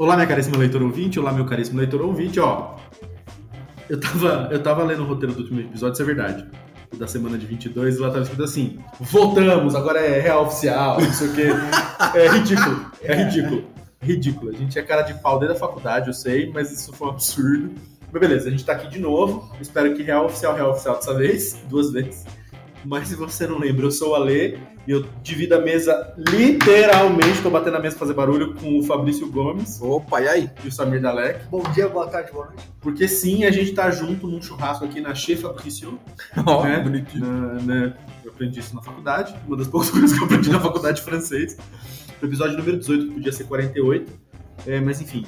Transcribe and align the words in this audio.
Olá, 0.00 0.16
minha 0.16 0.26
caríssima 0.26 0.56
leitor 0.56 0.80
ouvinte, 0.82 1.20
olá, 1.20 1.30
meu 1.30 1.44
caríssimo 1.44 1.78
leitor 1.78 2.00
ouvinte, 2.00 2.40
ó. 2.40 2.74
Eu 3.86 4.00
tava, 4.00 4.48
eu 4.50 4.62
tava 4.62 4.82
lendo 4.82 5.02
o 5.02 5.04
roteiro 5.04 5.34
do 5.34 5.42
último 5.42 5.60
episódio, 5.60 5.92
isso 5.92 6.00
é 6.00 6.06
verdade. 6.06 6.46
Da 6.96 7.06
semana 7.06 7.36
de 7.36 7.44
22, 7.44 7.96
e 7.96 7.98
lá 7.98 8.08
tava 8.08 8.22
escrito 8.22 8.42
assim: 8.42 8.78
voltamos, 8.98 9.74
agora 9.74 10.00
é 10.00 10.18
real 10.18 10.46
oficial, 10.46 10.98
não 10.98 11.12
sei 11.12 11.28
o 11.28 11.34
quê. 11.34 11.48
É 12.16 12.28
ridículo, 12.28 12.90
é 13.02 13.14
ridículo. 13.14 13.64
Ridículo. 14.00 14.50
A 14.50 14.54
gente 14.54 14.78
é 14.78 14.82
cara 14.82 15.02
de 15.02 15.12
pau 15.20 15.38
desde 15.38 15.58
a 15.58 15.60
faculdade, 15.60 16.08
eu 16.08 16.14
sei, 16.14 16.50
mas 16.50 16.72
isso 16.72 16.94
foi 16.94 17.08
um 17.08 17.10
absurdo. 17.10 17.70
Mas 18.10 18.20
beleza, 18.22 18.48
a 18.48 18.50
gente 18.50 18.64
tá 18.64 18.72
aqui 18.72 18.88
de 18.88 18.98
novo. 18.98 19.54
Espero 19.60 19.94
que 19.94 20.02
real 20.02 20.24
oficial, 20.24 20.54
real 20.54 20.70
oficial 20.70 20.94
dessa 20.94 21.12
vez, 21.12 21.60
duas 21.68 21.92
vezes. 21.92 22.24
Mas 22.84 23.08
se 23.08 23.14
você 23.14 23.46
não 23.46 23.58
lembra, 23.58 23.84
eu 23.86 23.90
sou 23.90 24.10
o 24.12 24.14
Alê 24.14 24.56
e 24.86 24.90
eu 24.90 25.04
divido 25.22 25.54
a 25.54 25.60
mesa 25.60 26.14
literalmente, 26.16 27.42
tô 27.42 27.50
batendo 27.50 27.76
a 27.76 27.80
mesa 27.80 27.94
pra 27.96 28.06
fazer 28.06 28.14
barulho 28.14 28.54
com 28.54 28.78
o 28.78 28.82
Fabrício 28.82 29.30
Gomes. 29.30 29.80
Opa, 29.82 30.20
e 30.22 30.28
aí? 30.28 30.50
E 30.64 30.68
o 30.68 30.72
Samir 30.72 31.00
Dalek. 31.02 31.44
Bom 31.50 31.62
dia, 31.74 31.88
boa 31.88 32.06
tarde, 32.06 32.32
boa 32.32 32.46
noite. 32.46 32.62
Porque 32.80 33.06
sim, 33.06 33.44
a 33.44 33.50
gente 33.50 33.72
tá 33.72 33.90
junto 33.90 34.26
num 34.26 34.40
churrasco 34.40 34.84
aqui 34.84 35.00
na 35.00 35.14
Che 35.14 35.36
Fabrício. 35.36 35.98
Ó, 36.46 36.64
né? 36.64 36.80
bonitinho. 36.80 37.26
Na- 37.26 37.52
né? 37.62 37.94
Eu 38.24 38.30
aprendi 38.32 38.60
isso 38.60 38.74
na 38.74 38.82
faculdade, 38.82 39.34
uma 39.46 39.56
das 39.56 39.68
poucas 39.68 39.90
coisas 39.92 40.12
que 40.12 40.18
eu 40.18 40.24
aprendi 40.24 40.50
na 40.50 40.60
faculdade 40.60 40.98
de 40.98 41.02
francês. 41.02 41.56
O 42.22 42.24
episódio 42.26 42.56
número 42.56 42.78
18, 42.78 43.06
que 43.08 43.14
podia 43.14 43.32
ser 43.32 43.44
48. 43.44 44.12
É, 44.66 44.80
mas 44.80 45.00
enfim, 45.00 45.24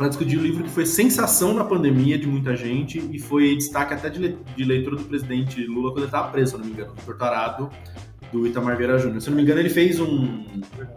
para 0.00 0.08
discutir 0.08 0.38
o 0.38 0.40
livro 0.40 0.64
que 0.64 0.70
foi 0.70 0.86
sensação 0.86 1.52
na 1.52 1.62
pandemia 1.62 2.18
de 2.18 2.26
muita 2.26 2.56
gente 2.56 2.98
e 3.12 3.18
foi 3.18 3.54
destaque 3.54 3.92
até 3.92 4.08
de, 4.08 4.18
le- 4.18 4.38
de 4.56 4.64
leitura 4.64 4.96
do 4.96 5.04
presidente 5.04 5.62
Lula 5.66 5.90
quando 5.90 5.98
ele 5.98 6.06
estava 6.06 6.28
preso, 6.28 6.52
se 6.52 6.56
não 6.58 6.64
me 6.64 6.72
engano, 6.72 6.94
do 6.94 7.02
torturado 7.02 7.68
do 8.32 8.46
Itamar 8.46 8.78
Vieira 8.78 8.96
Júnior. 8.98 9.20
Se 9.20 9.28
não 9.28 9.36
me 9.36 9.42
engano, 9.42 9.60
ele 9.60 9.68
fez 9.68 10.00
um. 10.00 10.42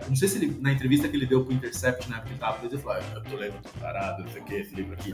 Não 0.08 0.16
sei 0.16 0.30
se 0.30 0.38
ele, 0.38 0.58
na 0.62 0.72
entrevista 0.72 1.10
que 1.10 1.18
ele 1.18 1.26
deu 1.26 1.44
pro 1.44 1.54
Intercept 1.54 2.10
na 2.10 2.16
época 2.16 2.28
que 2.30 2.34
ele 2.36 2.38
estava 2.38 2.58
preso, 2.60 2.76
ele 2.76 2.82
falou: 2.82 2.98
ah, 2.98 3.16
Eu 3.16 3.22
tô 3.24 3.36
lendo 3.36 3.54
torturado, 3.62 4.24
não 4.24 4.30
sei 4.32 4.42
o 4.42 4.46
que, 4.46 4.54
esse 4.56 4.74
livro 4.74 4.94
aqui. 4.94 5.14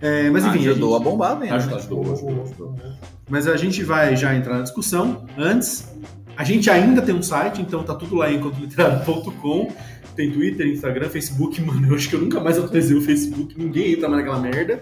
É, 0.00 0.28
mas 0.30 0.44
enfim. 0.44 0.66
ajudou 0.68 0.94
a 0.94 0.96
a 0.96 1.00
bombar, 1.00 1.38
né? 1.38 1.50
Ajudou, 1.50 1.78
ajudou, 1.78 2.12
ajudou, 2.12 2.42
ajudou. 2.42 2.74
Mas 3.30 3.46
a 3.46 3.56
gente 3.56 3.84
vai 3.84 4.16
já 4.16 4.34
entrar 4.34 4.56
na 4.56 4.62
discussão. 4.62 5.26
Antes, 5.38 5.94
a 6.36 6.42
gente 6.42 6.68
ainda 6.68 7.00
tem 7.00 7.14
um 7.14 7.22
site, 7.22 7.62
então 7.62 7.84
tá 7.84 7.94
tudo 7.94 8.16
lá 8.16 8.32
em 8.32 8.36
encontroliterário.com. 8.36 9.72
Tem 10.16 10.30
Twitter, 10.32 10.66
Instagram, 10.66 11.08
Facebook, 11.10 11.60
mano. 11.62 11.88
Eu 11.88 11.94
acho 11.94 12.08
que 12.08 12.16
eu 12.16 12.20
nunca 12.20 12.40
mais 12.40 12.58
atualizei 12.58 12.96
o 12.96 13.02
Facebook, 13.02 13.54
ninguém 13.56 13.92
entra 13.92 14.08
mais 14.08 14.24
naquela 14.24 14.40
merda. 14.40 14.80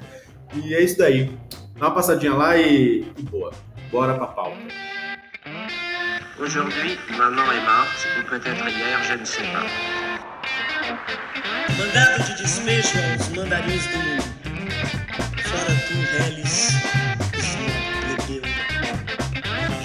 E 0.54 0.72
é 0.74 0.82
isso 0.82 0.96
daí. 0.96 1.30
Dá 1.78 1.88
uma 1.88 1.94
passadinha 1.94 2.32
lá 2.32 2.56
e, 2.56 3.04
e 3.18 3.22
boa. 3.22 3.52
Bora 3.90 4.14
pra 4.14 4.28
pauta. 4.28 4.56
Aujourd'hui, 6.38 6.98
maman 7.16 7.52
est 7.52 7.64
morte, 7.64 8.08
ou 8.18 8.24
peut-être 8.24 8.66
hier, 8.68 9.02
je 9.02 9.14
ne 9.14 9.24
sais 9.24 9.46
pas. 9.52 9.70
Mandado 11.78 12.24
de 12.24 12.42
despejo 12.42 12.98
aos 13.12 13.28
mandarins 13.30 13.86
do 13.86 13.98
mundo. 13.98 14.24
Fora 15.42 15.74
tu, 15.86 15.94
plebeu. 16.16 17.03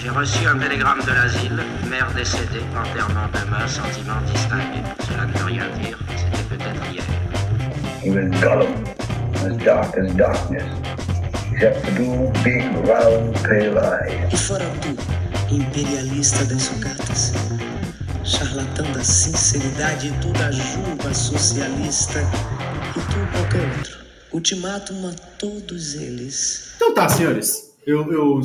J'ai 0.10 0.16
reçu 0.16 0.48
un 0.48 0.58
télégramme 0.58 1.02
de 1.06 1.12
l'asile, 1.12 1.64
mère 1.88 2.12
décédée, 2.16 2.64
enterrement 2.76 3.28
demain, 3.32 3.68
sentiment 3.68 4.20
distingué. 4.26 4.82
Cela 5.08 5.28
ne 5.28 5.34
veut 5.34 5.46
rien 5.46 5.66
dire, 5.80 6.00
c'était 6.18 6.44
peut-être 6.50 6.82
hier. 6.92 7.04
He 8.04 8.10
was 8.10 8.30
Gollum, 8.42 8.74
as 9.46 9.56
dark 9.64 9.96
as 9.98 10.12
darkness, 10.16 10.64
except 11.54 11.86
for 11.86 11.96
two 11.96 12.32
big 12.44 12.64
round 12.88 13.36
pale 13.44 13.78
eyes. 13.78 14.34
E 14.34 14.38
fora 14.38 14.66
tu, 14.82 14.98
imperialista 15.54 16.44
das 16.46 16.64
sucatas. 16.64 17.34
Charlatão 18.24 18.92
da 18.92 19.04
sinceridade 19.04 20.08
e 20.08 20.12
tu 20.22 20.34
da 20.34 20.50
juba 20.50 21.14
socialista. 21.14 22.20
E 22.96 23.00
tu 23.00 23.32
qualquer 23.32 23.62
outro. 23.78 24.00
Ultimátum 24.32 25.08
a 25.08 25.14
todos 25.38 25.94
eles. 25.94 26.72
Então 26.78 26.96
tá, 26.96 27.08
senhores. 27.08 27.69
Eu, 27.90 28.12
eu, 28.12 28.42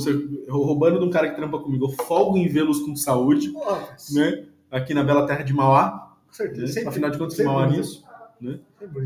eu 0.46 0.56
roubando 0.56 0.98
de 0.98 1.04
um 1.04 1.10
cara 1.10 1.28
que 1.28 1.36
trampa 1.36 1.58
comigo, 1.58 1.84
eu 1.84 1.90
folgo 2.06 2.38
em 2.38 2.48
vê-los 2.48 2.80
com 2.80 2.96
saúde, 2.96 3.52
Ó, 3.54 3.78
né? 4.12 4.46
Aqui 4.70 4.94
na 4.94 5.04
bela 5.04 5.26
terra 5.26 5.42
de 5.42 5.52
Mauá. 5.52 6.16
Com 6.26 6.32
certeza. 6.32 6.62
Né? 6.62 6.68
Sempre- 6.68 6.88
Afinal 6.88 7.10
de 7.10 7.18
contas, 7.18 7.38
Mauá 7.40 7.66
bonito. 7.66 7.78
nisso. 7.78 8.04
Né? 8.40 8.58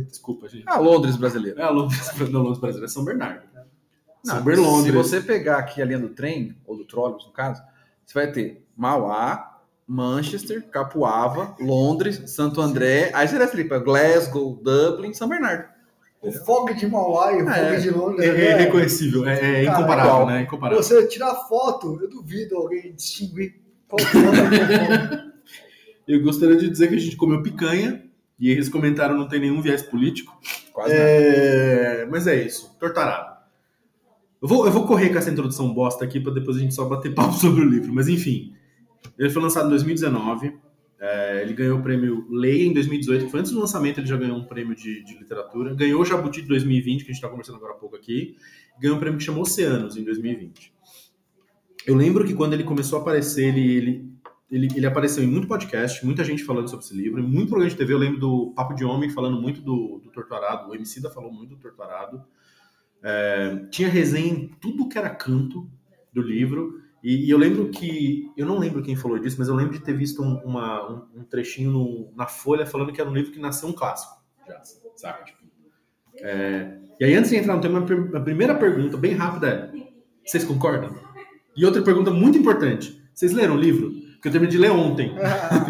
Desculpa, 0.06 0.48
gente. 0.48 0.62
Ah, 0.66 0.78
Londres 0.78 1.16
brasileiro. 1.16 1.60
É 1.60 1.64
a 1.64 1.70
Londres, 1.70 2.12
não, 2.30 2.42
Londres 2.42 2.58
brasileira, 2.60 2.86
é 2.86 2.88
São 2.88 3.04
Bernardo. 3.04 3.42
Não, 4.24 4.34
São 4.36 4.44
Berlondres. 4.44 4.84
Se 4.84 4.90
você 4.92 5.20
pegar 5.20 5.58
aqui 5.58 5.82
a 5.82 5.84
linha 5.84 5.98
do 5.98 6.10
trem, 6.10 6.56
ou 6.64 6.76
do 6.76 6.84
trólebus 6.84 7.26
no 7.26 7.32
caso, 7.32 7.60
você 8.06 8.14
vai 8.14 8.30
ter 8.30 8.64
Mauá, 8.76 9.60
Manchester, 9.86 10.68
Capuava, 10.68 11.56
Londres, 11.58 12.30
Santo 12.30 12.60
André, 12.60 13.10
aí 13.12 13.26
você 13.26 13.38
vai 13.38 13.48
ali 13.48 13.64
para 13.64 13.78
Glasgow, 13.80 14.54
Dublin, 14.62 15.12
São 15.12 15.28
Bernardo. 15.28 15.77
O 16.20 16.32
fogo 16.32 16.74
de 16.74 16.86
Mauá 16.86 17.32
e 17.32 17.42
o 17.42 17.48
É. 17.48 17.70
fogo 17.70 17.80
de 17.80 17.90
Londres. 17.90 18.26
É, 18.26 18.30
é 18.30 18.56
né? 18.56 18.64
reconhecível, 18.64 19.26
é, 19.26 19.34
é 19.34 19.64
Cara, 19.64 19.78
incomparável, 19.78 20.26
né? 20.26 20.40
É 20.40 20.42
incomparável. 20.42 20.82
Você 20.82 21.06
tirar 21.06 21.34
foto, 21.34 21.98
eu 22.00 22.08
duvido 22.08 22.56
alguém 22.56 22.92
distinguir 22.94 23.60
qual 23.86 23.98
que 23.98 24.16
é 24.16 25.24
o 25.24 25.28
Eu 26.08 26.22
gostaria 26.22 26.56
de 26.56 26.70
dizer 26.70 26.88
que 26.88 26.94
a 26.94 26.98
gente 26.98 27.16
comeu 27.16 27.42
picanha 27.42 28.02
e 28.38 28.50
eles 28.50 28.68
comentaram 28.68 29.16
não 29.16 29.28
tem 29.28 29.40
nenhum 29.40 29.60
viés 29.60 29.82
político. 29.82 30.38
Quase 30.72 30.94
nada. 30.94 31.04
É, 31.04 32.06
mas 32.06 32.26
é 32.26 32.42
isso, 32.42 32.74
tortarado. 32.80 33.36
Eu 34.40 34.48
vou, 34.48 34.64
eu 34.66 34.72
vou 34.72 34.86
correr 34.86 35.10
com 35.10 35.18
essa 35.18 35.30
introdução 35.30 35.72
bosta 35.74 36.04
aqui 36.04 36.18
para 36.20 36.32
depois 36.32 36.56
a 36.56 36.60
gente 36.60 36.74
só 36.74 36.84
bater 36.84 37.12
papo 37.14 37.34
sobre 37.34 37.60
o 37.62 37.68
livro. 37.68 37.92
Mas 37.92 38.08
enfim, 38.08 38.54
ele 39.18 39.30
foi 39.30 39.42
lançado 39.42 39.66
em 39.66 39.70
2019. 39.70 40.56
É, 41.00 41.42
ele 41.42 41.52
ganhou 41.52 41.78
o 41.78 41.82
prêmio 41.82 42.26
Leia 42.28 42.66
em 42.66 42.72
2018, 42.72 43.26
que 43.26 43.30
foi 43.30 43.40
antes 43.40 43.52
do 43.52 43.60
lançamento, 43.60 44.00
ele 44.00 44.06
já 44.06 44.16
ganhou 44.16 44.36
um 44.36 44.44
prêmio 44.44 44.74
de, 44.74 45.04
de 45.04 45.16
literatura. 45.16 45.74
Ganhou 45.74 46.02
o 46.02 46.04
Jabuti 46.04 46.42
de 46.42 46.48
2020, 46.48 46.98
que 46.98 47.04
a 47.04 47.06
gente 47.06 47.14
está 47.14 47.28
conversando 47.28 47.56
agora 47.56 47.74
há 47.74 47.76
pouco 47.76 47.94
aqui. 47.94 48.36
Ganhou 48.80 48.96
um 48.96 49.00
prêmio 49.00 49.18
que 49.18 49.24
chamou 49.24 49.42
Oceanos 49.42 49.96
em 49.96 50.02
2020. 50.02 50.72
Eu 51.86 51.94
lembro 51.94 52.26
que 52.26 52.34
quando 52.34 52.54
ele 52.54 52.64
começou 52.64 52.98
a 52.98 53.02
aparecer, 53.02 53.54
ele, 53.54 53.76
ele, 53.76 54.12
ele, 54.50 54.68
ele 54.74 54.86
apareceu 54.86 55.22
em 55.22 55.26
muito 55.28 55.46
podcast, 55.46 56.04
muita 56.04 56.24
gente 56.24 56.42
falando 56.42 56.68
sobre 56.68 56.84
esse 56.84 56.94
livro, 56.94 57.22
muito 57.22 57.48
programa 57.48 57.70
de 57.70 57.76
TV. 57.76 57.92
Eu 57.92 57.98
lembro 57.98 58.18
do 58.18 58.52
Papo 58.56 58.74
de 58.74 58.84
Homem 58.84 59.08
falando 59.08 59.40
muito 59.40 59.60
do, 59.60 60.00
do 60.02 60.10
Torturado, 60.10 60.68
o 60.68 60.74
MC 60.74 61.00
da 61.00 61.10
falou 61.10 61.32
muito 61.32 61.54
do 61.54 61.60
Torturado. 61.60 62.24
É, 63.04 63.66
tinha 63.70 63.88
resenha 63.88 64.32
em 64.32 64.48
tudo 64.60 64.88
que 64.88 64.98
era 64.98 65.10
canto 65.10 65.70
do 66.12 66.20
livro. 66.20 66.82
E, 67.02 67.26
e 67.26 67.30
eu 67.30 67.38
lembro 67.38 67.68
que. 67.68 68.30
Eu 68.36 68.44
não 68.46 68.58
lembro 68.58 68.82
quem 68.82 68.96
falou 68.96 69.18
disso, 69.18 69.36
mas 69.38 69.48
eu 69.48 69.54
lembro 69.54 69.72
de 69.74 69.80
ter 69.80 69.92
visto 69.96 70.22
um, 70.22 70.36
uma- 70.44 70.90
um- 70.90 71.20
um 71.20 71.24
trechinho 71.24 71.70
no- 71.70 72.12
na 72.16 72.26
Folha 72.26 72.66
falando 72.66 72.92
que 72.92 73.00
era 73.00 73.08
um 73.08 73.14
livro 73.14 73.30
que 73.32 73.38
nasceu 73.38 73.68
um 73.68 73.72
clássico. 73.72 74.14
Já, 74.46 74.60
sabe? 74.96 75.24
Tipo, 75.26 75.38
é, 76.20 76.78
e 76.98 77.04
aí, 77.04 77.14
antes 77.14 77.30
de 77.30 77.36
entrar 77.36 77.54
no 77.54 77.60
tema, 77.60 77.78
a 78.16 78.20
primeira 78.20 78.54
pergunta, 78.54 78.96
bem 78.96 79.12
rápida, 79.14 79.46
é: 79.48 79.70
vocês 80.24 80.44
concordam? 80.44 80.94
E 81.56 81.64
outra 81.64 81.82
pergunta 81.82 82.10
muito 82.10 82.36
importante: 82.38 83.00
vocês 83.14 83.32
leram 83.32 83.54
o 83.54 83.60
livro? 83.60 83.90
Porque 84.14 84.26
eu 84.28 84.32
terminei 84.32 84.50
de 84.50 84.58
ler 84.58 84.72
ontem. 84.72 85.12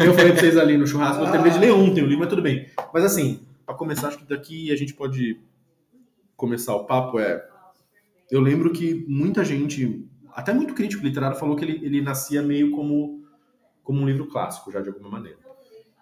Eu 0.03 0.15
falei 0.15 0.33
pra 0.33 0.41
vocês 0.41 0.57
ali 0.57 0.79
no 0.79 0.87
churrasco, 0.87 1.23
eu 1.23 1.31
terminei 1.31 1.53
de 1.53 1.59
ler 1.59 1.73
ontem 1.73 2.03
o 2.03 2.07
livro, 2.07 2.21
mas 2.21 2.29
tudo 2.31 2.41
bem. 2.41 2.67
Mas 2.95 3.05
assim, 3.05 3.41
pra 3.67 3.75
começar, 3.75 4.09
acho 4.09 4.17
que 4.19 4.25
daqui 4.27 4.73
a 4.73 4.77
gente 4.77 4.95
pode 4.95 5.39
começar 6.35 6.75
o 6.75 6.85
papo. 6.87 7.19
É, 7.19 7.47
eu 8.31 8.41
lembro 8.41 8.73
que 8.73 9.05
muita 9.07 9.45
gente, 9.45 10.03
até 10.41 10.53
muito 10.53 10.75
crítico 10.75 11.05
literário, 11.05 11.37
falou 11.37 11.57
que 11.57 11.65
ele, 11.65 11.85
ele 11.85 12.01
nascia 12.01 12.43
meio 12.43 12.71
como, 12.71 13.25
como 13.83 14.01
um 14.01 14.07
livro 14.07 14.27
clássico, 14.29 14.71
já 14.71 14.81
de 14.81 14.89
alguma 14.89 15.09
maneira. 15.11 15.39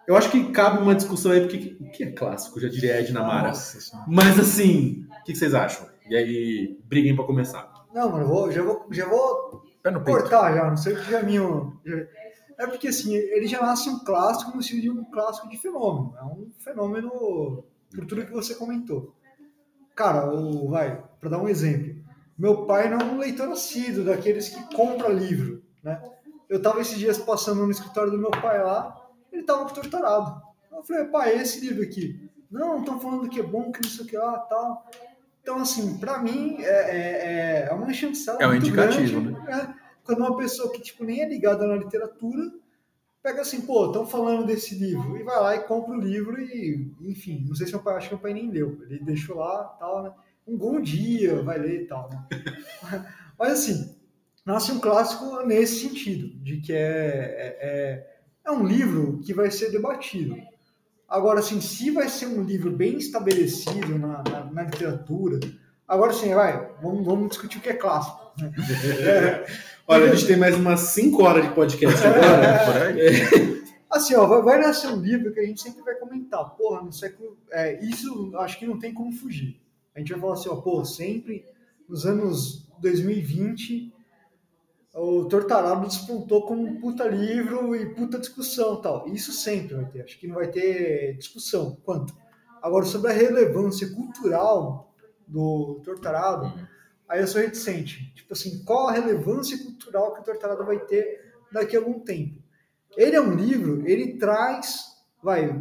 Eu 0.07 0.15
acho 0.15 0.31
que 0.31 0.51
cabe 0.51 0.81
uma 0.81 0.95
discussão 0.95 1.31
aí, 1.31 1.41
porque 1.41 1.75
o 1.81 1.91
que 1.91 2.03
é 2.03 2.11
clássico, 2.11 2.59
já 2.59 2.69
diria 2.69 2.99
Ed 3.01 3.11
Namara. 3.11 3.49
Nossa 3.49 3.81
Senhora. 3.81 4.07
Mas 4.09 4.39
assim, 4.39 5.05
o 5.19 5.23
que 5.23 5.33
que 5.33 5.37
vocês 5.37 5.53
acham? 5.53 5.85
E 6.09 6.15
aí, 6.15 6.79
briguem 6.85 7.15
pra 7.15 7.25
começar. 7.25 7.69
Não, 7.93 8.09
mano, 8.11 8.23
eu 8.23 8.27
vou- 8.29 8.51
já, 8.51 8.61
vou, 8.63 8.85
já 8.91 9.05
vou 9.05 9.63
Pé 9.83 9.91
no 9.91 10.01
peito. 10.01 10.19
cortar 10.19 10.53
já, 10.55 10.69
não 10.69 10.77
sei 10.77 10.93
o 10.93 10.97
que 11.03 11.11
já 11.11 11.21
minho. 11.23 11.77
já- 11.85 12.05
É 12.59 12.65
porque 12.67 12.87
assim, 12.87 13.13
ele 13.13 13.45
já 13.47 13.61
nasce 13.61 13.89
um 13.89 13.99
clássico 13.99 14.55
no 14.55 14.63
sentido 14.63 14.93
de 14.93 14.99
um 15.01 15.03
clássico 15.11 15.49
de 15.49 15.57
fenômeno. 15.57 16.15
É 16.17 16.23
um 16.23 16.49
fenômeno 16.59 17.63
por 17.93 18.05
tudo 18.05 18.25
que 18.25 18.31
você 18.31 18.55
comentou. 18.55 19.13
Cara, 19.95 20.31
o, 20.33 20.69
vai, 20.69 21.03
para 21.19 21.29
dar 21.31 21.39
um 21.41 21.49
exemplo. 21.49 21.96
Meu 22.37 22.65
pai 22.65 22.89
não 22.89 22.99
é 22.99 23.03
um 23.03 23.17
leitor 23.17 23.49
assíduo, 23.49 24.05
daqueles 24.05 24.49
que 24.49 24.75
compra 24.75 25.09
livro, 25.09 25.63
né? 25.83 26.01
Eu 26.47 26.61
tava 26.61 26.81
esses 26.81 26.97
dias 26.97 27.17
passando 27.17 27.65
no 27.65 27.71
escritório 27.71 28.11
do 28.11 28.17
meu 28.17 28.31
pai 28.31 28.63
lá, 28.63 28.95
ele 29.31 29.43
tava 29.43 29.65
torturado. 29.73 30.41
Eu 30.71 30.83
falei, 30.83 31.05
pai, 31.05 31.33
é 31.33 31.41
esse 31.41 31.59
livro 31.59 31.83
aqui. 31.83 32.29
Não, 32.49 32.79
estão 32.79 32.99
falando 32.99 33.27
que 33.27 33.39
é 33.39 33.43
bom, 33.43 33.71
que 33.71 33.81
não 33.81 33.89
sei 33.89 34.05
o 34.05 34.07
que 34.07 34.17
lá, 34.17 34.37
tal. 34.39 34.85
Então, 35.41 35.57
assim, 35.59 35.97
pra 35.97 36.19
mim, 36.19 36.57
é, 36.59 36.65
é, 36.65 37.67
é 37.69 37.73
uma 37.73 37.91
chancela 37.93 38.37
É 38.41 38.47
um 38.47 38.53
indicativo, 38.53 39.21
grande, 39.21 39.45
né? 39.45 39.75
Quando 40.03 40.19
uma 40.19 40.37
pessoa 40.37 40.71
que, 40.71 40.81
tipo, 40.81 41.03
nem 41.03 41.21
é 41.21 41.27
ligada 41.27 41.67
na 41.67 41.75
literatura, 41.75 42.51
pega 43.21 43.41
assim, 43.41 43.61
pô, 43.61 43.87
estão 43.87 44.05
falando 44.05 44.45
desse 44.45 44.75
livro, 44.75 45.17
e 45.17 45.23
vai 45.23 45.39
lá 45.41 45.55
e 45.55 45.63
compra 45.63 45.93
o 45.93 45.99
livro 45.99 46.39
e, 46.39 46.93
enfim, 47.01 47.45
não 47.47 47.55
sei 47.55 47.65
se 47.65 47.73
meu 47.73 47.81
pai, 47.81 47.95
acho 47.95 48.07
que 48.07 48.15
meu 48.15 48.21
pai 48.21 48.33
nem 48.33 48.49
leu. 48.49 48.77
Ele 48.83 48.99
deixou 48.99 49.37
lá, 49.37 49.63
tal, 49.79 50.03
né? 50.03 50.13
Um 50.47 50.57
bom 50.57 50.79
dia, 50.79 51.41
vai 51.41 51.59
ler 51.59 51.81
e 51.81 51.85
tal, 51.85 52.09
né? 52.09 52.25
Mas, 53.37 53.51
assim, 53.51 53.95
nasce 54.45 54.71
um 54.71 54.79
clássico 54.79 55.45
nesse 55.45 55.81
sentido, 55.81 56.29
de 56.41 56.61
que 56.61 56.71
é, 56.71 56.77
é, 56.77 57.57
é, 57.59 58.17
é 58.45 58.51
um 58.51 58.65
livro 58.65 59.19
que 59.19 59.33
vai 59.33 59.51
ser 59.51 59.71
debatido. 59.71 60.37
Agora, 61.07 61.39
assim, 61.39 61.59
se 61.59 61.91
vai 61.91 62.07
ser 62.07 62.27
um 62.27 62.43
livro 62.43 62.71
bem 62.71 62.97
estabelecido 62.97 63.99
na, 63.99 64.23
na, 64.23 64.45
na 64.45 64.63
literatura, 64.63 65.39
agora 65.87 66.13
sim, 66.13 66.33
vai, 66.33 66.69
vamos, 66.81 67.05
vamos 67.05 67.29
discutir 67.29 67.57
o 67.57 67.61
que 67.61 67.69
é 67.69 67.73
clássico. 67.73 68.31
né? 68.41 68.51
É, 69.05 69.45
Olha, 69.89 70.11
a 70.11 70.15
gente 70.15 70.27
tem 70.27 70.37
mais 70.37 70.55
umas 70.55 70.81
5 70.81 71.23
horas 71.23 71.45
de 71.45 71.53
podcast 71.53 72.05
agora. 72.05 72.65
Por 72.65 72.81
aí. 72.81 73.63
Assim, 73.89 74.15
ó, 74.15 74.25
vai, 74.25 74.41
vai 74.41 74.59
nascer 74.59 74.89
um 74.89 74.99
livro 74.99 75.33
que 75.33 75.39
a 75.39 75.45
gente 75.45 75.61
sempre 75.61 75.81
vai 75.81 75.95
comentar. 75.95 76.43
Porra, 76.51 76.81
no 76.81 76.91
século. 76.91 77.37
É, 77.51 77.83
isso 77.83 78.33
acho 78.37 78.59
que 78.59 78.67
não 78.67 78.77
tem 78.77 78.93
como 78.93 79.13
fugir. 79.13 79.59
A 79.97 79.99
gente 79.99 80.11
vai 80.11 80.21
falar 80.21 80.33
assim, 80.33 80.49
ó, 80.49 80.57
pô, 80.57 80.85
sempre 80.85 81.43
nos 81.89 82.05
anos 82.05 82.69
2020 82.79 83.91
o 84.93 85.25
Tortarado 85.25 85.87
despontou 85.87 86.45
como 86.45 86.63
um 86.67 86.79
puta 86.79 87.07
livro 87.07 87.75
e 87.75 87.95
puta 87.95 88.19
discussão 88.19 88.77
e 88.77 88.81
tal. 88.83 89.07
Isso 89.07 89.33
sempre 89.33 89.73
vai 89.73 89.85
ter. 89.85 90.03
Acho 90.03 90.19
que 90.19 90.27
não 90.27 90.35
vai 90.35 90.49
ter 90.49 91.17
discussão. 91.17 91.77
Quanto? 91.83 92.15
Agora, 92.61 92.85
sobre 92.85 93.09
a 93.09 93.13
relevância 93.13 93.91
cultural 93.91 94.93
do 95.27 95.81
Tortarado, 95.83 96.53
aí 97.09 97.19
eu 97.19 97.27
sou 97.27 97.41
reticente. 97.41 98.13
Tipo 98.13 98.33
assim, 98.33 98.63
qual 98.63 98.89
a 98.89 98.91
relevância 98.91 99.57
cultural 99.63 100.13
que 100.13 100.21
o 100.21 100.23
Tortarado 100.23 100.63
vai 100.63 100.79
ter 100.79 101.33
daqui 101.51 101.75
a 101.75 101.79
algum 101.79 101.99
tempo? 102.01 102.39
Ele 102.95 103.15
é 103.15 103.21
um 103.21 103.33
livro, 103.33 103.87
ele 103.87 104.19
traz, 104.19 104.95
vai, 105.23 105.59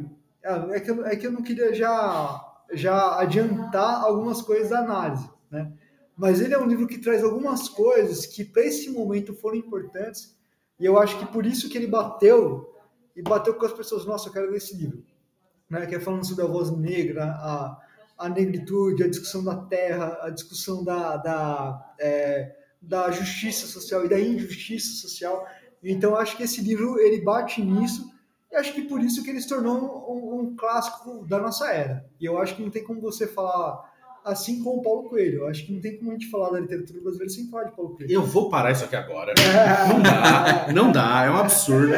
é 0.73 0.81
que 0.81 0.91
eu, 0.91 1.07
é 1.07 1.17
que 1.17 1.27
eu 1.27 1.33
não 1.33 1.43
queria 1.43 1.73
já, 1.75 2.46
já 2.73 3.19
adiantar 3.19 4.03
algumas 4.03 4.43
coisas 4.43 4.71
da 4.71 4.81
análise, 4.81 5.29
né? 5.51 5.73
Mas 6.17 6.41
ele 6.41 6.55
é 6.55 6.59
um 6.59 6.67
livro 6.67 6.87
que 6.87 6.99
traz 6.99 7.23
algumas 7.23 7.69
coisas 7.69 8.25
que 8.25 8.45
para 8.45 8.65
esse 8.65 8.91
momento 8.91 9.35
foram 9.35 9.57
importantes 9.57 10.35
e 10.79 10.85
eu 10.85 10.99
acho 10.99 11.19
que 11.19 11.27
por 11.27 11.45
isso 11.45 11.69
que 11.69 11.77
ele 11.77 11.87
bateu 11.87 12.75
e 13.15 13.23
bateu 13.23 13.55
com 13.55 13.67
as 13.67 13.73
pessoas, 13.73 14.05
nossa, 14.05 14.29
eu 14.29 14.33
quero 14.33 14.51
ler 14.51 14.57
esse 14.57 14.77
livro, 14.77 15.03
né? 15.69 15.87
Que 15.87 15.95
é 15.95 16.01
falando 16.01 16.27
sobre 16.27 16.45
a 16.45 16.49
voz 16.49 16.71
negra, 16.71 17.25
a, 17.25 17.79
a 18.19 18.29
negritude, 18.29 19.05
a 19.05 19.09
discussão 19.09 19.45
da 19.45 19.57
terra, 19.57 20.19
a 20.23 20.31
discussão 20.31 20.83
da, 20.83 21.17
da, 21.17 21.95
é, 21.99 22.57
da 22.81 23.11
justiça 23.11 23.67
social 23.67 24.05
e 24.05 24.09
da 24.09 24.19
injustiça 24.19 25.01
social. 25.01 25.47
Então, 25.83 26.17
acho 26.17 26.37
que 26.37 26.43
esse 26.43 26.61
livro 26.61 26.99
ele 26.99 27.21
bate 27.21 27.63
nisso 27.63 28.11
e 28.57 28.59
acho 28.59 28.73
que 28.73 28.83
por 28.83 29.03
isso 29.03 29.23
que 29.23 29.29
ele 29.29 29.41
se 29.41 29.49
tornou 29.49 29.77
um, 30.09 30.41
um 30.41 30.57
clássico 30.57 31.27
da 31.27 31.39
nossa 31.39 31.71
era. 31.71 32.07
E 32.19 32.25
eu 32.25 32.39
acho 32.39 32.57
que 32.57 32.63
não 32.63 32.71
tem 32.71 32.83
como 32.83 33.03
você 33.03 33.27
falar 33.27 33.85
assim 34.25 34.63
como 34.63 34.79
o 34.79 34.83
Paulo 34.83 35.11
Coelho. 35.11 35.43
Eu 35.43 35.49
acho 35.49 35.67
que 35.67 35.73
não 35.73 35.81
tem 35.81 35.99
como 35.99 36.11
a 36.11 36.15
gente 36.15 36.31
falar 36.31 36.51
da 36.51 36.61
literatura 36.61 37.01
brasileira 37.03 37.33
sem 37.33 37.51
falar 37.51 37.65
de 37.65 37.77
Paulo 37.77 37.95
Coelho. 37.95 38.11
Eu 38.11 38.23
vou 38.23 38.49
parar 38.49 38.73
isso 38.73 38.85
aqui 38.85 38.97
agora. 38.97 39.35
Não 39.89 40.03
dá, 40.03 40.73
não 40.73 40.93
dá, 40.93 41.25
é 41.25 41.31
um 41.31 41.37
absurdo. 41.37 41.93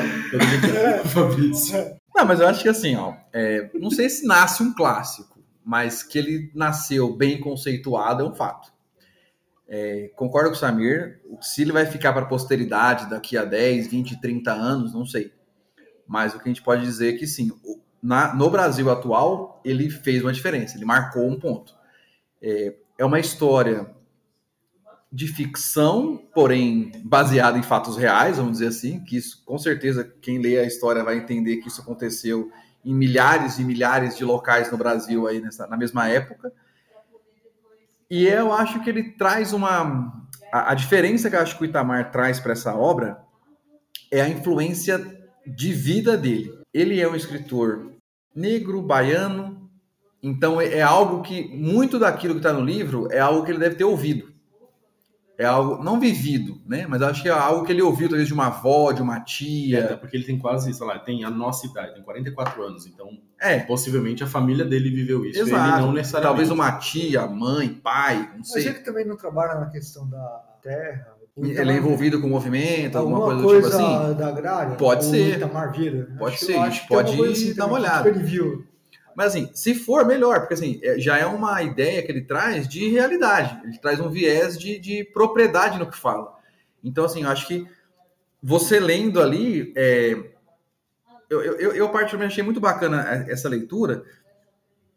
Fabrício. 1.06 1.96
Não, 2.14 2.24
mas 2.24 2.40
eu 2.40 2.48
acho 2.48 2.62
que 2.62 2.68
assim, 2.68 2.96
ó, 2.96 3.14
é, 3.32 3.70
não 3.74 3.90
sei 3.90 4.10
se 4.10 4.26
nasce 4.26 4.62
um 4.62 4.74
clássico, 4.74 5.40
mas 5.64 6.02
que 6.02 6.18
ele 6.18 6.50
nasceu 6.54 7.14
bem 7.14 7.40
conceituado 7.40 8.24
é 8.24 8.26
um 8.26 8.34
fato. 8.34 8.72
É, 9.68 10.10
concordo 10.16 10.50
com 10.50 10.56
o 10.56 10.58
Samir, 10.58 11.20
se 11.40 11.62
ele 11.62 11.72
vai 11.72 11.86
ficar 11.86 12.12
para 12.12 12.22
a 12.22 12.28
posteridade 12.28 13.08
daqui 13.08 13.36
a 13.36 13.44
10, 13.44 13.86
20, 13.86 14.20
30 14.20 14.52
anos, 14.52 14.92
não 14.92 15.06
sei. 15.06 15.32
Mas 16.08 16.34
o 16.34 16.38
que 16.38 16.48
a 16.48 16.52
gente 16.52 16.62
pode 16.62 16.82
dizer 16.82 17.14
é 17.14 17.18
que 17.18 17.26
sim, 17.26 17.52
na- 18.02 18.34
no 18.34 18.48
Brasil 18.50 18.90
atual, 18.90 19.60
ele 19.64 19.90
fez 19.90 20.22
uma 20.22 20.32
diferença, 20.32 20.76
ele 20.76 20.84
marcou 20.84 21.28
um 21.28 21.38
ponto. 21.38 21.74
É, 22.40 22.74
é 22.98 23.04
uma 23.04 23.20
história 23.20 23.90
de 25.10 25.26
ficção, 25.26 26.22
porém 26.34 26.92
baseada 27.04 27.58
em 27.58 27.62
fatos 27.62 27.96
reais, 27.96 28.36
vamos 28.36 28.52
dizer 28.52 28.68
assim, 28.68 29.00
que 29.04 29.16
isso, 29.16 29.42
com 29.44 29.58
certeza, 29.58 30.04
quem 30.20 30.38
lê 30.38 30.58
a 30.58 30.64
história 30.64 31.02
vai 31.02 31.16
entender 31.16 31.58
que 31.58 31.68
isso 31.68 31.80
aconteceu 31.80 32.50
em 32.84 32.94
milhares 32.94 33.58
e 33.58 33.64
milhares 33.64 34.16
de 34.16 34.24
locais 34.24 34.70
no 34.70 34.78
Brasil 34.78 35.26
aí 35.26 35.40
nessa, 35.40 35.66
na 35.66 35.76
mesma 35.76 36.08
época. 36.08 36.52
E 38.10 38.26
eu 38.26 38.52
acho 38.52 38.80
que 38.82 38.88
ele 38.88 39.12
traz 39.12 39.52
uma. 39.52 40.12
A, 40.52 40.72
a 40.72 40.74
diferença 40.74 41.28
que 41.28 41.36
eu 41.36 41.40
acho 41.40 41.56
que 41.56 41.64
o 41.64 41.66
Itamar 41.66 42.10
traz 42.10 42.40
para 42.40 42.52
essa 42.52 42.74
obra 42.74 43.20
é 44.10 44.22
a 44.22 44.28
influência 44.28 45.17
de 45.48 45.72
vida 45.72 46.16
dele. 46.16 46.52
Ele 46.72 47.00
é 47.00 47.08
um 47.08 47.14
escritor 47.16 47.92
negro, 48.34 48.80
baiano, 48.82 49.68
então 50.22 50.60
é, 50.60 50.74
é 50.78 50.82
algo 50.82 51.22
que 51.22 51.48
muito 51.56 51.98
daquilo 51.98 52.34
que 52.34 52.40
está 52.40 52.52
no 52.52 52.64
livro 52.64 53.08
é 53.10 53.18
algo 53.18 53.44
que 53.44 53.50
ele 53.50 53.58
deve 53.58 53.74
ter 53.76 53.84
ouvido. 53.84 54.32
É 55.40 55.44
algo 55.44 55.82
não 55.84 56.00
vivido, 56.00 56.60
né? 56.66 56.84
Mas 56.88 57.00
acho 57.00 57.22
que 57.22 57.28
é 57.28 57.32
algo 57.32 57.64
que 57.64 57.70
ele 57.70 57.80
ouviu 57.80 58.08
talvez 58.08 58.26
de 58.26 58.34
uma 58.34 58.48
avó, 58.48 58.90
de 58.90 59.00
uma 59.00 59.16
Até 59.18 59.24
tia. 59.24 59.96
porque 60.00 60.16
ele 60.16 60.24
tem 60.24 60.36
quase, 60.36 60.74
sei 60.74 60.84
lá, 60.84 60.98
tem 60.98 61.22
a 61.22 61.30
nossa 61.30 61.64
idade, 61.64 61.94
tem 61.94 62.02
44 62.02 62.60
anos, 62.60 62.86
então 62.86 63.16
É, 63.40 63.60
possivelmente 63.60 64.24
a 64.24 64.26
família 64.26 64.64
dele 64.64 64.90
viveu 64.90 65.24
isso. 65.24 65.38
Ele 65.38 65.50
exato. 65.50 65.80
não 65.82 65.92
necessariamente. 65.92 66.48
Talvez 66.48 66.50
uma 66.50 66.72
tia, 66.80 67.24
mãe, 67.28 67.68
pai, 67.68 68.16
não 68.32 68.38
Mas 68.38 68.48
sei. 68.50 68.66
ele 68.66 68.80
também 68.80 69.04
não 69.06 69.16
trabalha 69.16 69.60
na 69.60 69.66
questão 69.70 70.08
da 70.10 70.44
terra. 70.60 71.14
O 71.38 71.46
Ele 71.46 71.70
é 71.72 71.76
envolvido 71.76 72.20
com 72.20 72.26
o 72.26 72.30
movimento, 72.30 72.98
alguma, 72.98 73.18
alguma 73.18 73.42
coisa, 73.42 73.60
coisa, 73.62 73.78
do 73.78 73.84
tipo 73.84 74.02
assim. 74.02 74.14
da 74.14 74.28
agrária? 74.28 74.74
Pode 74.76 75.04
ser. 75.04 75.36
Itamar 75.36 75.72
Vieira? 75.72 76.08
Pode 76.18 76.34
Acho- 76.34 76.46
ser, 76.46 76.54
a 76.56 76.68
gente 76.68 76.78
tem 76.80 76.88
pode 76.88 77.16
coisa 77.16 77.32
assim 77.32 77.54
dar 77.54 77.66
uma 77.66 77.78
olhada. 77.78 78.12
Tipo. 78.12 78.64
Mas 79.14 79.26
assim, 79.28 79.50
se 79.54 79.74
for, 79.74 80.04
melhor, 80.04 80.40
porque 80.40 80.54
assim, 80.54 80.80
é- 80.82 80.98
já 80.98 81.16
é 81.16 81.26
uma 81.26 81.62
ideia 81.62 82.02
que 82.02 82.10
ele 82.10 82.22
traz 82.22 82.66
de 82.68 82.88
realidade. 82.88 83.60
Ele 83.64 83.78
traz 83.78 84.00
um 84.00 84.08
viés 84.10 84.58
de, 84.58 84.78
de 84.78 85.04
propriedade 85.12 85.78
no 85.78 85.88
que 85.90 85.96
fala. 85.96 86.32
Então, 86.82 87.04
assim, 87.04 87.22
eu 87.22 87.28
acho 87.28 87.46
que 87.46 87.66
você 88.42 88.78
lendo 88.80 89.20
ali, 89.20 89.72
é, 89.76 90.16
eu, 91.30 91.42
eu, 91.42 91.54
eu, 91.54 91.72
eu 91.74 91.88
particularmente 91.90 92.32
achei 92.34 92.44
muito 92.44 92.60
bacana 92.60 93.24
essa 93.28 93.48
leitura, 93.48 94.02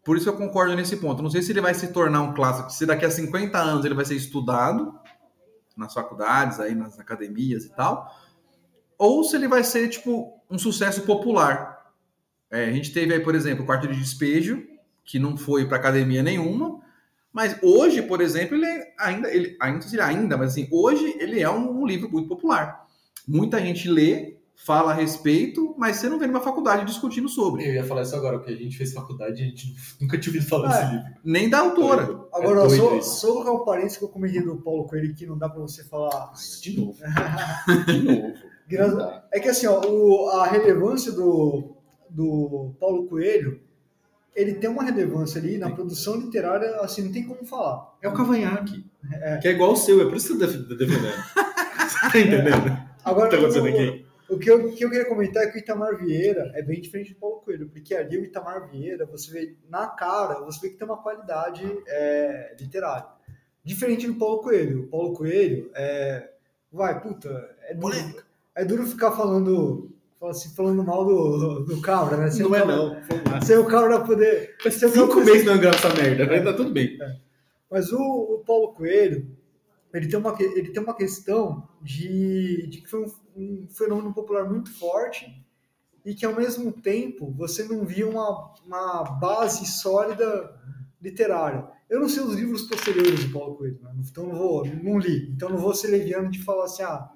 por 0.04 0.18
isso 0.18 0.30
eu 0.30 0.34
concordo 0.34 0.76
nesse 0.76 0.98
ponto. 0.98 1.22
Não 1.22 1.30
sei 1.30 1.42
se 1.42 1.52
ele 1.52 1.62
vai 1.62 1.74
se 1.74 1.88
tornar 1.88 2.22
um 2.22 2.34
clássico, 2.34 2.72
se 2.72 2.86
daqui 2.86 3.06
a 3.06 3.12
50 3.12 3.58
anos 3.60 3.86
ele 3.86 3.94
vai 3.96 4.06
ser 4.06 4.16
estudado 4.16 4.94
nas 5.76 5.94
faculdades, 5.94 6.60
aí 6.60 6.76
nas 6.76 7.00
academias 7.00 7.66
e 7.66 7.70
tal, 7.70 8.14
ou 8.98 9.24
se 9.24 9.36
ele 9.36 9.48
vai 9.48 9.64
ser, 9.64 9.90
tipo, 9.90 10.40
um 10.50 10.60
sucesso 10.60 11.02
popular. 11.04 11.92
É, 12.52 12.66
a 12.66 12.72
gente 12.72 12.94
teve 12.94 13.14
aí, 13.14 13.20
por 13.20 13.34
exemplo, 13.34 13.64
o 13.64 13.66
quarto 13.66 13.88
de 13.88 13.98
despejo, 13.98 14.64
que 15.04 15.18
não 15.18 15.36
foi 15.36 15.68
para 15.68 15.78
academia 15.78 16.22
nenhuma, 16.22 16.82
mas 17.34 17.58
hoje, 17.64 18.02
por 18.02 18.22
exemplo, 18.22 18.56
ele 18.56 18.66
é 18.66 18.94
ainda, 19.00 19.34
ele, 19.34 19.58
ainda, 19.60 19.82
se 19.82 20.00
ainda, 20.00 20.38
mas 20.38 20.52
assim, 20.52 20.68
hoje 20.72 21.16
ele 21.18 21.40
é 21.40 21.50
um, 21.50 21.82
um 21.82 21.86
livro 21.86 22.12
muito 22.12 22.28
popular. 22.28 22.86
Muita 23.28 23.60
gente 23.60 23.90
lê, 23.90 24.38
fala 24.66 24.92
a 24.92 24.94
respeito, 24.94 25.74
mas 25.78 25.98
você 25.98 26.08
não 26.08 26.20
vê 26.20 26.28
numa 26.28 26.40
faculdade 26.42 26.86
discutindo 26.86 27.28
sobre. 27.28 27.68
Eu 27.68 27.74
ia 27.74 27.84
falar 27.84 28.04
isso 28.04 28.16
agora, 28.16 28.38
porque 28.38 28.54
a 28.54 28.58
gente 28.58 28.78
fez 28.78 28.94
faculdade 28.94 29.42
e 29.42 29.46
a 29.46 29.48
gente 29.48 29.76
nunca 30.00 30.18
tinha 30.20 30.34
ouvido 30.34 30.48
falar 30.50 30.68
É. 30.68 30.82
desse 30.82 30.96
livro. 30.96 31.10
Nem 31.24 31.50
da 31.50 31.60
autora. 31.60 32.04
Agora, 32.34 32.64
É 32.64 32.68
doido 32.68 32.78
só, 32.78 33.02
só 33.02 33.28
colocar 33.34 33.52
um 33.52 33.66
parênteses 33.66 33.98
que 33.98 34.04
eu 34.04 34.10
comentei 34.10 34.42
do 34.42 34.58
Paulo 34.58 34.86
Coelho 34.86 35.14
que 35.16 35.26
não 35.26 35.38
dá 35.38 35.50
pra 35.50 35.62
você 35.62 35.84
falar. 35.84 36.32
De 36.62 36.80
novo. 36.80 36.98
De 37.88 38.00
novo. 38.04 38.34
Não 38.72 38.98
dá. 38.98 39.24
É 39.34 39.40
que 39.40 39.50
assim, 39.50 39.68
ó, 39.68 39.82
o- 39.86 40.30
a 40.30 40.46
relevância 40.48 41.12
do, 41.12 41.76
do 42.10 42.74
Paulo 42.80 43.08
Coelho, 43.08 43.60
ele 44.36 44.54
tem 44.54 44.70
uma 44.70 44.84
relevância 44.84 45.42
ali 45.42 45.58
na 45.58 45.70
produção 45.70 46.16
literária, 46.16 46.78
assim, 46.82 47.02
não 47.04 47.12
tem 47.12 47.26
como 47.26 47.44
falar. 47.46 47.94
É 48.02 48.08
o 48.08 48.14
cavanhaque. 48.14 48.86
Que 49.42 49.48
é 49.50 49.52
igual 49.52 49.74
o 49.74 49.76
seu, 49.76 50.00
é 50.02 50.06
por 50.06 50.16
isso 50.16 50.38
que 50.38 50.46
você 50.46 50.58
tá 50.58 50.64
def- 50.68 50.78
defendendo. 50.78 51.24
Você 51.92 52.00
tá 52.12 52.20
entendendo? 52.20 52.72
O 53.06 53.10
Agora, 53.10 53.30
que 53.30 53.36
tá 53.36 53.42
acontecendo 53.42 53.68
aqui? 53.68 54.06
O 54.32 54.40
que 54.40 54.50
eu, 54.50 54.72
que 54.72 54.84
eu 54.86 54.90
queria 54.90 55.06
comentar 55.08 55.44
é 55.44 55.48
que 55.48 55.58
o 55.58 55.60
Itamar 55.60 55.98
Vieira 55.98 56.52
é 56.56 56.62
bem 56.62 56.80
diferente 56.80 57.14
do 57.14 57.20
Paulo 57.20 57.42
Coelho, 57.42 57.68
porque 57.70 57.94
ali 57.94 58.18
o 58.18 58.24
Itamar 58.24 58.70
Vieira, 58.70 59.06
você 59.06 59.30
vê 59.32 59.56
na 59.70 59.88
cara, 59.88 60.40
você 60.40 60.60
vê 60.62 60.70
que 60.70 60.78
tem 60.78 60.88
uma 60.88 61.02
qualidade 61.02 61.64
é, 61.88 62.56
literária. 62.60 63.08
Diferente 63.64 64.08
do 64.08 64.16
Paulo 64.16 64.40
Coelho. 64.42 64.84
O 64.84 64.88
Paulo 64.88 65.14
Coelho 65.14 65.70
é. 65.76 66.30
Vai, 66.72 67.02
puta, 67.02 67.30
é 67.64 67.74
duro, 67.76 67.96
é 68.56 68.64
duro 68.64 68.88
ficar 68.88 69.12
falando, 69.12 69.92
assim, 70.24 70.50
falando 70.56 70.82
mal 70.84 71.04
do, 71.04 71.60
do 71.66 71.82
cabra, 71.82 72.16
né? 72.16 72.32
Sem 72.32 72.44
Não 72.48 72.56
é 72.56 72.60
cabra- 72.60 72.76
não. 72.78 73.02
Vamos 73.10 73.32
lá. 73.32 73.42
Sem 73.42 73.58
o 73.58 73.66
cabra 73.66 74.00
poder. 74.00 74.56
Sem 74.62 74.90
cinco 74.90 75.20
meses 75.20 75.46
não 75.46 75.60
gravo 75.60 75.76
essa 75.76 75.94
merda, 75.94 76.26
mas 76.26 76.44
tá 76.46 76.54
tudo 76.54 76.72
bem. 76.72 76.98
Mas 77.70 77.92
o, 77.92 78.00
o 78.02 78.44
Paulo 78.46 78.70
Coelho, 78.74 79.28
ele 79.94 80.08
tem 80.08 80.18
uma, 80.18 80.36
ele 80.40 80.70
tem 80.72 80.82
uma 80.82 80.96
questão 80.96 81.68
de, 81.82 82.68
de 82.68 82.82
que 82.82 82.90
foi 82.90 83.02
um, 83.04 83.12
um 83.36 83.68
fenômeno 83.70 84.14
popular 84.14 84.50
muito 84.50 84.72
forte 84.78 85.46
e 86.06 86.14
que, 86.14 86.26
ao 86.26 86.36
mesmo 86.36 86.72
tempo, 86.72 87.32
você 87.32 87.64
não 87.64 87.86
via 87.86 88.08
uma, 88.08 88.54
uma 88.66 89.04
base 89.04 89.66
sólida 89.66 90.56
literária. 91.02 91.68
Eu 91.90 92.00
não 92.00 92.10
sei 92.10 92.24
os 92.24 92.36
livros 92.36 92.64
posteriores 92.64 93.26
do 93.26 93.34
Paulo 93.34 93.56
Coelho, 93.56 93.80
né? 93.82 93.92
então 94.00 94.28
não 94.28 94.36
vou, 94.36 94.66
não 94.66 94.98
li. 94.98 95.30
Então 95.32 95.50
não 95.50 95.58
vou 95.58 95.74
ser 95.74 95.88
leviano 95.88 96.30
de 96.30 96.44
falar 96.44 96.66
assim, 96.66 96.84
ah, 96.84 97.12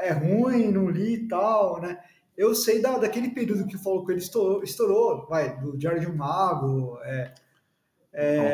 é 0.00 0.12
ruim, 0.12 0.72
não 0.72 0.90
li 0.90 1.14
e 1.14 1.28
tal, 1.28 1.80
né? 1.80 1.98
Eu 2.36 2.54
sei 2.54 2.80
da, 2.80 2.98
daquele 2.98 3.30
período 3.30 3.66
que 3.66 3.76
o 3.76 3.82
Paulo 3.82 4.04
Coelho 4.04 4.18
estourou, 4.18 4.62
estourou 4.62 5.26
vai, 5.28 5.60
do 5.60 5.76
Diário 5.76 6.00
de 6.00 6.06
um 6.06 6.16
Mago, 6.16 6.98
é, 7.04 7.32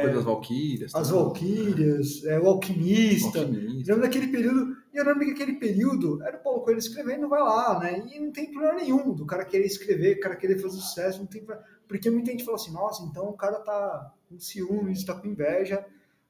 coisa 0.02 0.16
das 0.16 0.24
Valquírias. 0.24 0.94
As 0.94 1.08
tal. 1.08 1.24
Valquírias, 1.24 2.24
é, 2.24 2.38
o 2.38 2.46
Alquimista. 2.46 3.40
Alquimista. 3.40 3.92
Lembro 3.92 4.02
daquele 4.02 4.28
período, 4.28 4.76
e 4.98 5.00
eu 5.00 5.04
lembro 5.04 5.24
que 5.24 5.30
aquele 5.30 5.52
período 5.52 6.20
era 6.24 6.36
o 6.36 6.40
Paulo 6.40 6.62
Coelho 6.62 6.80
escrevendo, 6.80 7.28
vai 7.28 7.40
lá, 7.40 7.78
né? 7.78 8.04
E 8.12 8.18
não 8.18 8.32
tem 8.32 8.50
problema 8.50 8.74
nenhum 8.74 9.14
do 9.14 9.24
cara 9.24 9.44
querer 9.44 9.64
escrever, 9.64 10.16
do 10.16 10.20
cara 10.20 10.34
querer 10.34 10.58
fazer 10.58 10.76
sucesso, 10.76 11.20
não 11.20 11.26
tem. 11.26 11.46
Porque 11.86 12.10
muita 12.10 12.32
gente 12.32 12.44
fala 12.44 12.56
assim, 12.56 12.72
nossa, 12.72 13.04
então 13.04 13.28
o 13.28 13.36
cara 13.36 13.60
tá 13.60 14.12
com 14.28 14.40
ciúmes, 14.40 15.04
tá 15.04 15.14
com 15.14 15.28
inveja 15.28 15.86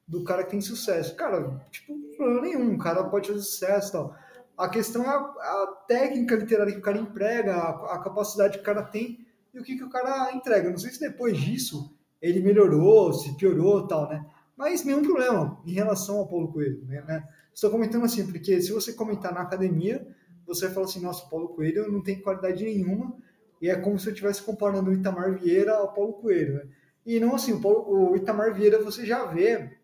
do 0.07 0.23
cara 0.23 0.43
que 0.43 0.51
tem 0.51 0.61
sucesso. 0.61 1.15
Cara, 1.15 1.59
tipo, 1.71 1.97
problema 2.15 2.41
nenhum, 2.41 2.75
o 2.75 2.77
cara 2.77 3.03
pode 3.05 3.29
fazer 3.29 3.41
sucesso 3.41 3.89
e 3.89 3.91
tal. 3.91 4.15
A 4.55 4.69
questão 4.69 5.03
é 5.03 5.07
a, 5.07 5.17
a 5.17 5.67
técnica 5.87 6.35
literária 6.35 6.71
que 6.71 6.79
o 6.79 6.83
cara 6.83 6.99
emprega, 6.99 7.55
a, 7.55 7.95
a, 7.95 7.99
capacidade 8.03 8.53
que 8.53 8.61
o 8.61 8.65
cara 8.65 8.83
tem 8.83 9.25
e 9.51 9.59
o 9.59 9.63
que, 9.63 9.77
que 9.77 9.83
o 9.83 9.89
cara 9.89 10.31
entrega. 10.31 10.69
Não 10.69 10.77
sei 10.77 10.91
se 10.91 10.99
depois 10.99 11.35
disso 11.39 11.91
ele 12.21 12.39
melhorou, 12.39 13.13
se 13.13 13.35
piorou 13.35 13.87
tal, 13.87 14.07
né? 14.07 14.23
Mas 14.55 14.83
nenhum 14.83 15.01
problema 15.01 15.59
em 15.65 15.71
relação 15.71 16.17
ao 16.17 16.27
Paulo 16.27 16.51
Coelho, 16.51 16.85
né? 16.85 17.27
Estou 17.59 17.71
comentando 17.71 18.05
assim, 18.05 18.25
porque 18.25 18.61
se 18.61 18.71
você 18.71 18.93
comentar 18.93 19.33
na 19.33 19.41
academia, 19.41 20.07
você 20.47 20.65
vai 20.65 20.73
falar 20.73 20.85
assim, 20.85 21.01
nossa, 21.01 21.25
o 21.25 21.29
Paulo 21.29 21.49
Coelho 21.49 21.91
não 21.91 22.01
tem 22.01 22.21
qualidade 22.21 22.63
nenhuma, 22.63 23.13
e 23.61 23.69
é 23.69 23.75
como 23.75 23.99
se 23.99 24.07
eu 24.07 24.13
estivesse 24.13 24.41
comparando 24.41 24.89
o 24.89 24.93
Itamar 24.93 25.37
Vieira 25.37 25.73
ao 25.73 25.93
Paulo 25.93 26.13
Coelho, 26.13 26.53
né? 26.53 26.63
E 27.05 27.19
não 27.19 27.35
assim, 27.35 27.51
o, 27.51 27.59
Paulo, 27.59 28.11
o 28.11 28.15
Itamar 28.15 28.53
Vieira 28.53 28.81
você 28.81 29.05
já 29.05 29.25
vê 29.25 29.77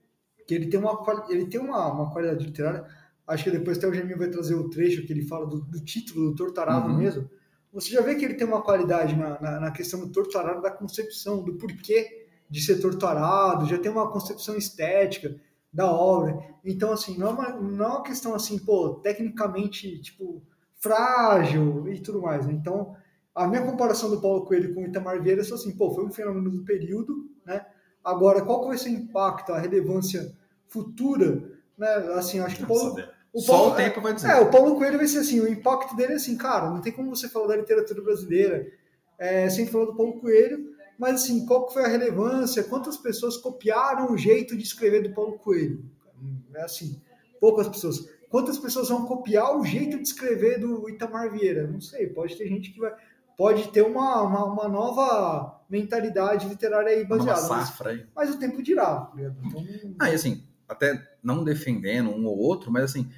que 0.47 0.55
ele 0.55 0.67
tem 0.67 0.79
uma, 0.79 1.03
ele 1.29 1.47
tem 1.47 1.59
uma, 1.59 1.91
uma 1.91 2.11
qualidade 2.13 2.45
literária 2.45 2.85
acho 3.27 3.43
que 3.43 3.51
depois 3.51 3.77
até 3.77 3.87
o 3.87 3.93
Geminho 3.93 4.17
vai 4.17 4.29
trazer 4.29 4.55
o 4.55 4.69
trecho 4.69 5.05
que 5.05 5.11
ele 5.11 5.27
fala 5.27 5.45
do, 5.45 5.59
do 5.59 5.83
título 5.83 6.29
do 6.29 6.35
Tortarado 6.35 6.89
uhum. 6.89 6.97
mesmo, 6.97 7.29
você 7.73 7.89
já 7.89 7.99
vê 7.99 8.15
que 8.15 8.23
ele 8.23 8.35
tem 8.35 8.47
uma 8.47 8.61
qualidade 8.61 9.17
na, 9.17 9.37
na, 9.41 9.59
na, 9.59 9.71
questão 9.71 9.99
do 9.99 10.11
Tortarado, 10.13 10.61
da 10.61 10.71
concepção, 10.71 11.43
do 11.43 11.55
porquê 11.55 12.25
de 12.49 12.61
ser 12.61 12.79
torturado, 12.79 13.67
já 13.67 13.77
tem 13.77 13.91
uma 13.91 14.09
concepção 14.09 14.55
estética 14.55 15.35
da 15.75 15.91
obra. 15.91 16.39
Então, 16.63 16.93
assim, 16.93 17.17
não 17.17 17.27
é 17.27 17.31
uma, 17.31 17.49
não 17.49 17.85
é 17.85 17.89
uma 17.89 18.03
questão 18.03 18.33
assim, 18.33 18.57
pô, 18.57 18.95
tecnicamente, 19.03 20.01
tipo, 20.01 20.41
frágil 20.77 21.87
e 21.91 21.99
tudo 21.99 22.21
mais, 22.21 22.47
né? 22.47 22.53
Então, 22.53 22.95
a 23.35 23.45
minha 23.45 23.61
comparação 23.61 24.09
do 24.09 24.21
Paulo 24.21 24.45
Coelho 24.45 24.73
com 24.73 24.83
o 24.83 24.87
Itamar 24.87 25.21
Vieira 25.21 25.41
é 25.41 25.43
só 25.43 25.55
assim, 25.55 25.75
pô, 25.75 25.93
foi 25.93 26.05
um 26.05 26.11
fenômeno 26.11 26.49
do 26.49 26.63
período, 26.63 27.29
né? 27.45 27.65
Agora, 28.01 28.41
qual 28.41 28.61
que 28.61 28.67
vai 28.69 28.77
ser 28.77 28.89
o 28.89 28.93
impacto, 28.93 29.51
a 29.51 29.59
relevância 29.59 30.33
futura, 30.69 31.43
né? 31.77 31.93
Assim, 32.13 32.39
acho 32.39 32.55
que 32.55 32.63
o 32.63 32.67
Paulo, 32.67 32.95
o 33.33 33.41
Só 33.41 33.53
Paulo, 33.53 33.73
o 33.73 33.75
tempo 33.75 33.99
vai 33.99 34.13
dizer. 34.13 34.29
É, 34.29 34.39
o 34.39 34.49
Paulo 34.49 34.77
Coelho 34.77 34.97
vai 34.97 35.07
ser 35.07 35.17
assim, 35.17 35.41
o 35.41 35.47
impacto 35.47 35.93
dele 35.97 36.13
é 36.13 36.15
assim, 36.15 36.37
cara, 36.37 36.69
não 36.69 36.79
tem 36.79 36.93
como 36.93 37.13
você 37.13 37.27
falar 37.27 37.47
da 37.47 37.57
literatura 37.57 38.01
brasileira 38.01 38.65
é, 39.19 39.49
sem 39.49 39.67
falar 39.67 39.85
do 39.85 39.95
Paulo 39.95 40.21
Coelho, 40.21 40.73
mas 40.97 41.23
assim, 41.23 41.45
qual 41.45 41.67
que 41.67 41.73
foi 41.73 41.83
a 41.83 41.87
relevância, 41.87 42.63
quantas 42.63 42.97
pessoas 42.97 43.37
copiaram 43.37 44.11
o 44.11 44.17
jeito 44.17 44.55
de 44.55 44.63
escrever 44.63 45.03
do 45.03 45.13
Paulo 45.13 45.37
Coelho? 45.39 45.83
É 46.53 46.63
assim, 46.63 47.01
poucas 47.39 47.67
pessoas. 47.67 48.09
Quantas 48.29 48.57
pessoas 48.57 48.89
vão 48.89 49.05
copiar 49.05 49.57
o 49.57 49.65
jeito 49.65 49.97
de 49.97 50.03
escrever 50.03 50.59
do 50.59 50.89
Itamar 50.89 51.31
Vieira? 51.31 51.67
Não 51.67 51.79
sei, 51.79 52.07
pode 52.07 52.35
ter 52.35 52.47
gente 52.47 52.71
que 52.71 52.79
vai... 52.79 52.93
Pode 53.37 53.67
ter 53.67 53.81
uma, 53.81 54.21
uma, 54.21 54.45
uma 54.45 54.67
nova 54.69 55.61
mentalidade 55.69 56.47
literária 56.47 56.89
aí 56.89 57.03
baseada. 57.03 57.41
Uma 57.41 57.65
safra 57.65 57.89
aí. 57.91 58.05
Mas, 58.15 58.29
mas 58.29 58.35
o 58.35 58.39
tempo 58.39 58.63
dirá. 58.63 59.01
Tá 59.01 59.13
então, 59.43 59.65
ah, 59.99 60.09
e 60.09 60.15
assim, 60.15 60.43
até 60.69 61.05
não 61.21 61.43
defendendo 61.43 62.09
um 62.11 62.25
ou 62.25 62.37
outro, 62.37 62.71
mas 62.71 62.85
assim, 62.85 63.11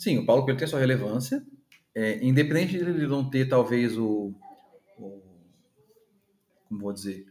Sim, 0.00 0.16
o 0.16 0.24
Paulo 0.24 0.44
Coelho 0.44 0.58
tem 0.58 0.66
sua 0.66 0.80
relevância. 0.80 1.44
É, 1.94 2.24
independente 2.24 2.78
de 2.78 2.78
ele 2.78 3.06
não 3.06 3.28
ter, 3.28 3.46
talvez, 3.46 3.98
o, 3.98 4.32
Como 6.70 6.82
vou 6.82 6.92
dizer? 6.92 7.26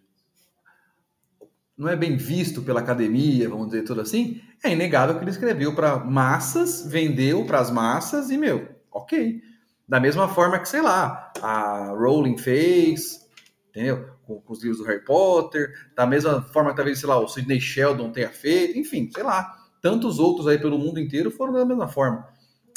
Não 1.77 1.87
é 1.87 1.95
bem 1.95 2.17
visto 2.17 2.61
pela 2.61 2.81
academia, 2.81 3.47
vamos 3.47 3.67
dizer 3.67 3.83
tudo 3.83 4.01
assim. 4.01 4.41
É 4.61 4.73
inegável 4.73 5.15
que 5.15 5.23
ele 5.23 5.31
escreveu 5.31 5.73
para 5.73 5.97
massas, 5.97 6.85
vendeu 6.85 7.45
para 7.45 7.61
as 7.61 7.71
massas 7.71 8.29
e, 8.29 8.37
meu, 8.37 8.67
ok. 8.91 9.41
Da 9.87 9.97
mesma 9.97 10.27
forma 10.27 10.59
que, 10.59 10.67
sei 10.67 10.81
lá, 10.81 11.31
a 11.41 11.85
Rowling 11.97 12.37
fez, 12.37 13.25
entendeu? 13.69 14.09
Com, 14.27 14.41
com, 14.41 14.51
os 14.51 14.61
livros 14.61 14.79
do 14.79 14.85
Harry 14.87 15.05
Potter, 15.05 15.73
da 15.95 16.05
mesma 16.05 16.41
forma 16.41 16.71
que 16.71 16.75
talvez, 16.75 16.99
sei 16.99 17.07
lá, 17.07 17.17
o 17.17 17.29
Sidney 17.29 17.61
Sheldon 17.61 18.11
tenha 18.11 18.29
feito, 18.29 18.77
enfim, 18.77 19.09
sei 19.09 19.23
lá. 19.23 19.55
Tantos 19.81 20.19
outros 20.19 20.47
aí 20.47 20.59
pelo 20.59 20.77
mundo 20.77 20.99
inteiro 20.99 21.31
foram 21.31 21.53
da 21.53 21.65
mesma 21.65 21.87
forma. 21.87 22.27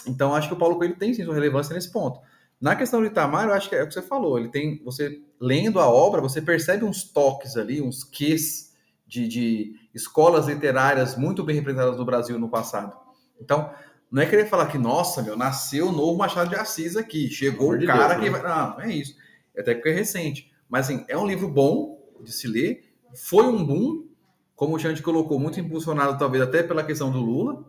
Então, 0.07 0.33
acho 0.33 0.47
que 0.47 0.55
o 0.55 0.59
Paulo 0.59 0.77
Coelho 0.77 0.95
tem 0.95 1.13
sim 1.13 1.25
sua 1.25 1.35
relevância 1.35 1.75
nesse 1.75 1.91
ponto. 1.91 2.21
Na 2.61 2.77
questão 2.77 3.01
do 3.01 3.07
Itamar, 3.07 3.49
eu 3.49 3.53
acho 3.53 3.69
que 3.69 3.75
é 3.75 3.83
o 3.83 3.89
que 3.89 3.95
você 3.95 4.03
falou. 4.03 4.39
Ele 4.39 4.49
tem, 4.49 4.81
você 4.85 5.21
lendo 5.43 5.81
a 5.81 5.89
obra, 5.89 6.21
você 6.21 6.41
percebe 6.41 6.85
uns 6.85 7.03
toques 7.03 7.57
ali, 7.57 7.83
uns 7.83 8.05
ques 8.05 8.73
de, 9.05 9.27
de 9.27 9.75
escolas 9.93 10.47
literárias 10.47 11.17
muito 11.17 11.43
bem 11.43 11.57
representadas 11.57 11.99
no 11.99 12.05
Brasil 12.05 12.39
no 12.39 12.49
passado. 12.49 12.97
Então, 13.41 13.69
não 14.09 14.23
é 14.23 14.27
querer 14.27 14.47
falar 14.47 14.67
que, 14.67 14.79
nossa, 14.79 15.21
meu, 15.21 15.37
nasceu 15.37 15.89
o 15.89 15.93
novo 15.93 16.17
Machado 16.17 16.49
de 16.49 16.55
Assis 16.55 16.97
aqui, 16.97 17.29
chegou 17.29 17.75
o 17.75 17.87
cara 17.87 18.15
Deus, 18.15 18.25
que 18.25 18.31
né? 18.31 18.39
vai. 18.39 18.43
Não, 18.43 18.71
não 18.71 18.81
é 18.83 18.93
isso. 18.93 19.17
Até 19.59 19.75
porque 19.75 19.89
é 19.89 19.93
recente. 19.93 20.53
Mas, 20.69 20.87
assim, 20.89 21.05
é 21.09 21.19
um 21.19 21.27
livro 21.27 21.49
bom 21.49 22.01
de 22.23 22.31
se 22.33 22.47
ler, 22.47 22.95
foi 23.13 23.45
um 23.45 23.67
boom, 23.67 24.07
como 24.55 24.77
o 24.77 24.79
Xande 24.79 25.03
colocou, 25.03 25.41
muito 25.41 25.59
impulsionado 25.59 26.17
talvez 26.17 26.41
até 26.41 26.63
pela 26.63 26.85
questão 26.85 27.11
do 27.11 27.21
Lula, 27.21 27.65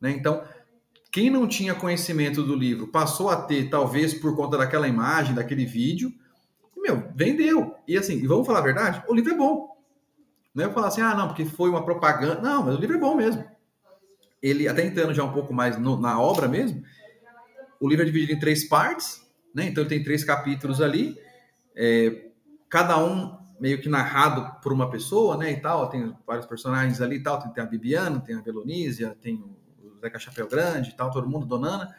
né? 0.00 0.10
Então, 0.10 0.42
quem 1.12 1.30
não 1.30 1.46
tinha 1.46 1.72
conhecimento 1.72 2.42
do 2.42 2.56
livro 2.56 2.88
passou 2.88 3.30
a 3.30 3.36
ter, 3.36 3.70
talvez 3.70 4.12
por 4.12 4.34
conta 4.34 4.58
daquela 4.58 4.88
imagem, 4.88 5.36
daquele 5.36 5.64
vídeo, 5.64 6.12
meu, 6.82 7.10
vendeu. 7.14 7.76
E 7.86 7.96
assim, 7.96 8.14
e 8.14 8.26
vamos 8.26 8.46
falar 8.46 8.58
a 8.58 8.62
verdade, 8.62 9.02
o 9.08 9.14
livro 9.14 9.32
é 9.32 9.36
bom. 9.36 9.72
Não 10.54 10.64
é 10.64 10.70
falar 10.70 10.88
assim, 10.88 11.00
ah, 11.00 11.14
não, 11.14 11.28
porque 11.28 11.46
foi 11.46 11.70
uma 11.70 11.84
propaganda. 11.84 12.40
Não, 12.40 12.64
mas 12.64 12.74
o 12.74 12.78
livro 12.78 12.96
é 12.96 13.00
bom 13.00 13.14
mesmo. 13.14 13.44
Ele, 14.42 14.68
até 14.68 14.84
entrando 14.84 15.14
já 15.14 15.24
um 15.24 15.32
pouco 15.32 15.54
mais 15.54 15.78
no, 15.78 15.98
na 15.98 16.20
obra 16.20 16.48
mesmo, 16.48 16.82
o 17.80 17.88
livro 17.88 18.02
é 18.02 18.06
dividido 18.06 18.32
em 18.32 18.38
três 18.38 18.64
partes, 18.64 19.26
né? 19.54 19.66
Então 19.66 19.84
tem 19.86 20.02
três 20.02 20.24
capítulos 20.24 20.80
ali, 20.80 21.16
é, 21.74 22.26
cada 22.68 22.98
um 22.98 23.38
meio 23.58 23.80
que 23.80 23.88
narrado 23.88 24.60
por 24.60 24.72
uma 24.72 24.90
pessoa, 24.90 25.36
né? 25.36 25.52
E 25.52 25.60
tal, 25.60 25.88
tem 25.88 26.14
vários 26.26 26.46
personagens 26.46 27.00
ali 27.00 27.16
e 27.16 27.22
tal, 27.22 27.38
tem, 27.38 27.52
tem 27.52 27.62
a 27.62 27.66
Bibiana, 27.66 28.20
tem 28.20 28.36
a 28.36 28.40
Velonísia, 28.40 29.16
tem 29.20 29.36
o 29.82 29.98
Zeca 30.00 30.18
Chapéu 30.18 30.48
Grande 30.48 30.90
e 30.90 30.94
tal, 30.94 31.10
todo 31.10 31.28
mundo, 31.28 31.46
Donana. 31.46 31.94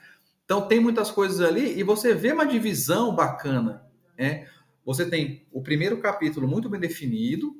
Então 0.45 0.67
tem 0.67 0.79
muitas 0.79 1.09
coisas 1.09 1.39
ali 1.41 1.79
e 1.79 1.83
você 1.83 2.13
vê 2.13 2.33
uma 2.33 2.45
divisão 2.45 3.15
bacana. 3.15 3.83
Né? 4.17 4.47
Você 4.85 5.05
tem 5.05 5.47
o 5.51 5.61
primeiro 5.61 5.97
capítulo 5.99 6.47
muito 6.47 6.69
bem 6.69 6.79
definido, 6.79 7.55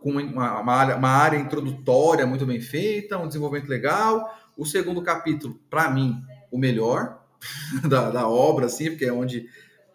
com 0.00 0.10
uma, 0.10 0.60
uma, 0.60 0.72
área, 0.72 0.96
uma 0.96 1.08
área 1.08 1.38
introdutória 1.38 2.26
muito 2.26 2.46
bem 2.46 2.60
feita, 2.60 3.18
um 3.18 3.26
desenvolvimento 3.26 3.68
legal. 3.68 4.34
O 4.56 4.64
segundo 4.64 5.02
capítulo, 5.02 5.60
para 5.68 5.90
mim, 5.90 6.22
o 6.50 6.58
melhor 6.58 7.22
da, 7.88 8.10
da 8.10 8.28
obra, 8.28 8.66
assim, 8.66 8.90
porque 8.90 9.04
é 9.04 9.12
onde, 9.12 9.46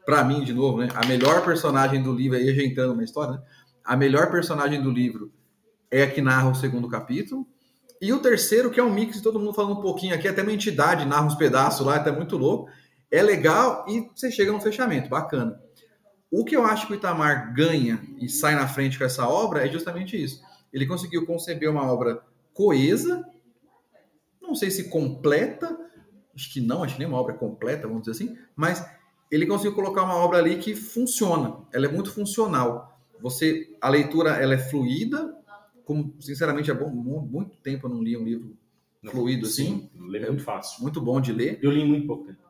para 0.06 0.24
mim, 0.24 0.44
de 0.44 0.54
novo, 0.54 0.80
né, 0.80 0.90
a 0.96 1.06
melhor 1.06 1.44
personagem 1.44 2.02
do 2.02 2.14
livro, 2.14 2.38
aí 2.38 2.56
já 2.56 2.64
entrando 2.64 2.96
na 2.96 3.04
história, 3.04 3.34
né, 3.34 3.42
a 3.84 3.96
melhor 3.96 4.32
personagem 4.32 4.82
do 4.82 4.90
livro 4.90 5.32
é 5.92 6.04
a 6.04 6.12
que 6.12 6.22
narra 6.22 6.50
o 6.50 6.56
segundo 6.56 6.88
capítulo. 6.88 7.48
E 8.02 8.12
o 8.12 8.20
terceiro, 8.20 8.70
que 8.70 8.80
é 8.80 8.84
um 8.84 8.94
mix 8.94 9.18
de 9.18 9.24
todo 9.24 9.40
mundo 9.40 9.54
falando 9.54 9.78
um 9.78 9.82
pouquinho 9.82 10.14
aqui, 10.14 10.28
até 10.28 10.42
uma 10.42 10.52
entidade 10.52 11.06
narra 11.06 11.26
uns 11.26 11.36
pedaços 11.36 11.86
lá, 11.86 11.96
até 11.96 12.12
muito 12.12 12.36
louco. 12.36 12.70
É 13.10 13.22
legal 13.22 13.86
e 13.88 14.10
você 14.14 14.32
chega 14.32 14.52
no 14.52 14.60
fechamento, 14.60 15.10
bacana. 15.10 15.60
O 16.38 16.44
que 16.44 16.54
eu 16.54 16.66
acho 16.66 16.86
que 16.86 16.92
o 16.92 16.96
Itamar 16.98 17.54
ganha 17.54 18.04
e 18.20 18.28
sai 18.28 18.56
na 18.56 18.68
frente 18.68 18.98
com 18.98 19.06
essa 19.06 19.26
obra 19.26 19.66
é 19.66 19.72
justamente 19.72 20.22
isso. 20.22 20.44
Ele 20.74 20.86
conseguiu 20.86 21.26
conceber 21.26 21.72
uma 21.72 21.90
obra 21.90 22.22
coesa, 22.54 23.26
não 24.42 24.54
sei 24.54 24.70
se 24.70 24.90
completa, 24.90 25.80
acho 26.36 26.52
que 26.52 26.60
não, 26.60 26.84
acho 26.84 26.96
que 26.96 27.00
nem 27.00 27.08
uma 27.08 27.18
obra 27.18 27.36
completa, 27.36 27.88
vamos 27.88 28.04
dizer 28.04 28.12
assim, 28.12 28.38
mas 28.54 28.86
ele 29.32 29.46
conseguiu 29.46 29.74
colocar 29.74 30.04
uma 30.04 30.18
obra 30.18 30.40
ali 30.40 30.58
que 30.58 30.76
funciona, 30.76 31.56
ela 31.72 31.86
é 31.86 31.90
muito 31.90 32.12
funcional. 32.12 33.00
Você, 33.22 33.74
a 33.80 33.88
leitura 33.88 34.32
ela 34.32 34.56
é 34.56 34.58
fluida, 34.58 35.34
como 35.86 36.14
sinceramente 36.20 36.70
é 36.70 36.74
bom, 36.74 36.90
muito 36.90 37.56
tempo 37.60 37.88
eu 37.88 37.92
não 37.92 38.04
li 38.04 38.18
um 38.18 38.26
livro 38.26 38.58
não, 39.02 39.10
fluido 39.14 39.46
sim, 39.46 39.90
assim. 39.96 40.12
Sim, 40.12 40.18
é 40.18 40.28
muito 40.28 40.44
fácil. 40.44 40.84
Muito 40.84 41.00
bom 41.00 41.22
de 41.22 41.32
ler. 41.32 41.60
Eu 41.62 41.72
li 41.72 41.86
muito 41.86 42.06
pouco 42.06 42.26
tempo. 42.26 42.45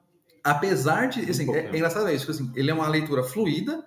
Apesar 0.45 1.07
de, 1.07 1.27
assim, 1.27 1.51
é, 1.51 1.65
é, 1.65 1.69
engraçado 1.75 2.07
isso, 2.11 2.29
assim, 2.29 2.51
ele 2.55 2.69
é 2.69 2.73
uma 2.73 2.87
leitura 2.87 3.23
fluida, 3.23 3.83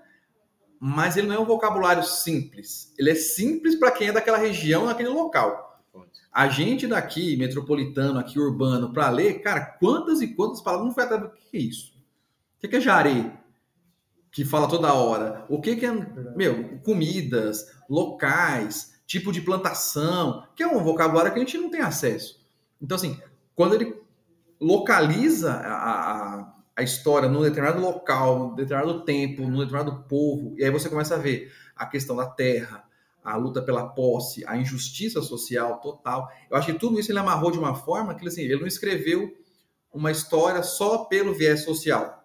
mas 0.81 1.17
ele 1.17 1.29
não 1.29 1.37
é 1.37 1.39
um 1.39 1.45
vocabulário 1.45 2.03
simples. 2.03 2.93
Ele 2.99 3.11
é 3.11 3.15
simples 3.15 3.77
para 3.77 3.93
quem 3.93 4.09
é 4.09 4.13
daquela 4.13 4.39
região, 4.39 4.87
daquele 4.87 5.09
local. 5.09 5.81
A 6.33 6.49
gente 6.49 6.89
daqui, 6.89 7.37
metropolitano, 7.37 8.19
aqui 8.19 8.41
urbano, 8.41 8.93
para 8.93 9.09
ler, 9.09 9.41
cara, 9.41 9.61
quantas 9.79 10.21
e 10.21 10.35
quantas 10.35 10.61
palavras 10.61 10.89
não 10.89 10.95
foi 10.95 11.05
até 11.05 11.15
o 11.15 11.31
que 11.31 11.57
é 11.57 11.61
isso? 11.61 11.95
O 12.57 12.69
que 12.69 12.75
é 12.75 12.81
jaré? 12.81 13.41
Que 14.33 14.45
fala 14.45 14.69
toda 14.69 14.93
hora. 14.93 15.47
O 15.49 15.61
que 15.61 15.87
é, 15.87 15.93
meu, 16.35 16.81
comidas, 16.81 17.67
locais, 17.89 19.01
tipo 19.07 19.31
de 19.31 19.43
plantação, 19.43 20.45
que 20.57 20.65
é 20.65 20.67
um 20.67 20.83
vocabulário 20.83 21.33
que 21.33 21.39
a 21.39 21.45
gente 21.45 21.57
não 21.57 21.71
tem 21.71 21.83
acesso. 21.83 22.45
Então, 22.83 22.97
assim, 22.97 23.17
quando 23.55 23.77
ele 23.77 24.08
localiza 24.61 25.53
a, 25.53 26.41
a, 26.41 26.55
a 26.77 26.83
história 26.83 27.29
num 27.29 27.43
determinado 27.43 27.81
local, 27.81 28.39
num 28.39 28.55
determinado 28.55 29.05
tempo, 29.05 29.43
num 29.43 29.59
determinado 29.59 30.05
povo, 30.09 30.55
e 30.59 30.65
aí 30.65 30.71
você 30.71 30.89
começa 30.89 31.15
a 31.15 31.19
ver 31.19 31.53
a 31.77 31.87
questão 31.87 32.17
da 32.17 32.27
terra, 32.27 32.85
a 33.23 33.37
luta 33.37 33.63
pela 33.63 33.89
posse, 33.89 34.45
a 34.47 34.57
injustiça 34.57 35.21
social 35.21 35.81
total. 35.81 36.29
Eu 36.51 36.57
acho 36.57 36.73
que 36.73 36.79
tudo 36.79 36.99
isso 36.99 37.13
ele 37.13 37.19
amarrou 37.19 37.51
de 37.51 37.59
uma 37.59 37.75
forma 37.75 38.15
que 38.15 38.27
assim, 38.27 38.43
ele 38.43 38.57
não 38.57 38.67
escreveu 38.67 39.31
uma 39.93 40.11
história 40.11 40.63
só 40.63 41.05
pelo 41.05 41.35
viés 41.35 41.65
social. 41.65 42.25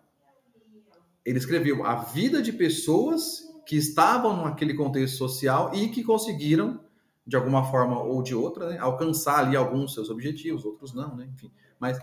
Ele 1.25 1.37
escreveu 1.37 1.85
a 1.85 1.95
vida 1.95 2.41
de 2.41 2.51
pessoas 2.51 3.43
que 3.65 3.77
estavam 3.77 4.43
naquele 4.43 4.73
contexto 4.73 5.17
social 5.17 5.73
e 5.73 5.89
que 5.89 6.03
conseguiram, 6.03 6.81
de 7.25 7.35
alguma 7.35 7.63
forma 7.71 8.01
ou 8.01 8.21
de 8.21 8.35
outra, 8.35 8.69
né, 8.69 8.77
alcançar 8.77 9.39
ali 9.39 9.55
alguns 9.55 9.93
seus 9.93 10.09
objetivos, 10.09 10.65
outros 10.65 10.93
não, 10.93 11.15
né? 11.15 11.29
Enfim, 11.33 11.51
mas 11.79 11.97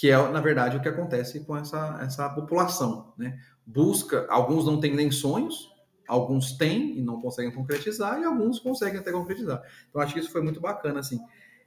que 0.00 0.10
é, 0.10 0.16
na 0.30 0.40
verdade, 0.40 0.78
o 0.78 0.80
que 0.80 0.88
acontece 0.88 1.44
com 1.44 1.54
essa, 1.54 1.98
essa 2.00 2.26
população, 2.30 3.12
né? 3.18 3.38
Busca, 3.66 4.26
alguns 4.30 4.64
não 4.64 4.80
têm 4.80 4.94
nem 4.96 5.10
sonhos, 5.10 5.70
alguns 6.08 6.52
têm 6.52 6.96
e 6.96 7.02
não 7.02 7.20
conseguem 7.20 7.52
concretizar, 7.52 8.18
e 8.18 8.24
alguns 8.24 8.58
conseguem 8.58 8.98
até 8.98 9.12
concretizar. 9.12 9.62
Então, 9.90 10.00
acho 10.00 10.14
que 10.14 10.20
isso 10.20 10.32
foi 10.32 10.40
muito 10.40 10.58
bacana, 10.58 11.00
assim. 11.00 11.20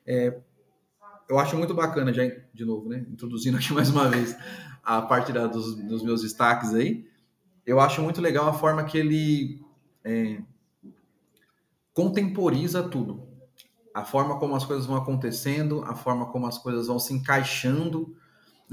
É, 0.03 0.35
eu 1.29 1.37
acho 1.37 1.55
muito 1.55 1.75
bacana, 1.75 2.11
já 2.11 2.23
de 2.51 2.65
novo, 2.65 2.89
né? 2.89 3.05
Introduzindo 3.07 3.55
aqui 3.55 3.71
mais 3.71 3.91
uma 3.91 4.09
vez 4.09 4.35
a 4.83 4.99
parte 5.03 5.31
da, 5.31 5.45
dos, 5.45 5.75
dos, 5.75 6.01
meus 6.01 6.23
destaques 6.23 6.73
aí. 6.73 7.07
Eu 7.63 7.79
acho 7.79 8.01
muito 8.01 8.19
legal 8.19 8.49
a 8.49 8.53
forma 8.53 8.83
que 8.83 8.97
ele 8.97 9.63
é, 10.03 10.41
contemporiza 11.93 12.81
tudo. 12.81 13.27
A 13.93 14.03
forma 14.03 14.39
como 14.39 14.55
as 14.55 14.65
coisas 14.65 14.87
vão 14.87 14.95
acontecendo, 14.95 15.83
a 15.83 15.93
forma 15.93 16.31
como 16.31 16.47
as 16.47 16.57
coisas 16.57 16.87
vão 16.87 16.97
se 16.97 17.13
encaixando, 17.13 18.17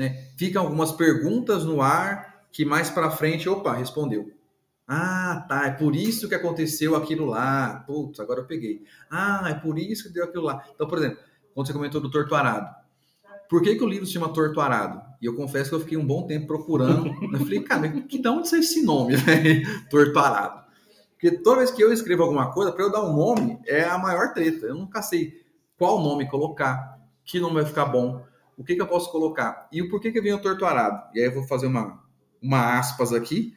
né? 0.00 0.30
Ficam 0.34 0.62
algumas 0.62 0.92
perguntas 0.92 1.62
no 1.62 1.82
ar 1.82 2.46
que 2.50 2.64
mais 2.64 2.88
para 2.88 3.10
frente, 3.10 3.50
opa, 3.50 3.74
respondeu. 3.74 4.32
Ah, 4.88 5.44
tá, 5.46 5.66
é 5.66 5.72
por 5.72 5.94
isso 5.94 6.26
que 6.26 6.34
aconteceu 6.34 6.96
aquilo 6.96 7.26
lá. 7.26 7.84
Putz, 7.86 8.18
agora 8.18 8.40
eu 8.40 8.46
peguei. 8.46 8.82
Ah, 9.10 9.44
é 9.50 9.54
por 9.54 9.78
isso 9.78 10.04
que 10.04 10.14
deu 10.14 10.24
aquilo 10.24 10.44
lá. 10.44 10.64
Então, 10.74 10.88
por 10.88 10.96
exemplo, 10.96 11.18
quando 11.54 11.66
você 11.66 11.74
comentou 11.74 12.00
do 12.00 12.10
Torto 12.10 12.34
Arado. 12.34 12.74
Por 13.46 13.60
que, 13.60 13.76
que 13.76 13.84
o 13.84 13.86
livro 13.86 14.06
se 14.06 14.14
chama 14.14 14.32
Torto 14.32 14.58
Arado? 14.58 15.02
E 15.20 15.26
eu 15.26 15.36
confesso 15.36 15.68
que 15.68 15.76
eu 15.76 15.80
fiquei 15.80 15.98
um 15.98 16.06
bom 16.06 16.26
tempo 16.26 16.46
procurando. 16.46 17.12
eu 17.30 17.38
falei, 17.38 17.60
cara, 17.60 17.88
que 17.90 18.18
de 18.18 18.28
onde 18.28 18.48
sai 18.48 18.60
esse 18.60 18.82
nome, 18.82 19.16
velho? 19.20 19.62
Torto 19.90 20.18
Arado. 20.18 20.64
Porque 21.12 21.30
toda 21.42 21.58
vez 21.58 21.70
que 21.70 21.84
eu 21.84 21.92
escrevo 21.92 22.22
alguma 22.22 22.50
coisa, 22.52 22.72
para 22.72 22.84
eu 22.84 22.90
dar 22.90 23.04
um 23.04 23.14
nome, 23.14 23.60
é 23.66 23.84
a 23.84 23.98
maior 23.98 24.32
treta. 24.32 24.64
Eu 24.64 24.76
nunca 24.76 25.02
sei 25.02 25.44
qual 25.76 26.02
nome 26.02 26.26
colocar, 26.26 26.98
que 27.22 27.38
nome 27.38 27.56
vai 27.56 27.66
ficar 27.66 27.84
bom, 27.84 28.24
o 28.60 28.64
que, 28.64 28.74
que 28.74 28.82
eu 28.82 28.86
posso 28.86 29.10
colocar. 29.10 29.68
E 29.72 29.82
o 29.82 29.88
porquê 29.88 30.12
que 30.12 30.20
vem 30.20 30.32
o 30.32 30.40
Torto 30.40 30.64
Arado? 30.64 31.08
E 31.14 31.20
aí 31.20 31.26
eu 31.26 31.34
vou 31.34 31.46
fazer 31.46 31.66
uma, 31.66 32.02
uma 32.40 32.78
aspas 32.78 33.12
aqui, 33.12 33.54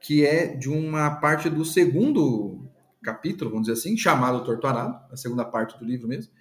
que 0.00 0.26
é 0.26 0.48
de 0.48 0.68
uma 0.68 1.16
parte 1.16 1.48
do 1.48 1.64
segundo 1.64 2.68
capítulo, 3.02 3.50
vamos 3.50 3.66
dizer 3.66 3.78
assim, 3.78 3.96
chamado 3.96 4.44
Torto 4.44 4.66
Arado, 4.66 4.98
a 5.12 5.16
segunda 5.16 5.44
parte 5.44 5.78
do 5.78 5.84
livro 5.84 6.08
mesmo 6.08 6.32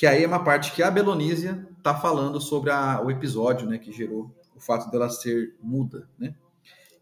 que 0.00 0.06
aí 0.06 0.24
é 0.24 0.26
uma 0.26 0.42
parte 0.42 0.72
que 0.72 0.82
a 0.82 0.90
Belonísia 0.90 1.68
tá 1.82 1.94
falando 1.94 2.40
sobre 2.40 2.70
a, 2.70 3.02
o 3.04 3.10
episódio, 3.10 3.68
né, 3.68 3.76
que 3.76 3.92
gerou 3.92 4.34
o 4.56 4.58
fato 4.58 4.90
dela 4.90 5.10
ser 5.10 5.54
muda, 5.62 6.08
né? 6.18 6.34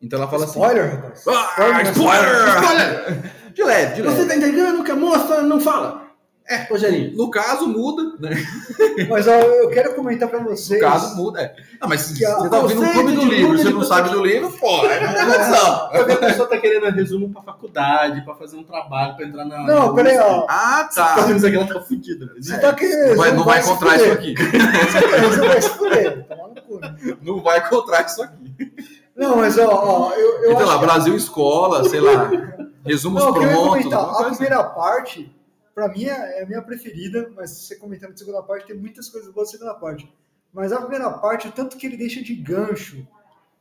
Então 0.03 0.19
ela 0.19 0.29
fala 0.29 0.47
spoiler, 0.47 1.13
assim... 1.13 1.31
Rapaz. 1.31 1.59
Ah, 1.59 1.83
spoiler! 1.83 2.57
Spoiler! 2.57 3.53
De 3.55 3.63
leve, 3.63 3.95
de 3.95 4.03
leve. 4.03 4.17
Você 4.17 4.27
tá 4.27 4.35
entendendo 4.35 4.83
que 4.83 4.91
a 4.91 4.97
moça 4.97 5.43
não 5.43 5.61
fala? 5.61 6.08
É, 6.51 6.63
Rogerinho, 6.65 7.15
no 7.15 7.31
caso 7.31 7.67
muda, 7.69 8.15
né? 8.19 8.31
Mas 9.11 9.29
ó, 9.29 9.33
eu 9.33 9.69
quero 9.69 9.95
comentar 9.95 10.29
pra 10.31 10.39
vocês. 10.39 10.81
No 10.83 10.89
caso 10.89 11.15
muda, 11.15 11.43
é. 11.43 11.55
Não, 11.81 11.89
mas 11.89 12.01
se 12.01 12.15
você 12.25 12.49
tá 12.49 12.59
ouvindo 12.59 12.83
um 12.83 12.93
clube 12.93 13.13
do 13.13 13.21
de 13.21 13.27
livro, 13.29 13.59
você 13.59 13.69
não 13.71 13.85
sabe 13.85 14.09
do 14.11 14.25
livro, 14.25 14.51
pô, 14.59 14.85
é 14.87 14.99
competição. 14.99 15.91
A 15.93 16.17
pessoa 16.17 16.49
tá 16.49 16.57
querendo 16.59 16.91
resumo 16.93 17.29
pra 17.31 17.43
faculdade, 17.43 18.23
pra 18.23 18.35
fazer 18.35 18.57
um 18.57 18.65
trabalho, 18.65 19.15
pra 19.15 19.27
entrar 19.27 19.45
na. 19.45 19.63
Não, 19.65 19.95
peraí, 19.95 20.19
ó. 20.19 20.47
Ah, 20.49 20.89
Tá 20.93 21.15
tá. 21.17 21.31
isso 21.33 21.47
aqui, 21.47 21.57
ela 21.57 21.67
tá 21.67 21.81
fudida. 21.83 22.33
Você 22.41 22.59
tá 22.59 22.73
querendo. 22.73 23.11
Não 23.11 23.17
vai, 23.17 23.33
não 23.33 23.45
vai 23.45 23.61
encontrar 23.61 23.97
isso 23.97 24.11
aqui. 24.13 24.35
Você 24.41 25.41
vai 25.49 25.63
se 25.63 25.69
fuder. 25.71 26.27
Tomar 26.27 26.49
no 26.49 26.63
cu, 26.63 26.81
né? 26.81 26.97
Não 27.23 27.41
vai 27.43 27.59
encontrar 27.59 28.07
isso 28.07 28.23
aqui. 28.23 28.73
Não, 29.15 29.37
mas 29.37 29.59
ó, 29.59 29.67
ó 29.69 30.13
eu, 30.15 30.45
eu 30.45 30.53
Então 30.53 30.67
lá, 30.67 30.79
que- 30.79 30.85
Brasil 30.87 31.15
Escola, 31.17 31.89
sei 31.89 32.01
lá, 32.01 32.31
resumos 32.85 33.23
Não, 33.23 33.29
eu 33.29 33.35
prontos. 33.35 33.69
comentar. 33.69 33.99
alguma 34.01 34.27
A 34.29 34.31
primeira 34.31 34.65
parte, 34.65 35.31
pra 35.79 35.89
mim, 35.89 36.05
é 36.07 36.41
é 36.41 36.43
a 36.43 36.47
minha 36.47 36.61
preferida, 36.63 37.31
mas 37.37 37.51
se 37.51 37.67
você 37.67 37.77
comentando 37.77 38.13
a 38.13 38.17
segunda 38.17 38.43
parte, 38.43 38.67
tem 38.67 38.77
muitas 38.77 39.09
coisas 39.09 39.33
boas 39.33 39.49
na 39.53 39.59
segunda 39.59 39.75
parte. 39.75 40.13
Mas 40.53 40.73
a 40.73 40.81
primeira 40.81 41.09
parte, 41.11 41.47
o 41.49 41.53
tanto 41.53 41.77
que 41.77 41.87
ele 41.87 41.97
deixa 41.97 42.21
de 42.23 42.35
gancho 42.35 43.07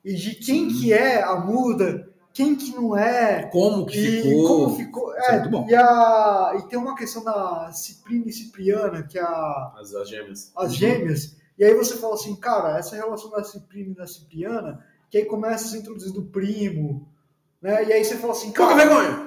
e 0.03 0.15
de 0.15 0.36
quem 0.36 0.67
que 0.67 0.91
é 0.93 1.21
a 1.21 1.36
muda, 1.36 2.10
quem 2.34 2.56
que 2.56 2.73
não 2.73 2.97
é. 2.97 3.43
Como 3.51 3.86
que 3.86 3.99
e 3.99 4.21
ficou. 4.23 4.47
como 4.47 4.75
ficou. 4.77 5.13
É 5.15 5.27
É, 5.27 5.32
muito 5.39 5.49
bom. 5.51 5.67
e, 5.69 5.75
a, 5.75 6.53
e 6.58 6.67
tem 6.69 6.80
uma 6.80 6.95
questão 6.95 7.23
da 7.23 7.71
Ciprina 7.71 8.25
e 8.27 8.34
Cipriana, 8.34 9.03
que 9.03 9.19
é 9.19 9.21
a, 9.21 9.73
As, 9.80 9.93
as 9.93 10.10
gêmeas. 10.10 10.51
as 10.56 10.75
gêmeas, 10.75 11.36
e 11.58 11.63
aí 11.65 11.73
você 11.75 11.97
fala 11.97 12.13
assim, 12.15 12.36
cara, 12.36 12.77
essa 12.80 12.95
relação 12.95 13.30
da 13.30 13.43
Ciprina 13.43 13.91
e 13.91 13.95
da 13.95 14.08
Cipriana, 14.08 14.84
que 15.10 15.17
aí 15.19 15.25
começa 15.25 15.65
a 15.65 15.67
se 15.69 15.77
introduzir 15.77 16.13
do 16.13 16.23
primo, 16.23 17.08
né? 17.62 17.86
E 17.86 17.93
aí 17.93 18.03
você 18.03 18.15
fala 18.17 18.34
assim, 18.34 18.51
Pouca 18.51 18.75
cara, 18.75 18.86
vergonha! 18.86 19.26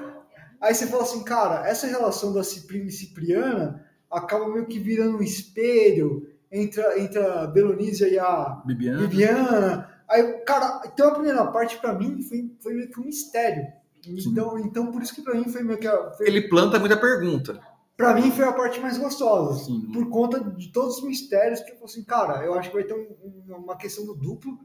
Aí 0.61 0.75
você 0.75 0.87
fala 0.87 1.03
assim, 1.05 1.23
cara, 1.25 1.66
essa 1.68 1.87
relação 1.87 2.33
da 2.33 2.42
Ciprina 2.44 2.87
e 2.87 2.92
Cipriana 2.92 3.85
acaba 4.11 4.49
meio 4.49 4.66
que 4.66 4.79
virando 4.79 5.18
um 5.18 5.23
espelho 5.23 6.29
entre, 6.53 6.81
a- 6.83 6.99
entre 6.99 7.18
a 7.18 7.46
Belonísia 7.46 8.09
e 8.09 8.18
a 8.18 8.61
Bibiana. 8.64 8.99
Viviana. 9.07 9.90
Aí, 10.09 10.23
cara, 10.44 10.83
então 10.85 11.09
a 11.09 11.12
primeira 11.14 11.46
parte 11.46 11.79
pra 11.79 11.94
mim 11.94 12.20
foi, 12.23 12.51
foi 12.61 12.75
meio 12.75 12.90
que 12.90 13.01
um 13.01 13.05
mistério. 13.05 13.66
Então, 14.07 14.59
então 14.59 14.90
por 14.90 15.03
isso 15.03 15.14
que 15.14 15.23
pra 15.23 15.35
mim 15.35 15.44
foi 15.49 15.62
meio 15.62 15.79
que 15.79 15.87
a, 15.87 16.11
foi, 16.12 16.27
Ele 16.27 16.49
planta 16.49 16.79
muita 16.79 16.96
pergunta. 16.96 17.61
pra 17.96 18.14
mim 18.14 18.31
foi 18.31 18.44
a 18.46 18.53
parte 18.53 18.81
mais 18.81 18.99
gostosa. 18.99 19.64
Sim. 19.64 19.88
Por 19.92 20.09
conta 20.09 20.40
de 20.42 20.68
todos 20.73 20.96
os 20.99 21.05
mistérios 21.05 21.61
que 21.61 21.70
eu 21.70 21.75
falei 21.75 21.85
assim, 21.85 22.05
cara, 22.05 22.44
eu 22.44 22.55
acho 22.55 22.70
que 22.70 22.75
vai 22.77 22.85
ter 22.85 22.94
um- 22.94 23.55
uma 23.57 23.77
questão 23.77 24.05
do 24.07 24.14
duplo, 24.14 24.59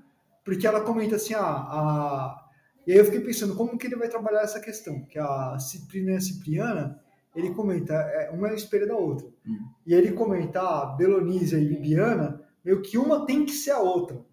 porque 0.44 0.66
ela 0.66 0.82
comenta 0.82 1.18
assim, 1.18 1.34
ah, 1.34 1.42
a... 1.42 2.45
e 2.86 2.92
aí 2.92 2.98
eu 2.98 3.06
fiquei 3.06 3.20
pensando, 3.22 3.56
como 3.56 3.78
que 3.78 3.88
ele 3.88 3.96
vai 3.96 4.08
trabalhar 4.08 4.42
essa 4.42 4.60
questão? 4.60 5.06
Que 5.06 5.18
a 5.18 5.58
Ciprina 5.60 6.12
e 6.12 6.16
a 6.16 6.22
Cipriana, 6.22 7.02
ele 7.36 7.52
comenta, 7.52 7.94
é, 7.94 8.30
uma 8.32 8.50
é 8.50 8.56
espelho 8.56 8.88
da 8.88 8.96
outra. 8.96 9.28
Hum. 9.48 9.68
E 9.86 9.94
ele 9.94 10.12
comenta, 10.14 10.62
a 10.62 10.86
Belonísia 10.86 11.58
e 11.58 11.66
Bibiana, 11.66 12.42
meio 12.64 12.82
que 12.82 12.98
uma 12.98 13.26
tem 13.26 13.46
que 13.46 13.52
ser 13.52 13.72
a 13.72 13.80
outra. 13.80 14.24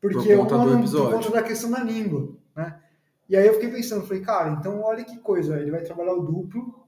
Porque 0.00 0.16
Por 0.16 0.36
conta 0.36 0.56
uma 0.56 0.80
por 0.82 1.10
conta 1.12 1.30
da 1.30 1.42
questão 1.42 1.70
da 1.70 1.80
língua, 1.82 2.36
né? 2.54 2.80
E 3.28 3.36
aí 3.36 3.46
eu 3.46 3.54
fiquei 3.54 3.70
pensando, 3.70 4.06
falei, 4.06 4.22
cara, 4.22 4.50
então 4.52 4.80
olha 4.80 5.04
que 5.04 5.18
coisa, 5.18 5.58
ele 5.60 5.70
vai 5.70 5.82
trabalhar 5.82 6.14
o 6.14 6.22
duplo, 6.22 6.86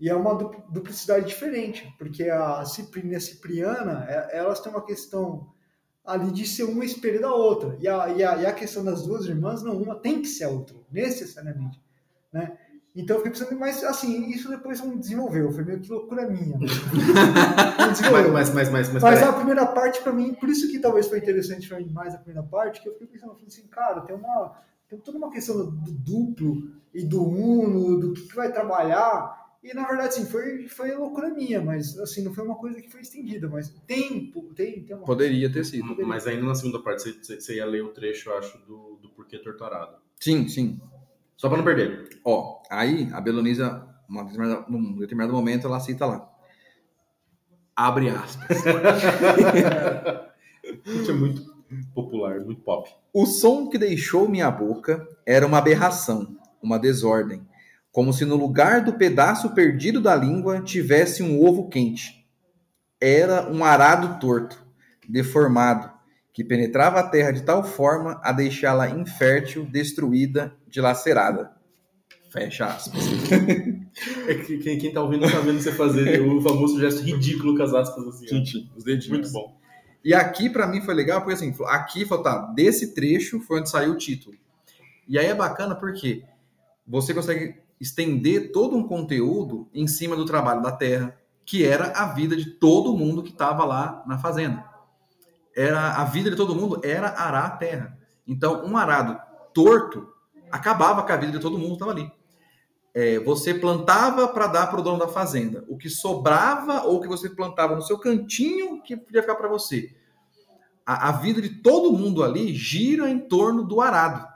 e 0.00 0.08
é 0.08 0.14
uma 0.14 0.34
dupl- 0.34 0.62
duplicidade 0.70 1.26
diferente, 1.26 1.94
porque 1.96 2.24
a 2.24 2.64
Ciprina 2.64 3.12
e 3.12 3.16
a 3.16 3.20
Cipriana, 3.20 4.04
é- 4.08 4.38
elas 4.38 4.60
têm 4.60 4.72
uma 4.72 4.84
questão 4.84 5.53
ali 6.04 6.30
de 6.30 6.46
ser 6.46 6.64
uma 6.64 6.84
espelho 6.84 7.20
da 7.20 7.32
outra. 7.32 7.76
E 7.80 7.88
a, 7.88 8.08
e 8.08 8.22
a, 8.22 8.36
e 8.42 8.46
a 8.46 8.52
questão 8.52 8.84
das 8.84 9.02
duas 9.02 9.26
irmãs, 9.26 9.62
não, 9.62 9.80
uma 9.80 9.94
tem 9.94 10.20
que 10.20 10.28
ser 10.28 10.44
a 10.44 10.48
outra, 10.50 10.76
necessariamente. 10.92 11.80
Né? 12.32 12.58
Então 12.94 13.16
eu 13.16 13.24
fiquei 13.24 13.32
pensando, 13.32 13.58
mas 13.58 13.82
assim, 13.82 14.28
isso 14.28 14.48
depois 14.48 14.80
não 14.80 14.96
desenvolveu, 14.96 15.50
foi 15.50 15.64
meio 15.64 15.80
que 15.80 15.90
loucura 15.90 16.28
minha. 16.28 16.56
Não 17.76 17.90
desenvolveu. 17.92 18.32
Mas, 18.32 18.54
mas, 18.54 18.70
mas, 18.70 18.88
mas, 18.88 19.02
mas, 19.02 19.02
Mas 19.02 19.22
a 19.22 19.32
primeira 19.32 19.66
parte, 19.66 20.00
pra 20.00 20.12
mim, 20.12 20.32
por 20.34 20.48
isso 20.48 20.70
que 20.70 20.78
talvez 20.78 21.08
foi 21.08 21.18
interessante 21.18 21.68
pra 21.68 21.78
mim 21.78 21.90
mais 21.90 22.14
a 22.14 22.18
primeira 22.18 22.46
parte, 22.46 22.80
que 22.80 22.88
eu 22.88 22.92
fiquei 22.92 23.08
pensando, 23.08 23.36
assim, 23.46 23.66
cara, 23.66 24.00
tem 24.02 24.14
uma. 24.14 24.62
Tem 24.88 24.98
toda 24.98 25.18
uma 25.18 25.30
questão 25.30 25.56
do, 25.56 25.70
do 25.72 25.90
duplo 25.90 26.70
e 26.92 27.04
do 27.04 27.24
uno, 27.24 27.98
do 27.98 28.12
que, 28.12 28.22
que 28.28 28.36
vai 28.36 28.52
trabalhar. 28.52 29.43
E 29.64 29.72
na 29.72 29.86
verdade, 29.86 30.08
assim, 30.10 30.26
foi, 30.26 30.68
foi 30.68 30.94
loucura 30.94 31.30
minha, 31.30 31.62
mas 31.62 31.98
assim, 31.98 32.22
não 32.22 32.34
foi 32.34 32.44
uma 32.44 32.56
coisa 32.56 32.82
que 32.82 32.90
foi 32.90 33.00
estendida, 33.00 33.48
mas 33.48 33.70
tem, 33.86 34.30
tem, 34.54 34.84
tem 34.84 34.94
uma. 34.94 35.06
Poderia 35.06 35.50
ter 35.50 35.64
sido. 35.64 35.96
Mas 36.06 36.26
ainda 36.26 36.44
na 36.44 36.54
segunda 36.54 36.78
parte, 36.82 37.02
você- 37.02 37.40
você, 37.40 37.56
ia 37.56 37.64
ler 37.64 37.82
o 37.82 37.88
trecho, 37.88 38.28
eu 38.28 38.36
acho, 38.36 38.58
do, 38.58 38.98
do 39.00 39.08
porquê 39.16 39.38
torturado. 39.38 39.96
Sim, 40.20 40.46
sim. 40.48 40.78
Só 41.34 41.48
pra 41.48 41.56
não 41.56 41.64
perder. 41.64 42.10
Ó, 42.24 42.60
aí 42.70 43.08
a 43.14 43.20
Belonisa, 43.22 43.88
uma 44.06 44.22
determinada- 44.24 44.66
num 44.68 44.98
determinado 44.98 45.32
momento, 45.32 45.66
ela 45.66 45.80
cita 45.80 46.04
lá. 46.04 46.30
Abre 47.74 48.10
aspas. 48.10 48.58
Isso 50.84 51.10
é 51.10 51.14
muito 51.14 51.42
popular, 51.94 52.38
muito 52.40 52.60
pop. 52.60 52.88
O 53.12 53.26
som 53.26 53.68
que 53.68 53.78
deixou 53.78 54.28
minha 54.28 54.50
boca 54.50 55.08
era 55.26 55.46
uma 55.46 55.58
aberração, 55.58 56.36
uma 56.62 56.78
desordem, 56.78 57.46
como 57.94 58.12
se 58.12 58.24
no 58.24 58.34
lugar 58.34 58.82
do 58.82 58.94
pedaço 58.94 59.54
perdido 59.54 60.00
da 60.00 60.16
língua 60.16 60.60
tivesse 60.60 61.22
um 61.22 61.40
ovo 61.40 61.68
quente. 61.68 62.26
Era 63.00 63.48
um 63.48 63.64
arado 63.64 64.18
torto, 64.18 64.66
deformado, 65.08 65.88
que 66.32 66.42
penetrava 66.42 66.98
a 66.98 67.08
terra 67.08 67.30
de 67.30 67.44
tal 67.44 67.62
forma 67.62 68.20
a 68.24 68.32
deixá-la 68.32 68.90
infértil, 68.90 69.64
destruída, 69.64 70.52
dilacerada. 70.68 71.52
Fecha 72.32 72.66
aspas. 72.66 73.00
É 74.26 74.34
que 74.34 74.58
quem, 74.58 74.76
quem 74.76 74.92
tá 74.92 75.00
ouvindo 75.00 75.30
tá 75.30 75.38
vendo 75.38 75.60
você 75.60 75.70
fazer 75.70 76.20
o 76.20 76.42
famoso 76.42 76.80
gesto 76.80 77.00
ridículo 77.00 77.56
com 77.56 77.62
as 77.62 77.72
aspas 77.72 78.08
assim. 78.08 78.26
ó. 78.26 78.76
Os 78.76 78.82
dedinhos. 78.82 79.06
Muito 79.08 79.30
bom. 79.30 79.56
E 80.04 80.12
aqui, 80.12 80.50
pra 80.50 80.66
mim, 80.66 80.80
foi 80.80 80.94
legal, 80.94 81.20
porque 81.20 81.34
assim, 81.34 81.54
aqui 81.66 82.04
falou, 82.04 82.24
tá, 82.24 82.38
desse 82.56 82.92
trecho 82.92 83.38
foi 83.38 83.60
onde 83.60 83.70
saiu 83.70 83.92
o 83.92 83.96
título. 83.96 84.36
E 85.06 85.16
aí 85.16 85.26
é 85.26 85.34
bacana 85.34 85.76
porque 85.76 86.24
você 86.84 87.14
consegue 87.14 87.62
estender 87.84 88.50
todo 88.50 88.76
um 88.76 88.88
conteúdo 88.88 89.68
em 89.74 89.86
cima 89.86 90.16
do 90.16 90.24
trabalho 90.24 90.62
da 90.62 90.72
terra, 90.72 91.14
que 91.44 91.64
era 91.64 91.92
a 91.92 92.06
vida 92.06 92.34
de 92.34 92.46
todo 92.46 92.96
mundo 92.96 93.22
que 93.22 93.30
estava 93.30 93.64
lá 93.64 94.02
na 94.06 94.18
fazenda. 94.18 94.64
Era 95.54 95.92
a 95.92 96.04
vida 96.04 96.30
de 96.30 96.36
todo 96.36 96.54
mundo 96.54 96.80
era 96.82 97.10
arar 97.10 97.44
a 97.44 97.50
terra. 97.50 97.98
Então, 98.26 98.64
um 98.64 98.76
arado 98.76 99.20
torto 99.52 100.08
acabava 100.50 101.02
com 101.02 101.12
a 101.12 101.16
vida 101.16 101.32
de 101.32 101.38
todo 101.38 101.58
mundo 101.58 101.68
que 101.68 101.74
estava 101.74 101.92
ali. 101.92 102.10
É, 102.94 103.18
você 103.18 103.52
plantava 103.52 104.28
para 104.28 104.46
dar 104.46 104.68
para 104.68 104.80
o 104.80 104.82
dono 104.82 104.98
da 104.98 105.08
fazenda. 105.08 105.62
O 105.68 105.76
que 105.76 105.90
sobrava 105.90 106.84
ou 106.84 107.00
que 107.00 107.08
você 107.08 107.28
plantava 107.28 107.76
no 107.76 107.82
seu 107.82 107.98
cantinho 107.98 108.82
que 108.82 108.96
podia 108.96 109.20
ficar 109.20 109.34
para 109.34 109.48
você. 109.48 109.94
A, 110.86 111.10
a 111.10 111.12
vida 111.12 111.42
de 111.42 111.50
todo 111.50 111.92
mundo 111.92 112.22
ali 112.22 112.54
gira 112.54 113.10
em 113.10 113.18
torno 113.18 113.62
do 113.62 113.80
arado. 113.80 114.26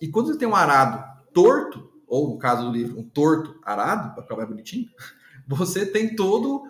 E 0.00 0.06
quando 0.08 0.28
você 0.28 0.38
tem 0.38 0.46
um 0.46 0.54
arado 0.54 1.02
torto, 1.32 1.93
ou 2.06 2.30
no 2.30 2.38
caso 2.38 2.64
do 2.64 2.72
livro, 2.72 2.98
um 2.98 3.04
torto 3.04 3.58
arado, 3.62 4.14
para 4.14 4.22
ficar 4.22 4.36
mais 4.36 4.48
bonitinho, 4.48 4.88
você 5.46 5.86
tem 5.86 6.14
todo 6.14 6.64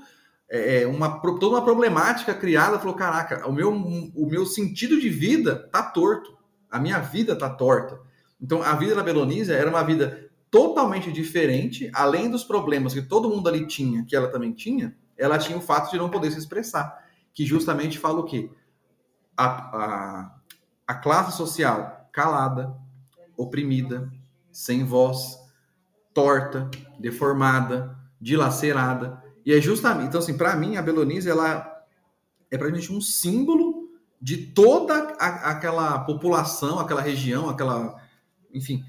é, 0.48 0.86
uma, 0.86 1.20
toda 1.20 1.48
uma 1.48 1.64
problemática 1.64 2.34
criada. 2.34 2.78
Falou: 2.78 2.94
caraca, 2.94 3.48
o 3.48 3.52
meu, 3.52 3.72
o 3.72 4.26
meu 4.26 4.46
sentido 4.46 5.00
de 5.00 5.08
vida 5.08 5.68
tá 5.70 5.82
torto, 5.82 6.36
a 6.70 6.78
minha 6.78 7.00
vida 7.00 7.36
tá 7.36 7.50
torta. 7.50 7.98
Então, 8.40 8.62
a 8.62 8.74
vida 8.74 8.94
da 8.94 9.02
Belonísia 9.02 9.54
era 9.54 9.70
uma 9.70 9.82
vida 9.82 10.30
totalmente 10.50 11.10
diferente, 11.10 11.90
além 11.92 12.30
dos 12.30 12.44
problemas 12.44 12.94
que 12.94 13.02
todo 13.02 13.28
mundo 13.28 13.48
ali 13.48 13.66
tinha, 13.66 14.04
que 14.04 14.14
ela 14.14 14.28
também 14.28 14.52
tinha, 14.52 14.94
ela 15.16 15.38
tinha 15.38 15.58
o 15.58 15.60
fato 15.60 15.90
de 15.90 15.98
não 15.98 16.10
poder 16.10 16.30
se 16.30 16.38
expressar, 16.38 17.04
que 17.32 17.44
justamente 17.44 17.98
fala 17.98 18.20
o 18.20 18.24
quê? 18.24 18.50
A, 19.36 19.46
a, 19.46 20.34
a 20.86 20.94
classe 20.94 21.36
social 21.36 22.08
calada, 22.12 22.72
oprimida, 23.36 24.08
sem 24.54 24.84
voz, 24.84 25.36
torta, 26.14 26.70
deformada, 26.98 27.98
dilacerada. 28.20 29.20
E 29.44 29.52
é 29.52 29.60
justamente, 29.60 30.08
então 30.08 30.20
assim, 30.20 30.36
para 30.36 30.54
mim 30.54 30.76
a 30.76 30.82
Belonísia 30.82 31.32
ela 31.32 31.84
é 32.50 32.56
pra 32.56 32.70
gente 32.70 32.92
um 32.92 33.00
símbolo 33.00 33.90
de 34.22 34.46
toda 34.46 34.94
a, 35.18 35.50
aquela 35.50 35.98
população, 36.04 36.78
aquela 36.78 37.02
região, 37.02 37.50
aquela, 37.50 38.00
enfim, 38.54 38.84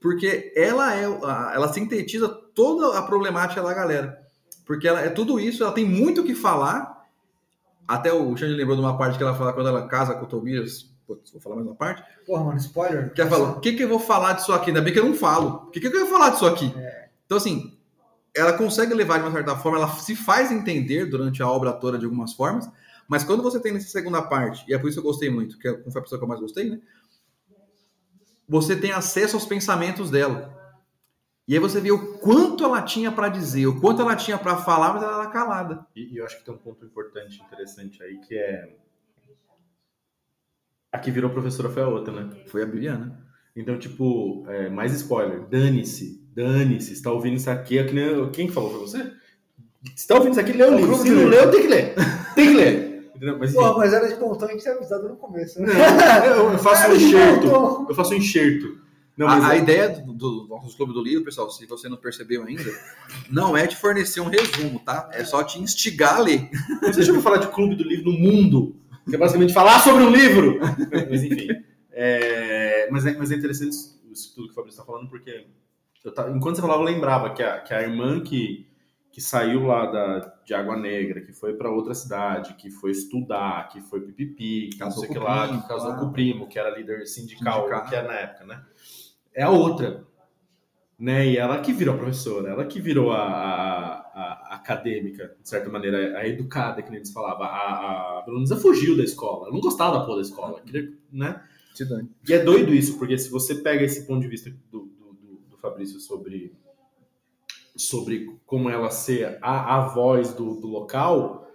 porque 0.00 0.52
ela 0.56 0.94
é, 0.94 1.04
ela 1.04 1.72
sintetiza 1.72 2.28
toda 2.28 2.98
a 2.98 3.02
problemática 3.02 3.62
da 3.62 3.72
galera. 3.72 4.18
Porque 4.66 4.88
ela 4.88 5.00
é 5.00 5.10
tudo 5.10 5.38
isso, 5.38 5.62
ela 5.62 5.72
tem 5.72 5.88
muito 5.88 6.22
o 6.22 6.24
que 6.24 6.34
falar. 6.34 7.06
Até 7.86 8.12
o 8.12 8.36
Xande 8.36 8.54
lembrou 8.54 8.76
de 8.76 8.82
uma 8.82 8.98
parte 8.98 9.16
que 9.16 9.22
ela 9.22 9.34
fala 9.34 9.52
quando 9.52 9.68
ela 9.68 9.86
casa 9.86 10.14
com 10.14 10.24
o 10.24 10.28
Tobias. 10.28 10.92
Putz, 11.06 11.30
vou 11.30 11.40
falar 11.40 11.56
mais 11.56 11.66
uma 11.66 11.76
parte. 11.76 12.02
Porra, 12.26 12.44
mano, 12.44 12.58
spoiler. 12.58 13.12
Que 13.12 13.20
ela 13.20 13.30
fala: 13.30 13.50
o 13.50 13.60
que, 13.60 13.72
que 13.72 13.82
eu 13.82 13.88
vou 13.88 13.98
falar 13.98 14.34
disso 14.34 14.52
aqui? 14.52 14.70
Ainda 14.70 14.80
bem 14.80 14.92
que 14.92 14.98
eu 14.98 15.04
não 15.04 15.14
falo. 15.14 15.66
O 15.66 15.70
que, 15.70 15.80
que 15.80 15.86
eu 15.86 16.00
vou 16.00 16.08
falar 16.08 16.30
disso 16.30 16.46
aqui? 16.46 16.72
É. 16.76 17.08
Então, 17.26 17.36
assim, 17.36 17.76
ela 18.34 18.52
consegue 18.52 18.92
levar 18.94 19.18
de 19.18 19.24
uma 19.24 19.32
certa 19.32 19.56
forma, 19.56 19.78
ela 19.78 19.88
se 19.88 20.16
faz 20.16 20.50
entender 20.50 21.06
durante 21.06 21.42
a 21.42 21.48
obra 21.48 21.72
toda 21.72 21.96
de 21.96 22.04
algumas 22.04 22.32
formas, 22.32 22.68
mas 23.06 23.22
quando 23.22 23.42
você 23.42 23.60
tem 23.60 23.72
nessa 23.72 23.88
segunda 23.88 24.20
parte, 24.22 24.64
e 24.68 24.74
é 24.74 24.78
por 24.78 24.88
isso 24.88 25.00
que 25.00 25.06
eu 25.06 25.10
gostei 25.10 25.30
muito, 25.30 25.58
que 25.58 25.68
foi 25.90 26.00
a 26.00 26.02
pessoa 26.02 26.18
que 26.18 26.24
eu 26.24 26.28
mais 26.28 26.40
gostei, 26.40 26.70
né? 26.70 26.80
Você 28.48 28.76
tem 28.76 28.92
acesso 28.92 29.36
aos 29.36 29.46
pensamentos 29.46 30.10
dela. 30.10 30.52
E 31.46 31.54
aí 31.54 31.60
você 31.60 31.80
vê 31.80 31.92
o 31.92 32.18
quanto 32.18 32.64
ela 32.64 32.82
tinha 32.82 33.12
para 33.12 33.28
dizer, 33.28 33.66
o 33.66 33.80
quanto 33.80 34.02
ela 34.02 34.16
tinha 34.16 34.38
para 34.38 34.56
falar, 34.56 34.94
mas 34.94 35.02
ela 35.02 35.22
era 35.22 35.30
calada. 35.30 35.86
E, 35.94 36.14
e 36.14 36.16
eu 36.16 36.24
acho 36.24 36.38
que 36.38 36.44
tem 36.44 36.54
um 36.54 36.58
ponto 36.58 36.84
importante, 36.84 37.40
interessante 37.42 38.02
aí, 38.02 38.18
que 38.18 38.36
é. 38.36 38.76
A 40.94 40.98
que 40.98 41.10
virou 41.10 41.28
professora 41.28 41.68
foi 41.68 41.82
a 41.82 41.88
outra, 41.88 42.14
né? 42.14 42.30
Foi 42.46 42.62
a 42.62 42.66
Bibiana. 42.66 43.18
Então, 43.56 43.76
tipo, 43.76 44.44
é, 44.48 44.68
mais 44.68 44.92
spoiler. 44.92 45.40
Dane-se, 45.50 46.24
dane-se. 46.32 46.92
Está 46.92 47.10
ouvindo 47.10 47.34
isso 47.34 47.50
aqui? 47.50 47.78
É 47.78 47.82
que 47.82 47.92
nem, 47.92 48.30
quem 48.30 48.46
que 48.46 48.52
falou 48.52 48.70
pra 48.70 48.78
você? 48.78 49.12
Se 49.96 50.06
tá 50.06 50.14
ouvindo 50.14 50.30
isso 50.30 50.40
aqui, 50.40 50.52
lê 50.52 50.62
o 50.62 50.72
Ô, 50.72 50.76
livro. 50.76 50.94
Se 50.94 51.10
não 51.10 51.26
leu, 51.26 51.50
tem 51.50 51.62
que 51.62 51.66
ler. 51.66 51.94
Tem 52.36 52.46
que 52.46 52.54
ler. 52.54 53.12
Mas, 53.40 53.52
enfim, 53.52 53.74
mas 53.76 53.92
era 53.92 54.06
de 54.06 54.20
montão, 54.20 54.48
a 54.48 54.52
gente 54.52 54.62
tinha 54.62 54.74
avisado 54.74 55.08
no 55.08 55.16
começo. 55.16 55.60
Né? 55.60 55.72
eu, 56.28 56.52
eu 56.52 56.58
faço 56.60 56.88
um 56.88 56.94
enxerto. 56.94 57.86
Eu 57.88 57.94
faço 57.96 58.14
um 58.14 58.16
enxerto. 58.16 58.78
Não, 59.16 59.26
mas 59.26 59.42
a, 59.42 59.48
a 59.48 59.56
é- 59.56 59.58
ideia 59.58 59.88
do, 59.88 60.12
do 60.12 60.46
nossos 60.48 60.76
clube 60.76 60.92
do 60.92 61.02
livro, 61.02 61.24
pessoal, 61.24 61.50
se 61.50 61.66
você 61.66 61.88
não 61.88 61.96
percebeu 61.96 62.44
ainda, 62.44 62.70
não 63.28 63.56
é 63.56 63.66
te 63.66 63.74
fornecer 63.76 64.20
um 64.20 64.28
resumo, 64.28 64.78
tá? 64.78 65.08
É 65.12 65.24
só 65.24 65.42
te 65.42 65.60
instigar 65.60 66.16
a 66.16 66.20
ler. 66.20 66.48
Você 66.82 67.02
já 67.02 67.08
ouviu 67.08 67.22
falar 67.22 67.38
de 67.38 67.48
clube 67.48 67.74
do 67.74 67.82
livro 67.82 68.12
no 68.12 68.18
mundo? 68.18 68.76
Que 69.08 69.14
é 69.16 69.18
basicamente 69.18 69.52
falar 69.52 69.80
sobre 69.80 70.02
um 70.04 70.10
livro. 70.10 70.58
mas 71.10 71.22
enfim. 71.22 71.48
É, 71.92 72.88
mas, 72.90 73.06
é, 73.06 73.16
mas 73.16 73.30
é 73.30 73.36
interessante 73.36 73.76
isso 74.10 74.34
tudo 74.34 74.46
que 74.46 74.52
o 74.52 74.54
Fabrício 74.54 74.80
está 74.80 74.84
falando, 74.90 75.08
porque 75.08 75.46
eu 76.04 76.12
ta- 76.12 76.30
enquanto 76.30 76.56
você 76.56 76.62
falava, 76.62 76.80
eu 76.80 76.86
lembrava 76.86 77.32
que 77.34 77.42
a, 77.42 77.60
que 77.60 77.72
a 77.74 77.82
irmã 77.82 78.20
que, 78.22 78.66
que 79.10 79.20
saiu 79.20 79.66
lá 79.66 79.86
da, 79.86 80.18
de 80.44 80.54
Água 80.54 80.76
Negra, 80.76 81.20
que 81.20 81.32
foi 81.32 81.54
para 81.54 81.70
outra 81.70 81.94
cidade, 81.94 82.54
que 82.54 82.70
foi 82.70 82.90
estudar, 82.90 83.68
que 83.68 83.80
foi 83.80 84.00
pipipi, 84.00 84.70
que 84.70 84.78
Casou 84.78 85.02
não 85.02 85.08
sei 85.08 85.10
o 85.10 85.12
que 85.12 85.18
lá, 85.26 85.46
primo, 85.46 85.62
que 85.62 85.68
casou 85.68 85.86
claro. 85.86 86.00
com 86.00 86.06
o 86.06 86.12
primo, 86.12 86.48
que 86.48 86.58
era 86.58 86.76
líder 86.76 87.06
sindical, 87.06 87.62
Sindical. 87.62 87.86
que 87.88 87.94
era 87.94 88.08
na 88.08 88.14
época, 88.14 88.44
né? 88.44 88.62
É 89.32 89.42
a 89.42 89.50
outra. 89.50 90.04
Né? 91.04 91.26
E 91.32 91.36
ela 91.36 91.60
que 91.60 91.70
virou 91.72 91.94
a 91.94 91.98
professora, 91.98 92.48
ela 92.50 92.64
que 92.64 92.80
virou 92.80 93.12
a, 93.12 93.18
a- 93.18 93.94
a- 94.14 94.54
acadêmica, 94.54 95.36
de 95.42 95.46
certa 95.48 95.68
maneira, 95.68 96.16
a 96.18 96.26
educada, 96.26 96.80
que 96.80 96.88
nem 96.90 96.98
eles 97.00 97.12
falavam. 97.12 97.44
A, 97.44 98.20
a 98.20 98.22
Belonísia 98.24 98.56
fugiu 98.56 98.96
da 98.96 99.04
escola, 99.04 99.44
ela 99.46 99.52
não 99.54 99.60
gostava 99.60 99.98
da 99.98 100.04
porra 100.06 100.16
da 100.16 100.22
escola, 100.22 100.60
queria, 100.64 100.92
né? 101.12 101.42
E 102.26 102.32
é 102.32 102.38
doido 102.42 102.72
isso, 102.72 102.96
porque 102.98 103.18
se 103.18 103.28
você 103.30 103.56
pega 103.56 103.84
esse 103.84 104.06
ponto 104.06 104.22
de 104.22 104.28
vista 104.28 104.48
do, 104.72 104.80
do, 104.98 105.12
do- 105.50 105.58
Fabrício 105.58 105.98
sobre, 106.00 106.52
sobre 107.76 108.30
como 108.46 108.70
ela 108.70 108.90
ser 108.90 109.38
a, 109.42 109.76
a 109.76 109.88
voz 109.88 110.32
do, 110.32 110.54
do 110.60 110.68
local, 110.68 111.46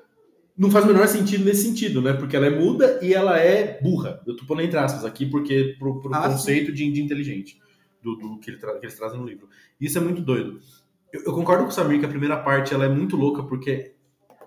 não 0.57 0.69
faz 0.69 0.83
o 0.85 0.87
menor 0.89 1.07
sentido 1.07 1.45
nesse 1.45 1.63
sentido, 1.63 2.01
né? 2.01 2.13
Porque 2.13 2.35
ela 2.35 2.45
é 2.47 2.49
muda 2.49 2.99
e 3.01 3.13
ela 3.13 3.37
é 3.39 3.79
burra. 3.81 4.21
Eu 4.27 4.35
tô 4.35 4.45
pondo 4.45 4.61
entre 4.61 4.77
aspas 4.77 5.05
aqui, 5.05 5.25
porque 5.25 5.75
pro, 5.79 6.01
pro 6.01 6.13
Ah, 6.13 6.23
sim. 6.23 6.31
conceito 6.35 6.71
de, 6.73 6.91
de 6.91 7.01
inteligente 7.01 7.57
do, 8.01 8.15
do 8.15 8.39
que, 8.39 8.51
ele 8.51 8.57
que 8.57 8.85
eles 8.85 8.95
trazem 8.95 9.19
no 9.19 9.25
livro. 9.25 9.47
Isso 9.79 9.97
é 9.97 10.01
muito 10.01 10.21
doido. 10.21 10.59
Eu, 11.11 11.23
eu 11.25 11.33
concordo 11.33 11.63
com 11.63 11.69
o 11.69 11.73
Samir 11.73 11.99
que 11.99 12.05
a 12.05 12.09
primeira 12.09 12.37
parte 12.37 12.73
ela 12.73 12.85
é 12.85 12.89
muito 12.89 13.15
louca, 13.15 13.43
porque 13.43 13.93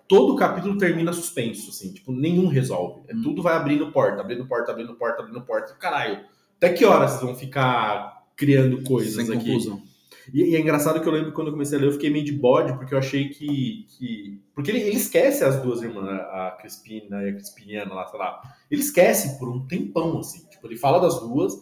todo 0.09 0.35
o 0.35 0.37
capítulo 0.37 0.77
termina 0.79 1.13
suspenso, 1.13 1.71
assim, 1.71 1.93
tipo, 1.93 2.13
nenhum 2.13 2.47
resolve. 2.47 3.03
É. 3.09 3.15
Tudo 3.15 3.43
vai 3.43 3.55
abrindo 3.55 3.91
porta, 3.91 4.21
abrindo 4.21 4.47
porta, 4.47 4.73
abrindo 4.73 4.95
porta, 4.95 5.23
abrindo 5.23 5.41
porta. 5.43 5.75
Caralho, 5.75 6.25
até 6.57 6.73
que 6.73 6.85
horas 6.85 7.13
vocês 7.13 7.23
vão 7.23 7.35
ficar 7.35 8.23
criando 8.37 8.83
coisas 8.83 9.15
Sem 9.27 9.35
aqui? 9.35 9.47
conclusão. 9.47 9.83
E, 10.33 10.51
e 10.51 10.57
é 10.57 10.61
engraçado 10.61 11.01
que 11.01 11.09
eu 11.09 11.13
lembro 11.13 11.31
que 11.31 11.35
quando 11.35 11.49
eu 11.49 11.53
comecei 11.53 11.79
a 11.79 11.81
ler, 11.81 11.89
eu 11.89 11.93
fiquei 11.93 12.11
meio 12.11 12.25
de 12.25 12.33
bode, 12.33 12.75
porque 12.75 12.95
eu 12.95 12.99
achei 12.99 13.29
que. 13.31 13.87
que... 13.89 14.41
Porque 14.55 14.71
ele, 14.71 14.81
ele 14.81 14.97
esquece 14.97 15.43
as 15.43 15.61
duas 15.63 15.83
irmãs, 15.83 16.07
a 16.07 16.57
Crispina 16.61 17.23
e 17.25 17.31
a 17.31 17.33
Crispiniana 17.33 17.95
lá, 17.95 18.07
sei 18.07 18.19
lá. 18.19 18.41
Ele 18.71 18.81
esquece 18.81 19.39
por 19.39 19.49
um 19.49 19.67
tempão, 19.67 20.19
assim. 20.19 20.47
Tipo, 20.49 20.67
ele 20.67 20.77
fala 20.77 21.01
das 21.01 21.19
duas, 21.21 21.55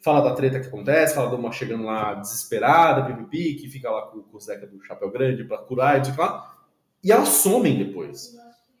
fala 0.00 0.20
da 0.20 0.34
treta 0.34 0.60
que 0.60 0.66
acontece, 0.66 1.14
fala 1.14 1.30
de 1.30 1.36
uma 1.36 1.52
chegando 1.52 1.84
lá 1.84 2.14
desesperada, 2.14 3.04
pipipi, 3.06 3.54
que 3.54 3.68
fica 3.68 3.90
lá 3.90 4.02
com, 4.02 4.22
com 4.22 4.36
o 4.36 4.40
Zeca 4.40 4.66
do 4.66 4.82
Chapéu 4.82 5.10
Grande 5.10 5.44
pra 5.44 5.58
curar 5.58 5.94
e 5.94 5.98
não 5.98 6.04
sei 6.04 6.12
o 6.12 6.16
que 6.16 6.22
lá. 6.22 6.54
E 7.02 7.12
elas 7.12 7.28
somem 7.28 7.78
depois. 7.78 8.36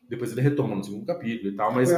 Depois 0.08 0.32
ele 0.32 0.40
retoma 0.40 0.74
no 0.74 0.82
segundo 0.82 1.04
capítulo 1.04 1.50
e 1.50 1.54
tal, 1.56 1.72
mas 1.72 1.90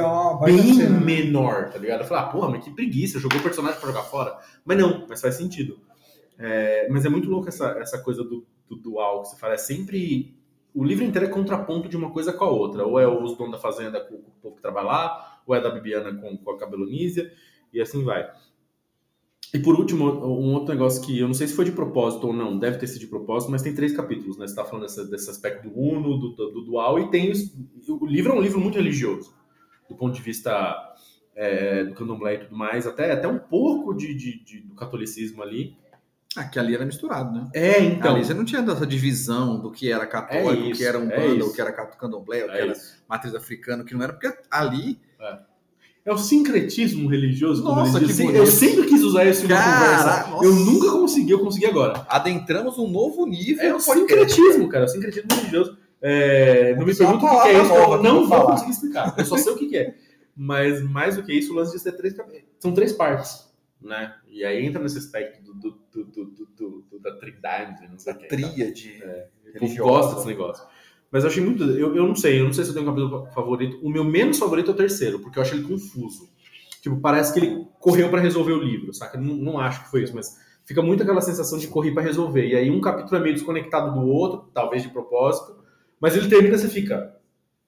bem 0.43 0.73
cena. 0.73 0.99
menor, 0.99 1.69
tá 1.69 1.77
ligado? 1.77 2.01
Eu 2.01 2.07
falei, 2.07 2.23
ah, 2.23 2.27
porra, 2.27 2.49
mas 2.49 2.63
que 2.63 2.71
preguiça, 2.71 3.19
jogou 3.19 3.39
o 3.39 3.43
personagem 3.43 3.79
pra 3.79 3.87
jogar 3.87 4.03
fora. 4.03 4.37
Mas 4.65 4.77
não, 4.77 5.05
mas 5.07 5.21
faz 5.21 5.35
sentido. 5.35 5.79
É, 6.37 6.89
mas 6.89 7.05
é 7.05 7.09
muito 7.09 7.29
louco 7.29 7.47
essa, 7.47 7.69
essa 7.79 7.99
coisa 7.99 8.23
do, 8.23 8.45
do 8.67 8.75
dual 8.75 9.21
que 9.21 9.29
você 9.29 9.37
fala. 9.37 9.53
É 9.53 9.57
sempre. 9.57 10.35
O 10.73 10.83
livro 10.83 11.05
inteiro 11.05 11.27
é 11.27 11.29
contraponto 11.29 11.87
de 11.87 11.95
uma 11.95 12.11
coisa 12.11 12.33
com 12.33 12.43
a 12.43 12.49
outra. 12.49 12.85
Ou 12.85 12.99
é 12.99 13.07
os 13.07 13.37
donos 13.37 13.53
da 13.53 13.59
fazenda 13.59 14.01
com, 14.01 14.17
com 14.17 14.29
o 14.29 14.41
povo 14.41 14.55
que 14.57 14.61
trabalha 14.61 14.87
lá, 14.87 15.41
ou 15.45 15.55
é 15.55 15.61
da 15.61 15.69
Bibiana 15.69 16.13
com, 16.13 16.35
com 16.37 16.51
a 16.51 16.57
Cabelonísia, 16.57 17.31
e 17.71 17.79
assim 17.79 18.03
vai. 18.03 18.29
E 19.53 19.59
por 19.59 19.75
último, 19.77 20.05
um 20.05 20.53
outro 20.53 20.73
negócio 20.73 21.03
que 21.03 21.19
eu 21.19 21.27
não 21.27 21.33
sei 21.33 21.45
se 21.47 21.53
foi 21.55 21.65
de 21.65 21.73
propósito 21.73 22.27
ou 22.27 22.33
não, 22.33 22.57
deve 22.57 22.77
ter 22.77 22.87
sido 22.87 23.01
de 23.01 23.07
propósito, 23.07 23.51
mas 23.51 23.61
tem 23.61 23.73
três 23.75 23.93
capítulos, 23.93 24.37
né? 24.37 24.47
Você 24.47 24.55
tá 24.55 24.63
falando 24.63 24.83
dessa- 24.83 25.03
desse 25.05 25.29
aspecto 25.29 25.67
do 25.69 25.77
Uno, 25.77 26.17
do, 26.17 26.29
do, 26.29 26.51
do 26.51 26.61
dual, 26.61 26.97
e 26.99 27.09
tem. 27.11 27.31
O 27.89 28.05
livro 28.05 28.31
é 28.31 28.35
um 28.35 28.41
livro 28.41 28.59
muito 28.61 28.75
religioso, 28.75 29.33
do 29.89 29.95
ponto 29.95 30.15
de 30.15 30.21
vista 30.21 30.77
é, 31.35 31.83
do 31.85 31.93
candomblé 31.93 32.35
e 32.35 32.37
tudo 32.39 32.55
mais, 32.55 32.85
até, 32.87 33.11
até 33.11 33.27
um 33.27 33.39
pouco 33.39 33.93
de, 33.93 34.13
de- 34.13 34.43
de- 34.43 34.61
do 34.61 34.75
catolicismo 34.75 35.41
ali. 35.43 35.75
Ah, 36.35 36.45
que 36.45 36.57
ali 36.57 36.73
era 36.73 36.85
misturado, 36.85 37.31
né? 37.33 37.49
É, 37.53 37.83
então. 37.83 38.15
ali 38.15 38.23
você 38.23 38.33
não 38.33 38.45
tinha 38.45 38.61
essa 38.61 38.87
divisão 38.87 39.59
do 39.59 39.69
que 39.69 39.91
era 39.91 40.07
católico, 40.07 40.69
É 40.69 40.71
o 40.71 40.73
que 40.73 40.83
era 40.85 40.97
é 40.97 41.01
umbanda, 41.01 41.43
o 41.43 41.47
isso. 41.47 41.53
que 41.53 41.59
era 41.61 41.73
candomblé, 41.73 42.45
o 42.45 42.47
que 42.47 42.51
É, 42.57 42.61
era 42.61 42.71
isso. 42.71 43.03
matriz 43.07 43.35
africana, 43.35 43.83
o 43.83 43.85
que 43.85 43.93
não 43.93 44.01
era, 44.03 44.13
porque 44.13 44.33
ali 44.49 44.97
É 45.19 45.39
o 46.11 46.17
sincretismo 46.17 47.07
religioso, 47.07 47.63
Nossa, 47.63 47.99
que 47.99 48.11
bonito. 48.13 48.35
Eu 48.35 48.47
sempre 48.47 48.87
quis 48.87 49.03
usar 49.03 49.25
isso 49.25 49.47
Caraca, 49.47 50.23
conversa. 50.23 50.31
nossa. 50.31 50.45
Eu 50.45 50.55
nunca 50.55 50.91
consegui, 50.91 51.31
eu 51.31 51.39
consegui 51.39 51.65
agora. 51.67 52.05
adentramos 52.09 52.79
um 52.79 52.87
novo 52.89 53.25
nível. 53.27 53.63
É 53.63 53.75
o 53.75 53.79
sincretismo, 53.79 54.67
cara. 54.67 54.85
O 54.85 54.87
sincretismo 54.87 55.27
religioso. 55.31 55.77
É, 56.01 56.75
não 56.75 56.85
me 56.85 56.95
pergunta 56.95 57.25
o 57.25 57.29
que 57.43 57.47
é 57.49 57.61
isso, 57.61 57.73
eu 57.73 58.01
não 58.01 58.19
vou 58.21 58.27
falar. 58.29 58.51
conseguir 58.53 58.71
explicar. 58.71 59.13
Eu 59.15 59.25
só 59.25 59.37
sei 59.37 59.53
o 59.53 59.55
que 59.57 59.77
é. 59.77 59.95
Mas 60.35 60.81
mais 60.81 61.15
do 61.15 61.23
que 61.23 61.31
isso, 61.33 61.53
o 61.53 61.55
lance 61.55 61.73
de 61.73 61.79
ser 61.79 61.91
três 61.91 62.15
São 62.59 62.73
três 62.73 62.93
partes, 62.93 63.47
né? 63.79 64.15
E 64.27 64.43
aí 64.43 64.65
entra 64.65 64.81
nesse 64.81 64.97
aspecto 64.97 65.53
do, 65.53 65.53
do, 65.91 66.03
do, 66.05 66.25
do, 66.89 66.99
da 66.99 67.15
trindade, 67.17 67.87
não 67.87 67.99
sei 67.99 68.13
o 68.13 68.17
que. 68.17 68.23
tá? 68.27 68.35
Tríade. 68.35 69.03
Povo 69.59 69.75
gosta 69.75 70.15
desse 70.15 70.27
negócio. 70.27 70.63
Mas 71.11 71.23
eu 71.23 71.29
achei 71.29 71.43
muito. 71.43 71.63
Eu, 71.63 71.95
eu 71.95 72.07
não 72.07 72.15
sei, 72.15 72.39
eu 72.39 72.45
não 72.45 72.53
sei 72.53 72.63
se 72.63 72.69
eu 72.69 72.73
tenho 72.73 72.85
um 72.87 72.89
capítulo 72.89 73.27
favorito. 73.33 73.79
O 73.83 73.89
meu 73.89 74.03
menos 74.03 74.39
favorito 74.39 74.71
é 74.71 74.73
o 74.73 74.77
terceiro, 74.77 75.19
porque 75.19 75.37
eu 75.37 75.43
acho 75.43 75.55
ele 75.55 75.67
confuso. 75.67 76.29
Tipo, 76.81 76.99
parece 76.99 77.33
que 77.33 77.39
ele 77.39 77.67
correu 77.79 78.09
pra 78.09 78.21
resolver 78.21 78.53
o 78.53 78.63
livro, 78.63 78.93
saca? 78.93 79.19
Não, 79.19 79.35
não 79.35 79.59
acho 79.59 79.83
que 79.83 79.91
foi 79.91 80.03
isso, 80.03 80.15
mas 80.15 80.37
fica 80.65 80.81
muito 80.81 81.03
aquela 81.03 81.21
sensação 81.21 81.59
de 81.59 81.67
correr 81.67 81.91
para 81.91 82.01
resolver. 82.01 82.47
E 82.47 82.55
aí 82.55 82.71
um 82.71 82.81
capítulo 82.81 83.17
é 83.17 83.19
meio 83.19 83.35
desconectado 83.35 83.93
do 83.93 84.07
outro, 84.07 84.49
talvez 84.53 84.81
de 84.81 84.89
propósito, 84.89 85.61
mas 85.99 86.15
ele 86.15 86.29
termina 86.29 86.55
e 86.55 86.57
você 86.57 86.69
fica, 86.69 87.15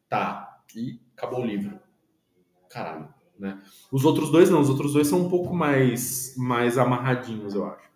tá, 0.09 0.57
e 0.75 0.99
acabou 1.15 1.41
o 1.41 1.45
livro. 1.45 1.79
Caralho, 2.69 3.07
né? 3.37 3.61
Os 3.91 4.03
outros 4.03 4.31
dois 4.31 4.49
não, 4.49 4.61
os 4.61 4.69
outros 4.69 4.93
dois 4.93 5.07
são 5.07 5.19
um 5.19 5.29
pouco 5.29 5.53
mais, 5.53 6.33
mais 6.37 6.77
amarradinhos, 6.77 7.53
eu 7.53 7.65
acho. 7.65 7.92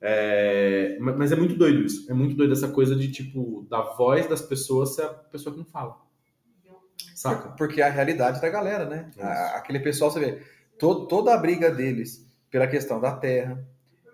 É, 0.00 0.96
ma- 1.00 1.12
mas 1.16 1.32
é 1.32 1.36
muito 1.36 1.54
doido 1.56 1.82
isso. 1.82 2.10
É 2.10 2.14
muito 2.14 2.34
doido 2.36 2.52
essa 2.52 2.68
coisa 2.68 2.94
de, 2.94 3.10
tipo, 3.10 3.66
da 3.68 3.80
voz 3.82 4.28
das 4.28 4.40
pessoas 4.42 4.94
ser 4.94 5.02
a 5.02 5.08
pessoa 5.08 5.52
que 5.52 5.58
não 5.58 5.66
fala. 5.66 5.96
Saca? 7.14 7.48
Porque 7.56 7.80
é 7.80 7.84
a 7.86 7.90
realidade 7.90 8.40
da 8.40 8.48
galera, 8.48 8.84
né? 8.84 9.10
A- 9.18 9.56
aquele 9.58 9.80
pessoal, 9.80 10.10
você 10.10 10.20
vê, 10.20 10.42
to- 10.78 11.06
toda 11.06 11.34
a 11.34 11.36
briga 11.36 11.70
deles 11.70 12.24
pela 12.50 12.66
questão 12.66 13.00
da 13.00 13.12
terra, 13.12 13.62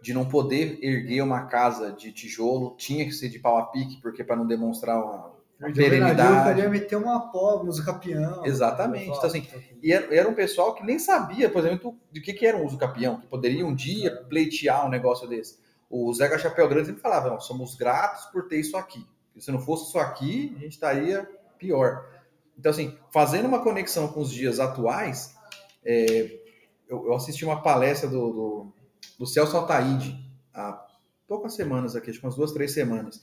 de 0.03 0.13
não 0.13 0.25
poder 0.27 0.79
erguer 0.83 1.23
uma 1.23 1.47
casa 1.47 1.93
de 1.93 2.13
tijolo, 2.13 2.75
tinha 2.77 3.05
que 3.05 3.13
ser 3.13 3.29
de 3.29 3.39
pau 3.39 3.57
a 3.59 3.67
pique, 3.67 4.01
porque 4.03 4.23
para 4.25 4.37
não 4.37 4.47
demonstrar 4.47 4.97
uma, 5.03 5.33
uma 5.59 5.71
De 5.73 5.83
alvenaria, 5.83 6.25
Eu 6.51 6.55
queria 6.55 6.69
meter 6.69 6.97
uma 6.97 7.31
pó, 7.31 7.63
música 7.65 7.93
peão. 7.95 8.45
Exatamente. 8.45 9.09
Então, 9.11 9.25
assim, 9.25 9.47
E 9.83 9.93
era, 9.93 10.15
era 10.15 10.29
um 10.29 10.35
pessoal 10.35 10.75
que 10.75 10.85
nem 10.85 10.99
sabia, 10.99 11.49
por 11.49 11.65
exemplo, 11.65 11.95
de 12.11 12.21
que, 12.21 12.33
que 12.35 12.47
era 12.47 12.57
um 12.57 12.65
uso 12.67 12.77
capião, 12.77 13.19
que 13.21 13.27
poderia 13.27 13.65
um 13.67 13.75
dia 13.75 14.11
pleitear 14.29 14.85
um 14.87 14.91
negócio 14.91 15.27
desse. 15.29 15.59
O 15.97 16.13
Zeca 16.13 16.37
Chapéu 16.37 16.69
Grande 16.69 16.89
sempre 16.89 17.01
falava, 17.01 17.31
não, 17.31 17.39
somos 17.39 17.77
gratos 17.77 18.25
por 18.33 18.49
ter 18.49 18.59
isso 18.59 18.77
aqui. 18.77 19.07
Se 19.39 19.53
não 19.53 19.61
fosse 19.61 19.87
isso 19.87 19.99
aqui, 20.01 20.53
a 20.57 20.59
gente 20.59 20.73
estaria 20.73 21.25
pior. 21.57 22.11
Então, 22.59 22.71
assim, 22.71 22.99
fazendo 23.13 23.47
uma 23.47 23.63
conexão 23.63 24.09
com 24.09 24.21
os 24.21 24.33
dias 24.33 24.59
atuais, 24.59 25.37
é, 25.85 26.41
eu, 26.89 27.07
eu 27.07 27.15
assisti 27.15 27.45
uma 27.45 27.63
palestra 27.63 28.09
do, 28.09 28.33
do, 28.33 28.73
do 29.21 29.25
Celso 29.25 29.57
Altaíde 29.57 30.19
há 30.53 30.85
poucas 31.29 31.55
semanas 31.55 31.95
aqui, 31.95 32.11
acho 32.11 32.19
que 32.19 32.27
umas 32.27 32.35
duas, 32.35 32.51
três 32.51 32.73
semanas, 32.73 33.23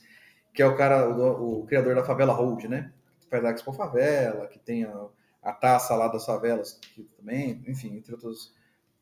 que 0.54 0.62
é 0.62 0.66
o 0.66 0.74
cara, 0.74 1.10
o, 1.10 1.60
o 1.60 1.66
criador 1.66 1.94
da 1.94 2.02
Favela 2.02 2.32
Hold, 2.32 2.64
né? 2.64 2.90
Que 3.20 3.28
faz 3.28 3.44
a 3.44 3.50
Expo 3.50 3.74
Favela, 3.74 4.46
que 4.46 4.58
tem 4.58 4.84
a, 4.84 5.08
a 5.42 5.52
taça 5.52 5.94
lá 5.94 6.08
das 6.08 6.24
favelas 6.24 6.72
que 6.80 7.02
também, 7.18 7.62
enfim, 7.68 7.98
entre 7.98 8.14
outras 8.14 8.50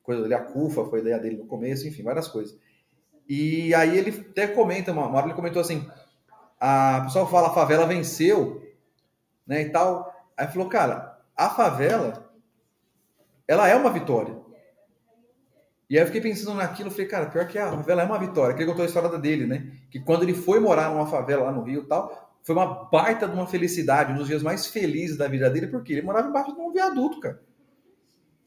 coisas 0.03 0.29
a 0.33 0.41
CUFA 0.41 0.87
foi 0.87 0.99
a 0.99 1.03
ideia 1.03 1.19
dele 1.21 1.37
no 1.37 1.47
começo, 1.47 1.87
enfim, 1.87 2.03
várias 2.03 2.27
coisas. 2.27 2.59
E 3.33 3.73
aí 3.77 3.97
ele 3.97 4.27
até 4.29 4.49
comenta, 4.49 4.91
uma 4.91 5.07
hora 5.07 5.27
ele 5.27 5.35
comentou 5.35 5.63
assim, 5.63 5.89
a 6.59 7.03
pessoa 7.05 7.29
fala, 7.29 7.47
a 7.47 7.55
favela 7.55 7.87
venceu, 7.87 8.61
né, 9.47 9.63
e 9.63 9.71
tal. 9.71 10.13
Aí 10.37 10.49
falou, 10.49 10.69
cara, 10.69 11.17
a 11.37 11.49
favela, 11.49 12.29
ela 13.47 13.69
é 13.69 13.77
uma 13.77 13.93
vitória. 13.93 14.37
E 15.89 15.97
aí 15.97 16.03
eu 16.03 16.07
fiquei 16.07 16.21
pensando 16.21 16.57
naquilo, 16.57 16.91
falei, 16.91 17.07
cara, 17.07 17.27
pior 17.27 17.47
que 17.47 17.57
a 17.57 17.71
favela 17.71 18.03
é 18.03 18.05
uma 18.05 18.19
vitória. 18.19 18.53
Que 18.53 18.63
ele 18.63 18.71
contou 18.71 18.83
a 18.83 18.89
história 18.89 19.17
dele, 19.17 19.47
né? 19.47 19.75
Que 19.93 20.01
quando 20.01 20.25
ele 20.25 20.35
foi 20.35 20.59
morar 20.59 20.91
numa 20.91 21.07
favela 21.07 21.45
lá 21.45 21.53
no 21.53 21.63
Rio 21.63 21.83
e 21.83 21.87
tal, 21.87 22.37
foi 22.43 22.57
uma 22.57 22.91
baita 22.91 23.29
de 23.29 23.35
uma 23.35 23.47
felicidade, 23.47 24.13
um 24.13 24.17
dos 24.17 24.27
dias 24.27 24.43
mais 24.43 24.67
felizes 24.67 25.17
da 25.17 25.29
vida 25.29 25.49
dele, 25.49 25.69
porque 25.69 25.93
ele 25.93 26.03
morava 26.03 26.29
embaixo 26.29 26.53
de 26.53 26.61
um 26.61 26.73
viaduto, 26.73 27.21
cara. 27.21 27.41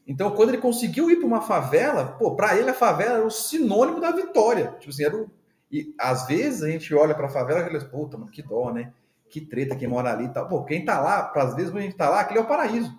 Então, 0.06 0.30
quando 0.32 0.50
ele 0.50 0.58
conseguiu 0.58 1.10
ir 1.10 1.16
para 1.16 1.26
uma 1.26 1.40
favela, 1.40 2.16
pô, 2.18 2.34
para 2.36 2.56
ele 2.58 2.70
a 2.70 2.74
favela 2.74 3.16
era 3.18 3.26
o 3.26 3.30
sinônimo 3.30 4.00
da 4.00 4.10
vitória. 4.12 4.74
Tipo 4.78 4.90
assim, 4.90 5.04
era 5.04 5.16
o... 5.16 5.30
E 5.72 5.94
às 5.98 6.26
vezes 6.26 6.62
a 6.62 6.68
gente 6.68 6.94
olha 6.94 7.14
para 7.14 7.26
a 7.26 7.30
favela 7.30 7.60
e 7.60 7.64
fala, 7.64 7.84
puta, 7.86 8.16
mano, 8.18 8.30
que 8.30 8.42
dó, 8.42 8.70
né? 8.70 8.92
Que 9.30 9.40
treta 9.40 9.74
quem 9.74 9.88
mora 9.88 10.12
ali 10.12 10.26
e 10.26 10.28
tal. 10.28 10.46
Pô, 10.46 10.62
quem 10.64 10.84
tá 10.84 11.00
lá, 11.00 11.22
pra- 11.22 11.44
às 11.44 11.54
vezes 11.56 11.74
a 11.74 11.80
gente 11.80 11.96
tá 11.96 12.08
lá, 12.08 12.20
aquele 12.20 12.38
é 12.38 12.42
o 12.42 12.46
paraíso. 12.46 12.96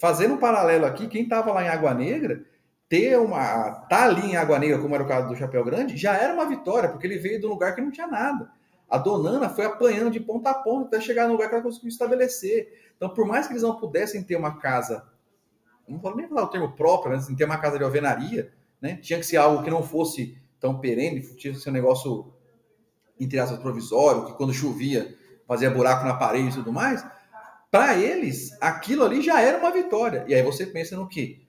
Fazendo 0.00 0.34
um 0.34 0.38
paralelo 0.38 0.84
aqui, 0.86 1.06
quem 1.06 1.28
tava 1.28 1.52
lá 1.52 1.62
em 1.64 1.68
Água 1.68 1.94
Negra, 1.94 2.44
ter 2.88 3.16
uma. 3.18 3.70
tá 3.88 4.04
ali 4.04 4.32
em 4.32 4.36
Água 4.36 4.58
Negra, 4.58 4.78
como 4.80 4.94
era 4.94 5.04
o 5.04 5.08
caso 5.08 5.28
do 5.28 5.36
Chapéu 5.36 5.64
Grande, 5.64 5.96
já 5.96 6.14
era 6.14 6.34
uma 6.34 6.44
vitória, 6.46 6.88
porque 6.88 7.06
ele 7.06 7.18
veio 7.18 7.40
de 7.40 7.46
um 7.46 7.50
lugar 7.50 7.74
que 7.74 7.80
não 7.80 7.90
tinha 7.90 8.06
nada. 8.08 8.50
A 8.90 8.98
Donana 8.98 9.48
foi 9.48 9.64
apanhando 9.64 10.10
de 10.10 10.20
ponta 10.20 10.50
a 10.50 10.54
ponta 10.54 10.88
até 10.88 11.00
chegar 11.00 11.26
no 11.26 11.32
lugar 11.32 11.48
que 11.48 11.54
ela 11.54 11.62
conseguiu 11.64 11.88
estabelecer. 11.88 12.92
Então, 12.96 13.08
por 13.08 13.26
mais 13.26 13.46
que 13.46 13.52
eles 13.52 13.62
não 13.62 13.76
pudessem 13.76 14.22
ter 14.22 14.36
uma 14.36 14.58
casa, 14.58 15.04
não 15.88 15.98
vou 15.98 16.16
nem 16.16 16.28
falar 16.28 16.44
o 16.44 16.48
termo 16.48 16.72
próprio, 16.72 17.12
mas 17.12 17.24
assim, 17.24 17.36
ter 17.36 17.44
uma 17.44 17.58
casa 17.58 17.78
de 17.78 17.84
alvenaria, 17.84 18.52
né? 18.80 18.96
Tinha 18.96 19.18
que 19.18 19.26
ser 19.26 19.36
algo 19.36 19.62
que 19.62 19.70
não 19.70 19.82
fosse 19.82 20.38
tão 20.58 20.78
perene, 20.78 21.20
tinha 21.36 21.52
que 21.52 21.60
ser 21.60 21.70
um 21.70 21.72
negócio, 21.72 22.32
entre 23.18 23.38
aspas, 23.38 23.58
provisório, 23.58 24.26
que 24.26 24.34
quando 24.34 24.52
chovia 24.52 25.16
fazia 25.46 25.70
buraco 25.70 26.06
na 26.06 26.14
parede 26.14 26.48
e 26.48 26.54
tudo 26.54 26.72
mais. 26.72 27.04
Para 27.70 27.96
eles, 27.96 28.56
aquilo 28.60 29.04
ali 29.04 29.22
já 29.22 29.40
era 29.40 29.58
uma 29.58 29.70
vitória. 29.70 30.24
E 30.28 30.34
aí 30.34 30.42
você 30.42 30.66
pensa 30.66 30.96
no 30.96 31.08
quê? 31.08 31.42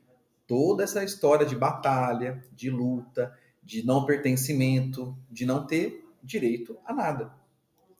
Toda 0.47 0.83
essa 0.83 1.03
história 1.03 1.45
de 1.45 1.55
batalha, 1.55 2.43
de 2.51 2.69
luta, 2.69 3.33
de 3.61 3.85
não 3.85 4.05
pertencimento, 4.05 5.17
de 5.29 5.45
não 5.45 5.65
ter 5.65 6.05
direito 6.21 6.77
a 6.85 6.93
nada. 6.93 7.33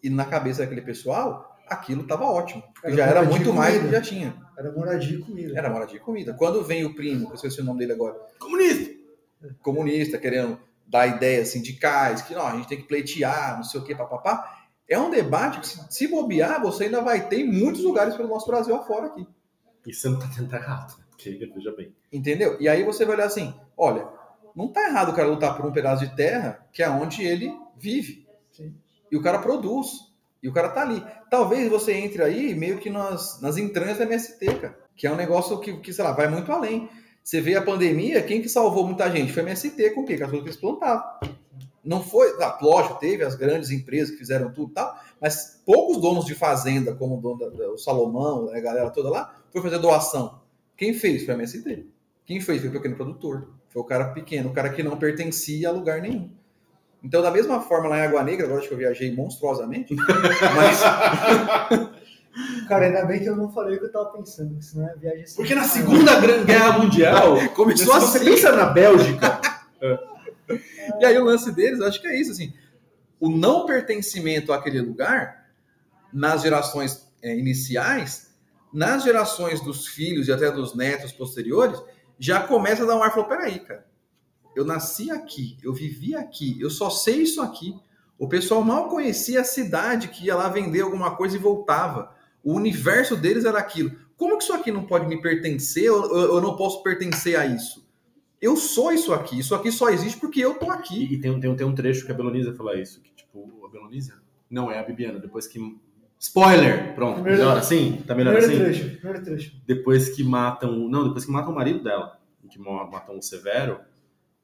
E 0.02 0.10
na 0.10 0.26
cabeça 0.26 0.62
daquele 0.62 0.82
pessoal, 0.82 1.53
aquilo 1.74 2.04
estava 2.04 2.26
ótimo. 2.26 2.64
Porque 2.74 2.88
Era 2.88 2.96
já 2.96 3.06
era 3.06 3.24
muito 3.24 3.54
mais 3.54 3.76
do 3.80 3.86
que 3.86 3.92
já 3.92 4.02
tinha. 4.02 4.36
Era 4.58 4.72
moradia 4.72 5.18
e 5.18 5.20
comida. 5.20 5.58
Era 5.58 5.70
moradia 5.70 5.98
e 5.98 6.00
comida. 6.00 6.34
Quando 6.34 6.64
vem 6.64 6.86
o 6.86 6.94
primo, 6.96 7.26
que 7.26 7.32
eu 7.32 7.36
esqueci 7.36 7.62
o 7.62 7.64
nome 7.64 7.80
dele 7.80 7.94
agora, 7.94 8.16
Comunista! 8.40 8.94
comunista, 9.62 10.18
querendo 10.18 10.58
dar 10.88 11.08
ideias 11.08 11.50
sindicais, 11.50 12.22
que 12.22 12.34
não, 12.34 12.46
a 12.48 12.56
gente 12.56 12.68
tem 12.68 12.78
que 12.78 12.88
pleitear, 12.88 13.58
não 13.58 13.64
sei 13.64 13.80
o 13.80 13.84
que, 13.84 13.96
papapá. 13.96 14.64
É 14.88 14.98
um 15.00 15.10
debate 15.10 15.60
que, 15.60 15.68
se, 15.68 15.80
se 15.90 16.08
bobear, 16.08 16.62
você 16.62 16.86
ainda 16.86 17.02
vai 17.02 17.28
ter 17.28 17.40
em 17.40 17.52
muitos 17.52 17.84
lugares 17.84 18.16
pelo 18.16 18.30
nosso 18.30 18.48
Brasil 18.48 18.76
afora 18.76 19.08
aqui. 19.08 19.28
E 19.86 19.94
você 19.94 20.08
não 20.10 20.20
tá 20.20 20.28
tentando 20.28 20.56
errado, 20.56 20.98
né? 20.98 21.04
Porque, 21.10 21.32
veja 21.32 21.74
bem. 21.76 21.94
Entendeu? 22.12 22.58
E 22.60 22.70
aí 22.70 22.84
você 22.84 23.06
vai 23.06 23.16
olhar 23.16 23.26
assim: 23.26 23.54
olha, 23.78 24.08
não 24.56 24.68
tá 24.72 24.88
errado 24.88 25.10
o 25.10 25.14
cara 25.14 25.28
lutar 25.28 25.56
por 25.56 25.66
um 25.66 25.72
pedaço 25.72 26.06
de 26.06 26.16
terra 26.16 26.66
que 26.72 26.84
é 26.84 26.90
onde 26.90 27.24
ele 27.24 27.54
vive. 27.78 28.28
E 29.12 29.18
o 29.18 29.22
cara 29.22 29.40
produz. 29.40 30.13
E 30.44 30.50
o 30.50 30.52
cara 30.54 30.68
tá 30.70 30.82
ali. 30.82 31.02
Talvez 31.32 31.70
você 31.70 31.94
entre 31.94 32.22
aí 32.22 32.54
meio 32.54 32.78
que 32.78 32.90
nas, 32.90 33.40
nas 33.42 33.58
entranhas 33.58 33.98
da 33.98 34.04
MST, 34.04 34.46
cara. 34.60 34.78
Que 34.96 35.08
é 35.08 35.12
um 35.12 35.16
negócio 35.16 35.58
que, 35.60 35.78
que, 35.78 35.94
sei 35.94 36.04
lá, 36.04 36.12
vai 36.12 36.28
muito 36.28 36.52
além. 36.52 36.90
Você 37.24 37.40
vê 37.40 37.56
a 37.56 37.62
pandemia, 37.62 38.22
quem 38.22 38.42
que 38.42 38.50
salvou 38.50 38.86
muita 38.86 39.10
gente? 39.10 39.32
Foi 39.32 39.42
a 39.42 39.46
MST 39.46 39.92
com 39.92 40.02
o 40.02 40.06
quê? 40.06 40.18
Com 40.18 40.26
as 40.26 40.30
coisas 40.30 40.56
que 40.58 40.66
eles. 40.66 40.78
Não 41.84 42.02
foi, 42.02 42.28
ah, 42.42 42.58
lógico, 42.62 43.00
teve 43.00 43.24
as 43.24 43.36
grandes 43.36 43.70
empresas 43.70 44.12
que 44.12 44.18
fizeram 44.18 44.52
tudo 44.54 44.72
e 44.72 44.74
tal, 44.74 44.98
mas 45.20 45.62
poucos 45.66 46.02
donos 46.02 46.26
de 46.26 46.34
fazenda, 46.34 46.94
como 46.96 47.18
o, 47.18 47.22
dono 47.22 47.52
da- 47.52 47.72
o 47.72 47.78
Salomão, 47.78 48.50
a 48.54 48.60
galera 48.62 48.90
toda 48.90 49.10
lá, 49.10 49.36
foi 49.52 49.62
fazer 49.62 49.80
doação. 49.80 50.42
Quem 50.78 50.94
fez? 50.94 51.26
Foi 51.26 51.34
a 51.34 51.38
MST. 51.38 51.86
Quem 52.26 52.40
fez? 52.40 52.62
Foi 52.62 52.70
o 52.70 52.74
pequeno 52.74 52.96
produtor. 52.96 53.50
Foi 53.70 53.82
o 53.82 53.86
cara 53.86 54.14
pequeno, 54.14 54.50
o 54.50 54.54
cara 54.54 54.70
que 54.70 54.82
não 54.84 54.98
pertencia 54.98 55.68
a 55.70 55.72
lugar 55.72 56.02
nenhum. 56.02 56.30
Então, 57.04 57.22
da 57.22 57.30
mesma 57.32 57.62
forma, 57.62 57.90
lá 57.90 58.00
em 58.00 58.02
Água 58.04 58.24
Negra, 58.24 58.46
agora 58.46 58.60
acho 58.60 58.70
que 58.70 58.74
eu 58.74 58.78
viajei 58.78 59.14
monstruosamente, 59.14 59.94
mas 59.96 60.82
Cara, 62.68 62.88
ainda 62.88 63.06
bem 63.06 63.20
que 63.20 63.28
eu 63.28 63.36
não 63.36 63.52
falei 63.52 63.76
o 63.76 63.80
que 63.80 63.86
eu 63.86 63.92
tava 63.92 64.06
pensando, 64.06 64.50
porque 64.50 64.64
senão 64.64 64.90
é 64.90 64.96
viagem 64.96 65.24
assim. 65.24 65.36
Porque 65.36 65.54
na 65.54 65.66
Segunda 65.66 66.20
Grande 66.20 66.46
Guerra 66.46 66.80
Mundial, 66.80 67.38
começou 67.54 67.94
se 67.94 68.00
você 68.02 68.18
assim. 68.18 68.26
pensa 68.26 68.52
na 68.52 68.66
Bélgica, 68.66 69.42
E 71.00 71.06
aí 71.06 71.18
o 71.18 71.24
lance 71.24 71.52
deles, 71.52 71.80
eu 71.80 71.88
acho 71.88 72.02
que 72.02 72.08
é 72.08 72.20
isso, 72.20 72.32
assim, 72.32 72.54
o 73.20 73.30
não 73.30 73.66
pertencimento 73.66 74.52
àquele 74.52 74.82
lugar, 74.82 75.48
nas 76.12 76.42
gerações 76.42 77.08
é, 77.22 77.36
iniciais, 77.36 78.34
nas 78.74 79.04
gerações 79.04 79.62
dos 79.62 79.88
filhos 79.88 80.28
e 80.28 80.32
até 80.32 80.52
dos 80.52 80.76
netos 80.76 81.12
posteriores, 81.12 81.80
já 82.20 82.42
começa 82.42 82.84
a 82.84 82.86
dar 82.86 82.98
um 82.98 83.04
ar, 83.04 83.12
falou, 83.12 83.30
peraí, 83.30 83.60
cara, 83.60 83.86
eu 84.56 84.66
nasci 84.66 85.10
aqui, 85.12 85.58
eu 85.64 85.74
vivi 85.74 86.16
aqui, 86.16 86.60
eu 86.60 86.70
só 86.70 86.90
sei 86.90 87.24
isso 87.24 87.42
aqui. 87.42 87.76
O 88.18 88.28
pessoal 88.28 88.64
mal 88.64 88.88
conhecia 88.90 89.42
a 89.42 89.44
cidade 89.44 90.08
que 90.10 90.26
ia 90.28 90.36
lá 90.36 90.48
vender 90.48 90.82
alguma 90.82 91.16
coisa 91.16 91.36
e 91.36 91.40
voltava. 91.40 92.14
O 92.44 92.54
universo 92.54 93.16
deles 93.16 93.44
era 93.46 93.58
aquilo. 93.60 93.92
Como 94.16 94.38
que 94.38 94.44
isso 94.44 94.54
aqui 94.54 94.72
não 94.72 94.86
pode 94.86 95.08
me 95.08 95.22
pertencer? 95.22 95.84
Eu, 95.86 96.04
eu- 96.06 96.36
eu 96.36 96.42
não 96.42 96.56
posso 96.56 96.82
pertencer 96.84 97.38
a 97.38 97.46
isso. 97.46 97.84
Eu 98.42 98.56
sou 98.56 98.92
isso 98.92 99.14
aqui. 99.14 99.40
Isso 99.40 99.56
aqui 99.56 99.72
só 99.72 99.90
existe 99.90 100.20
porque 100.20 100.40
eu 100.42 100.56
tô 100.56 100.70
aqui. 100.70 101.04
E, 101.06 101.14
e 101.16 101.20
tem, 101.20 101.32
um- 101.32 101.40
tem, 101.40 101.50
um- 101.50 101.56
tem 101.56 101.66
um 101.66 101.74
trecho 101.76 102.06
que 102.06 102.12
a 102.12 102.16
Belonisa 102.16 102.54
fala 102.54 102.80
isso, 102.80 103.02
que 103.02 103.12
tipo, 103.14 103.66
a 103.66 103.70
Belonisa? 103.70 104.22
Não, 104.50 104.72
é 104.72 104.80
a 104.80 104.84
Bibiana, 104.84 105.20
depois 105.20 105.48
que... 105.48 105.60
Spoiler! 106.20 106.94
Pronto, 106.96 107.16
Primeiro- 107.16 107.40
melhor 107.40 107.58
assim? 107.58 108.02
Tá 108.08 108.16
melhor 108.16 108.36
Primeiro 108.38 108.64
assim? 108.64 108.80
trecho, 108.80 108.98
primeiro 108.98 109.26
trecho. 109.26 109.56
Depois 109.66 110.10
que 110.10 110.24
matam... 110.24 110.88
Não, 110.88 111.06
depois 111.08 111.26
que 111.26 111.32
matam 111.32 111.52
o 111.52 111.56
marido 111.56 111.84
dela, 111.84 112.18
que 112.50 112.58
matam 112.60 113.18
o 113.18 113.22
Severo, 113.22 113.80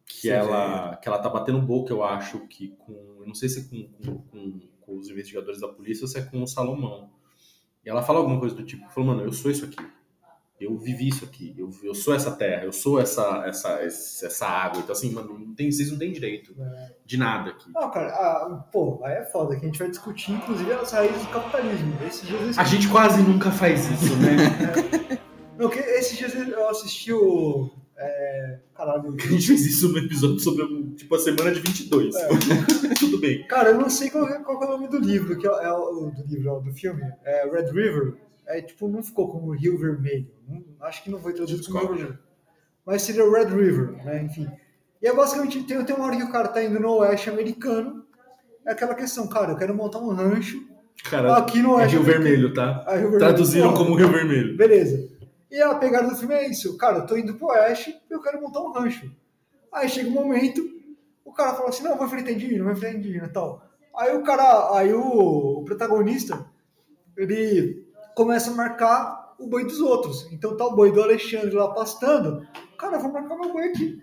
que 0.10 0.22
Severo. 0.22 0.48
ela, 0.48 0.96
que 0.98 1.08
ela 1.08 1.20
tá 1.20 1.30
batendo 1.30 1.62
boca, 1.62 1.94
eu 1.94 2.04
acho, 2.04 2.40
que 2.48 2.70
com... 2.80 2.92
Eu 3.20 3.28
não 3.28 3.36
sei 3.36 3.48
se 3.48 3.60
é 3.60 3.64
com, 3.70 3.88
com, 4.04 4.18
com- 4.24 4.60
com 4.82 4.98
os 4.98 5.08
investigadores 5.08 5.62
da 5.62 5.68
polícia 5.68 6.04
ou 6.04 6.08
se 6.08 6.18
é 6.18 6.22
com 6.24 6.42
o 6.42 6.48
Salomão. 6.48 7.12
E 7.86 7.90
ela 7.90 8.02
fala 8.02 8.18
alguma 8.20 8.40
coisa 8.40 8.56
do 8.56 8.64
tipo, 8.64 8.90
falou, 8.90 9.10
mano, 9.16 9.22
eu 9.24 9.32
sou 9.32 9.52
isso 9.52 9.64
aqui. 9.66 9.78
Eu 10.60 10.78
vivi 10.78 11.08
isso 11.08 11.24
aqui, 11.24 11.56
eu, 11.58 11.70
eu 11.84 11.94
sou 11.96 12.14
essa 12.14 12.32
terra, 12.32 12.66
eu 12.66 12.74
sou 12.74 13.00
essa, 13.00 13.44
essa, 13.46 13.70
essa 13.82 14.46
água. 14.46 14.82
Então, 14.82 14.92
assim, 14.92 15.10
mano, 15.12 15.40
não 15.40 15.54
tem, 15.56 15.72
vocês 15.72 15.90
não 15.90 15.98
têm 15.98 16.12
direito 16.12 16.54
de 17.06 17.16
nada 17.18 17.52
aqui. 17.52 17.72
Não, 17.72 17.90
cara, 17.90 18.08
ah, 18.10 18.66
pô, 18.70 19.00
aí 19.06 19.14
é 19.20 19.26
foda, 19.26 19.56
que 19.56 19.64
a 19.64 19.68
gente 19.70 19.80
vai 19.80 19.90
discutir, 19.90 20.34
inclusive, 20.34 20.70
as 20.74 20.92
raízes 20.92 21.22
do 21.22 21.30
capitalismo. 21.30 21.94
Esses 22.06 22.28
dias 22.28 22.58
eu 22.58 22.62
A 22.62 22.66
gente 22.66 22.90
quase 22.90 23.22
nunca 23.22 23.52
faz 23.52 23.90
isso, 23.90 24.14
né? 24.18 25.20
Não, 25.58 25.70
que 25.70 25.80
esses 25.80 26.18
dias 26.18 26.36
eu 26.36 26.70
assisti 26.70 27.14
o 27.14 27.70
É, 28.02 28.60
caralho. 28.76 29.14
A 29.14 29.28
gente 29.28 29.46
fez 29.48 29.66
isso 29.66 29.90
no 29.90 29.98
episódio 29.98 30.40
sobre 30.40 30.66
tipo 30.96 31.14
a 31.16 31.20
semana 31.20 31.52
de 31.52 31.60
22. 31.60 32.16
É. 32.16 32.28
Tudo 32.98 33.20
bem. 33.20 33.46
Cara, 33.48 33.72
eu 33.72 33.78
não 33.78 33.90
sei 33.90 34.10
qual, 34.10 34.26
é- 34.28 34.40
qual 34.42 34.64
é 34.64 34.66
o 34.68 34.70
nome 34.70 34.88
do 34.88 35.00
livro, 35.00 35.38
que 35.38 35.46
é, 35.46 35.50
é 35.50 35.72
o 35.72 36.10
do 36.10 36.24
livro, 36.28 36.52
ó, 36.52 36.60
do 36.60 36.72
filme. 36.72 37.02
É 37.26 37.44
Red 37.50 37.72
River. 37.72 38.14
É 38.48 38.62
tipo, 38.62 38.88
não 38.88 39.04
ficou 39.04 39.30
como 39.30 39.52
Rio 39.52 39.78
Vermelho. 39.78 40.28
Acho 40.82 41.04
que 41.04 41.12
não 41.12 41.20
foi 41.20 41.34
traduzido 41.34 41.68
como 41.72 41.94
Rio. 41.94 42.18
Mas 42.86 43.02
seria 43.02 43.30
Red 43.30 43.50
River, 43.54 44.04
né? 44.06 44.24
Enfim. 44.24 44.50
E 45.02 45.08
é 45.08 45.14
basicamente, 45.14 45.62
tem, 45.64 45.84
tem 45.84 45.96
uma 45.96 46.06
hora 46.06 46.16
que 46.18 46.24
o 46.24 46.32
cara 46.32 46.48
tá 46.48 46.64
indo 46.64 46.80
no 46.80 47.00
oeste 47.00 47.30
americano. 47.30 48.04
É 48.66 48.72
aquela 48.72 48.96
questão, 48.96 49.28
cara, 49.28 49.52
eu 49.52 49.58
quero 49.58 49.76
montar 49.76 50.00
um 50.00 50.10
rancho 50.14 50.58
Cara, 51.10 51.38
aqui 51.38 51.62
no 51.62 51.72
é 51.74 51.84
oeste 51.84 51.96
Rio 51.98 52.02
americano. 52.04 52.24
Vermelho, 52.24 52.54
tá? 52.54 52.84
Rio 52.88 53.02
Vermelho. 53.02 53.20
Traduziram 53.20 53.74
como 53.74 53.96
Rio 53.96 54.10
Vermelho. 54.12 54.58
Beleza. 54.58 55.09
E 55.52 55.62
a 55.62 55.76
pegada 55.76 56.08
do 56.08 56.16
filme 56.16 56.36
é 56.36 56.48
isso. 56.48 56.78
Cara, 56.78 57.00
eu 57.00 57.06
tô 57.06 57.18
indo 57.18 57.36
pro 57.36 57.48
oeste 57.48 58.00
eu 58.10 58.22
quero 58.22 58.42
montar 58.42 58.62
um 58.62 58.72
rancho. 58.72 59.12
Aí 59.72 59.88
chega 59.88 60.10
um 60.10 60.14
momento, 60.14 60.62
o 61.24 61.32
cara 61.32 61.54
fala 61.54 61.70
assim, 61.70 61.84
não, 61.84 61.98
vai 61.98 62.08
enfrentar 62.08 62.32
indígena, 62.32 62.64
vai 62.64 62.74
enfrentar 62.74 62.98
indígena 62.98 63.28
e 63.28 63.30
tal. 63.30 63.64
Aí 63.96 64.16
o 64.16 64.24
cara, 64.24 64.78
aí 64.78 64.94
o, 64.94 65.60
o 65.60 65.66
protagonista, 65.66 66.46
ele 67.18 67.86
começa 68.16 68.52
a 68.52 68.54
marcar 68.54 69.36
o 69.40 69.48
boi 69.48 69.64
dos 69.64 69.80
outros. 69.80 70.32
Então 70.32 70.56
tá 70.58 70.66
o 70.66 70.76
boi 70.76 70.92
do 70.92 71.02
Alexandre 71.02 71.56
lá 71.56 71.74
pastando. 71.74 72.46
Cara, 72.78 72.98
eu 72.98 73.02
vou 73.02 73.12
marcar 73.12 73.36
meu 73.36 73.52
boi 73.52 73.70
aqui. 73.70 74.02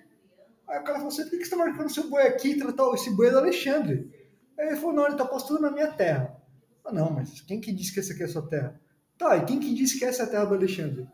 Aí 0.68 0.80
o 0.80 0.84
cara 0.84 0.98
falou 0.98 1.08
assim, 1.08 1.22
por 1.22 1.30
que 1.30 1.38
que 1.38 1.44
você 1.44 1.50
tá 1.50 1.56
marcando 1.56 1.92
seu 1.92 2.08
boi 2.08 2.22
aqui? 2.22 2.56
Tal, 2.72 2.94
esse 2.94 3.10
boi 3.14 3.28
é 3.28 3.30
do 3.30 3.38
Alexandre. 3.38 4.10
Aí 4.58 4.68
ele 4.68 4.76
falou, 4.76 4.94
não, 4.94 5.06
ele 5.06 5.16
tá 5.16 5.24
pastando 5.24 5.60
na 5.60 5.70
minha 5.70 5.88
terra. 5.92 6.36
Ah, 6.84 6.92
não, 6.92 7.10
mas 7.10 7.40
quem 7.40 7.60
que 7.60 7.72
disse 7.72 7.92
que 7.92 8.00
essa 8.00 8.12
aqui 8.12 8.22
é 8.22 8.26
a 8.26 8.28
sua 8.28 8.46
terra? 8.46 8.80
Tá, 9.18 9.36
e 9.36 9.44
quem 9.44 9.58
que 9.58 9.74
disse 9.74 9.98
que 9.98 10.04
essa 10.04 10.22
é 10.22 10.26
a 10.26 10.28
terra 10.28 10.44
do 10.44 10.54
Alexandre? 10.54 11.08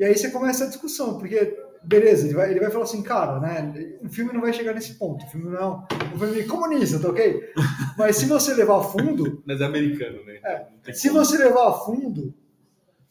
E 0.00 0.04
aí 0.04 0.16
você 0.16 0.30
começa 0.30 0.64
a 0.64 0.66
discussão, 0.66 1.18
porque, 1.18 1.62
beleza, 1.82 2.26
ele 2.26 2.34
vai, 2.34 2.50
ele 2.50 2.60
vai 2.60 2.70
falar 2.70 2.84
assim, 2.84 3.02
cara, 3.02 3.38
né, 3.38 3.98
o 4.02 4.08
filme 4.08 4.32
não 4.32 4.40
vai 4.40 4.50
chegar 4.50 4.72
nesse 4.72 4.94
ponto, 4.94 5.26
o 5.26 5.28
filme 5.28 5.50
não 5.50 5.58
é 5.58 5.66
um 6.14 6.18
filme 6.18 6.44
comunista, 6.44 6.98
tá 6.98 7.10
ok? 7.10 7.52
Mas 7.98 8.16
se 8.16 8.24
você 8.24 8.54
levar 8.54 8.78
a 8.78 8.82
fundo, 8.82 9.42
Mas 9.44 9.60
é 9.60 9.64
americano, 9.66 10.24
né? 10.24 10.40
É. 10.42 10.92
Se 10.94 11.10
como. 11.10 11.22
você 11.22 11.36
levar 11.36 11.68
a 11.68 11.72
fundo, 11.74 12.32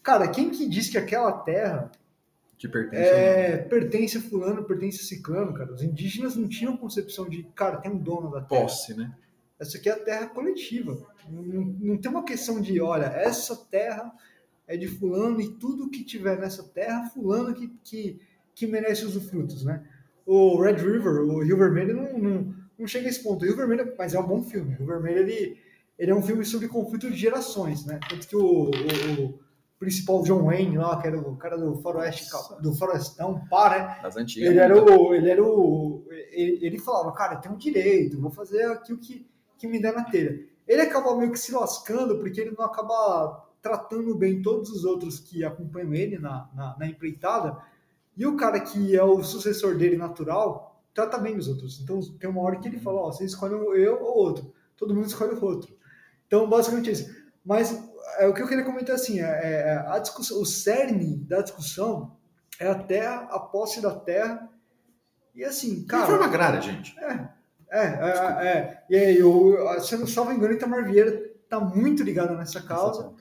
cara, 0.02 0.28
quem 0.30 0.49
que 0.49 0.67
diz 0.67 0.89
que 0.89 0.97
aquela 0.97 1.32
terra 1.32 1.91
Que 2.58 2.67
pertence 2.67 3.04
é, 3.04 3.58
pertence 3.58 4.17
a 4.17 4.21
fulano, 4.21 4.63
pertence 4.63 4.99
a 5.02 5.04
ciclano, 5.04 5.54
cara? 5.54 5.71
Os 5.71 5.84
indígenas 5.84 6.36
não 6.36 6.49
tinham 6.49 6.75
concepção 6.75 7.30
de, 7.30 7.43
cara, 7.54 7.78
tem 7.78 7.91
um 7.91 7.99
dono 7.99 8.32
da 8.32 8.41
terra. 8.41 8.62
posse, 8.63 8.95
né? 8.95 9.13
Essa 9.60 9.78
aqui 9.78 9.89
é 9.89 9.91
a 9.91 9.99
terra 9.99 10.25
coletiva. 10.25 10.97
Não, 11.30 11.43
não 11.43 11.97
tem 11.97 12.10
uma 12.10 12.23
questão 12.23 12.60
de, 12.60 12.82
olha, 12.82 13.06
essa 13.06 13.56
terra 13.56 14.12
é 14.69 14.77
de 14.77 14.88
fulano 14.88 15.41
e 15.41 15.49
tudo 15.55 15.89
que 15.89 16.03
tiver 16.03 16.39
nessa 16.39 16.63
terra, 16.63 17.10
fulano 17.10 17.55
que, 17.55 17.67
que, 17.84 18.21
que 18.53 18.67
merece 18.67 19.03
os 19.03 19.15
frutos, 19.27 19.65
né? 19.65 19.84
O 20.27 20.62
Red 20.62 20.75
River, 20.75 21.21
o 21.23 21.43
Rio 21.43 21.58
Vermelho, 21.58 21.95
não, 21.95 22.19
não, 22.19 22.55
não 22.77 22.88
chega 22.88 23.08
a 23.08 23.10
esse 23.10 23.23
ponto. 23.23 23.41
O 23.41 23.47
Rio 23.47 23.58
Vermelho, 23.58 23.91
mas 23.97 24.13
é 24.13 24.19
um 24.19 24.27
bom 24.27 24.43
filme. 24.43 24.75
O 24.75 24.77
Rio 24.77 24.86
Vermelho, 24.86 25.17
ele, 25.21 25.58
ele 25.97 26.12
é 26.12 26.15
um 26.15 26.21
filme 26.21 26.45
sobre 26.45 26.67
conflito 26.67 27.10
de 27.10 27.17
gerações, 27.17 27.84
né? 27.84 27.99
Tanto 28.08 28.27
que 28.27 28.36
o, 28.36 28.69
o, 28.69 29.25
o 29.25 29.39
principal 29.79 30.21
John 30.21 30.43
Wayne 30.43 30.77
lá, 30.77 31.01
que 31.01 31.08
era 31.08 31.19
o 31.19 31.36
cara 31.36 31.58
do 31.58 31.82
faroeste, 31.82 32.29
do 32.62 32.71
florestão, 32.75 33.43
pá, 33.49 33.69
né? 33.71 33.99
Das 34.03 34.17
antigas. 34.17 34.51
Ele 34.51 34.60
era 34.60 34.79
o. 34.79 35.15
Ele 35.15 35.32
era 35.32 35.43
o. 35.43 36.05
Ele, 36.32 36.60
ele 36.63 36.77
falava, 36.77 37.12
cara, 37.13 37.34
eu 37.34 37.41
tenho 37.41 37.55
um 37.55 37.58
direito, 37.58 38.21
vou 38.21 38.29
fazer 38.29 38.65
aquilo 38.65 38.99
que, 38.99 39.27
que 39.58 39.67
me 39.67 39.82
der 39.82 39.93
na 39.93 40.03
telha. 40.03 40.39
Ele 40.67 40.82
acaba 40.84 41.17
meio 41.17 41.32
que 41.32 41.39
se 41.39 41.51
lascando 41.51 42.19
porque 42.19 42.39
ele 42.39 42.53
não 42.55 42.63
acaba 42.63 43.48
tratando 43.61 44.15
bem 44.15 44.41
todos 44.41 44.69
os 44.69 44.85
outros 44.85 45.19
que 45.19 45.43
acompanham 45.43 45.93
ele 45.93 46.17
na, 46.17 46.49
na, 46.53 46.77
na 46.77 46.87
empreitada. 46.87 47.57
E 48.15 48.25
o 48.25 48.35
cara 48.35 48.59
que 48.59 48.95
é 48.95 49.03
o 49.03 49.23
sucessor 49.23 49.77
dele 49.77 49.97
natural 49.97 50.81
trata 50.93 51.17
bem 51.17 51.37
os 51.37 51.47
outros. 51.47 51.79
Então 51.79 51.99
tem 52.19 52.29
uma 52.29 52.41
hora 52.41 52.57
que 52.57 52.67
ele 52.67 52.79
fala, 52.79 53.01
ó, 53.01 53.11
você 53.11 53.25
escolhe 53.25 53.53
eu 53.53 54.01
ou 54.01 54.17
outro. 54.17 54.53
Todo 54.75 54.93
mundo 54.93 55.07
escolhe 55.07 55.33
o 55.33 55.43
outro. 55.43 55.77
Então, 56.27 56.47
basicamente 56.47 56.89
é 56.89 56.93
isso. 56.93 57.15
Mas 57.43 57.83
é, 58.17 58.27
o 58.27 58.33
que 58.33 58.41
eu 58.41 58.47
queria 58.47 58.63
comentar 58.63 58.95
assim, 58.95 59.19
é, 59.19 59.23
é, 59.23 59.85
a 59.87 59.99
discussão, 59.99 60.41
o 60.41 60.45
cerne 60.45 61.17
da 61.17 61.41
discussão 61.41 62.15
é 62.59 62.67
a 62.67 62.75
terra, 62.75 63.27
a 63.31 63.39
posse 63.39 63.81
da 63.81 63.95
terra. 63.95 64.49
E 65.33 65.43
assim, 65.43 65.85
cara. 65.85 66.03
Reforma 66.05 66.25
agrária, 66.25 66.61
gente. 66.61 66.97
É, 66.99 67.29
é, 67.71 67.85
é, 67.85 68.47
é. 68.47 68.83
E 68.89 68.95
aí, 68.95 69.17
eu, 69.17 69.57
se 69.81 69.95
eu 69.95 69.99
não 69.99 70.07
salvo 70.07 70.31
engano, 70.31 70.53
Itamar 70.53 70.85
Vieira 70.85 71.29
tá 71.47 71.59
muito 71.59 72.03
ligado 72.03 72.35
nessa 72.35 72.61
causa. 72.61 73.13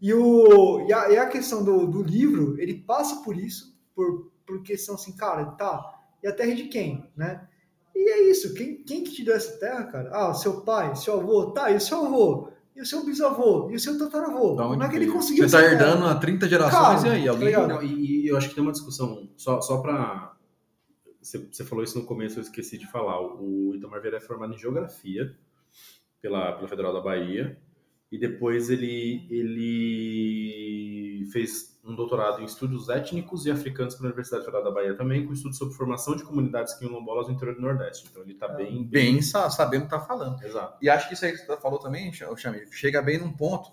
E, 0.00 0.12
o, 0.12 0.86
e, 0.86 0.92
a, 0.92 1.10
e 1.10 1.18
a 1.18 1.28
questão 1.28 1.64
do, 1.64 1.86
do 1.86 2.02
livro, 2.02 2.60
ele 2.60 2.74
passa 2.74 3.22
por 3.22 3.36
isso, 3.36 3.74
por, 3.94 4.30
por 4.46 4.62
questão 4.62 4.94
assim, 4.94 5.16
cara, 5.16 5.46
tá, 5.46 5.82
e 6.22 6.28
a 6.28 6.32
terra 6.32 6.52
é 6.52 6.54
de 6.54 6.64
quem, 6.64 7.10
né? 7.16 7.48
E 7.94 8.10
é 8.10 8.30
isso, 8.30 8.52
quem, 8.54 8.82
quem 8.82 9.02
que 9.02 9.12
te 9.12 9.24
deu 9.24 9.34
essa 9.34 9.58
terra, 9.58 9.84
cara? 9.84 10.10
Ah, 10.12 10.34
seu 10.34 10.60
pai, 10.60 10.94
seu 10.96 11.18
avô, 11.18 11.50
tá, 11.52 11.70
e 11.70 11.76
o 11.76 11.80
seu 11.80 12.04
avô? 12.04 12.52
E 12.76 12.82
o 12.82 12.84
seu 12.84 13.06
bisavô? 13.06 13.70
E 13.70 13.74
o 13.74 13.80
seu 13.80 13.98
tataravô? 13.98 14.54
Como 14.54 14.82
é 14.82 14.88
que 14.90 14.96
ele 14.96 15.10
conseguiu 15.10 15.48
Você 15.48 15.56
tá 15.56 15.64
herdando 15.64 16.04
há 16.04 16.14
30 16.14 16.46
gerações 16.46 17.02
Cara, 17.02 17.08
e 17.08 17.20
aí? 17.22 17.28
Alguém. 17.28 17.52
tá? 17.52 17.66
Não, 17.66 17.82
e, 17.82 18.24
e 18.24 18.28
eu 18.28 18.36
acho 18.36 18.50
que 18.50 18.54
tem 18.54 18.62
uma 18.62 18.72
discussão, 18.72 19.30
só, 19.34 19.62
só 19.62 19.78
pra. 19.78 20.36
Você, 21.22 21.38
você 21.38 21.64
falou 21.64 21.82
isso 21.82 21.98
no 21.98 22.04
começo, 22.04 22.38
eu 22.38 22.42
esqueci 22.42 22.76
de 22.76 22.86
falar. 22.86 23.18
O 23.18 23.74
Itamar 23.74 24.02
Vieira 24.02 24.18
é 24.18 24.20
formado 24.20 24.52
em 24.52 24.58
Geografia 24.58 25.34
pela, 26.20 26.52
pela 26.52 26.68
Federal 26.68 26.92
da 26.92 27.00
Bahia. 27.00 27.58
E 28.10 28.18
depois 28.18 28.70
ele, 28.70 29.26
ele 29.30 31.26
fez 31.32 31.76
um 31.84 31.94
doutorado 31.94 32.40
em 32.40 32.44
estudos 32.44 32.88
étnicos 32.88 33.46
e 33.46 33.50
africanos 33.50 33.94
pela 33.94 34.06
Universidade 34.08 34.44
Federal 34.44 34.64
da 34.64 34.70
Bahia 34.70 34.94
também, 34.96 35.26
com 35.26 35.32
estudos 35.32 35.58
sobre 35.58 35.74
formação 35.74 36.16
de 36.16 36.24
comunidades 36.24 36.74
quilombolas 36.74 37.28
no 37.28 37.34
interior 37.34 37.54
do 37.56 37.62
Nordeste. 37.62 38.06
Então 38.10 38.22
ele 38.22 38.32
está 38.32 38.48
bem, 38.48 38.84
Bem 38.84 39.22
sa- 39.22 39.50
sabendo 39.50 39.82
o 39.82 39.84
que 39.84 39.90
tá 39.90 40.00
falando. 40.00 40.42
Exato. 40.42 40.78
E 40.82 40.88
acho 40.88 41.08
que 41.08 41.14
isso 41.14 41.24
aí 41.24 41.32
que 41.32 41.38
você 41.38 41.56
falou 41.58 41.78
também, 41.78 42.12
Chamir, 42.12 42.68
chega 42.70 43.02
bem 43.02 43.18
num 43.18 43.32
ponto 43.32 43.70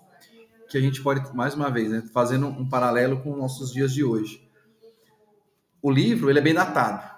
que 0.68 0.78
a 0.78 0.80
gente 0.80 1.02
pode, 1.02 1.34
mais 1.34 1.54
uma 1.54 1.70
vez, 1.70 1.90
né, 1.90 2.02
fazendo 2.12 2.46
um 2.46 2.68
paralelo 2.68 3.20
com 3.20 3.32
os 3.32 3.38
nossos 3.38 3.72
dias 3.72 3.92
de 3.92 4.02
hoje. 4.02 4.48
O 5.82 5.90
livro, 5.90 6.30
ele 6.30 6.38
é 6.38 6.42
bem 6.42 6.54
datado. 6.54 7.12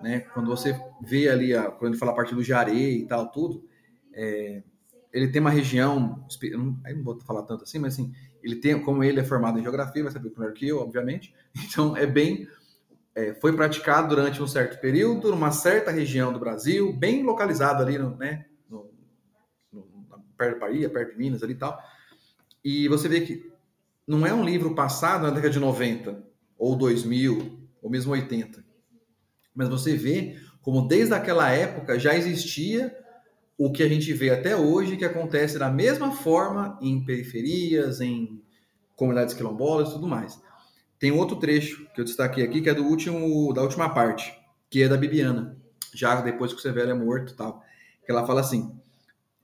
Né? 0.00 0.20
Quando 0.20 0.48
você 0.48 0.78
vê 1.00 1.28
ali, 1.28 1.54
a, 1.54 1.70
quando 1.70 1.92
ele 1.92 1.98
fala 1.98 2.12
a 2.12 2.14
partir 2.14 2.34
do 2.34 2.42
Jaré 2.42 2.72
e 2.74 3.06
tal, 3.06 3.30
tudo, 3.30 3.66
é, 4.12 4.62
ele 5.14 5.28
tem 5.28 5.40
uma 5.40 5.50
região, 5.50 6.26
aí 6.84 6.92
não 6.92 7.04
vou 7.04 7.20
falar 7.20 7.44
tanto 7.44 7.62
assim, 7.62 7.78
mas 7.78 7.94
assim, 7.94 8.12
ele 8.42 8.56
tem, 8.56 8.82
como 8.82 9.04
ele 9.04 9.20
é 9.20 9.24
formado 9.24 9.56
em 9.58 9.62
geografia, 9.62 10.02
vai 10.02 10.10
saber 10.10 10.32
melhor 10.36 10.52
que 10.52 10.66
eu, 10.66 10.80
obviamente, 10.80 11.32
então 11.54 11.96
é 11.96 12.04
bem, 12.04 12.48
é, 13.14 13.32
foi 13.34 13.54
praticado 13.54 14.08
durante 14.08 14.42
um 14.42 14.46
certo 14.46 14.80
período, 14.80 15.30
numa 15.30 15.52
certa 15.52 15.92
região 15.92 16.32
do 16.32 16.40
Brasil, 16.40 16.92
bem 16.92 17.22
localizado 17.22 17.80
ali, 17.80 17.96
no, 17.96 18.16
né, 18.16 18.46
no, 18.68 18.90
no, 19.72 19.94
perto 20.36 20.58
da 20.58 20.66
Bahia, 20.66 20.90
perto 20.90 21.12
de 21.12 21.18
Minas 21.18 21.44
ali 21.44 21.52
e 21.52 21.58
tal, 21.58 21.78
e 22.64 22.88
você 22.88 23.08
vê 23.08 23.20
que 23.20 23.52
não 24.04 24.26
é 24.26 24.34
um 24.34 24.44
livro 24.44 24.74
passado 24.74 25.22
na 25.22 25.30
década 25.30 25.50
de 25.50 25.60
90, 25.60 26.24
ou 26.58 26.74
2000, 26.74 27.68
ou 27.80 27.88
mesmo 27.88 28.10
80, 28.10 28.64
mas 29.54 29.68
você 29.68 29.96
vê 29.96 30.36
como 30.60 30.88
desde 30.88 31.14
aquela 31.14 31.50
época 31.50 32.00
já 32.00 32.16
existia 32.16 33.03
o 33.58 33.70
que 33.70 33.82
a 33.82 33.88
gente 33.88 34.12
vê 34.12 34.30
até 34.30 34.56
hoje, 34.56 34.96
que 34.96 35.04
acontece 35.04 35.58
da 35.58 35.70
mesma 35.70 36.12
forma 36.12 36.78
em 36.82 37.04
periferias, 37.04 38.00
em 38.00 38.42
comunidades 38.96 39.34
quilombolas 39.34 39.88
e 39.90 39.92
tudo 39.92 40.08
mais. 40.08 40.40
Tem 40.98 41.10
outro 41.12 41.36
trecho 41.36 41.86
que 41.94 42.00
eu 42.00 42.04
destaquei 42.04 42.44
aqui, 42.44 42.60
que 42.62 42.68
é 42.70 42.74
do 42.74 42.84
último, 42.84 43.52
da 43.52 43.62
última 43.62 43.92
parte, 43.92 44.34
que 44.70 44.82
é 44.82 44.88
da 44.88 44.96
Bibiana, 44.96 45.56
já 45.94 46.20
depois 46.20 46.52
que 46.52 46.58
o 46.58 46.62
Severo 46.62 46.90
é 46.90 46.94
morto 46.94 47.32
e 47.32 47.36
tal. 47.36 47.62
Que 48.04 48.10
ela 48.12 48.26
fala 48.26 48.40
assim, 48.40 48.74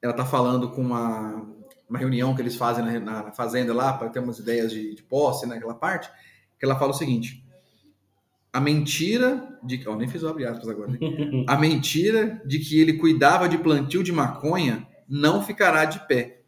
ela 0.03 0.13
tá 0.13 0.25
falando 0.25 0.71
com 0.71 0.81
uma, 0.81 1.47
uma 1.89 1.99
reunião 1.99 2.35
que 2.35 2.43
eles 2.43 2.57
fazem 2.57 2.85
na, 2.85 3.01
na- 3.01 3.33
fazenda 3.33 3.75
lá, 3.75 3.93
para 3.93 4.09
ter 4.09 4.19
umas 4.21 4.39
ideias 4.39 4.71
de, 4.73 4.95
de 4.95 5.03
posse, 5.03 5.47
naquela 5.47 5.75
parte, 5.75 6.11
que 6.59 6.65
ela 6.65 6.79
fala 6.79 6.91
o 6.93 6.95
seguinte, 6.95 7.45
a 8.53 8.61
mentira 8.61 9.59
de... 9.63 9.87
Ó, 9.87 9.97
nem 9.97 10.09
fiz 10.09 10.23
o 10.23 10.29
abre 10.29 10.45
aspas 10.45 10.69
agora, 10.69 10.91
né? 10.91 10.99
A 11.47 11.57
mentira 11.57 12.43
de 12.45 12.59
que 12.59 12.81
ele 12.81 12.95
cuidava 12.95 13.49
de 13.49 13.59
plantio 13.59 14.03
de 14.03 14.13
maconha 14.13 14.87
não 15.09 15.43
ficará 15.43 15.85
de 15.85 16.07
pé. 16.07 16.43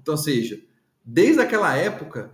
Então, 0.00 0.14
ou 0.14 0.18
seja, 0.18 0.60
desde 1.04 1.40
aquela 1.40 1.74
época, 1.76 2.32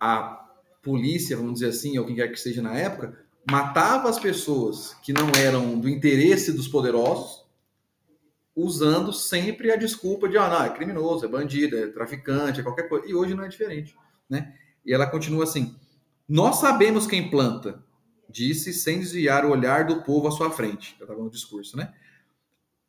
a 0.00 0.44
polícia, 0.82 1.36
vamos 1.36 1.54
dizer 1.54 1.68
assim, 1.68 1.98
ou 1.98 2.06
quem 2.06 2.16
quer 2.16 2.28
que 2.28 2.40
seja 2.40 2.62
na 2.62 2.74
época, 2.74 3.18
matava 3.50 4.08
as 4.08 4.18
pessoas 4.18 4.94
que 5.02 5.12
não 5.12 5.28
eram 5.38 5.78
do 5.78 5.88
interesse 5.88 6.52
dos 6.52 6.68
poderosos, 6.68 7.44
usando 8.54 9.12
sempre 9.12 9.70
a 9.70 9.76
desculpa 9.76 10.28
de, 10.28 10.38
ah, 10.38 10.48
não, 10.48 10.64
é 10.64 10.70
criminoso, 10.70 11.24
é 11.24 11.28
bandido, 11.28 11.76
é 11.76 11.88
traficante, 11.88 12.60
é 12.60 12.62
qualquer 12.62 12.88
coisa. 12.88 13.06
E 13.06 13.14
hoje 13.14 13.34
não 13.34 13.44
é 13.44 13.48
diferente, 13.48 13.94
né? 14.28 14.54
E 14.84 14.92
ela 14.92 15.06
continua 15.06 15.44
assim: 15.44 15.76
Nós 16.28 16.56
sabemos 16.56 17.06
quem 17.06 17.30
planta, 17.30 17.84
disse 18.28 18.72
sem 18.72 18.98
desviar 18.98 19.44
o 19.44 19.50
olhar 19.50 19.86
do 19.86 20.02
povo 20.02 20.26
à 20.28 20.30
sua 20.30 20.50
frente. 20.50 20.96
Eu 20.98 21.04
estava 21.04 21.22
no 21.22 21.30
discurso, 21.30 21.76
né? 21.76 21.92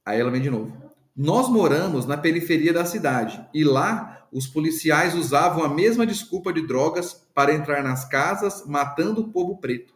Aí 0.05 0.19
ela 0.19 0.31
vem 0.31 0.41
de 0.41 0.49
novo. 0.49 0.75
Nós 1.15 1.49
moramos 1.49 2.05
na 2.05 2.17
periferia 2.17 2.73
da 2.73 2.85
cidade 2.85 3.45
e 3.53 3.63
lá 3.63 4.27
os 4.31 4.47
policiais 4.47 5.15
usavam 5.15 5.63
a 5.63 5.69
mesma 5.69 6.05
desculpa 6.05 6.51
de 6.51 6.65
drogas 6.65 7.25
para 7.33 7.53
entrar 7.53 7.83
nas 7.83 8.05
casas, 8.05 8.65
matando 8.65 9.21
o 9.21 9.31
povo 9.31 9.57
preto. 9.57 9.93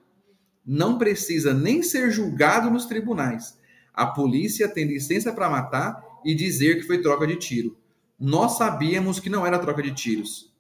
não 0.65 0.97
precisa 0.97 1.53
nem 1.53 1.81
ser 1.81 2.11
julgado 2.11 2.69
nos 2.69 2.85
tribunais. 2.85 3.59
A 3.93 4.05
polícia 4.05 4.69
tem 4.69 4.85
licença 4.85 5.33
para 5.33 5.49
matar 5.49 6.01
e 6.23 6.35
dizer 6.35 6.75
que 6.75 6.83
foi 6.87 7.01
troca 7.01 7.25
de 7.25 7.35
tiro. 7.35 7.77
Nós 8.19 8.57
sabíamos 8.57 9.19
que 9.19 9.29
não 9.29 9.45
era 9.45 9.59
troca 9.59 9.81
de 9.81 9.91
tiros, 9.91 10.53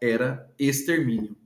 era 0.00 0.48
extermínio. 0.58 1.36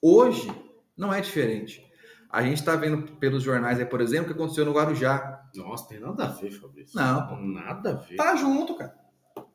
Hoje 0.00 0.50
não 0.96 1.12
é 1.12 1.20
diferente. 1.20 1.84
A 2.30 2.42
gente 2.42 2.58
está 2.58 2.76
vendo 2.76 3.12
pelos 3.12 3.42
jornais 3.42 3.78
aí, 3.78 3.86
por 3.86 4.00
exemplo, 4.00 4.24
o 4.24 4.34
que 4.34 4.40
aconteceu 4.40 4.64
no 4.64 4.72
Guarujá. 4.72 5.48
Nossa, 5.54 5.88
tem 5.88 5.98
nada 5.98 6.24
a 6.24 6.28
ver, 6.28 6.50
Fabrício. 6.50 6.94
Não. 6.94 7.40
Nada 7.40 7.90
a 7.90 7.94
ver. 7.94 8.16
Tá 8.16 8.36
junto, 8.36 8.76
cara. 8.76 8.94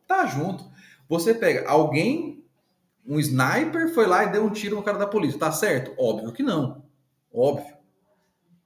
Tá 0.08 0.26
junto. 0.26 0.66
Você 1.08 1.34
pega 1.34 1.70
alguém, 1.70 2.44
um 3.06 3.20
sniper, 3.20 3.94
foi 3.94 4.08
lá 4.08 4.24
e 4.24 4.32
deu 4.32 4.44
um 4.44 4.50
tiro 4.50 4.76
no 4.76 4.84
cara 4.84 4.98
da 4.98 5.06
polícia. 5.06 5.40
Tá 5.40 5.52
certo? 5.52 5.94
Óbvio 5.98 6.32
que 6.32 6.42
não. 6.42 6.84
Óbvio. 7.32 7.76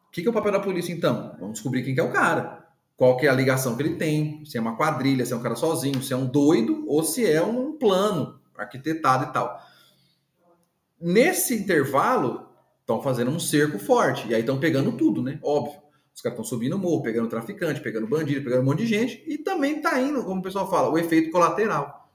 O 0.08 0.12
que, 0.12 0.22
que 0.22 0.28
é 0.28 0.32
o 0.32 0.34
papel 0.34 0.54
da 0.54 0.60
polícia, 0.60 0.94
então? 0.94 1.36
Vamos 1.38 1.56
descobrir 1.56 1.84
quem 1.84 1.94
que 1.94 2.00
é 2.00 2.04
o 2.04 2.12
cara. 2.12 2.66
Qual 2.96 3.18
que 3.18 3.28
é 3.28 3.30
a 3.30 3.34
ligação 3.34 3.76
que 3.76 3.84
ele 3.84 3.96
tem, 3.98 4.44
se 4.46 4.58
é 4.58 4.62
uma 4.62 4.76
quadrilha, 4.76 5.26
se 5.26 5.34
é 5.34 5.36
um 5.36 5.42
cara 5.42 5.56
sozinho, 5.56 6.02
se 6.02 6.14
é 6.14 6.18
um 6.18 6.26
doido 6.26 6.86
ou 6.88 7.04
se 7.04 7.30
é 7.30 7.44
um 7.44 7.78
plano 7.78 8.40
arquitetado 8.58 9.26
e 9.26 9.34
tal. 9.34 9.62
Nesse 11.00 11.56
intervalo, 11.56 12.48
estão 12.82 13.02
fazendo 13.02 13.30
um 13.30 13.40
cerco 13.40 13.78
forte. 13.78 14.28
E 14.28 14.34
aí 14.34 14.40
estão 14.40 14.60
pegando 14.60 14.94
tudo, 14.94 15.22
né? 15.22 15.40
Óbvio. 15.44 15.82
Os 16.16 16.22
caras 16.22 16.40
estão 16.40 16.44
subindo 16.44 16.76
o 16.76 16.80
morro, 16.80 17.04
pegando 17.04 17.28
traficante, 17.28 17.82
pegando 17.82 18.08
bandido, 18.08 18.44
pegando 18.44 18.62
um 18.62 18.66
monte 18.66 18.80
de 18.80 18.88
gente. 18.88 19.24
E 19.28 19.38
também 19.38 19.82
tá 19.82 20.00
indo, 20.02 20.24
como 20.24 20.40
o 20.40 20.44
pessoal 20.44 20.70
fala, 20.70 20.90
o 20.90 20.98
efeito 20.98 21.30
colateral. 21.30 22.10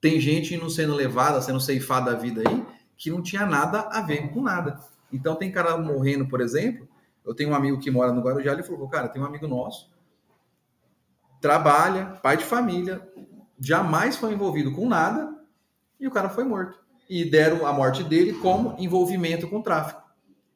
Tem 0.00 0.20
gente 0.20 0.54
indo 0.54 0.70
sendo 0.70 0.94
levada, 0.94 1.40
sendo 1.40 1.58
ceifada 1.58 2.12
a 2.12 2.14
vida 2.14 2.42
aí, 2.46 2.64
que 2.96 3.10
não 3.10 3.20
tinha 3.20 3.44
nada 3.44 3.88
a 3.90 4.00
ver 4.00 4.32
com 4.32 4.42
nada. 4.42 4.78
Então 5.12 5.34
tem 5.34 5.50
cara 5.50 5.76
morrendo, 5.76 6.28
por 6.28 6.40
exemplo. 6.40 6.86
Eu 7.24 7.34
tenho 7.34 7.50
um 7.50 7.54
amigo 7.54 7.80
que 7.80 7.90
mora 7.90 8.12
no 8.12 8.22
Guarujá, 8.22 8.52
ele 8.52 8.62
falou, 8.62 8.88
cara, 8.88 9.08
tem 9.08 9.20
um 9.20 9.24
amigo 9.24 9.48
nosso, 9.48 9.90
trabalha, 11.40 12.18
pai 12.22 12.36
de 12.36 12.44
família, 12.44 13.06
jamais 13.60 14.16
foi 14.16 14.32
envolvido 14.32 14.72
com 14.72 14.88
nada, 14.88 15.36
e 16.00 16.06
o 16.06 16.10
cara 16.10 16.28
foi 16.28 16.44
morto. 16.44 16.78
E 17.08 17.24
deram 17.24 17.66
a 17.66 17.72
morte 17.72 18.02
dele 18.04 18.34
como 18.34 18.76
envolvimento 18.78 19.48
com 19.48 19.62
tráfico. 19.62 20.02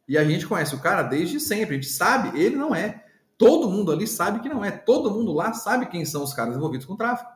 E 0.07 0.19
a 0.19 0.25
gente 0.25 0.47
conhece 0.47 0.75
o 0.75 0.81
cara 0.81 1.03
desde 1.03 1.41
sempre, 1.41 1.77
a 1.77 1.81
gente 1.81 1.89
sabe, 1.89 2.39
ele 2.39 2.57
não 2.57 2.75
é. 2.75 3.05
Todo 3.39 3.71
mundo 3.71 3.91
ali 3.91 4.07
sabe 4.07 4.41
que 4.41 4.49
não 4.49 4.65
é. 4.65 4.71
Todo 4.71 5.11
mundo 5.11 5.33
lá 5.33 5.53
sabe 5.53 5.87
quem 5.87 6.05
são 6.05 6.23
os 6.23 6.35
caras 6.35 6.57
envolvidos 6.57 6.87
com 6.87 6.97
tráfico. 6.97 7.31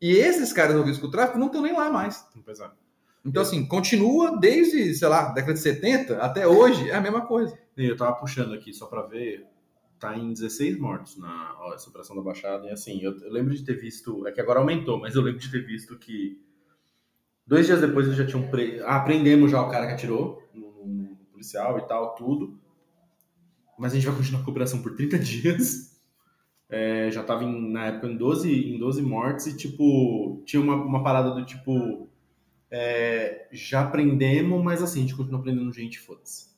E 0.00 0.10
esses 0.12 0.52
caras 0.52 0.72
envolvidos 0.72 1.00
com 1.00 1.10
tráfico 1.10 1.38
não 1.38 1.46
estão 1.46 1.62
nem 1.62 1.72
lá 1.72 1.90
mais. 1.90 2.26
É. 2.64 2.70
Então, 3.24 3.42
assim, 3.42 3.66
continua 3.66 4.38
desde, 4.38 4.94
sei 4.94 5.08
lá, 5.08 5.32
década 5.32 5.54
de 5.54 5.60
70 5.60 6.18
até 6.18 6.46
hoje, 6.46 6.90
é 6.90 6.94
a 6.94 7.00
mesma 7.00 7.26
coisa. 7.26 7.58
Eu 7.76 7.96
tava 7.96 8.14
puxando 8.14 8.54
aqui 8.54 8.72
só 8.72 8.86
pra 8.86 9.02
ver. 9.02 9.46
Tá 9.98 10.14
em 10.16 10.30
16 10.30 10.78
mortos 10.78 11.16
na 11.16 11.56
ó, 11.58 11.74
operação 11.88 12.14
da 12.14 12.22
Baixada. 12.22 12.66
E 12.66 12.70
assim, 12.70 13.00
eu, 13.02 13.16
eu 13.18 13.32
lembro 13.32 13.54
de 13.54 13.64
ter 13.64 13.74
visto. 13.74 14.26
É 14.26 14.32
que 14.32 14.40
agora 14.40 14.60
aumentou, 14.60 15.00
mas 15.00 15.14
eu 15.14 15.22
lembro 15.22 15.40
de 15.40 15.50
ter 15.50 15.64
visto 15.64 15.98
que. 15.98 16.38
Dois 17.46 17.66
dias 17.66 17.80
depois 17.80 18.06
eles 18.06 18.18
já 18.18 18.26
tinham. 18.26 18.48
Pre... 18.48 18.80
Ah, 18.84 19.00
prendemos 19.00 19.50
já 19.50 19.60
o 19.62 19.70
cara 19.70 19.86
que 19.86 19.92
atirou 19.94 20.42
no, 20.54 21.16
policial 21.32 21.78
e 21.78 21.86
tal, 21.86 22.14
tudo. 22.14 22.58
Mas 23.78 23.92
a 23.92 23.96
gente 23.96 24.06
vai 24.06 24.16
continuar 24.16 24.42
a 24.42 24.50
operação 24.50 24.82
por 24.82 24.96
30 24.96 25.18
dias. 25.20 25.94
É, 26.68 27.10
já 27.10 27.22
tava 27.22 27.44
em- 27.44 27.72
na 27.72 27.86
época 27.86 28.08
em 28.08 28.16
12, 28.16 28.52
em 28.74 28.78
12 28.78 29.00
mortes 29.02 29.46
e, 29.46 29.56
tipo, 29.56 30.42
tinha 30.44 30.60
uma, 30.60 30.74
uma 30.74 31.02
parada 31.04 31.30
do 31.30 31.44
tipo. 31.44 32.08
é, 32.70 33.48
já 33.52 33.86
prendemos, 33.88 34.62
mas 34.64 34.82
assim, 34.82 35.00
a 35.00 35.02
gente 35.02 35.16
continua 35.16 35.40
prendendo 35.42 35.72
gente, 35.72 36.00
foda-se. 36.00 36.56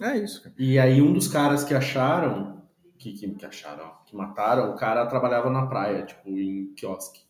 É 0.00 0.16
isso, 0.16 0.42
cara. 0.42 0.54
E 0.58 0.78
aí 0.78 1.02
um 1.02 1.12
dos 1.12 1.26
caras 1.26 1.64
que 1.64 1.74
acharam, 1.74 2.62
que, 2.98 3.12
que, 3.12 3.28
que 3.34 3.44
acharam, 3.44 3.92
que 4.06 4.14
mataram, 4.14 4.70
o 4.70 4.76
cara 4.76 5.04
trabalhava 5.06 5.50
na 5.50 5.66
praia, 5.66 6.04
tipo, 6.06 6.28
em 6.28 6.72
quiosque. 6.74 7.20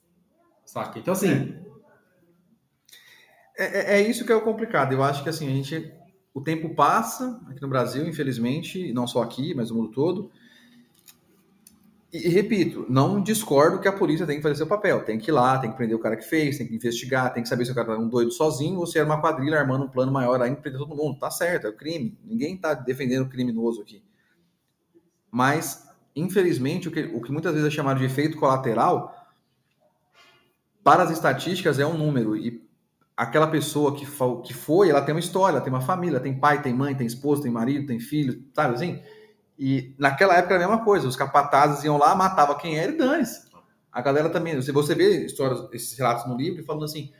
Saca? 0.64 0.98
Então 0.98 1.12
assim, 1.12 1.56
É, 3.58 3.96
é- 3.96 4.00
é 4.00 4.08
isso 4.08 4.24
que 4.24 4.32
é 4.32 4.36
o 4.36 4.40
complicado. 4.42 4.92
Eu 4.92 5.02
acho 5.02 5.22
que 5.22 5.28
assim, 5.28 5.46
a 5.48 5.50
gente. 5.50 5.92
O 6.34 6.40
tempo 6.40 6.74
passa 6.74 7.40
aqui 7.48 7.60
no 7.60 7.68
Brasil, 7.68 8.06
infelizmente, 8.06 8.92
não 8.92 9.06
só 9.06 9.22
aqui, 9.22 9.54
mas 9.54 9.70
no 9.70 9.76
mundo 9.76 9.90
todo. 9.90 10.30
E, 12.12 12.26
e 12.26 12.28
repito, 12.30 12.86
não 12.88 13.22
discordo 13.22 13.80
que 13.80 13.88
a 13.88 13.92
polícia 13.92 14.26
tem 14.26 14.36
que 14.36 14.42
fazer 14.42 14.56
seu 14.56 14.66
papel. 14.66 15.04
Tem 15.04 15.18
que 15.18 15.30
ir 15.30 15.32
lá, 15.32 15.58
tem 15.58 15.70
que 15.70 15.76
prender 15.76 15.96
o 15.96 16.00
cara 16.00 16.16
que 16.16 16.24
fez, 16.24 16.58
tem 16.58 16.66
que 16.66 16.74
investigar, 16.74 17.32
tem 17.32 17.42
que 17.42 17.48
saber 17.48 17.64
se 17.66 17.72
o 17.72 17.74
cara 17.74 17.92
é 17.92 17.98
um 17.98 18.08
doido 18.08 18.30
sozinho 18.32 18.78
ou 18.78 18.86
se 18.86 18.98
era 18.98 19.06
uma 19.06 19.20
quadrilha 19.20 19.58
armando 19.58 19.84
um 19.84 19.88
plano 19.88 20.12
maior 20.12 20.40
ainda 20.40 20.60
prender 20.60 20.80
todo 20.80 20.94
mundo. 20.96 21.18
Tá 21.18 21.30
certo, 21.30 21.66
é 21.66 21.70
o 21.70 21.76
crime. 21.76 22.16
Ninguém 22.24 22.56
tá 22.56 22.74
defendendo 22.74 23.26
o 23.26 23.28
criminoso 23.28 23.82
aqui. 23.82 24.02
Mas, 25.30 25.86
infelizmente, 26.16 26.88
o 26.88 26.90
que, 26.90 27.00
o 27.02 27.20
que 27.20 27.32
muitas 27.32 27.52
vezes 27.52 27.68
é 27.68 27.70
chamado 27.70 27.98
de 27.98 28.04
efeito 28.04 28.38
colateral, 28.38 29.14
para 30.82 31.02
as 31.02 31.10
estatísticas 31.10 31.78
é 31.78 31.86
um 31.86 31.96
número. 31.96 32.36
E 32.36 32.67
aquela 33.18 33.48
pessoa 33.48 33.96
que, 33.96 34.06
que 34.44 34.54
foi, 34.54 34.90
ela 34.90 35.02
tem 35.02 35.12
uma 35.12 35.18
história, 35.18 35.56
ela 35.56 35.64
tem 35.64 35.72
uma 35.72 35.80
família, 35.80 36.20
tem 36.20 36.38
pai, 36.38 36.62
tem 36.62 36.72
mãe, 36.72 36.94
tem 36.94 37.04
esposa, 37.04 37.42
tem 37.42 37.50
marido, 37.50 37.88
tem 37.88 37.98
filho, 37.98 38.44
sabe 38.54 38.76
assim? 38.76 39.02
E 39.58 39.92
naquela 39.98 40.36
época 40.36 40.54
era 40.54 40.64
a 40.64 40.68
mesma 40.68 40.84
coisa, 40.84 41.08
os 41.08 41.16
capatazes 41.16 41.82
iam 41.82 41.98
lá, 41.98 42.14
matava 42.14 42.54
quem 42.54 42.78
era 42.78 42.92
e 42.92 42.96
dane-se. 42.96 43.48
A 43.90 44.00
galera 44.00 44.30
também, 44.30 44.62
se 44.62 44.70
você 44.70 44.94
vê 44.94 45.26
histórias, 45.26 45.68
esses 45.72 45.98
relatos 45.98 46.28
no 46.28 46.36
livro, 46.36 46.64
falando 46.64 46.84
assim, 46.84 47.12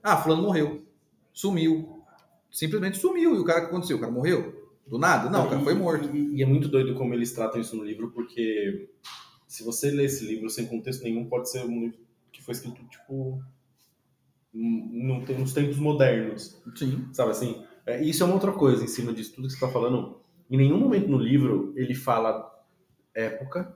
ah, 0.00 0.16
fulano 0.16 0.40
morreu, 0.40 0.86
sumiu, 1.32 2.00
simplesmente 2.48 2.98
sumiu, 2.98 3.34
e 3.34 3.40
o 3.40 3.44
cara, 3.44 3.58
o 3.58 3.62
que 3.62 3.68
aconteceu? 3.70 3.96
O 3.96 4.00
cara 4.00 4.12
morreu? 4.12 4.70
Do 4.86 4.98
nada? 4.98 5.28
Não, 5.28 5.46
o 5.46 5.50
cara 5.50 5.62
foi 5.62 5.74
morto. 5.74 6.14
E, 6.14 6.36
e 6.36 6.42
é 6.44 6.46
muito 6.46 6.68
doido 6.68 6.94
como 6.94 7.12
eles 7.12 7.32
tratam 7.32 7.60
isso 7.60 7.74
no 7.74 7.82
livro, 7.82 8.12
porque 8.12 8.88
se 9.48 9.64
você 9.64 9.90
lê 9.90 10.04
esse 10.04 10.24
livro 10.24 10.48
sem 10.48 10.66
contexto 10.66 11.02
nenhum, 11.02 11.28
pode 11.28 11.50
ser 11.50 11.64
um 11.64 11.80
livro 11.80 11.98
que 12.30 12.40
foi 12.40 12.54
escrito, 12.54 12.84
tipo, 12.84 13.42
num- 14.52 15.24
nos 15.38 15.52
tempos 15.52 15.76
modernos. 15.78 16.60
Sim. 16.76 17.08
Sabe 17.12 17.30
assim? 17.30 17.62
É, 17.86 18.02
isso 18.02 18.22
é 18.22 18.26
uma 18.26 18.34
outra 18.34 18.52
coisa 18.52 18.84
em 18.84 18.88
cima 18.88 19.12
disso 19.12 19.34
tudo 19.34 19.46
que 19.46 19.52
você 19.54 19.56
está 19.64 19.68
falando. 19.68 20.20
Em 20.50 20.56
nenhum 20.56 20.78
momento 20.78 21.08
no 21.08 21.18
livro 21.18 21.72
ele 21.76 21.94
fala 21.94 22.50
época. 23.14 23.74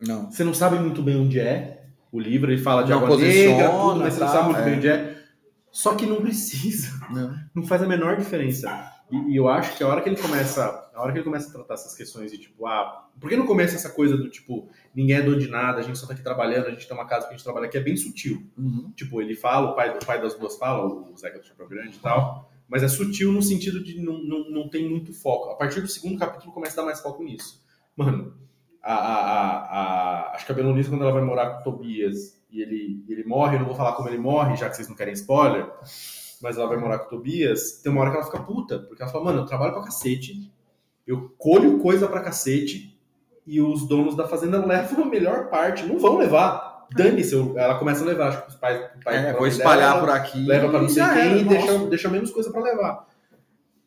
Não. 0.00 0.30
Você 0.30 0.44
não 0.44 0.54
sabe 0.54 0.78
muito 0.78 1.02
bem 1.02 1.16
onde 1.16 1.38
é 1.38 1.84
o 2.12 2.18
livro. 2.18 2.50
Ele 2.52 2.60
fala 2.62 2.82
de 2.82 2.90
Não 2.90 2.98
água 3.04 3.16
negra, 3.16 3.68
tudo, 3.70 4.00
mas 4.00 4.14
você 4.14 4.20
não 4.20 4.28
sabe 4.28 4.44
muito 4.46 4.60
é. 4.60 4.64
bem 4.64 4.76
onde 4.76 4.88
é. 4.88 5.22
Só 5.70 5.94
que 5.94 6.06
não 6.06 6.20
precisa. 6.20 6.98
Não. 7.10 7.34
Não 7.54 7.62
faz 7.62 7.82
a 7.82 7.86
menor 7.86 8.16
diferença. 8.16 8.68
E, 9.10 9.32
e 9.32 9.36
eu 9.36 9.48
acho 9.48 9.76
que 9.76 9.82
a 9.84 9.88
hora 9.88 10.00
que 10.00 10.08
ele 10.08 10.16
começa, 10.20 10.89
a 11.00 11.04
hora 11.04 11.12
que 11.12 11.18
ele 11.18 11.24
começa 11.24 11.48
a 11.48 11.52
tratar 11.52 11.74
essas 11.74 11.94
questões 11.96 12.30
de 12.30 12.38
tipo, 12.38 12.66
ah, 12.66 13.08
por 13.20 13.28
que 13.28 13.36
não 13.36 13.46
começa 13.46 13.74
essa 13.74 13.90
coisa 13.90 14.16
do 14.16 14.28
tipo, 14.30 14.68
ninguém 14.94 15.16
é 15.16 15.22
dono 15.22 15.38
de 15.38 15.48
nada, 15.48 15.78
a 15.78 15.82
gente 15.82 15.98
só 15.98 16.06
tá 16.06 16.12
aqui 16.12 16.22
trabalhando, 16.22 16.66
a 16.66 16.70
gente 16.70 16.86
tem 16.86 16.96
uma 16.96 17.06
casa 17.06 17.26
que 17.26 17.34
a 17.34 17.36
gente 17.36 17.44
trabalha 17.44 17.66
aqui, 17.66 17.76
é 17.76 17.80
bem 17.80 17.96
sutil. 17.96 18.46
Uhum. 18.56 18.92
Tipo, 18.94 19.20
ele 19.20 19.34
fala, 19.34 19.70
o 19.72 19.74
pai, 19.74 19.96
o 19.96 20.06
pai 20.06 20.20
das 20.20 20.34
duas 20.34 20.56
fala, 20.56 20.86
o 20.86 21.16
Zeca 21.16 21.38
do 21.38 21.46
Chapéu 21.46 21.68
Grande 21.68 21.96
e 21.96 22.00
tal, 22.00 22.50
mas 22.68 22.82
é 22.82 22.88
sutil 22.88 23.32
no 23.32 23.42
sentido 23.42 23.82
de 23.82 24.00
não, 24.00 24.22
não, 24.22 24.50
não 24.50 24.68
tem 24.68 24.88
muito 24.88 25.12
foco. 25.12 25.50
A 25.50 25.56
partir 25.56 25.80
do 25.80 25.88
segundo 25.88 26.18
capítulo 26.18 26.52
começa 26.52 26.74
a 26.74 26.82
dar 26.82 26.86
mais 26.86 27.00
foco 27.00 27.22
nisso. 27.24 27.64
Mano, 27.96 28.34
a, 28.82 28.94
a, 28.94 29.14
a, 29.14 29.80
a- 30.30 30.34
acho 30.34 30.46
que 30.46 30.52
a 30.52 30.54
Belonisa, 30.54 30.88
quando 30.88 31.02
ela 31.02 31.12
vai 31.12 31.22
morar 31.22 31.50
com 31.50 31.60
o 31.60 31.72
Tobias 31.72 32.40
e 32.50 32.60
ele, 32.62 33.04
ele 33.08 33.24
morre, 33.24 33.56
eu 33.56 33.60
não 33.60 33.66
vou 33.66 33.74
falar 33.74 33.92
como 33.92 34.08
ele 34.08 34.18
morre, 34.18 34.56
já 34.56 34.68
que 34.68 34.76
vocês 34.76 34.88
não 34.88 34.96
querem 34.96 35.14
spoiler, 35.14 35.68
mas 36.42 36.56
ela 36.56 36.66
vai 36.68 36.78
morar 36.78 36.98
com 37.00 37.06
o 37.06 37.08
Tobias, 37.10 37.80
tem 37.82 37.92
uma 37.92 38.00
hora 38.00 38.10
que 38.10 38.16
ela 38.16 38.24
fica 38.26 38.40
puta, 38.42 38.78
porque 38.80 39.02
ela 39.02 39.10
fala, 39.10 39.24
mano, 39.24 39.40
eu 39.40 39.46
trabalho 39.46 39.72
pra 39.72 39.82
cacete, 39.82 40.50
eu 41.10 41.34
colho 41.36 41.78
coisa 41.80 42.06
pra 42.08 42.20
cacete, 42.20 42.96
e 43.46 43.60
os 43.60 43.86
donos 43.88 44.16
da 44.16 44.28
fazenda 44.28 44.64
levam 44.64 45.02
a 45.04 45.06
melhor 45.06 45.48
parte, 45.48 45.84
não 45.84 45.98
vão 45.98 46.18
levar. 46.18 46.86
Dane-se, 46.94 47.34
ela 47.56 47.78
começa 47.78 48.02
a 48.02 48.06
levar, 48.06 48.28
acho 48.28 48.42
que 48.42 48.48
os 48.50 48.56
pais. 48.56 48.80
o 48.96 49.04
pai- 49.04 49.16
É, 49.16 49.32
vou 49.32 49.46
espalhar 49.46 49.94
dela, 49.94 50.00
por 50.00 50.10
aqui. 50.10 50.44
leva 50.46 50.68
pra 50.68 50.82
não 50.82 50.88
sei 50.88 51.02
quem 51.04 51.40
e 51.40 51.44
deixa, 51.44 51.78
deixa 51.86 52.08
menos 52.08 52.30
coisa 52.30 52.50
pra 52.50 52.62
levar. 52.62 53.08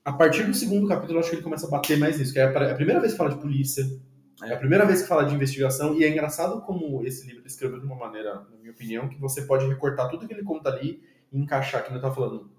A 0.05 0.11
partir 0.11 0.43
do 0.43 0.53
segundo 0.53 0.87
capítulo, 0.87 1.19
acho 1.19 1.29
que 1.29 1.35
ele 1.37 1.43
começa 1.43 1.65
a 1.65 1.69
bater 1.69 1.97
mais 1.97 2.17
nisso, 2.17 2.33
que 2.33 2.39
é 2.39 2.43
a 2.43 2.63
é 2.63 2.73
primeira 2.73 2.99
vez 2.99 3.13
que 3.13 3.17
fala 3.17 3.29
de 3.29 3.37
polícia, 3.37 3.85
é 4.43 4.53
a 4.53 4.57
primeira 4.57 4.85
vez 4.85 5.01
que 5.01 5.07
fala 5.07 5.23
de 5.23 5.33
investigação, 5.33 5.95
e 5.95 6.03
é 6.03 6.09
engraçado 6.09 6.61
como 6.61 7.05
esse 7.05 7.25
livro 7.25 7.45
escreveu 7.47 7.79
de 7.79 7.85
uma 7.85 7.95
maneira, 7.95 8.33
na 8.35 8.57
minha 8.59 8.71
opinião, 8.71 9.07
que 9.07 9.17
você 9.19 9.43
pode 9.43 9.65
recortar 9.65 10.09
tudo 10.09 10.27
que 10.27 10.33
ele 10.33 10.43
conta 10.43 10.69
ali 10.69 11.01
e 11.31 11.39
encaixar, 11.39 11.83
que 11.85 11.93
eu 11.93 12.01
tava 12.01 12.13
falando 12.13 12.49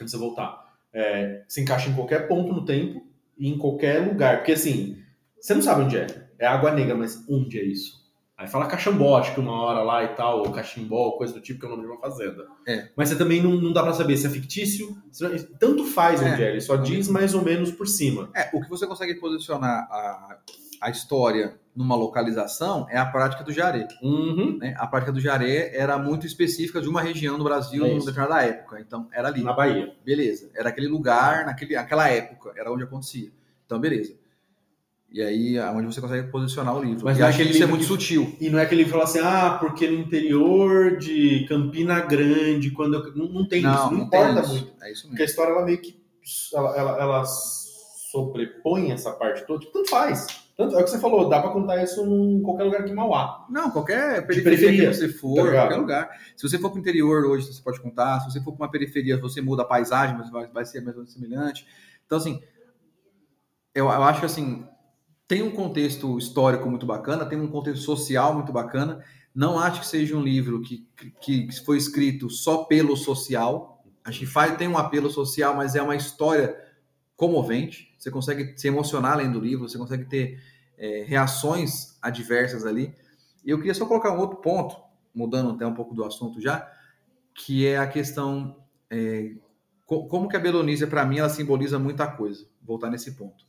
antes 0.00 0.12
de 0.12 0.16
eu 0.16 0.20
voltar. 0.20 0.68
É, 0.92 1.42
se 1.48 1.60
encaixa 1.60 1.90
em 1.90 1.94
qualquer 1.94 2.28
ponto 2.28 2.52
no 2.52 2.64
tempo 2.64 3.07
em 3.38 3.56
qualquer 3.56 4.06
lugar, 4.06 4.38
porque 4.38 4.52
assim, 4.52 4.96
você 5.40 5.54
não 5.54 5.62
sabe 5.62 5.82
onde 5.82 5.96
é, 5.96 6.06
é 6.38 6.46
água 6.46 6.72
negra, 6.72 6.94
mas 6.94 7.24
onde 7.28 7.58
é 7.58 7.64
isso? 7.64 7.98
Aí 8.38 8.46
fala 8.46 8.68
Caxambó, 8.68 9.18
acho 9.18 9.34
que 9.34 9.40
uma 9.40 9.52
hora 9.62 9.82
lá 9.82 10.04
e 10.04 10.08
tal, 10.14 10.38
ou 10.38 10.52
Caximbó, 10.52 11.10
coisa 11.18 11.34
do 11.34 11.40
tipo, 11.40 11.58
que 11.58 11.66
é 11.66 11.68
o 11.68 11.72
nome 11.72 11.82
de 11.82 11.88
uma 11.88 12.00
fazenda. 12.00 12.46
É. 12.68 12.88
Mas 12.96 13.08
você 13.08 13.16
também 13.16 13.42
não, 13.42 13.50
não 13.50 13.72
dá 13.72 13.82
pra 13.82 13.92
saber 13.92 14.16
se 14.16 14.28
é 14.28 14.30
fictício, 14.30 14.96
se 15.10 15.44
tanto 15.58 15.84
faz 15.84 16.22
onde 16.22 16.40
é, 16.40 16.50
ele 16.50 16.60
só 16.60 16.76
diz 16.76 17.08
mais 17.08 17.34
ou 17.34 17.42
menos 17.42 17.72
por 17.72 17.88
cima. 17.88 18.30
É, 18.36 18.48
o 18.54 18.60
que 18.60 18.70
você 18.70 18.86
consegue 18.86 19.16
posicionar 19.16 19.88
a, 19.90 20.38
a 20.80 20.90
história 20.90 21.58
numa 21.74 21.94
localização 21.94 22.86
é 22.90 22.98
a 22.98 23.06
prática 23.06 23.44
do 23.44 23.52
jaré. 23.52 23.86
Uhum. 24.02 24.58
né? 24.58 24.74
A 24.78 24.86
prática 24.86 25.12
do 25.12 25.20
jaré 25.20 25.70
era 25.76 25.96
muito 25.96 26.26
específica 26.26 26.80
de 26.80 26.88
uma 26.88 27.00
região 27.00 27.38
do 27.38 27.44
Brasil 27.44 27.84
É 27.84 27.88
em 27.88 27.96
isso. 27.98 28.06
determinada 28.06 28.42
época. 28.44 28.80
Então, 28.80 29.06
era 29.12 29.28
ali. 29.28 29.42
Na 29.44 29.52
Bahia. 29.52 29.94
Beleza. 30.04 30.50
Era 30.56 30.70
aquele 30.70 30.88
lugar, 30.88 31.46
naquele, 31.46 31.74
naquela 31.76 32.08
época, 32.08 32.52
era 32.56 32.72
onde 32.72 32.82
acontecia. 32.82 33.30
Então, 33.64 33.78
beleza. 33.78 34.12
E 35.10 35.22
aí 35.22 35.56
é 35.56 35.64
onde 35.70 35.86
você 35.86 36.00
consegue 36.02 36.30
posicionar 36.30 36.76
o 36.76 36.82
livro. 36.82 37.04
Mas 37.04 37.16
e 37.16 37.20
não 37.20 37.26
é 37.26 37.28
acho 37.30 37.38
que 37.38 37.42
aquele 37.44 37.56
isso 37.56 37.62
é 37.62 37.66
livro 37.66 37.76
muito 37.76 37.82
que- 37.88 37.88
sutil. 37.88 38.36
E 38.40 38.50
não 38.50 38.58
é 38.58 38.66
que 38.66 38.74
ele 38.74 38.84
fala 38.84 39.04
assim, 39.04 39.20
ah, 39.20 39.56
porque 39.60 39.88
no 39.88 39.94
interior 40.00 40.98
de 40.98 41.46
Campina 41.48 42.00
Grande, 42.00 42.70
quando 42.72 42.94
eu... 42.94 43.14
não, 43.16 43.26
não 43.28 43.48
tem 43.48 43.60
isso, 43.60 43.68
não, 43.70 43.88
tem 43.90 43.98
importa 44.00 44.40
isso. 44.40 44.48
muito. 44.50 44.72
É 44.82 44.92
isso 44.92 45.02
Porque 45.08 45.22
a 45.22 45.24
mesmo. 45.24 45.24
história 45.30 45.52
ela 45.52 45.64
meio 45.64 45.78
que 45.80 45.98
ela, 46.54 46.76
ela, 46.76 47.00
ela 47.00 47.24
sobrepõe 47.24 48.90
essa 48.92 49.12
parte 49.12 49.46
toda, 49.46 49.60
tipo, 49.60 49.72
tanto 49.72 49.88
faz. 49.90 50.26
Tanto, 50.58 50.74
é 50.74 50.80
o 50.80 50.84
que 50.84 50.90
você 50.90 50.98
falou, 50.98 51.28
dá 51.28 51.40
pra 51.40 51.52
contar 51.52 51.80
isso 51.84 52.04
em 52.04 52.42
qualquer 52.42 52.64
lugar 52.64 52.84
que 52.84 52.92
Mauá. 52.92 53.46
Não, 53.48 53.70
qualquer 53.70 54.26
periferia, 54.26 54.58
periferia, 54.58 54.90
que 54.90 54.96
você 54.96 55.08
for, 55.08 55.46
tá 55.46 55.52
qualquer 55.52 55.76
lugar. 55.76 56.10
Se 56.36 56.48
você 56.48 56.58
for 56.58 56.70
para 56.70 56.78
o 56.78 56.80
interior 56.80 57.24
hoje, 57.26 57.46
você 57.46 57.62
pode 57.62 57.80
contar. 57.80 58.18
Se 58.18 58.32
você 58.32 58.42
for 58.42 58.50
para 58.56 58.64
uma 58.64 58.70
periferia, 58.70 59.16
você 59.20 59.40
muda 59.40 59.62
a 59.62 59.64
paisagem, 59.64 60.18
mas 60.18 60.28
vai, 60.30 60.48
vai 60.48 60.64
ser 60.64 60.80
mais 60.80 60.96
ou 60.96 61.02
menos 61.02 61.12
semelhante. 61.12 61.64
Então, 62.04 62.18
assim, 62.18 62.42
eu, 63.72 63.84
eu 63.84 64.02
acho 64.02 64.18
que 64.18 64.26
assim, 64.26 64.66
tem 65.28 65.42
um 65.42 65.52
contexto 65.52 66.18
histórico 66.18 66.68
muito 66.68 66.84
bacana, 66.84 67.24
tem 67.24 67.40
um 67.40 67.46
contexto 67.46 67.84
social 67.84 68.34
muito 68.34 68.52
bacana. 68.52 69.04
Não 69.32 69.60
acho 69.60 69.82
que 69.82 69.86
seja 69.86 70.16
um 70.16 70.22
livro 70.22 70.60
que, 70.60 70.84
que, 71.20 71.46
que 71.46 71.64
foi 71.64 71.76
escrito 71.76 72.28
só 72.28 72.64
pelo 72.64 72.96
social. 72.96 73.84
Acho 74.04 74.18
que 74.18 74.26
faz, 74.26 74.56
tem 74.56 74.66
um 74.66 74.76
apelo 74.76 75.08
social, 75.08 75.54
mas 75.54 75.76
é 75.76 75.82
uma 75.82 75.94
história 75.94 76.56
comovente. 77.14 77.87
Você 77.98 78.10
consegue 78.10 78.54
se 78.56 78.68
emocionar 78.68 79.16
lendo 79.16 79.38
o 79.38 79.42
livro, 79.42 79.68
você 79.68 79.78
consegue 79.78 80.04
ter 80.04 80.40
é, 80.76 81.04
reações 81.06 81.98
adversas 82.00 82.64
ali. 82.64 82.94
E 83.44 83.50
eu 83.50 83.58
queria 83.58 83.74
só 83.74 83.86
colocar 83.86 84.12
um 84.12 84.18
outro 84.18 84.38
ponto, 84.38 84.76
mudando 85.14 85.50
até 85.50 85.66
um 85.66 85.74
pouco 85.74 85.94
do 85.94 86.04
assunto 86.04 86.40
já, 86.40 86.70
que 87.34 87.66
é 87.66 87.78
a 87.78 87.86
questão 87.86 88.56
é, 88.90 89.32
co- 89.86 90.06
como 90.08 90.28
que 90.28 90.36
a 90.36 90.40
Belonísia, 90.40 90.86
para 90.86 91.04
mim, 91.04 91.18
ela 91.18 91.28
simboliza 91.28 91.78
muita 91.78 92.06
coisa. 92.06 92.46
Voltar 92.62 92.90
nesse 92.90 93.12
ponto. 93.12 93.44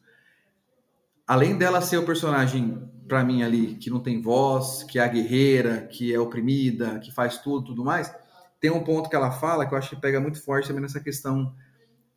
Além 1.28 1.58
dela 1.58 1.82
ser 1.82 1.98
o 1.98 2.06
personagem, 2.06 2.90
para 3.08 3.24
mim, 3.24 3.44
ali, 3.44 3.76
que 3.76 3.90
não 3.90 4.00
tem 4.00 4.22
voz, 4.22 4.84
que 4.84 4.98
é 4.98 5.04
a 5.04 5.08
guerreira, 5.08 5.86
que 5.88 6.14
é 6.14 6.20
oprimida, 6.20 7.00
que 7.00 7.12
faz 7.12 7.38
tudo, 7.38 7.66
tudo 7.68 7.84
mais, 7.84 8.14
tem 8.60 8.72
um 8.72 8.84
ponto 8.84 9.10
que 9.10 9.16
ela 9.16 9.32
fala 9.32 9.66
que 9.68 9.74
eu 9.74 9.78
acho 9.78 9.92
que 9.92 9.96
pega 10.02 10.20
muito 10.20 10.42
forte 10.42 10.68
também 10.68 10.82
nessa 10.82 11.00
questão, 11.00 11.54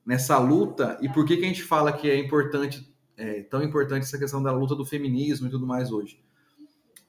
nessa 0.04 0.38
luta, 0.38 0.98
e 1.00 1.08
por 1.08 1.24
que, 1.24 1.36
que 1.36 1.44
a 1.44 1.48
gente 1.48 1.62
fala 1.62 1.92
que 1.92 2.10
é 2.10 2.18
importante, 2.18 2.92
é 3.16 3.42
tão 3.42 3.62
importante 3.62 4.02
essa 4.04 4.18
questão 4.18 4.42
da 4.42 4.52
luta 4.52 4.74
do 4.74 4.84
feminismo 4.84 5.46
e 5.46 5.50
tudo 5.50 5.66
mais 5.66 5.92
hoje. 5.92 6.22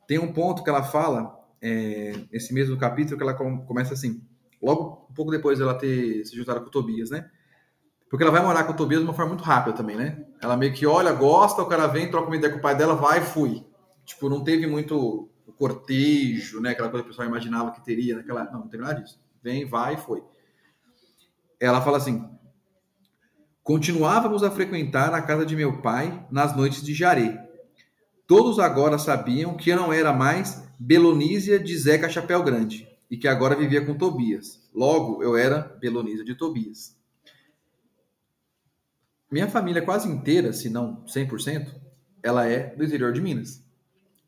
Tem 0.08 0.20
um 0.20 0.32
ponto 0.32 0.64
que 0.64 0.70
ela 0.70 0.84
fala, 0.84 1.40
é, 1.62 2.14
mesmo 2.52 2.78
capítulo, 2.78 3.18
que 3.18 3.24
ela 3.24 3.34
com- 3.34 3.66
começa 3.66 3.94
assim, 3.94 4.22
logo 4.62 5.08
um 5.10 5.14
pouco 5.14 5.32
depois 5.32 5.60
dela 5.60 5.74
ter 5.74 6.26
se 6.26 6.36
juntado 6.36 6.62
com 6.62 6.68
o 6.68 6.72
Tobias, 6.72 7.10
né? 7.10 7.30
Porque 8.10 8.24
ela 8.24 8.32
vai 8.32 8.44
morar 8.44 8.64
com 8.66 8.74
o 8.74 8.76
Tobias 8.76 9.02
de 9.02 9.08
uma 9.08 9.14
forma 9.14 9.30
muito 9.34 9.44
rápida 9.44 9.76
também, 9.76 9.96
né? 9.96 10.24
Ela 10.40 10.56
meio 10.56 10.72
que 10.74 10.86
olha, 10.86 11.12
gosta, 11.12 11.64
o 11.64 11.66
cara 11.66 11.88
vem, 11.88 12.12
troca 12.12 12.28
uma 12.28 12.36
ideia 12.36 12.54
com 12.54 12.60
o 12.60 12.62
pai 12.62 12.76
dela, 12.76 12.94
vai, 12.96 13.22
fui. 13.22 13.66
Tipo, 14.06 14.30
não 14.30 14.44
teve 14.44 14.68
muito 14.68 15.30
o 15.48 15.54
cortejo, 15.54 16.62
né? 16.62 16.72
Aquela 16.72 16.90
coisa 16.90 17.04
que 17.04 17.10
o 17.10 17.12
pessoal 17.12 17.28
imaginava 17.28 17.72
que 17.72 17.84
teria 17.84 18.16
naquela. 18.18 18.44
Não, 18.46 18.60
não 18.60 18.68
teve 18.68 18.84
nada 18.84 19.02
disso. 19.02 19.20
Vem, 19.42 19.66
vai, 19.66 19.98
foi. 19.98 20.24
Ela 21.60 21.82
fala 21.82 21.98
assim: 21.98 22.30
Continuávamos 23.64 24.44
a 24.44 24.52
frequentar 24.52 25.14
a 25.14 25.22
casa 25.22 25.46
de 25.46 25.56
meu 25.56 25.82
pai 25.82 26.28
nas 26.30 26.54
noites 26.54 26.84
de 26.84 26.94
jaré. 26.94 27.50
Todos 28.28 28.60
agora 28.60 29.00
sabiam 29.00 29.56
que 29.56 29.70
eu 29.70 29.78
não 29.78 29.94
era 29.94 30.12
mais 30.12 30.68
Belonísia 30.78 31.58
de 31.58 31.78
Zeca 31.78 32.10
Chapéu 32.10 32.44
Grande 32.44 32.86
e 33.10 33.16
que 33.16 33.26
agora 33.26 33.56
vivia 33.56 33.86
com 33.86 33.98
Tobias. 33.98 34.62
Logo, 34.76 35.24
eu 35.24 35.38
era 35.38 35.62
Belonísia 35.80 36.26
de 36.26 36.36
Tobias. 36.36 36.98
Minha 39.32 39.48
família 39.48 39.82
quase 39.82 40.10
inteira, 40.10 40.52
se 40.52 40.70
não 40.70 41.02
100%, 41.06 41.74
ela 42.22 42.46
é 42.46 42.76
do 42.76 42.84
interior 42.84 43.14
de 43.14 43.22
Minas. 43.22 43.64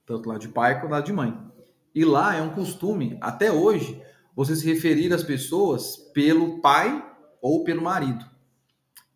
Tanto 0.06 0.30
lá 0.30 0.38
de 0.38 0.48
pai 0.48 0.80
quanto 0.80 0.92
lá 0.92 1.02
de 1.02 1.12
mãe. 1.12 1.38
E 1.94 2.06
lá 2.06 2.38
é 2.38 2.42
um 2.42 2.54
costume, 2.54 3.18
até 3.20 3.52
hoje, 3.52 4.02
você 4.34 4.56
se 4.56 4.66
referir 4.66 5.14
às 5.14 5.24
pessoas 5.24 5.98
pelo 6.14 6.62
pai 6.62 7.06
ou 7.42 7.66
pelo 7.66 7.82
marido. 7.82 8.35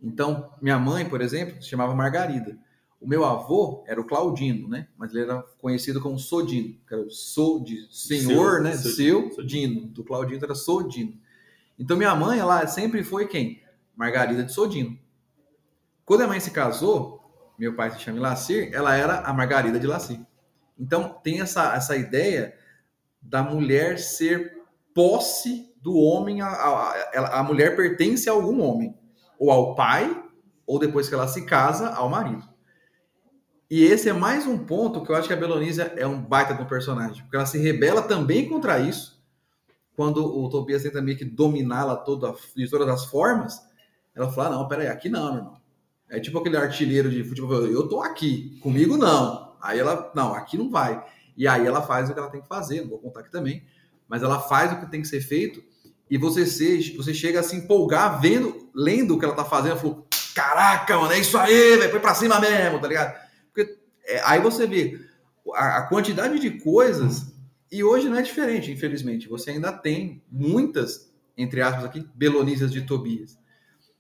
Então, 0.02 0.52
minha 0.62 0.80
mãe, 0.80 1.08
por 1.08 1.22
exemplo, 1.22 1.62
se 1.62 1.70
chamava 1.70 1.94
Margarida. 1.96 2.58
O 3.02 3.08
meu 3.08 3.24
avô 3.24 3.84
era 3.88 4.00
o 4.00 4.06
Claudino, 4.06 4.68
né? 4.68 4.88
Mas 4.98 5.12
ele 5.12 5.24
era 5.24 5.42
conhecido 5.62 6.02
como 6.02 6.20
Sodino, 6.20 6.76
que 6.88 6.94
era 6.94 7.04
o 7.04 7.10
so 7.10 7.60
de 7.64 7.88
senhor, 7.92 8.56
Seu, 8.56 8.64
né? 8.64 8.74
seu 8.74 8.92
Seu, 8.92 9.46
Dino, 9.46 9.76
Dino. 9.82 9.88
Do 9.88 10.04
Claudino 10.04 10.44
era 10.44 10.56
Sodino. 10.56 11.14
Então, 11.78 11.96
minha 11.96 12.14
mãe, 12.16 12.40
ela 12.40 12.66
sempre 12.68 13.04
foi 13.04 13.28
quem? 13.28 13.62
Margarida 13.96 14.44
de 14.44 14.52
Sodino. 14.52 14.98
Quando 16.06 16.22
a 16.22 16.28
mãe 16.28 16.40
se 16.40 16.52
casou, 16.52 17.20
meu 17.58 17.74
pai 17.76 17.92
se 17.92 18.00
chama 18.00 18.20
Lacir, 18.20 18.70
ela 18.74 18.96
era 18.96 19.20
a 19.22 19.34
Margarida 19.34 19.80
de 19.80 19.88
Lacir. 19.88 20.20
Então, 20.78 21.18
tem 21.24 21.42
essa, 21.42 21.74
essa 21.76 21.96
ideia 21.96 22.54
da 23.22 23.44
mulher 23.44 24.00
ser 24.00 24.58
posse 24.94 25.74
do 25.82 25.96
homem, 25.96 26.42
a, 26.42 26.48
a, 26.48 27.10
ela- 27.14 27.30
a 27.40 27.44
mulher 27.44 27.76
pertence 27.76 28.30
a 28.30 28.34
algum 28.34 28.62
homem, 28.62 28.98
ou 29.40 29.50
ao 29.50 29.74
pai, 29.74 30.24
ou 30.68 30.78
depois 30.78 31.08
que 31.08 31.16
ela 31.16 31.28
se 31.28 31.46
casa, 31.46 31.90
ao 31.90 32.10
marido. 32.10 32.48
E 33.72 33.84
esse 33.84 34.10
é 34.10 34.14
mais 34.14 34.46
um 34.46 34.58
ponto 34.58 35.04
que 35.04 35.12
eu 35.12 35.16
acho 35.16 35.28
que 35.28 35.34
a 35.34 35.38
Belonísia 35.38 35.94
é 35.96 36.06
um 36.06 36.22
baita 36.22 36.54
de 36.54 36.62
um 36.62 36.68
personagem, 36.68 37.24
porque 37.24 37.38
ela 37.38 37.46
se 37.46 37.58
rebela 37.58 38.02
também 38.02 38.50
contra 38.50 38.80
isso, 38.80 39.24
quando 39.96 40.26
o 40.26 40.50
Tobias 40.50 40.84
tenta 40.84 41.02
meio 41.02 41.18
que 41.18 41.26
dominá-la 41.26 41.96
toda, 41.96 42.34
de 42.56 42.70
todas 42.70 42.88
as 42.88 43.06
formas, 43.06 43.62
ela 44.16 44.32
fala, 44.32 44.56
não, 44.56 44.68
peraí, 44.68 44.88
aqui 44.88 45.08
não, 45.08 45.34
meu 45.34 45.38
irmão. 45.38 45.62
É 46.10 46.20
tipo 46.20 46.40
aquele 46.40 46.58
artilheiro 46.58 47.12
de 47.12 47.24
futebol, 47.24 47.66
eu 47.66 47.88
tô 47.88 48.02
aqui, 48.02 48.60
comigo 48.60 48.98
não. 48.98 49.56
Aí 49.62 49.78
ela, 49.78 50.12
não, 50.16 50.34
aqui 50.34 50.58
não 50.58 50.70
vai. 50.70 51.06
E 51.38 51.48
aí 51.48 51.66
ela 51.66 51.82
faz 51.82 52.10
o 52.10 52.14
que 52.14 52.20
ela 52.20 52.30
tem 52.30 52.42
que 52.42 52.48
fazer, 52.48 52.82
não 52.82 52.90
vou 52.90 53.00
contar 53.00 53.20
aqui 53.20 53.32
também, 53.32 53.64
mas 54.08 54.24
ela 54.24 54.40
faz 54.40 54.74
o 54.74 54.80
que 54.80 54.90
tem 54.90 55.02
que 55.02 55.08
ser 55.08 55.22
feito 55.22 55.62
e 56.10 56.18
você, 56.18 56.46
se, 56.46 56.96
você 56.98 57.14
chega 57.14 57.40
a 57.40 57.44
se 57.44 57.56
empolgar 57.56 58.20
vendo, 58.20 58.70
lendo 58.74 59.16
o 59.16 59.20
que 59.20 59.26
ela 59.26 59.36
tá 59.36 59.46
fazendo, 59.46 59.78
falou, 59.78 60.08
caraca, 60.34 60.98
mano, 60.98 61.12
é 61.14 61.20
isso 61.20 61.38
aí, 61.38 61.78
velho, 61.78 61.92
foi 61.92 62.00
pra 62.00 62.16
cima 62.16 62.40
mesmo, 62.40 62.80
tá 62.80 62.88
ligado? 62.88 63.20
Porque 63.54 63.78
é, 64.06 64.22
aí 64.26 64.40
você 64.42 64.66
vê 64.66 65.00
a, 65.54 65.78
a 65.78 65.82
quantidade 65.88 66.40
de 66.40 66.52
coisas, 66.52 67.28
e 67.72 67.84
hoje 67.84 68.10
não 68.10 68.18
é 68.18 68.22
diferente, 68.24 68.72
infelizmente. 68.72 69.28
Você 69.30 69.52
ainda 69.52 69.72
tem 69.72 70.24
muitas, 70.32 71.12
entre 71.38 71.62
aspas 71.62 71.86
aqui, 71.86 72.08
belonísias 72.16 72.72
de 72.72 72.82
Tobias. 72.82 73.38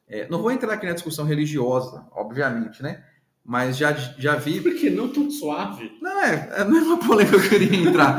É, 0.07 0.28
não 0.28 0.41
vou 0.41 0.51
entrar 0.51 0.74
aqui 0.74 0.88
na 0.88 0.93
discussão 0.93 1.24
religiosa, 1.26 2.03
obviamente, 2.12 2.82
né? 2.82 3.03
Mas 3.45 3.78
já, 3.78 3.93
já 3.93 4.36
vi 4.36 4.60
Porque 4.62 4.89
não 4.89 5.07
tão 5.10 5.30
suave. 5.30 5.91
não 6.01 6.20
é, 6.24 6.49
é- 6.57 6.64
não 6.64 6.78
é 6.78 6.82
uma 6.82 6.97
polêmica 6.99 7.39
que 7.39 7.45
eu 7.45 7.49
queria 7.49 7.76
entrar, 7.89 8.18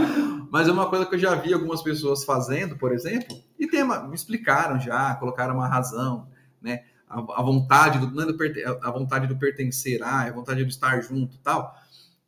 mas 0.50 0.68
é 0.68 0.72
uma 0.72 0.88
coisa 0.90 1.06
que 1.06 1.14
eu 1.14 1.18
já 1.18 1.34
vi 1.34 1.52
algumas 1.54 1.82
pessoas 1.82 2.24
fazendo, 2.24 2.76
por 2.76 2.92
exemplo, 2.92 3.36
e 3.58 3.66
tem 3.66 3.82
uma- 3.82 4.06
me 4.08 4.14
explicaram 4.14 4.78
já, 4.80 5.14
colocaram 5.16 5.54
uma 5.54 5.68
razão, 5.68 6.28
né? 6.60 6.84
A, 7.08 7.18
a 7.18 7.42
vontade 7.42 7.98
do, 7.98 8.10
não 8.10 8.22
é 8.24 8.64
a 8.82 8.90
vontade 8.90 9.26
do 9.26 9.36
pertencer, 9.38 10.02
ah, 10.02 10.22
a 10.22 10.32
vontade 10.32 10.62
do 10.64 10.68
estar 10.70 11.00
junto, 11.02 11.36
e 11.36 11.38
tal, 11.38 11.74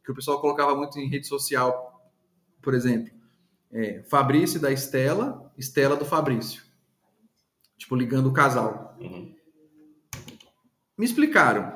que 0.05 0.11
o 0.11 0.15
pessoal 0.15 0.41
colocava 0.41 0.75
muito 0.77 0.99
em 0.99 1.09
rede 1.09 1.27
social, 1.27 2.11
por 2.63 2.75
exemplo, 2.75 3.13
é, 3.73 4.03
Fabrício 4.09 4.61
da 4.61 4.73
Estela, 4.73 5.53
Estela 5.59 5.97
do 5.97 6.05
Fabrício, 6.05 6.63
tipo 7.77 7.95
ligando 7.97 8.29
o 8.29 8.33
casal. 8.33 8.97
Uhum. 9.01 9.35
Me 10.97 11.05
explicaram. 11.05 11.73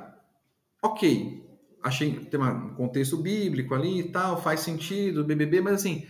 Ok, 0.83 1.45
achei 1.83 2.13
tem 2.27 2.41
um 2.41 2.75
contexto 2.75 3.17
bíblico 3.17 3.75
ali 3.75 4.01
e 4.01 4.13
tal, 4.13 4.41
faz 4.43 4.61
sentido, 4.61 5.25
BBB, 5.25 5.61
mas 5.61 5.75
assim, 5.75 6.07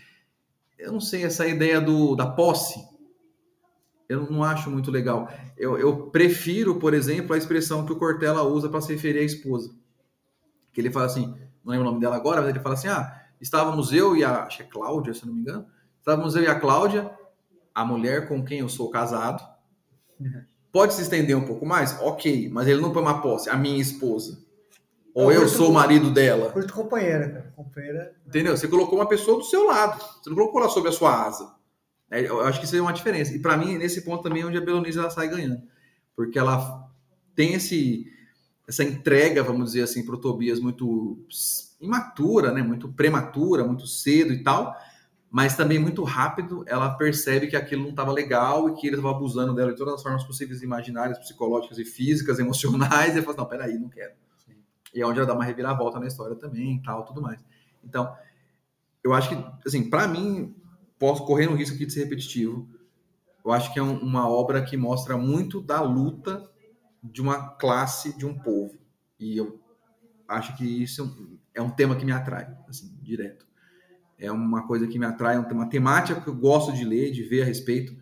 eu 0.79 0.93
não 0.93 1.01
sei, 1.01 1.25
essa 1.25 1.47
ideia 1.47 1.81
do, 1.81 2.15
da 2.15 2.27
posse, 2.27 2.85
eu 4.09 4.31
não 4.31 4.45
acho 4.45 4.71
muito 4.71 4.91
legal. 4.91 5.29
Eu, 5.57 5.79
eu 5.79 6.11
prefiro, 6.11 6.79
por 6.79 6.95
exemplo, 6.95 7.35
a 7.35 7.39
expressão 7.39 7.85
que 7.85 7.93
o 7.93 7.99
Cortella 7.99 8.43
usa 8.43 8.69
para 8.69 8.81
se 8.81 8.93
referir 8.93 9.19
à 9.19 9.23
esposa. 9.23 9.75
Que 10.73 10.81
ele 10.81 10.91
fala 10.91 11.07
assim, 11.07 11.35
não 11.65 11.73
lembro 11.73 11.89
o 11.89 11.91
nome 11.91 12.01
dela 12.01 12.17
agora, 12.17 12.41
mas 12.41 12.51
ele 12.51 12.61
fala 12.61 12.75
assim: 12.75 12.89
ah, 12.89 13.25
estávamos 13.41 13.93
eu 13.93 14.17
e 14.17 14.23
a. 14.23 14.45
Acho 14.45 14.59
que 14.59 14.63
é 14.63 14.67
Cláudia, 14.67 15.13
se 15.13 15.27
não 15.27 15.35
me 15.35 15.41
engano. 15.41 15.67
Estávamos 15.99 16.37
eu 16.37 16.43
e 16.45 16.47
a 16.47 16.59
Cláudia, 16.59 17.11
a 17.75 17.85
mulher 17.85 18.29
com 18.29 18.45
quem 18.45 18.61
eu 18.61 18.69
sou 18.69 18.89
casado. 18.89 19.43
Pode 20.71 20.95
se 20.95 21.03
estender 21.03 21.37
um 21.37 21.45
pouco 21.45 21.67
mais? 21.67 21.99
Ok, 22.01 22.49
mas 22.51 22.69
ele 22.69 22.81
não 22.81 22.93
põe 22.93 23.03
uma 23.03 23.21
posse, 23.21 23.51
a 23.51 23.57
minha 23.57 23.81
esposa. 23.81 24.39
Ou 25.17 25.33
eu 25.33 25.49
sou 25.49 25.71
o 25.71 25.73
marido 25.73 26.11
dela. 26.11 26.51
Curto 26.51 26.75
companheira, 26.75 27.27
cara. 27.31 27.53
Companheira. 27.57 28.15
Entendeu? 28.27 28.55
Você 28.55 28.69
colocou 28.69 28.99
uma 28.99 29.09
pessoa 29.09 29.39
do 29.39 29.45
seu 29.45 29.67
lado. 29.67 29.99
Você 29.99 30.29
não 30.29 30.37
colocou 30.37 30.61
ela 30.61 30.69
sob 30.69 30.87
a 30.87 30.93
sua 30.93 31.25
asa. 31.27 31.55
É, 32.11 32.21
Eu 32.21 32.43
acho 32.43 32.61
que 32.61 32.67
isso 32.67 32.77
é 32.77 32.83
uma 32.83 32.93
diferença. 32.93 33.35
E 33.35 33.39
para 33.39 33.57
mim, 33.57 33.79
nesse 33.79 34.03
ponto 34.03 34.23
também 34.23 34.43
é 34.43 34.45
onde 34.47 34.59
a 34.59 34.61
Belonísia 34.61 35.01
ela 35.01 35.09
sai 35.09 35.27
ganhando. 35.29 35.63
Porque 36.15 36.39
ela 36.39 36.87
tem 37.35 37.55
esse, 37.55 38.05
essa 38.69 38.85
entrega, 38.85 39.43
vamos 39.43 39.69
dizer 39.73 39.85
assim, 39.85 40.05
para 40.05 40.17
o 40.17 40.21
Tobias 40.21 40.61
muito 40.61 41.19
imatura, 41.81 42.53
né? 42.53 42.63
muito 42.63 42.87
prematura, 42.93 43.65
muito 43.65 43.87
cedo 43.87 44.35
e 44.35 44.43
tal. 44.43 44.77
Mas 45.31 45.57
também 45.57 45.79
muito 45.79 46.05
rápido 46.05 46.63
ela 46.67 46.91
percebe 46.91 47.47
que 47.47 47.57
aquilo 47.57 47.85
não 47.85 47.91
estava 47.91 48.13
legal 48.13 48.69
e 48.69 48.75
que 48.75 48.87
ele 48.87 48.97
estava 48.97 49.17
abusando 49.17 49.55
dela 49.55 49.73
de 49.73 49.79
todas 49.79 49.95
as 49.95 50.03
formas 50.03 50.25
possíveis 50.25 50.61
imaginárias, 50.61 51.19
psicológicas 51.19 51.79
e 51.79 51.87
físicas, 51.87 52.37
emocionais. 52.39 53.15
E 53.15 53.17
ela 53.17 53.23
fala: 53.23 53.39
Não, 53.39 53.47
peraí, 53.47 53.79
não 53.79 53.89
quero. 53.89 54.13
E 54.97 55.03
é 55.03 55.07
onde 55.07 55.19
ela 55.19 55.29
dá 55.29 55.35
uma 55.35 55.45
reviravolta 55.45 56.01
na 56.01 56.07
história 56.07 56.35
também 56.35 56.83
tal, 56.83 57.05
tudo 57.05 57.23
mais. 57.23 57.45
Então, 57.85 58.17
eu 59.05 59.15
acho 59.15 59.31
que, 59.31 59.69
assim, 59.69 59.89
para 59.91 60.09
mim, 60.09 60.57
posso 60.99 61.25
correr 61.27 61.47
no 61.47 61.57
risco 61.57 61.77
aqui 61.77 61.87
de 61.87 61.93
ser 61.93 62.05
repetitivo. 62.05 62.69
Eu 63.45 63.53
acho 63.53 63.73
que 63.73 63.79
é 63.79 63.83
um- 63.83 63.99
uma 64.01 64.29
obra 64.29 64.65
que 64.65 64.77
mostra 64.77 65.17
muito 65.17 65.61
da 65.61 65.81
luta 65.81 66.49
de 67.03 67.23
uma 67.23 67.51
classe, 67.51 68.17
de 68.17 68.27
um 68.27 68.39
povo. 68.39 68.79
E 69.21 69.37
eu 69.37 69.61
acho 70.29 70.57
que 70.57 70.65
isso 70.65 71.37
é 71.55 71.63
um 71.63 71.71
tema 71.71 71.97
que 71.97 72.05
me 72.05 72.13
atrai, 72.13 72.57
assim, 72.69 72.97
direto. 73.03 73.47
É 74.19 74.33
uma 74.33 74.67
coisa 74.67 74.87
que 74.87 74.99
me 74.99 75.07
atrai, 75.07 75.37
é 75.37 75.41
uma 75.41 75.69
temática 75.69 76.21
que 76.21 76.29
eu 76.29 76.35
gosto 76.37 76.73
de 76.73 76.85
ler, 76.85 77.13
de 77.13 77.23
ver 77.23 77.43
a 77.43 77.47
respeito. 77.47 77.97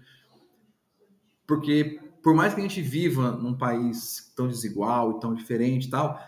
Porque, 1.46 2.00
por 2.22 2.34
mais 2.34 2.54
que 2.54 2.60
a 2.60 2.62
gente 2.62 2.80
viva 2.80 3.32
num 3.32 3.56
país 3.56 4.32
tão 4.34 4.48
desigual 4.48 5.16
e 5.16 5.20
tão 5.20 5.34
diferente 5.34 5.86
e 5.86 5.90
tal, 5.90 6.18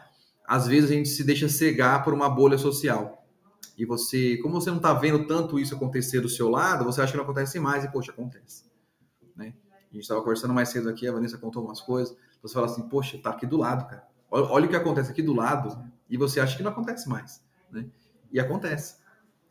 às 0.47 0.66
vezes 0.66 0.90
a 0.90 0.94
gente 0.94 1.09
se 1.09 1.24
deixa 1.24 1.49
cegar 1.49 2.05
por 2.05 2.14
uma 2.14 2.28
bolha 2.28 2.59
social. 2.59 3.26
E 3.76 3.84
você, 3.84 4.38
como 4.38 4.61
você 4.61 4.70
não 4.70 4.78
está 4.78 4.94
vendo 4.94 5.26
tanto 5.26 5.59
isso 5.59 5.74
acontecer 5.74 6.20
do 6.20 6.28
seu 6.28 6.49
lado, 6.49 6.84
você 6.84 7.03
acha 7.03 7.12
que 7.12 7.18
não 7.18 7.24
acontece 7.24 7.59
mais 7.61 7.84
e, 7.84 7.88
poxa, 7.88 8.11
acontece. 8.11 8.64
Né? 9.34 9.53
A 9.70 9.94
gente 9.94 10.03
estava 10.03 10.20
conversando 10.20 10.55
mais 10.55 10.70
cedo 10.70 10.88
aqui, 10.88 11.07
a 11.07 11.12
Vanessa 11.12 11.36
contou 11.36 11.64
umas 11.64 11.80
coisas. 11.80 12.16
Você 12.42 12.55
fala 12.55 12.66
assim, 12.66 12.88
poxa, 12.88 13.18
tá 13.18 13.30
aqui 13.30 13.47
do 13.47 13.59
lado, 13.59 13.86
cara. 13.86 14.07
Olha, 14.30 14.47
olha 14.47 14.66
o 14.66 14.68
que 14.68 14.76
acontece 14.76 15.11
aqui 15.11 15.22
do 15.22 15.34
lado 15.34 15.78
e 16.09 16.16
você 16.16 16.40
acha 16.40 16.57
que 16.57 16.62
não 16.62 16.70
acontece 16.70 17.09
mais. 17.09 17.42
Né? 17.70 17.86
E 18.32 18.40
acontece. 18.40 18.97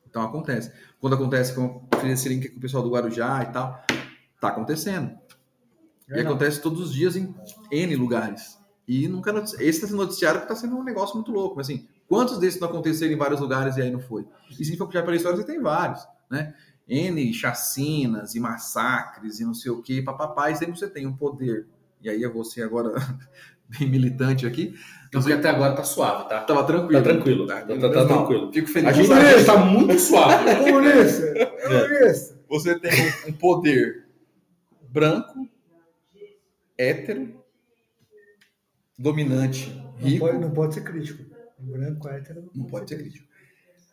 Então 0.08 0.24
acontece. 0.24 0.72
Quando 1.00 1.14
acontece 1.14 1.54
com 1.54 1.88
esse 2.04 2.30
link 2.30 2.50
com 2.50 2.58
o 2.58 2.62
pessoal 2.62 2.82
do 2.82 2.90
Guarujá 2.90 3.44
e 3.44 3.52
tal, 3.52 3.84
tá 4.40 4.48
acontecendo. 4.48 5.10
E 6.08 6.14
Verdade. 6.14 6.28
acontece 6.28 6.62
todos 6.62 6.80
os 6.80 6.94
dias 6.94 7.16
em 7.16 7.36
N 7.72 7.96
lugares. 7.96 8.58
E 8.88 9.08
nunca 9.08 9.34
notici... 9.34 9.56
esse 9.56 9.70
está 9.80 9.88
sendo 9.88 9.98
noticiário 9.98 10.42
porque 10.42 10.54
está 10.54 10.68
sendo 10.68 10.78
um 10.80 10.84
negócio 10.84 11.16
muito 11.16 11.32
louco. 11.32 11.56
Mas 11.56 11.68
assim, 11.70 11.88
quantos 12.08 12.38
desses 12.38 12.60
não 12.60 12.68
aconteceram 12.68 13.14
em 13.14 13.18
vários 13.18 13.40
lugares 13.40 13.78
e 13.78 13.82
aí 13.82 13.92
não 13.92 14.00
foi? 14.00 14.26
E 14.60 14.64
se 14.64 14.78
for 14.78 14.86
puxar 14.86 15.04
pela 15.04 15.16
história, 15.16 15.38
você 15.38 15.44
tem 15.46 15.62
vários, 15.62 16.06
né? 16.30 16.54
N 16.88 17.34
chacinas 17.34 18.36
e 18.36 18.40
massacres 18.40 19.40
e 19.40 19.46
não 19.46 19.56
sei 19.56 19.72
o 19.72 19.82
que, 19.82 20.02
papapá, 20.04 20.52
e 20.52 20.56
sempre 20.56 20.78
você 20.78 20.88
tem 20.88 21.08
um 21.08 21.16
poder. 21.16 21.66
E 22.02 22.10
aí 22.10 22.22
eu 22.22 22.32
vou 22.32 22.44
ser 22.44 22.62
agora 22.62 22.94
bem 23.68 23.90
militante 23.90 24.46
aqui. 24.46 24.76
Porque 25.12 25.34
até 25.34 25.50
agora 25.50 25.76
tá 25.76 25.84
suave, 25.84 26.30
tá? 26.30 26.42
Tava 26.42 26.64
tranquilo. 26.66 27.02
Tá 27.02 27.10
tranquilo. 27.10 27.48
Tá, 27.48 27.62
tá- 27.62 27.68
tá 27.68 27.76
Não, 27.76 28.08
tranquilo. 28.08 28.54
Fico 28.54 28.68
feliz. 28.68 28.90
A 28.90 28.92
gente, 28.92 29.12
a 29.12 29.38
gente 29.38 29.46
tá 29.46 29.58
muito 29.58 29.98
suave. 29.98 30.56
Comunista! 30.64 31.52
Comunista! 31.64 32.40
Você 32.50 32.80
tem 32.80 32.92
um 33.28 33.34
poder 33.34 34.06
branco, 34.90 35.50
hétero, 36.78 37.44
dominante, 38.98 39.70
Não 40.00 40.08
rico. 40.08 40.26
pode, 40.26 40.38
não 40.40 40.52
pode 40.52 40.74
ser 40.74 40.84
crítico. 40.84 41.24
Branco, 41.58 42.08
hétero. 42.10 42.50
Não 42.56 42.66
pode 42.66 42.90
ser 42.90 42.98
crítico. 42.98 43.26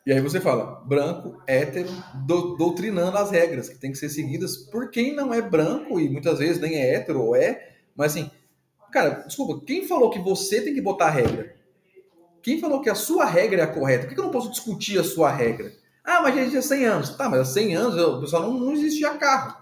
E 0.04 0.12
aí 0.12 0.20
você 0.20 0.40
fala, 0.40 0.82
branco, 0.84 1.40
hétero, 1.46 1.88
do- 2.26 2.56
doutrinando 2.56 3.16
as 3.18 3.30
regras 3.30 3.68
que 3.68 3.78
tem 3.78 3.92
que 3.92 3.98
ser 3.98 4.08
seguidas 4.08 4.56
por 4.56 4.90
quem 4.90 5.14
não 5.14 5.32
é 5.32 5.40
branco 5.40 6.00
e 6.00 6.08
muitas 6.08 6.38
vezes 6.40 6.60
nem 6.60 6.74
é 6.74 6.94
hétero 6.94 7.20
ou 7.22 7.36
é, 7.36 7.76
mas 7.94 8.12
assim, 8.12 8.28
cara, 8.90 9.22
desculpa, 9.26 9.64
quem 9.64 9.86
falou 9.86 10.10
que 10.10 10.18
você 10.18 10.60
tem 10.60 10.74
que 10.74 10.80
botar 10.82 11.06
a 11.06 11.10
regra? 11.10 11.54
Quem 12.42 12.58
falou 12.58 12.80
que 12.80 12.90
a 12.90 12.96
sua 12.96 13.24
regra 13.24 13.60
é 13.60 13.64
a 13.64 13.68
correta? 13.68 14.06
Por 14.06 14.14
que 14.14 14.20
eu 14.20 14.24
não 14.24 14.32
posso 14.32 14.50
discutir 14.50 14.98
a 14.98 15.04
sua 15.04 15.30
regra? 15.30 15.72
Ah, 16.04 16.20
mas 16.20 16.36
a 16.36 16.42
gente 16.44 16.56
é 16.56 16.60
100 16.60 16.84
anos. 16.84 17.10
Tá, 17.16 17.28
mas 17.28 17.38
há 17.40 17.44
100 17.44 17.76
anos 17.76 17.94
o 18.02 18.20
pessoal 18.20 18.42
não, 18.42 18.58
não 18.58 18.72
existia 18.72 19.14
carro. 19.14 19.56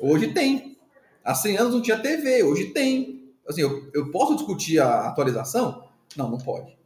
Hoje 0.00 0.32
tem. 0.34 0.76
Há 1.22 1.32
100 1.36 1.56
anos 1.58 1.74
não 1.74 1.80
tinha 1.80 1.96
TV, 1.96 2.42
hoje 2.42 2.72
tem. 2.72 3.19
Assim, 3.50 3.62
eu, 3.62 3.90
eu 3.92 4.10
posso 4.10 4.34
discutir 4.36 4.78
a 4.80 5.08
atualização? 5.08 5.84
Não, 6.16 6.30
não 6.30 6.38
pode. 6.38 6.76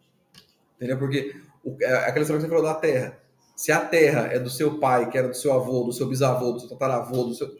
Entendeu? 0.76 0.98
Porque 0.98 1.34
o, 1.64 1.76
é 1.80 1.94
aquela 2.08 2.22
história 2.22 2.36
que 2.42 2.42
você 2.42 2.48
falou 2.48 2.62
da 2.64 2.74
terra. 2.74 3.18
Se 3.56 3.70
a 3.70 3.80
terra 3.80 4.28
é 4.32 4.38
do 4.38 4.50
seu 4.50 4.78
pai, 4.78 5.08
que 5.08 5.16
era 5.16 5.28
do 5.28 5.34
seu 5.34 5.52
avô, 5.52 5.84
do 5.84 5.92
seu 5.92 6.08
bisavô, 6.08 6.52
do 6.52 6.60
seu 6.60 6.68
tataravô, 6.68 7.24
do 7.24 7.34
seu. 7.34 7.56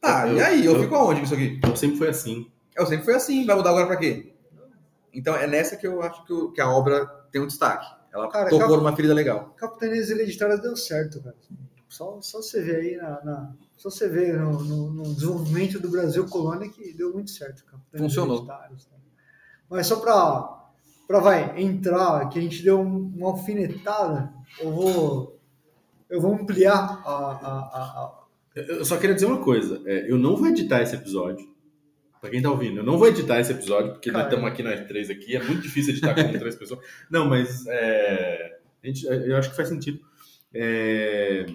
Tá, 0.00 0.28
Eu- 0.28 0.36
e 0.36 0.40
aí? 0.42 0.64
Eu, 0.66 0.74
eu- 0.74 0.80
fico 0.82 0.94
aonde 0.94 1.20
com 1.20 1.24
isso 1.26 1.34
aqui? 1.34 1.54
Então 1.58 1.74
sempre 1.74 1.96
foi 1.96 2.08
assim. 2.08 2.50
Eu 2.76 2.86
sempre 2.86 3.04
foi 3.04 3.14
assim, 3.14 3.44
vai 3.46 3.56
mudar 3.56 3.70
agora 3.70 3.86
pra 3.86 3.96
quê? 3.96 4.32
Então 5.12 5.34
é 5.34 5.46
nessa 5.46 5.76
que 5.76 5.86
eu 5.86 6.02
acho 6.02 6.24
que, 6.26 6.32
o- 6.32 6.52
que 6.52 6.60
a 6.60 6.68
obra 6.70 7.06
tem 7.32 7.40
um 7.40 7.46
destaque. 7.46 7.86
Ela 8.12 8.28
Cara, 8.28 8.50
tocou 8.50 8.66
cap- 8.68 8.76
numa 8.78 8.94
ferida 8.94 9.14
legal. 9.14 9.54
Capitanias 9.56 10.10
Hereditárias 10.10 10.60
deu 10.60 10.76
certo, 10.76 11.22
cara. 11.22 11.34
Só, 11.88 12.20
só 12.20 12.42
você 12.42 12.60
ver 12.62 12.76
aí 12.76 12.96
na. 12.96 13.24
na- 13.24 13.52
só 13.76 13.88
você 13.90 14.08
ver 14.08 14.38
no, 14.38 14.62
no- 14.62 14.90
no 14.90 15.14
desenvolvimento 15.14 15.78
do 15.80 15.88
Brasil 15.90 16.26
colônia 16.26 16.68
que 16.68 16.92
deu 16.92 17.12
muito 17.12 17.30
certo. 17.30 17.64
Funcionou. 17.96 18.44
Né? 18.90 18.98
Mas 19.70 19.86
só 19.86 19.96
pra, 20.00 20.66
pra 21.06 21.20
vai 21.20 21.60
entrar, 21.60 22.28
que 22.28 22.38
a 22.38 22.42
gente 22.42 22.62
deu 22.62 22.80
um- 22.80 23.12
uma 23.16 23.28
alfinetada, 23.30 24.32
eu 24.60 24.70
vou. 24.72 25.40
Eu 26.10 26.20
vou 26.20 26.34
ampliar 26.34 26.74
a. 26.74 27.10
a, 27.10 27.58
a, 27.58 27.82
a- 27.82 28.24
Eu 28.54 28.84
só 28.84 28.96
queria 28.96 29.14
dizer 29.14 29.26
uma 29.26 29.42
coisa. 29.44 29.80
é, 29.86 30.10
eu 30.10 30.18
não 30.18 30.36
vou 30.36 30.48
editar 30.48 30.82
esse 30.82 30.94
episódio. 30.96 31.46
Pra 32.20 32.30
quem 32.30 32.42
tá 32.42 32.50
ouvindo, 32.50 32.78
eu 32.80 32.84
não 32.84 32.98
vou 32.98 33.06
editar 33.06 33.38
esse 33.38 33.52
episódio, 33.52 33.92
porque 33.92 34.10
nós 34.10 34.24
estamos 34.24 34.44
aqui 34.50 34.60
nós 34.60 34.84
três 34.88 35.08
aqui. 35.08 35.36
É 35.36 35.42
muito 35.44 35.62
difícil 35.62 35.92
editar 35.92 36.14
com 36.16 36.36
três 36.36 36.56
pessoas. 36.56 36.80
Não, 37.08 37.28
mas 37.28 37.64
é, 37.68 38.58
a 38.82 38.86
gente, 38.88 39.06
eu 39.06 39.36
acho 39.36 39.50
que 39.50 39.56
faz 39.56 39.68
sentido. 39.68 40.00
É, 40.52 41.46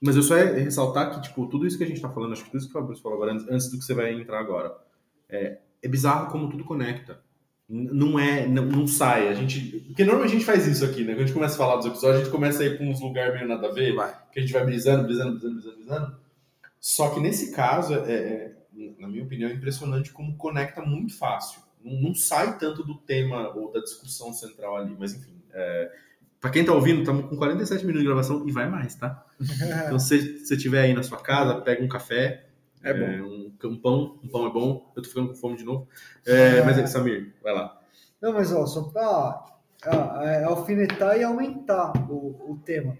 mas 0.00 0.16
eu 0.16 0.22
só 0.22 0.36
ia 0.36 0.52
ressaltar 0.54 1.10
que, 1.14 1.22
tipo, 1.22 1.46
tudo 1.46 1.66
isso 1.66 1.76
que 1.78 1.84
a 1.84 1.86
gente 1.86 2.00
tá 2.00 2.08
falando, 2.08 2.32
acho 2.32 2.44
que 2.44 2.50
tudo 2.50 2.58
isso 2.60 2.68
que 2.70 2.76
o 2.76 2.80
Fabrício 2.80 3.02
falou 3.02 3.16
agora, 3.22 3.32
antes, 3.50 3.70
do 3.70 3.78
que 3.78 3.84
você 3.84 3.94
vai 3.94 4.12
entrar 4.12 4.38
agora, 4.40 4.76
é, 5.28 5.58
é 5.82 5.88
bizarro 5.88 6.30
como 6.30 6.48
tudo 6.48 6.64
conecta. 6.64 7.20
N- 7.68 7.90
Não 7.92 8.18
é, 8.18 8.46
não, 8.46 8.64
não 8.64 8.86
sai. 8.86 9.28
A 9.28 9.34
gente. 9.34 9.80
Porque 9.88 10.04
normalmente 10.04 10.30
a 10.34 10.38
gente 10.38 10.46
faz 10.46 10.66
isso 10.66 10.84
aqui, 10.84 11.04
né? 11.04 11.12
Quando 11.12 11.22
a 11.22 11.26
gente 11.26 11.34
começa 11.34 11.54
a 11.54 11.58
falar 11.58 11.76
dos 11.76 11.86
episódios, 11.86 12.20
a 12.20 12.24
gente 12.24 12.32
começa 12.32 12.62
a 12.62 12.66
ir 12.66 12.76
pra 12.78 12.86
uns 12.86 13.00
lugares 13.00 13.34
meio 13.34 13.46
nada 13.48 13.68
a 13.68 13.72
ver 13.72 13.94
Vai. 13.94 14.14
que 14.32 14.38
a 14.38 14.42
gente 14.42 14.52
vai 14.52 14.64
brisando, 14.64 15.04
brisando, 15.04 15.32
brisando, 15.32 15.54
brisando, 15.56 15.76
brisando. 15.76 16.16
Só 16.80 17.10
que 17.10 17.20
nesse 17.20 17.52
caso, 17.52 17.94
é, 17.94 18.12
é, 18.12 18.52
na 18.98 19.08
minha 19.08 19.22
opinião, 19.24 19.50
é 19.50 19.52
impressionante 19.52 20.12
como 20.12 20.36
conecta 20.36 20.80
muito 20.80 21.16
fácil. 21.18 21.60
Não, 21.84 21.92
não 22.00 22.14
sai 22.14 22.56
tanto 22.58 22.82
do 22.82 22.94
tema 22.96 23.48
ou 23.54 23.70
da 23.72 23.80
discussão 23.80 24.32
central 24.32 24.76
ali, 24.76 24.96
mas 24.98 25.12
enfim. 25.14 25.34
É, 25.52 25.92
para 26.40 26.50
quem 26.50 26.64
tá 26.64 26.72
ouvindo, 26.72 27.00
estamos 27.00 27.26
com 27.26 27.36
47 27.36 27.80
minutos 27.84 28.02
de 28.02 28.06
gravação 28.06 28.48
e 28.48 28.52
vai 28.52 28.68
mais, 28.68 28.94
tá? 28.94 29.24
Então, 29.86 29.98
se 29.98 30.38
você 30.44 30.54
estiver 30.54 30.82
aí 30.82 30.94
na 30.94 31.02
sua 31.02 31.18
casa, 31.18 31.60
pega 31.60 31.82
um 31.82 31.88
café, 31.88 32.46
É 32.82 32.92
bom. 32.94 33.24
um, 33.26 33.52
um 33.64 33.76
pão, 33.80 34.18
um 34.22 34.28
pão 34.28 34.46
é 34.46 34.52
bom. 34.52 34.92
Eu 34.96 35.02
tô 35.02 35.08
ficando 35.08 35.28
com 35.28 35.34
fome 35.34 35.56
de 35.56 35.64
novo. 35.64 35.88
É, 36.26 36.62
mas, 36.62 36.90
Samir, 36.90 37.34
vai 37.42 37.54
lá. 37.54 37.80
Não, 38.20 38.32
mas 38.32 38.52
ó, 38.52 38.66
só 38.66 38.84
pra 38.84 39.44
é, 40.22 40.44
alfinetar 40.44 41.16
e 41.16 41.24
aumentar 41.24 41.92
o, 42.10 42.52
o 42.52 42.60
tema. 42.64 42.96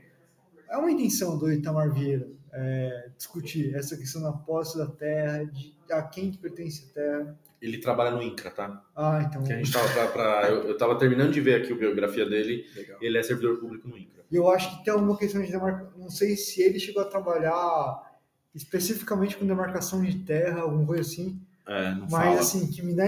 É 0.68 0.76
uma 0.76 0.90
intenção 0.90 1.38
do 1.38 1.50
Itamar 1.50 1.92
Vieira 1.92 2.28
é, 2.52 3.10
discutir 3.16 3.74
essa 3.74 3.96
questão 3.96 4.22
da 4.22 4.32
posse 4.32 4.76
da 4.78 4.86
terra, 4.86 5.44
de 5.44 5.74
a 5.90 6.02
quem 6.02 6.30
que 6.30 6.38
pertence 6.38 6.88
a 6.90 6.94
terra. 6.94 7.38
Ele 7.60 7.78
trabalha 7.78 8.10
no 8.12 8.22
INCRA, 8.22 8.50
tá? 8.50 8.84
Ah, 8.94 9.24
então. 9.26 9.42
Que 9.42 9.52
a 9.52 9.56
gente 9.56 9.72
tava 9.72 9.88
pra, 9.88 10.06
pra- 10.08 10.48
eu, 10.48 10.68
eu 10.68 10.76
tava 10.76 10.96
terminando 10.98 11.32
de 11.32 11.40
ver 11.40 11.62
aqui 11.62 11.72
a 11.72 11.76
biografia 11.76 12.24
dele. 12.28 12.64
Legal. 12.76 12.98
Ele 13.00 13.18
é 13.18 13.22
servidor 13.22 13.58
público 13.58 13.88
no 13.88 13.96
INCRA. 13.98 14.24
E 14.30 14.36
eu 14.36 14.48
acho 14.50 14.78
que 14.78 14.84
tem 14.84 14.92
alguma 14.92 15.16
questão 15.16 15.42
de 15.42 15.50
demarcação. 15.50 15.92
Não 15.98 16.10
sei 16.10 16.36
se 16.36 16.62
ele 16.62 16.78
chegou 16.78 17.02
a 17.02 17.06
trabalhar 17.06 18.06
especificamente 18.54 19.36
com 19.36 19.46
demarcação 19.46 20.02
de 20.02 20.18
terra, 20.20 20.60
alguma 20.60 20.86
coisa 20.86 21.02
assim. 21.02 21.40
É, 21.66 21.90
não 21.94 22.00
Mas 22.02 22.10
fala. 22.10 22.40
assim, 22.40 22.70
que 22.70 22.82
me 22.82 22.94
dá, 22.94 23.04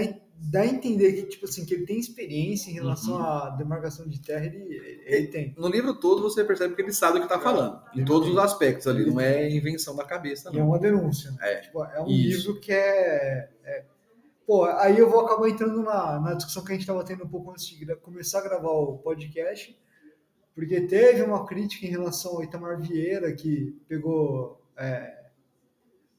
dá 0.49 0.61
a 0.61 0.65
entender 0.65 1.13
que, 1.13 1.23
tipo 1.23 1.45
assim, 1.45 1.65
que 1.65 1.73
ele 1.73 1.85
tem 1.85 1.99
experiência 1.99 2.71
em 2.71 2.73
relação 2.73 3.15
Uhum. 3.15 3.21
à 3.23 3.49
demarcação 3.51 4.07
de 4.07 4.19
terra, 4.21 4.45
ele, 4.45 5.01
ele 5.05 5.27
tem. 5.27 5.53
No 5.57 5.67
livro 5.67 5.93
todo 5.93 6.21
você 6.23 6.43
percebe 6.43 6.75
que 6.75 6.81
ele 6.81 6.91
sabe 6.93 7.17
o 7.17 7.21
que 7.21 7.27
está 7.27 7.39
falando. 7.39 7.79
Em 7.95 8.03
todos 8.03 8.27
os 8.29 8.37
aspectos 8.37 8.87
ali. 8.87 9.05
Não 9.05 9.19
é 9.19 9.49
invenção 9.49 9.95
da 9.95 10.03
cabeça, 10.03 10.49
E 10.51 10.55
é 10.55 10.59
não. 10.59 10.67
uma 10.69 10.79
denúncia. 10.79 11.31
né? 11.31 11.37
É. 11.41 11.55
Tipo, 11.61 11.83
é 11.85 12.01
um 12.01 12.07
Isso. 12.07 12.47
livro 12.49 12.59
que 12.61 12.71
é, 12.71 13.49
é- 13.63 13.85
Pô, 14.47 14.65
aí 14.65 14.97
eu 14.97 15.09
vou 15.09 15.21
acabar 15.21 15.47
entrando 15.47 15.81
na, 15.83 16.19
na 16.19 16.33
discussão 16.33 16.63
que 16.63 16.71
a 16.71 16.73
gente 16.73 16.81
estava 16.81 17.03
tendo 17.05 17.23
um 17.23 17.27
pouco 17.29 17.51
antes 17.51 17.65
de 17.67 17.85
começar 17.97 18.39
a 18.39 18.43
gravar 18.43 18.71
o 18.71 18.97
podcast, 18.97 19.79
porque 20.53 20.81
teve 20.81 21.21
uma 21.21 21.45
crítica 21.45 21.85
em 21.85 21.89
relação 21.89 22.33
ao 22.33 22.43
Itamar 22.43 22.77
Vieira, 22.81 23.31
que 23.33 23.79
pegou, 23.87 24.61
é, 24.75 25.13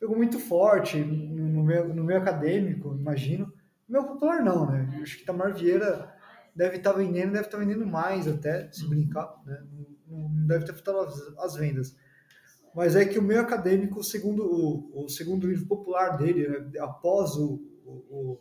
pegou 0.01 0.16
muito 0.16 0.39
forte 0.39 0.97
no, 0.99 1.45
no 1.49 1.62
meio, 1.64 1.93
no 1.93 2.05
meio 2.05 2.20
acadêmico, 2.20 2.97
imagino. 2.99 3.53
Meio 3.93 4.07
popular, 4.07 4.43
não, 4.43 4.70
né? 4.70 4.90
Eu 4.97 5.03
acho 5.03 5.16
que 5.18 5.22
Itamar 5.22 5.55
Vieira 5.55 6.11
deve 6.57 6.78
estar 6.78 6.93
vendendo, 6.93 7.32
deve 7.32 7.45
estar 7.45 7.59
vendendo 7.59 7.86
mais 7.86 8.26
até, 8.26 8.72
se 8.72 8.88
brincar, 8.88 9.38
né? 9.45 9.62
Não, 10.09 10.30
não 10.30 10.47
deve 10.47 10.64
ter 10.64 10.72
afetado 10.72 11.01
as, 11.01 11.20
as 11.38 11.55
vendas. 11.57 11.95
Mas 12.74 12.97
é 12.97 13.05
que 13.05 13.18
o 13.18 13.22
meio 13.22 13.43
acadêmico, 13.43 14.03
segundo 14.03 14.45
o, 14.45 15.05
o 15.05 15.09
segundo 15.11 15.47
livro 15.47 15.66
popular 15.66 16.16
dele, 16.16 16.49
né, 16.49 16.70
após 16.80 17.36
o, 17.36 17.61
o, 17.84 18.38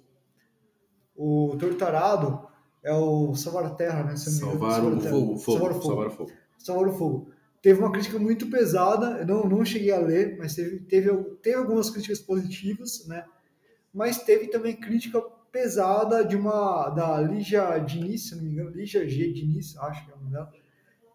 o, 1.13 1.51
o 1.51 1.57
Torturado, 1.57 2.47
é 2.81 2.93
o 2.93 3.35
Salvar 3.35 3.65
a 3.65 3.71
Terra, 3.71 4.03
né? 4.05 4.15
Salvar 4.15 4.81
o 4.85 5.01
fogo, 5.01 5.37
fogo, 5.37 5.37
Salvar 5.37 5.71
o 5.71 5.73
Fogo. 5.73 5.83
salvar 5.83 6.07
o 6.07 6.11
fogo. 6.11 6.31
Salvar 6.57 6.87
o 6.87 6.93
Fogo. 6.93 7.31
Teve 7.61 7.79
uma 7.79 7.91
crítica 7.91 8.17
muito 8.17 8.49
pesada, 8.49 9.19
eu 9.19 9.27
não, 9.27 9.43
não 9.49 9.65
cheguei 9.65 9.91
a 9.91 9.99
ler, 9.99 10.37
mas 10.37 10.55
teve, 10.55 10.79
teve, 10.79 11.13
teve 11.41 11.57
algumas 11.57 11.89
críticas 11.89 12.19
positivas, 12.21 13.05
né? 13.05 13.25
Mas 13.93 14.23
teve 14.23 14.47
também 14.47 14.79
crítica 14.79 15.21
pesada 15.51 16.23
de 16.23 16.35
uma 16.35 16.89
da 16.89 17.19
Lígia 17.19 17.77
Diniz, 17.79 18.29
se 18.29 18.35
não 18.35 18.43
me 18.43 18.51
engano, 18.51 18.69
Lígia 18.69 19.07
G 19.07 19.31
Diniz, 19.33 19.77
acho 19.77 20.05
que 20.05 20.11
é 20.11 20.15
o 20.15 20.17
nome 20.17 20.31
dela. 20.31 20.51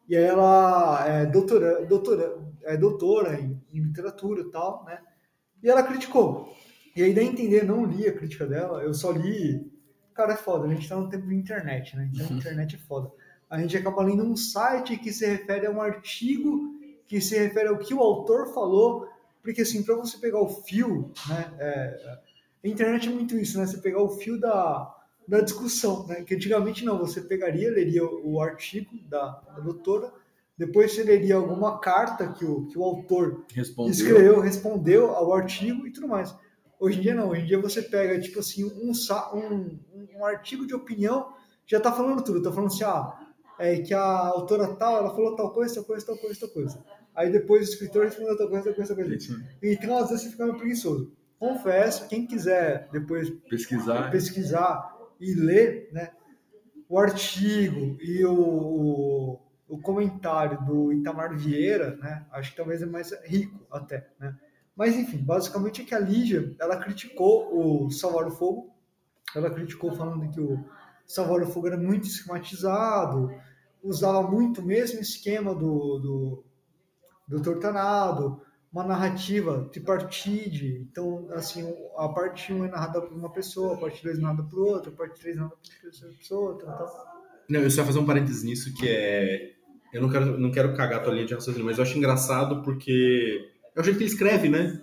E 0.08 0.16
aí 0.16 0.24
ela 0.24 1.06
é 1.08 1.26
doutora, 1.26 1.84
doutora, 1.86 2.38
é 2.62 2.76
doutora 2.76 3.40
em, 3.40 3.60
em 3.72 3.80
literatura 3.80 4.42
e 4.42 4.50
tal, 4.50 4.84
né? 4.84 5.00
E 5.62 5.68
ela 5.68 5.82
criticou. 5.82 6.54
E 6.94 7.02
aí 7.02 7.12
dá 7.12 7.20
a 7.20 7.24
entender, 7.24 7.64
não 7.64 7.84
li 7.84 8.06
a 8.06 8.16
crítica 8.16 8.46
dela, 8.46 8.82
eu 8.82 8.94
só 8.94 9.10
li. 9.10 9.70
Cara, 10.14 10.32
é 10.32 10.36
foda, 10.36 10.66
a 10.66 10.68
gente 10.68 10.88
tá 10.88 10.96
no 10.96 11.08
tempo 11.08 11.26
de 11.26 11.34
internet, 11.34 11.96
né? 11.96 12.08
Então 12.12 12.26
a 12.26 12.32
internet 12.32 12.76
é 12.76 12.78
foda. 12.78 13.10
A 13.50 13.58
gente 13.60 13.76
acaba 13.76 14.02
lendo 14.02 14.24
um 14.24 14.36
site 14.36 14.96
que 14.96 15.12
se 15.12 15.26
refere 15.26 15.66
a 15.66 15.70
um 15.70 15.80
artigo 15.80 16.74
que 17.06 17.20
se 17.20 17.38
refere 17.38 17.68
ao 17.68 17.78
que 17.78 17.94
o 17.94 18.00
autor 18.00 18.52
falou, 18.52 19.08
porque 19.42 19.62
assim, 19.62 19.82
para 19.82 19.94
você 19.94 20.18
pegar 20.18 20.40
o 20.40 20.48
fio, 20.48 21.12
né? 21.28 21.54
É, 21.58 22.18
a 22.68 22.72
internet 22.72 23.08
é 23.08 23.12
muito 23.12 23.36
isso, 23.36 23.58
né? 23.58 23.66
Você 23.66 23.78
pegar 23.78 24.02
o 24.02 24.10
fio 24.10 24.38
da, 24.38 24.94
da 25.26 25.40
discussão, 25.40 26.06
né? 26.06 26.22
Que 26.22 26.34
antigamente 26.34 26.84
não, 26.84 26.98
você 26.98 27.20
pegaria, 27.20 27.70
leria 27.70 28.04
o, 28.04 28.34
o 28.34 28.40
artigo 28.40 28.96
da, 29.08 29.40
da 29.46 29.60
doutora, 29.60 30.12
depois 30.56 30.92
você 30.92 31.02
leria 31.02 31.36
alguma 31.36 31.78
carta 31.78 32.32
que 32.32 32.44
o, 32.44 32.66
que 32.66 32.78
o 32.78 32.82
autor 32.82 33.44
Respondeu. 33.52 33.92
escreveu, 33.92 34.40
respondeu 34.40 35.10
ao 35.10 35.34
artigo 35.34 35.86
e 35.86 35.92
tudo 35.92 36.08
mais. 36.08 36.34
Hoje 36.80 36.98
em 36.98 37.02
dia 37.02 37.14
não, 37.14 37.30
hoje 37.30 37.42
em 37.42 37.46
dia 37.46 37.60
você 37.60 37.82
pega, 37.82 38.18
tipo 38.20 38.38
assim, 38.40 38.64
um, 38.64 38.92
um, 39.34 39.78
um, 40.16 40.24
artigo 40.24 40.66
de 40.66 40.74
opinião, 40.74 41.32
já 41.66 41.80
tá 41.80 41.92
falando 41.92 42.22
tudo, 42.22 42.42
tá 42.42 42.52
falando 42.52 42.68
assim, 42.68 42.84
ah, 42.84 43.18
é 43.58 43.80
que 43.80 43.94
a 43.94 44.02
autora 44.02 44.74
tal, 44.74 44.98
ela 44.98 45.14
falou 45.14 45.34
tal 45.36 45.50
coisa, 45.52 45.74
tal 45.74 45.84
coisa, 45.84 46.06
tal 46.06 46.16
coisa, 46.16 46.40
tal 46.40 46.48
coisa. 46.50 46.84
Aí 47.14 47.30
depois 47.30 47.66
o 47.66 47.72
escritor 47.72 48.04
respondeu 48.04 48.36
tal 48.36 48.48
coisa, 48.48 48.64
tal 48.64 48.74
coisa, 48.74 48.94
tal 48.94 49.04
coisa. 49.04 49.44
Então, 49.62 49.98
às 49.98 50.10
vezes, 50.10 50.24
você 50.24 50.30
fica 50.30 50.44
meio 50.44 50.58
preguiçoso. 50.58 51.12
Confesso, 51.38 52.08
quem 52.08 52.26
quiser 52.26 52.88
depois 52.90 53.28
Pesquisar. 53.48 54.10
pesquisar 54.10 54.96
e 55.20 55.34
ler, 55.34 55.90
né, 55.92 56.10
o 56.88 56.98
artigo 56.98 57.96
e 58.00 58.24
o, 58.24 59.38
o, 59.68 59.78
comentário 59.78 60.64
do 60.64 60.92
Itamar 60.92 61.36
Vieira, 61.36 61.96
né, 61.96 62.24
acho 62.32 62.50
que 62.50 62.56
talvez 62.56 62.80
é 62.82 62.86
mais 62.86 63.12
rico 63.24 63.66
até, 63.70 64.08
né. 64.18 64.36
Mas, 64.74 64.94
enfim, 64.94 65.18
basicamente 65.18 65.80
é 65.80 65.84
que 65.84 65.94
a 65.94 65.98
Lígia, 65.98 66.54
ela 66.60 66.76
criticou 66.76 67.86
o 67.86 67.90
Salvar 67.90 68.26
o 68.26 68.30
Fogo, 68.30 68.74
ela 69.34 69.50
criticou 69.50 69.90
falando 69.92 70.30
que 70.30 70.40
o 70.40 70.62
Salvar 71.06 71.42
o 71.42 71.46
Fogo 71.46 71.68
era 71.68 71.78
muito 71.78 72.06
esquematizado, 72.06 73.30
usava 73.82 74.22
muito 74.22 74.60
o 74.60 74.64
mesmo 74.64 75.00
esquema 75.00 75.54
do, 75.54 75.98
do, 75.98 76.44
do 77.26 77.42
Tortanado, 77.42 78.42
uma 78.72 78.84
narrativa 78.84 79.68
tripartite, 79.72 80.86
então, 80.90 81.28
assim, 81.32 81.62
a 81.96 82.08
parte 82.08 82.52
1 82.52 82.64
é 82.64 82.68
narrada 82.68 83.00
por 83.00 83.16
uma 83.16 83.32
pessoa, 83.32 83.74
a 83.74 83.78
parte 83.78 84.02
2 84.02 84.18
é 84.18 84.20
narrada 84.20 84.42
por 84.42 84.58
outra, 84.58 84.90
a 84.90 84.94
parte 84.94 85.20
3 85.20 85.36
é 85.36 85.38
narrada 85.38 85.56
por 85.56 85.86
outra 85.86 86.08
pessoa, 86.18 86.58
tal, 86.58 86.76
tal. 86.76 87.06
Não, 87.48 87.60
eu 87.60 87.70
só 87.70 87.80
ia 87.82 87.86
fazer 87.86 87.98
um 87.98 88.06
parênteses 88.06 88.42
nisso, 88.42 88.74
que 88.74 88.88
é. 88.88 89.52
Eu 89.92 90.02
não 90.02 90.10
quero, 90.10 90.38
não 90.38 90.50
quero 90.50 90.74
cagar 90.74 91.00
a 91.00 91.02
tua 91.02 91.14
linha 91.14 91.26
de 91.26 91.32
raciocínio, 91.34 91.64
mas 91.64 91.78
eu 91.78 91.84
acho 91.84 91.96
engraçado 91.96 92.62
porque 92.62 93.50
é 93.74 93.80
o 93.80 93.84
jeito 93.84 93.96
que 93.96 94.04
ele 94.04 94.10
escreve, 94.10 94.48
né? 94.48 94.80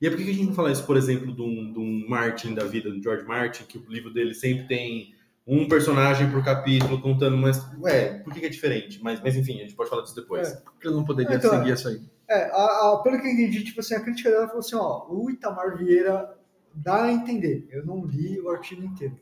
E 0.00 0.06
é 0.06 0.10
por 0.10 0.16
que 0.16 0.24
que 0.24 0.30
a 0.30 0.34
gente 0.34 0.46
não 0.46 0.54
fala 0.54 0.72
isso, 0.72 0.84
por 0.84 0.96
exemplo, 0.96 1.34
de 1.34 1.42
um, 1.42 1.72
de 1.72 1.78
um 1.78 2.08
Martin 2.08 2.54
da 2.54 2.64
vida, 2.64 2.90
do 2.90 3.02
George 3.02 3.24
Martin, 3.24 3.64
que 3.64 3.78
o 3.78 3.84
livro 3.88 4.12
dele 4.12 4.32
sempre 4.34 4.66
tem 4.66 5.14
um 5.46 5.66
personagem 5.66 6.30
por 6.30 6.44
capítulo 6.44 7.00
contando 7.00 7.36
mas 7.36 7.64
Ué, 7.80 8.20
por 8.20 8.32
que, 8.32 8.40
que 8.40 8.46
é 8.46 8.50
diferente? 8.50 9.02
Mas, 9.02 9.20
mas 9.20 9.34
enfim, 9.34 9.58
a 9.58 9.62
gente 9.62 9.74
pode 9.74 9.90
falar 9.90 10.02
disso 10.02 10.14
depois. 10.14 10.48
É. 10.48 10.56
Porque 10.56 10.86
eu 10.86 10.92
não 10.92 11.04
poderia 11.04 11.36
Então, 11.36 11.50
seguir 11.50 11.72
essa 11.72 11.88
aí. 11.88 12.00
É, 12.28 12.44
a, 12.50 12.64
a- 12.92 13.00
pelo 13.02 13.20
que 13.20 13.26
eu 13.26 13.32
entendi, 13.32 13.64
tipo 13.64 13.80
assim, 13.80 13.94
a 13.94 14.00
crítica 14.00 14.30
dela 14.30 14.46
falou 14.46 14.60
assim, 14.60 14.76
ó, 14.76 15.06
o 15.08 15.30
Itamar 15.30 15.76
Vieira 15.78 16.36
dá 16.74 17.04
a 17.04 17.12
entender, 17.12 17.66
eu 17.70 17.84
não 17.86 18.04
li 18.04 18.38
o 18.40 18.50
artigo 18.50 18.84
inteiro, 18.84 19.18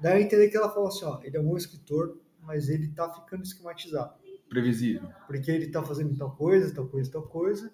dá 0.00 0.12
a 0.12 0.20
entender 0.20 0.48
que 0.48 0.56
ela 0.56 0.70
falou 0.70 0.88
assim, 0.88 1.04
ó, 1.04 1.20
ele 1.22 1.36
é 1.36 1.40
um 1.40 1.44
bom 1.44 1.56
escritor, 1.56 2.16
mas 2.42 2.68
ele 2.68 2.88
tá 2.88 3.12
ficando 3.12 3.42
esquematizado. 3.42 4.14
Previsível. 4.48 5.08
porque 5.26 5.50
ele 5.50 5.64
está 5.66 5.82
fazendo 5.82 6.16
tal 6.16 6.30
coisa, 6.36 6.72
tal 6.72 6.86
coisa, 6.86 7.10
tal 7.10 7.22
coisa. 7.22 7.72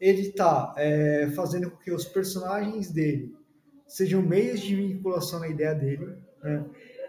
Ele 0.00 0.22
está 0.22 0.74
fazendo 1.36 1.70
com 1.70 1.76
que 1.76 1.92
os 1.92 2.04
personagens 2.06 2.90
dele 2.90 3.36
sejam 3.86 4.20
meios 4.22 4.60
de 4.60 4.74
vinculação 4.74 5.38
na 5.38 5.48
ideia 5.48 5.74
dele. 5.74 6.16
Né? 6.42 6.64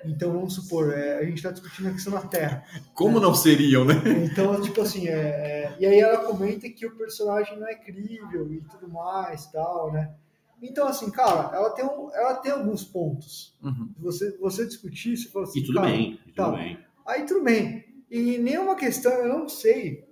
Então, 0.06 0.32
vamos 0.32 0.56
supor, 0.56 0.93
é, 0.93 1.18
a 1.18 1.24
gente 1.24 1.38
está 1.38 1.52
discutindo 1.52 1.89
a 1.89 1.91
questão 1.91 2.14
da 2.14 2.22
Terra. 2.22 2.64
Como 2.93 3.20
não 3.20 3.34
seriam, 3.34 3.84
né? 3.86 3.95
Então, 4.24 4.60
tipo 4.62 4.82
assim, 4.82 5.08
é, 5.08 5.12
é, 5.12 5.76
e 5.80 5.86
aí 5.86 6.00
ela 6.00 6.26
comenta 6.26 6.70
que 6.70 6.86
o 6.86 6.95
personagem 6.95 7.60
não 7.60 7.68
é 7.68 7.76
crível 7.76 8.52
e 8.52 8.62
tudo 8.62 8.89
mais, 8.89 9.47
tal, 9.47 9.91
né? 9.91 10.14
Então, 10.62 10.88
assim, 10.88 11.10
cara, 11.10 11.56
ela 11.56 11.70
tem, 11.72 11.86
um, 11.86 12.14
ela 12.14 12.36
tem 12.36 12.52
alguns 12.52 12.84
pontos. 12.84 13.58
Uhum. 13.64 13.89
Você, 14.00 14.38
você 14.38 14.66
discutir, 14.66 15.16
você 15.16 15.30
fala 15.30 15.45
assim, 15.45 15.60
E 15.60 15.66
tudo 15.66 15.82
bem, 15.82 16.20
e 16.26 16.32
tudo 16.32 16.36
tá. 16.36 16.52
bem. 16.52 16.80
Aí 17.08 17.26
tudo 17.26 17.43
bem. 17.43 17.86
E 18.10 18.38
nenhuma 18.38 18.76
questão, 18.76 19.12
eu 19.12 19.30
não 19.30 19.47
sei. 19.47 20.06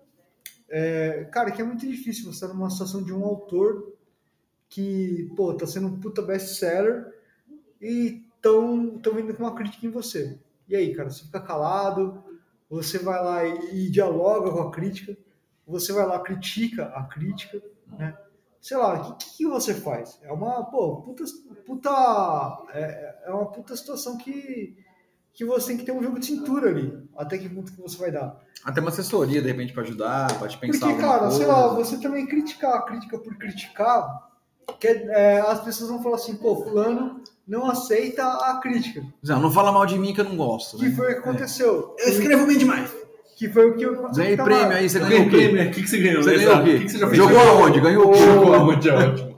É, 0.70 1.28
cara, 1.32 1.52
que 1.52 1.62
é 1.62 1.66
muito 1.66 1.86
difícil 1.86 2.26
você 2.26 2.46
estar 2.46 2.48
numa 2.54 2.70
situação 2.70 3.04
de 3.04 3.14
um 3.14 3.24
autor 3.24 3.94
que, 4.70 5.32
pô, 5.36 5.54
tá 5.54 5.66
sendo 5.66 5.88
um 5.88 6.00
puta 6.00 6.22
best-seller 6.22 7.06
e 7.82 8.26
tão, 8.42 8.98
tão 9.00 9.14
vindo 9.14 9.34
com 9.34 9.44
uma 9.44 9.56
crítica 9.56 9.86
em 9.86 9.92
você. 9.92 10.40
E 10.68 10.76
aí, 10.76 10.94
cara, 10.94 11.10
você 11.10 11.24
fica 11.24 11.40
calado, 11.40 12.24
você 12.70 13.00
vai 13.00 13.24
lá 13.24 13.46
e, 13.46 13.88
e 13.88 13.90
dialoga 13.90 14.52
com 14.52 14.62
a 14.62 14.72
crítica, 14.72 15.18
você 15.66 15.92
vai 15.94 16.06
lá, 16.06 16.20
critica 16.20 16.86
a 16.86 17.04
crítica, 17.04 17.62
né? 17.98 18.18
Sei 18.60 18.76
lá, 18.76 19.10
o 19.10 19.16
que, 19.16 19.38
que, 19.38 19.46
você 19.46 19.74
faz? 19.74 20.20
É 20.24 20.32
uma, 20.32 20.64
pô, 20.66 20.98
puta, 20.98 21.24
puta 21.66 22.66
é, 22.74 23.24
é 23.26 23.32
uma 23.32 23.46
puta 23.46 23.76
situação 23.76 24.18
que 24.18 24.76
que 25.38 25.46
você 25.46 25.68
tem 25.68 25.78
que 25.78 25.86
ter 25.86 25.92
um 25.92 26.02
jogo 26.02 26.20
de 26.20 26.26
cintura 26.26 26.72
ali. 26.72 27.08
Até 27.16 27.38
que 27.38 27.48
ponto 27.48 27.72
que 27.72 27.80
você 27.80 27.96
vai 27.96 28.12
dar. 28.12 28.42
Até 28.66 28.82
uma 28.82 28.90
assessoria, 28.90 29.40
de 29.40 29.48
repente, 29.48 29.72
para 29.72 29.84
ajudar, 29.84 30.36
para 30.40 30.48
te 30.48 30.58
pensar 30.58 30.88
Porque, 30.88 31.00
cara, 31.00 31.20
coisa. 31.20 31.38
sei 31.38 31.46
lá, 31.46 31.68
você 31.68 31.98
também 32.00 32.26
criticar 32.26 32.74
a 32.74 32.82
crítica 32.82 33.20
por 33.20 33.38
criticar, 33.38 34.32
que, 34.80 34.88
é, 34.88 35.40
as 35.42 35.64
pessoas 35.64 35.92
vão 35.92 36.02
falar 36.02 36.16
assim, 36.16 36.36
pô, 36.38 36.56
fulano 36.56 37.22
não 37.48 37.70
aceita 37.70 38.24
a 38.26 38.60
crítica. 38.62 39.04
Não, 39.24 39.39
não 39.39 39.52
fala 39.52 39.72
mal 39.72 39.86
de 39.86 39.98
mim 39.98 40.14
que 40.14 40.22
eu 40.22 40.26
não 40.26 40.36
gosto. 40.36 40.78
Que 40.78 40.89
Né? 40.89 40.95
foi 40.95 41.12
o 41.12 41.14
que 41.14 41.20
aconteceu. 41.20 41.95
Eu 41.98 42.10
escrevo 42.10 42.45
bem 42.45 42.58
demais. 42.58 42.91
Que 43.38 43.48
foi 43.50 43.70
o 43.70 43.76
que 43.76 43.86
aconteceu. 43.86 44.24
Ganhei 44.24 44.38
prêmio 44.38 44.78
aí, 44.78 44.89
você 44.89 45.00
ganhou 45.00 45.22
o 45.22 45.30
quê? 45.30 45.38
prêmio. 45.38 45.68
O 45.68 45.72
que, 45.72 45.82
que 45.84 45.88
você 45.89 46.00
ganhou? 46.00 46.24
Você 46.24 46.36
ganhou 46.36 46.52
Exato. 46.52 46.62
o 46.62 46.66
quê? 46.66 46.76
O 46.76 46.80
que, 46.82 46.89
você 46.89 46.98
já 46.98 47.08
fez? 47.08 47.18
Jogou 47.18 47.39
aonde? 47.39 47.80
Ganhou 47.80 48.08
o 48.10 48.12
quê? 48.12 48.20
Jogou 48.20 48.54
aonde? 48.54 48.89
Ótimo. 48.89 49.38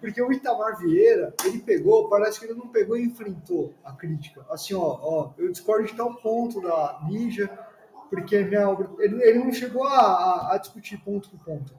Porque 0.00 0.22
o 0.22 0.32
Itamar 0.32 0.78
Vieira, 0.78 1.34
ele 1.44 1.58
pegou, 1.58 2.08
parece 2.08 2.40
que 2.40 2.46
ele 2.46 2.54
não 2.54 2.68
pegou 2.68 2.96
e 2.96 3.04
enfrentou 3.04 3.74
a 3.84 3.92
crítica. 3.92 4.46
Assim, 4.50 4.72
ó, 4.72 4.80
ó 4.80 5.30
eu 5.36 5.50
discordo 5.50 5.86
de 5.86 5.94
tal 5.94 6.14
ponto 6.14 6.60
da 6.62 7.00
Ninja, 7.06 7.50
porque 8.08 8.38
minha 8.44 8.68
obra, 8.68 8.88
ele, 8.98 9.22
ele 9.22 9.38
não 9.40 9.52
chegou 9.52 9.84
a, 9.84 9.98
a, 9.98 10.54
a 10.54 10.58
discutir 10.58 10.96
ponto 10.98 11.28
por 11.28 11.40
ponto. 11.44 11.74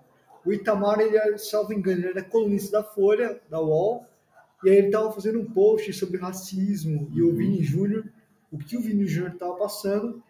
O 0.46 0.54
Itamar, 0.54 1.00
ele, 1.00 1.18
é, 1.18 1.38
salvo 1.38 1.74
engano, 1.74 2.00
ele 2.02 2.10
era 2.10 2.24
colunista 2.24 2.78
da 2.80 2.84
Folha, 2.84 3.40
da 3.50 3.60
UOL, 3.60 4.06
e 4.64 4.70
aí 4.70 4.78
ele 4.78 4.88
estava 4.88 5.12
fazendo 5.12 5.40
um 5.40 5.46
post 5.46 5.92
sobre 5.94 6.18
racismo 6.18 7.10
e 7.14 7.22
o 7.22 7.36
Vini 7.36 7.64
Júnior, 7.64 8.06
o 8.52 8.58
que 8.58 8.78
o 8.78 8.82
Vini 8.82 9.06
Júnior 9.06 9.34
estava 9.34 9.56
passando, 9.56 10.24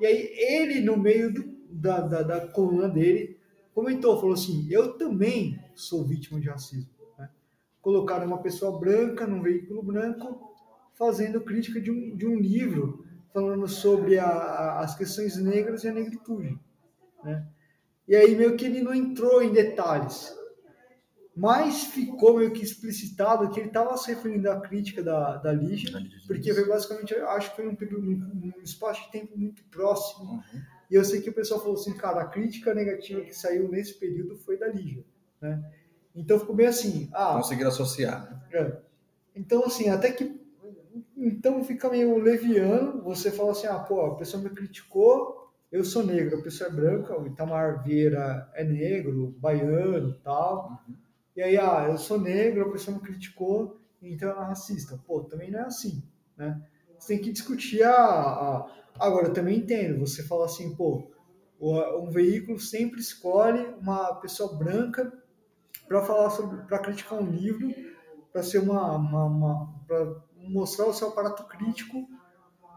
e 0.00 0.06
aí 0.06 0.30
ele, 0.32 0.80
no 0.80 0.96
meio 0.96 1.32
do, 1.32 1.44
da, 1.70 2.00
da, 2.00 2.22
da 2.22 2.46
coluna 2.48 2.88
dele, 2.88 3.36
comentou, 3.74 4.18
falou 4.18 4.34
assim, 4.34 4.66
eu 4.70 4.96
também 4.96 5.58
sou 5.74 6.04
vítima 6.04 6.40
de 6.40 6.48
racismo 6.48 6.98
colocaram 7.88 8.26
uma 8.26 8.42
pessoa 8.42 8.78
branca 8.78 9.26
num 9.26 9.40
veículo 9.40 9.82
branco 9.82 10.54
fazendo 10.94 11.40
crítica 11.40 11.80
de 11.80 11.90
um, 11.90 12.14
de 12.14 12.26
um 12.26 12.36
livro 12.36 13.02
falando 13.32 13.66
sobre 13.66 14.18
a, 14.18 14.26
a, 14.26 14.80
as 14.80 14.94
questões 14.94 15.38
negras 15.38 15.84
e 15.84 15.88
a 15.88 15.92
negritude. 15.92 16.58
Né? 17.24 17.46
E 18.06 18.14
aí 18.14 18.36
meio 18.36 18.56
que 18.56 18.66
ele 18.66 18.82
não 18.82 18.94
entrou 18.94 19.42
em 19.42 19.52
detalhes, 19.52 20.36
mas 21.38 21.84
ficou 21.84 22.36
meio 22.36 22.50
que 22.50 22.62
explicitado 22.62 23.48
que 23.50 23.60
ele 23.60 23.68
estava 23.68 23.96
se 23.96 24.12
referindo 24.12 24.50
à 24.50 24.60
crítica 24.60 25.02
da, 25.02 25.36
da 25.36 25.52
Lígia, 25.52 25.92
porque 26.26 26.52
foi 26.52 26.66
basicamente, 26.66 27.14
acho 27.14 27.50
que 27.50 27.56
foi 27.56 27.68
um, 27.68 27.76
período, 27.76 28.10
um, 28.10 28.52
um 28.58 28.62
espaço 28.62 29.04
de 29.04 29.12
tempo 29.12 29.38
muito 29.38 29.62
próximo. 29.64 30.32
Uhum. 30.32 30.60
E 30.90 30.94
eu 30.94 31.04
sei 31.04 31.20
que 31.20 31.30
o 31.30 31.32
pessoal 31.32 31.60
falou 31.60 31.76
assim, 31.76 31.96
cara, 31.96 32.22
a 32.22 32.26
crítica 32.26 32.74
negativa 32.74 33.20
que 33.20 33.32
saiu 33.32 33.68
nesse 33.68 33.94
período 33.94 34.36
foi 34.36 34.58
da 34.58 34.66
Lígia. 34.66 35.04
Né? 35.40 35.62
Então 36.14 36.40
ficou 36.40 36.56
bem 36.56 36.66
assim. 36.66 37.08
Ah, 37.12 37.34
Conseguir 37.36 37.64
associar. 37.64 38.28
Né? 38.50 38.58
é. 38.58 38.78
Então, 39.36 39.64
assim, 39.64 39.88
até 39.88 40.10
que. 40.10 40.36
Então 41.16 41.62
fica 41.62 41.88
meio 41.88 42.18
leviano. 42.18 43.00
Você 43.02 43.30
fala 43.30 43.52
assim: 43.52 43.68
ah, 43.68 43.78
pô, 43.78 44.04
a 44.06 44.16
pessoa 44.16 44.42
me 44.42 44.50
criticou, 44.50 45.52
eu 45.70 45.84
sou 45.84 46.04
negro, 46.04 46.38
a 46.38 46.42
pessoa 46.42 46.68
é 46.68 46.72
branca, 46.72 47.16
o 47.16 47.26
Itamar 47.26 47.84
Vieira 47.84 48.50
é 48.54 48.64
negro, 48.64 49.36
baiano 49.38 50.14
tal. 50.24 50.82
Uhum. 50.88 51.07
E 51.38 51.42
aí, 51.44 51.56
ah, 51.56 51.86
eu 51.88 51.96
sou 51.96 52.20
negro, 52.20 52.66
a 52.66 52.72
pessoa 52.72 52.96
me 52.96 53.00
criticou, 53.00 53.80
então 54.02 54.28
é 54.28 54.46
racista. 54.46 55.00
Pô, 55.06 55.22
também 55.22 55.52
não 55.52 55.60
é 55.60 55.62
assim, 55.66 56.02
né? 56.36 56.60
Você 56.98 57.14
tem 57.14 57.22
que 57.22 57.30
discutir 57.30 57.80
a. 57.84 57.94
a... 57.94 58.72
Agora, 58.98 59.28
eu 59.28 59.32
também 59.32 59.58
entendo. 59.58 60.04
Você 60.04 60.24
fala 60.24 60.46
assim, 60.46 60.74
pô, 60.74 61.08
um 61.60 62.10
veículo 62.10 62.58
sempre 62.58 62.98
escolhe 62.98 63.64
uma 63.80 64.16
pessoa 64.16 64.56
branca 64.56 65.12
para 65.86 66.02
falar 66.02 66.30
sobre, 66.30 66.60
para 66.66 66.80
criticar 66.80 67.22
um 67.22 67.30
livro, 67.30 67.72
para 68.32 68.42
ser 68.42 68.58
uma, 68.58 68.96
uma, 68.96 69.24
uma 69.26 70.24
mostrar 70.48 70.86
o 70.86 70.92
seu 70.92 71.06
aparato 71.06 71.44
crítico 71.44 72.04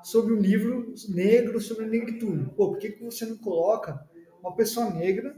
sobre 0.03 0.36
um 0.36 0.39
livro 0.39 0.93
negro, 1.09 1.59
sobre 1.59 1.88
negritude. 1.88 2.51
Pô, 2.55 2.70
por 2.70 2.78
que, 2.78 2.91
que 2.91 3.03
você 3.03 3.26
não 3.26 3.38
coloca 3.38 4.07
uma 4.39 4.55
pessoa 4.55 4.91
negra 4.91 5.36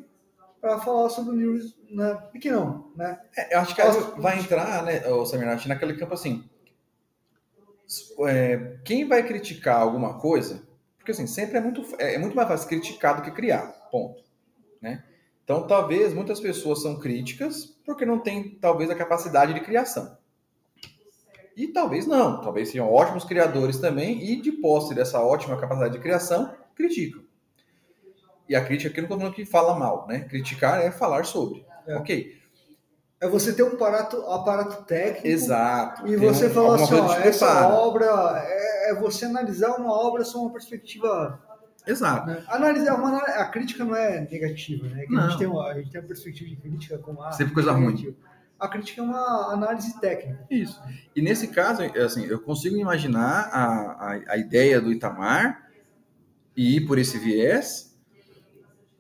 para 0.64 0.80
falar 0.80 1.10
sobre 1.10 1.36
livros 1.36 1.78
né, 1.90 2.16
pequenão, 2.32 2.90
né? 2.96 3.20
É, 3.36 3.54
eu 3.54 3.60
acho 3.60 3.76
que 3.76 3.82
aí 3.82 3.92
vai 4.18 4.40
entrar, 4.40 4.82
né, 4.84 5.06
o 5.10 5.26
Samirati, 5.26 5.68
naquele 5.68 5.98
campo 5.98 6.14
assim. 6.14 6.50
é, 8.26 8.78
quem 8.86 9.06
vai 9.06 9.28
criticar 9.28 9.82
alguma 9.82 10.18
coisa, 10.20 10.66
porque 10.98 11.12
assim, 11.12 11.28
sempre 11.28 11.58
é 11.58 11.60
muito, 11.60 11.84
é, 12.00 12.16
é 12.16 12.18
muito 12.18 12.34
mais 12.34 12.48
fácil 12.48 12.70
criticar 12.70 13.18
do 13.18 13.24
que 13.24 13.32
criar, 13.32 13.90
ponto. 13.92 14.24
Né? 14.82 15.04
Então, 15.44 15.68
talvez 15.68 16.14
muitas 16.14 16.40
pessoas 16.40 16.82
são 16.82 16.98
críticas 16.98 17.66
porque 17.86 18.06
não 18.06 18.20
têm, 18.20 18.58
talvez, 18.62 18.90
a 18.90 18.96
capacidade 18.96 19.54
de 19.54 19.60
criação. 19.60 20.18
E 21.58 21.68
talvez 21.68 22.08
não, 22.08 22.40
talvez 22.40 22.70
sejam 22.70 22.90
ótimos 22.90 23.26
criadores 23.26 23.80
também 23.80 24.24
e, 24.24 24.42
de 24.42 24.54
posse 24.54 24.96
dessa 24.96 25.20
ótima 25.20 25.60
capacidade 25.60 25.96
de 25.96 26.00
criação, 26.00 26.56
criticam. 26.74 27.22
E 28.54 28.56
a 28.56 28.64
crítica 28.64 28.88
aqui 28.92 29.02
não 29.02 29.06
estou 29.06 29.18
falando 29.18 29.34
que 29.34 29.46
fala 29.48 29.74
mal, 29.74 30.06
né? 30.08 30.20
Criticar 30.30 30.80
é 30.80 30.92
falar 30.92 31.26
sobre. 31.26 31.66
É. 31.88 31.96
Ok. 31.96 32.38
É 33.20 33.28
você 33.28 33.52
ter 33.52 33.64
um 33.64 33.70
aparato, 33.70 34.18
aparato 34.28 34.84
técnico 34.86 35.26
Exato. 35.28 36.06
e 36.06 36.16
você 36.16 36.46
um- 36.46 36.50
falar 36.52 36.76
assim, 36.76 36.94
ó, 36.94 37.14
essa 37.16 37.68
obra 37.70 38.06
é, 38.46 38.92
é 38.92 38.94
você 38.94 39.26
analisar 39.26 39.72
uma 39.72 39.92
obra 39.92 40.24
sob 40.24 40.46
uma 40.46 40.52
perspectiva. 40.54 41.42
Exato. 41.88 42.28
Né? 42.28 42.44
Analisar 42.48 42.94
uma, 42.94 43.18
a 43.18 43.46
crítica 43.48 43.84
não 43.84 43.96
é 43.96 44.22
negativa, 44.22 44.88
né? 44.88 45.04
A, 45.18 45.22
gente 45.30 45.40
tem 45.40 45.48
uma, 45.48 45.68
a 45.72 45.74
gente 45.74 45.90
tem 45.90 46.00
uma 46.02 46.08
perspectiva 46.08 46.48
de 46.52 46.56
crítica 46.58 47.00
como 47.00 47.24
a. 47.24 47.32
Sempre 47.32 47.56
coisa 47.56 47.72
ruim. 47.72 47.88
negativa. 47.88 48.16
A 48.60 48.68
crítica 48.68 49.02
é 49.02 49.04
uma 49.04 49.52
análise 49.52 50.00
técnica. 50.00 50.46
Isso. 50.48 50.80
E 51.16 51.24
nesse 51.24 51.48
caso, 51.48 51.82
assim, 52.06 52.28
eu 52.28 52.40
consigo 52.40 52.76
imaginar 52.76 53.50
a, 53.52 53.64
a, 53.64 54.20
a 54.28 54.38
ideia 54.38 54.80
do 54.80 54.92
Itamar 54.92 55.72
e 56.56 56.76
ir 56.78 56.82
por 56.86 57.00
esse 57.00 57.18
viés, 57.18 57.93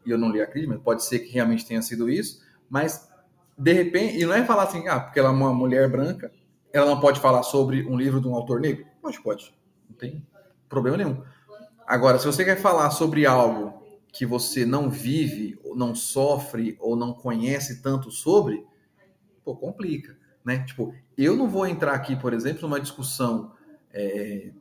e 0.05 0.11
eu 0.11 0.17
não 0.17 0.31
li 0.31 0.41
a 0.41 0.47
crítica, 0.47 0.77
pode 0.79 1.03
ser 1.03 1.19
que 1.19 1.31
realmente 1.31 1.65
tenha 1.65 1.81
sido 1.81 2.09
isso, 2.09 2.41
mas 2.69 3.09
de 3.57 3.71
repente, 3.71 4.19
e 4.19 4.25
não 4.25 4.33
é 4.33 4.43
falar 4.43 4.63
assim, 4.63 4.87
ah, 4.87 4.99
porque 4.99 5.19
ela 5.19 5.29
é 5.29 5.31
uma 5.31 5.53
mulher 5.53 5.89
branca, 5.89 6.31
ela 6.71 6.87
não 6.87 6.99
pode 6.99 7.19
falar 7.19 7.43
sobre 7.43 7.85
um 7.85 7.95
livro 7.95 8.19
de 8.19 8.27
um 8.27 8.35
autor 8.35 8.59
negro? 8.59 8.85
Pode, 9.01 9.21
pode. 9.21 9.53
Não 9.89 9.95
tem 9.95 10.25
problema 10.67 10.97
nenhum. 10.97 11.23
Agora, 11.85 12.17
se 12.17 12.25
você 12.25 12.43
quer 12.43 12.59
falar 12.59 12.89
sobre 12.91 13.25
algo 13.25 13.83
que 14.11 14.25
você 14.25 14.65
não 14.65 14.89
vive, 14.89 15.59
ou 15.63 15.75
não 15.75 15.93
sofre, 15.93 16.77
ou 16.79 16.95
não 16.95 17.13
conhece 17.13 17.81
tanto 17.81 18.09
sobre, 18.09 18.65
pô, 19.43 19.55
complica, 19.55 20.17
né? 20.43 20.63
Tipo, 20.65 20.93
eu 21.17 21.35
não 21.35 21.47
vou 21.47 21.67
entrar 21.67 21.93
aqui, 21.93 22.15
por 22.15 22.33
exemplo, 22.33 22.61
numa 22.61 22.79
discussão 22.79 23.51
é, 23.91 24.51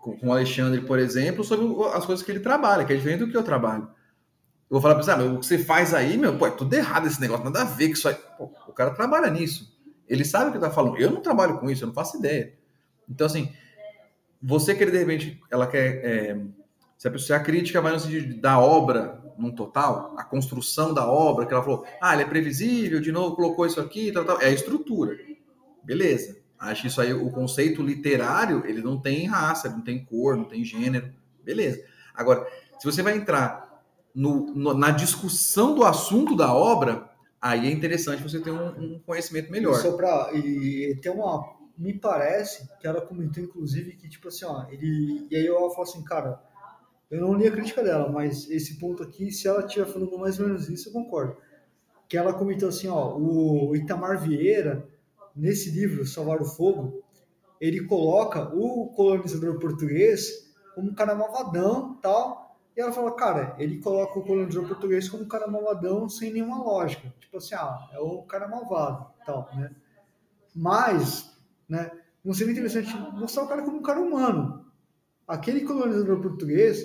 com, 0.00 0.18
o 0.22 0.32
Alexandre, 0.32 0.80
por 0.82 0.98
exemplo, 0.98 1.44
sobre 1.44 1.66
as 1.94 2.06
coisas 2.06 2.24
que 2.24 2.30
ele 2.30 2.40
trabalha, 2.40 2.84
que 2.84 2.92
é 2.92 2.96
diferente 2.96 3.20
do 3.20 3.30
que 3.30 3.36
eu 3.36 3.42
trabalho. 3.42 3.88
Eu 4.70 4.74
vou 4.74 4.80
falar 4.80 4.94
pra 4.94 5.02
você, 5.02 5.10
ah, 5.10 5.16
meu, 5.16 5.34
o 5.34 5.40
que 5.40 5.46
você 5.46 5.58
faz 5.58 5.92
aí, 5.92 6.16
meu, 6.16 6.38
pô, 6.38 6.46
é 6.46 6.50
tudo 6.52 6.72
errado 6.72 7.08
esse 7.08 7.20
negócio, 7.20 7.44
nada 7.44 7.62
a 7.62 7.64
ver 7.64 7.88
com 7.88 7.94
isso 7.94 8.08
aí. 8.08 8.14
Pô, 8.38 8.52
o 8.68 8.72
cara 8.72 8.92
trabalha 8.92 9.28
nisso. 9.28 9.76
Ele 10.08 10.24
sabe 10.24 10.50
o 10.50 10.52
que 10.52 10.60
tá 10.60 10.70
falando. 10.70 10.96
Eu 10.96 11.10
não 11.10 11.20
trabalho 11.20 11.58
com 11.58 11.68
isso, 11.68 11.82
eu 11.82 11.88
não 11.88 11.94
faço 11.94 12.18
ideia. 12.18 12.54
Então, 13.08 13.26
assim, 13.26 13.52
você 14.40 14.72
querer, 14.72 14.92
de 14.92 14.98
repente, 14.98 15.40
ela 15.50 15.66
quer. 15.66 16.04
é, 16.04 16.40
se, 16.96 17.32
a, 17.32 17.40
crítica 17.40 17.80
vai 17.80 17.92
no 17.92 17.98
sentido 17.98 18.40
da 18.40 18.60
obra 18.60 19.20
num 19.36 19.50
total, 19.50 20.14
a 20.16 20.22
construção 20.22 20.94
da 20.94 21.10
obra, 21.10 21.46
que 21.46 21.52
ela 21.52 21.64
falou, 21.64 21.84
ah, 22.00 22.12
ele 22.12 22.22
é 22.22 22.26
previsível, 22.26 23.00
de 23.00 23.10
novo 23.10 23.34
colocou 23.34 23.66
isso 23.66 23.80
aqui, 23.80 24.12
tal, 24.12 24.24
tal, 24.24 24.40
é 24.40 24.46
a 24.46 24.50
estrutura. 24.50 25.16
Beleza. 25.82 26.38
Acho 26.58 26.82
que 26.82 26.88
isso 26.88 27.00
aí, 27.00 27.12
o 27.12 27.30
conceito 27.30 27.82
literário, 27.82 28.62
ele 28.66 28.82
não 28.82 29.00
tem 29.00 29.26
raça, 29.26 29.68
não 29.68 29.80
tem 29.80 30.04
cor, 30.04 30.36
não 30.36 30.44
tem 30.44 30.62
gênero. 30.62 31.12
Beleza. 31.42 31.82
Agora, 32.14 32.46
se 32.78 32.84
você 32.84 33.02
vai 33.02 33.16
entrar 33.16 33.69
no- 34.14 34.52
no- 34.54 34.74
na 34.74 34.90
discussão 34.90 35.74
do 35.74 35.84
assunto 35.84 36.36
da 36.36 36.52
obra, 36.54 37.08
aí 37.40 37.66
é 37.66 37.70
interessante 37.70 38.22
você 38.22 38.40
ter 38.40 38.50
um, 38.50 38.68
um 38.68 38.98
conhecimento 39.00 39.50
melhor. 39.50 39.74
Só 39.80 39.96
pra, 39.96 40.30
e 40.34 40.98
tem 41.02 41.12
uma. 41.12 41.58
Me 41.78 41.94
parece 41.98 42.68
que 42.78 42.86
ela 42.86 43.00
comentou, 43.00 43.42
inclusive, 43.42 43.96
que, 43.96 44.08
tipo 44.08 44.28
assim, 44.28 44.44
ó, 44.44 44.66
ele. 44.70 45.26
E 45.30 45.36
aí 45.36 45.46
eu 45.46 45.70
falo 45.70 45.82
assim, 45.82 46.02
cara, 46.04 46.38
eu 47.10 47.20
não 47.22 47.34
li 47.34 47.46
a 47.46 47.50
crítica 47.50 47.82
dela, 47.82 48.10
mas 48.10 48.50
esse 48.50 48.78
ponto 48.78 49.02
aqui, 49.02 49.30
se 49.30 49.48
ela 49.48 49.64
estiver 49.64 49.86
falando 49.86 50.18
mais 50.18 50.38
ou 50.38 50.46
menos 50.46 50.68
isso, 50.68 50.88
eu 50.88 50.92
concordo. 50.92 51.36
Que 52.08 52.16
ela 52.18 52.32
comentou 52.34 52.68
assim, 52.68 52.88
ó, 52.88 53.16
o 53.16 53.74
Itamar 53.74 54.20
Vieira, 54.20 54.86
nesse 55.34 55.70
livro, 55.70 56.04
Salvar 56.04 56.42
o 56.42 56.44
Fogo, 56.44 57.02
ele 57.60 57.84
coloca 57.84 58.54
o 58.54 58.88
colonizador 58.88 59.58
português 59.58 60.50
como 60.74 60.90
um 60.90 60.94
cara 60.94 61.14
malvadão 61.14 61.94
tal. 62.02 62.39
E 62.80 62.82
ela 62.82 62.92
fala, 62.92 63.14
cara, 63.14 63.54
ele 63.58 63.78
coloca 63.78 64.18
o 64.18 64.22
colonizador 64.22 64.66
português 64.66 65.06
como 65.06 65.24
um 65.24 65.28
cara 65.28 65.46
malvadão 65.46 66.08
sem 66.08 66.32
nenhuma 66.32 66.62
lógica. 66.62 67.12
Tipo 67.20 67.36
assim, 67.36 67.54
ah, 67.54 67.90
é 67.92 67.98
o 67.98 68.22
cara 68.22 68.48
malvado 68.48 69.06
tal, 69.26 69.50
né? 69.54 69.70
Mas, 70.56 71.30
né, 71.68 71.90
não 72.24 72.32
seria 72.32 72.52
interessante 72.52 72.96
mostrar 73.12 73.42
o 73.42 73.48
cara 73.48 73.60
como 73.60 73.76
um 73.76 73.82
cara 73.82 74.00
humano. 74.00 74.64
Aquele 75.28 75.60
colonizador 75.60 76.22
português, 76.22 76.82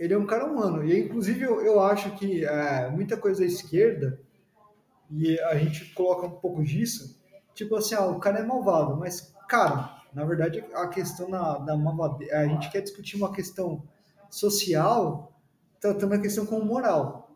ele 0.00 0.14
é 0.14 0.18
um 0.18 0.26
cara 0.26 0.46
humano. 0.46 0.84
E, 0.84 0.98
inclusive, 0.98 1.44
eu, 1.44 1.60
eu 1.60 1.80
acho 1.80 2.10
que 2.16 2.44
é, 2.44 2.90
muita 2.90 3.16
coisa 3.16 3.42
da 3.42 3.46
esquerda, 3.46 4.20
e 5.08 5.38
a 5.38 5.56
gente 5.56 5.94
coloca 5.94 6.26
um 6.26 6.40
pouco 6.40 6.64
disso, 6.64 7.22
tipo 7.54 7.76
assim, 7.76 7.94
ah, 7.94 8.06
o 8.06 8.18
cara 8.18 8.40
é 8.40 8.42
malvado. 8.42 8.96
Mas, 8.96 9.32
cara, 9.48 10.02
na 10.12 10.24
verdade, 10.24 10.64
a 10.74 10.88
questão 10.88 11.30
da, 11.30 11.58
da 11.58 11.76
malvadez, 11.76 12.32
a 12.32 12.48
gente 12.48 12.68
quer 12.68 12.80
discutir 12.80 13.16
uma 13.16 13.32
questão 13.32 13.84
social, 14.28 15.32
tratando 15.80 16.14
a 16.14 16.18
questão 16.18 16.46
como 16.46 16.64
moral. 16.64 17.30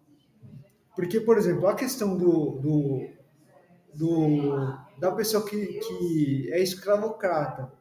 Porque, 0.94 1.20
por 1.20 1.38
exemplo, 1.38 1.66
a 1.66 1.74
questão 1.74 2.16
do, 2.16 2.58
do, 2.58 3.08
do 3.94 4.78
da 4.98 5.10
pessoa 5.12 5.44
que, 5.48 5.66
que 5.66 6.52
é 6.52 6.60
escravocrata 6.60 7.72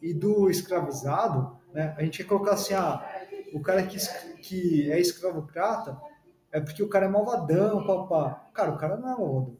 e 0.00 0.14
do 0.14 0.48
escravizado, 0.50 1.56
né? 1.72 1.94
A 1.98 2.04
gente 2.04 2.18
quer 2.18 2.28
colocar 2.28 2.52
assim, 2.52 2.74
ah, 2.74 3.04
o 3.52 3.60
cara 3.60 3.82
que, 3.84 3.96
que 4.42 4.92
é 4.92 5.00
escravocrata 5.00 6.00
é 6.52 6.60
porque 6.60 6.82
o 6.82 6.88
cara 6.88 7.06
é 7.06 7.08
malvadão, 7.08 7.84
papá. 7.86 8.48
Cara, 8.54 8.72
o 8.72 8.78
cara 8.78 8.96
não 8.96 9.08
é 9.12 9.16
malvadão. 9.16 9.56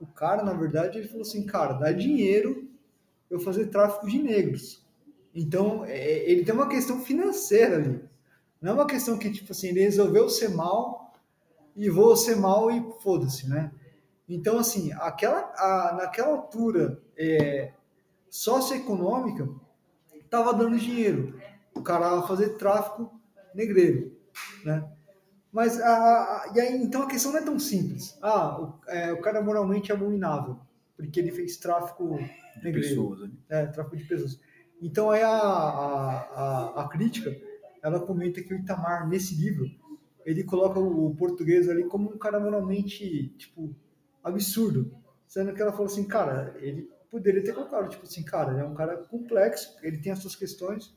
O 0.00 0.06
cara, 0.06 0.42
na 0.42 0.52
verdade, 0.52 0.98
ele 0.98 1.08
falou 1.08 1.22
assim, 1.22 1.46
cara, 1.46 1.74
dá 1.74 1.92
dinheiro 1.92 2.68
eu 3.30 3.38
fazer 3.40 3.66
tráfico 3.66 4.08
de 4.08 4.18
negros. 4.22 4.84
Então, 5.34 5.84
é- 5.84 6.30
ele 6.30 6.44
tem 6.44 6.54
uma 6.54 6.68
questão 6.68 7.00
financeira 7.00 7.76
ali. 7.76 8.00
Não 8.60 8.72
é 8.72 8.74
uma 8.74 8.86
questão 8.86 9.18
que, 9.18 9.30
tipo 9.30 9.52
assim, 9.52 9.68
ele 9.68 9.80
resolveu 9.82 10.28
ser 10.28 10.48
mal 10.50 11.12
e 11.76 11.88
vou 11.90 12.16
ser 12.16 12.36
mal 12.36 12.70
e 12.70 12.84
foda-se, 13.00 13.48
né? 13.48 13.70
Então, 14.28 14.58
assim, 14.58 14.92
aquela, 14.94 15.38
a- 15.56 15.94
naquela 15.98 16.28
altura 16.28 17.00
é, 17.16 17.72
socioeconômica, 18.30 19.48
tava 20.30 20.52
dando 20.54 20.78
dinheiro. 20.78 21.38
O 21.74 21.82
cara 21.82 22.16
ia 22.16 22.22
fazer 22.22 22.50
tráfico 22.56 23.10
negreiro, 23.54 24.16
né? 24.64 24.84
Mas, 25.52 25.80
a, 25.80 25.88
a- 25.88 26.52
e 26.54 26.60
aí, 26.60 26.76
então 26.82 27.02
a 27.02 27.06
questão 27.06 27.32
não 27.32 27.38
é 27.38 27.42
tão 27.42 27.58
simples. 27.58 28.16
Ah, 28.20 28.60
o, 28.60 28.74
é, 28.88 29.12
o 29.12 29.20
cara 29.20 29.38
é 29.38 29.42
moralmente 29.42 29.92
abominável, 29.92 30.58
porque 30.96 31.18
ele 31.20 31.32
fez 31.32 31.56
tráfico 31.56 32.18
de 32.56 32.64
negreiro. 32.64 32.88
pessoas. 32.88 33.20
né? 33.20 33.30
É, 33.48 33.66
tráfico 33.66 33.96
de 33.96 34.04
pessoas. 34.04 34.38
Então 34.82 35.10
aí 35.10 35.22
a, 35.22 35.30
a, 35.30 36.20
a, 36.74 36.82
a 36.84 36.88
crítica, 36.88 37.34
ela 37.86 38.00
comenta 38.00 38.42
que 38.42 38.54
o 38.54 38.58
Itamar, 38.58 39.08
nesse 39.08 39.34
livro, 39.34 39.70
ele 40.24 40.44
coloca 40.44 40.80
o, 40.80 41.14
português 41.14 41.68
ali 41.68 41.84
como 41.84 42.12
um 42.12 42.18
cara 42.18 42.40
moralmente, 42.40 43.28
tipo, 43.38 43.74
absurdo. 44.22 44.92
Sendo 45.26 45.54
que 45.54 45.62
ela 45.62 45.72
falou 45.72 45.86
assim, 45.86 46.06
cara, 46.06 46.56
ele 46.58 46.90
poderia 47.10 47.42
ter 47.42 47.54
colocado, 47.54 47.88
tipo 47.88 48.04
assim, 48.04 48.22
cara, 48.24 48.52
ele 48.52 48.60
é 48.60 48.64
um 48.64 48.74
cara 48.74 48.96
complexo, 48.98 49.76
ele 49.82 49.98
tem 49.98 50.12
as 50.12 50.18
suas 50.18 50.36
questões, 50.36 50.94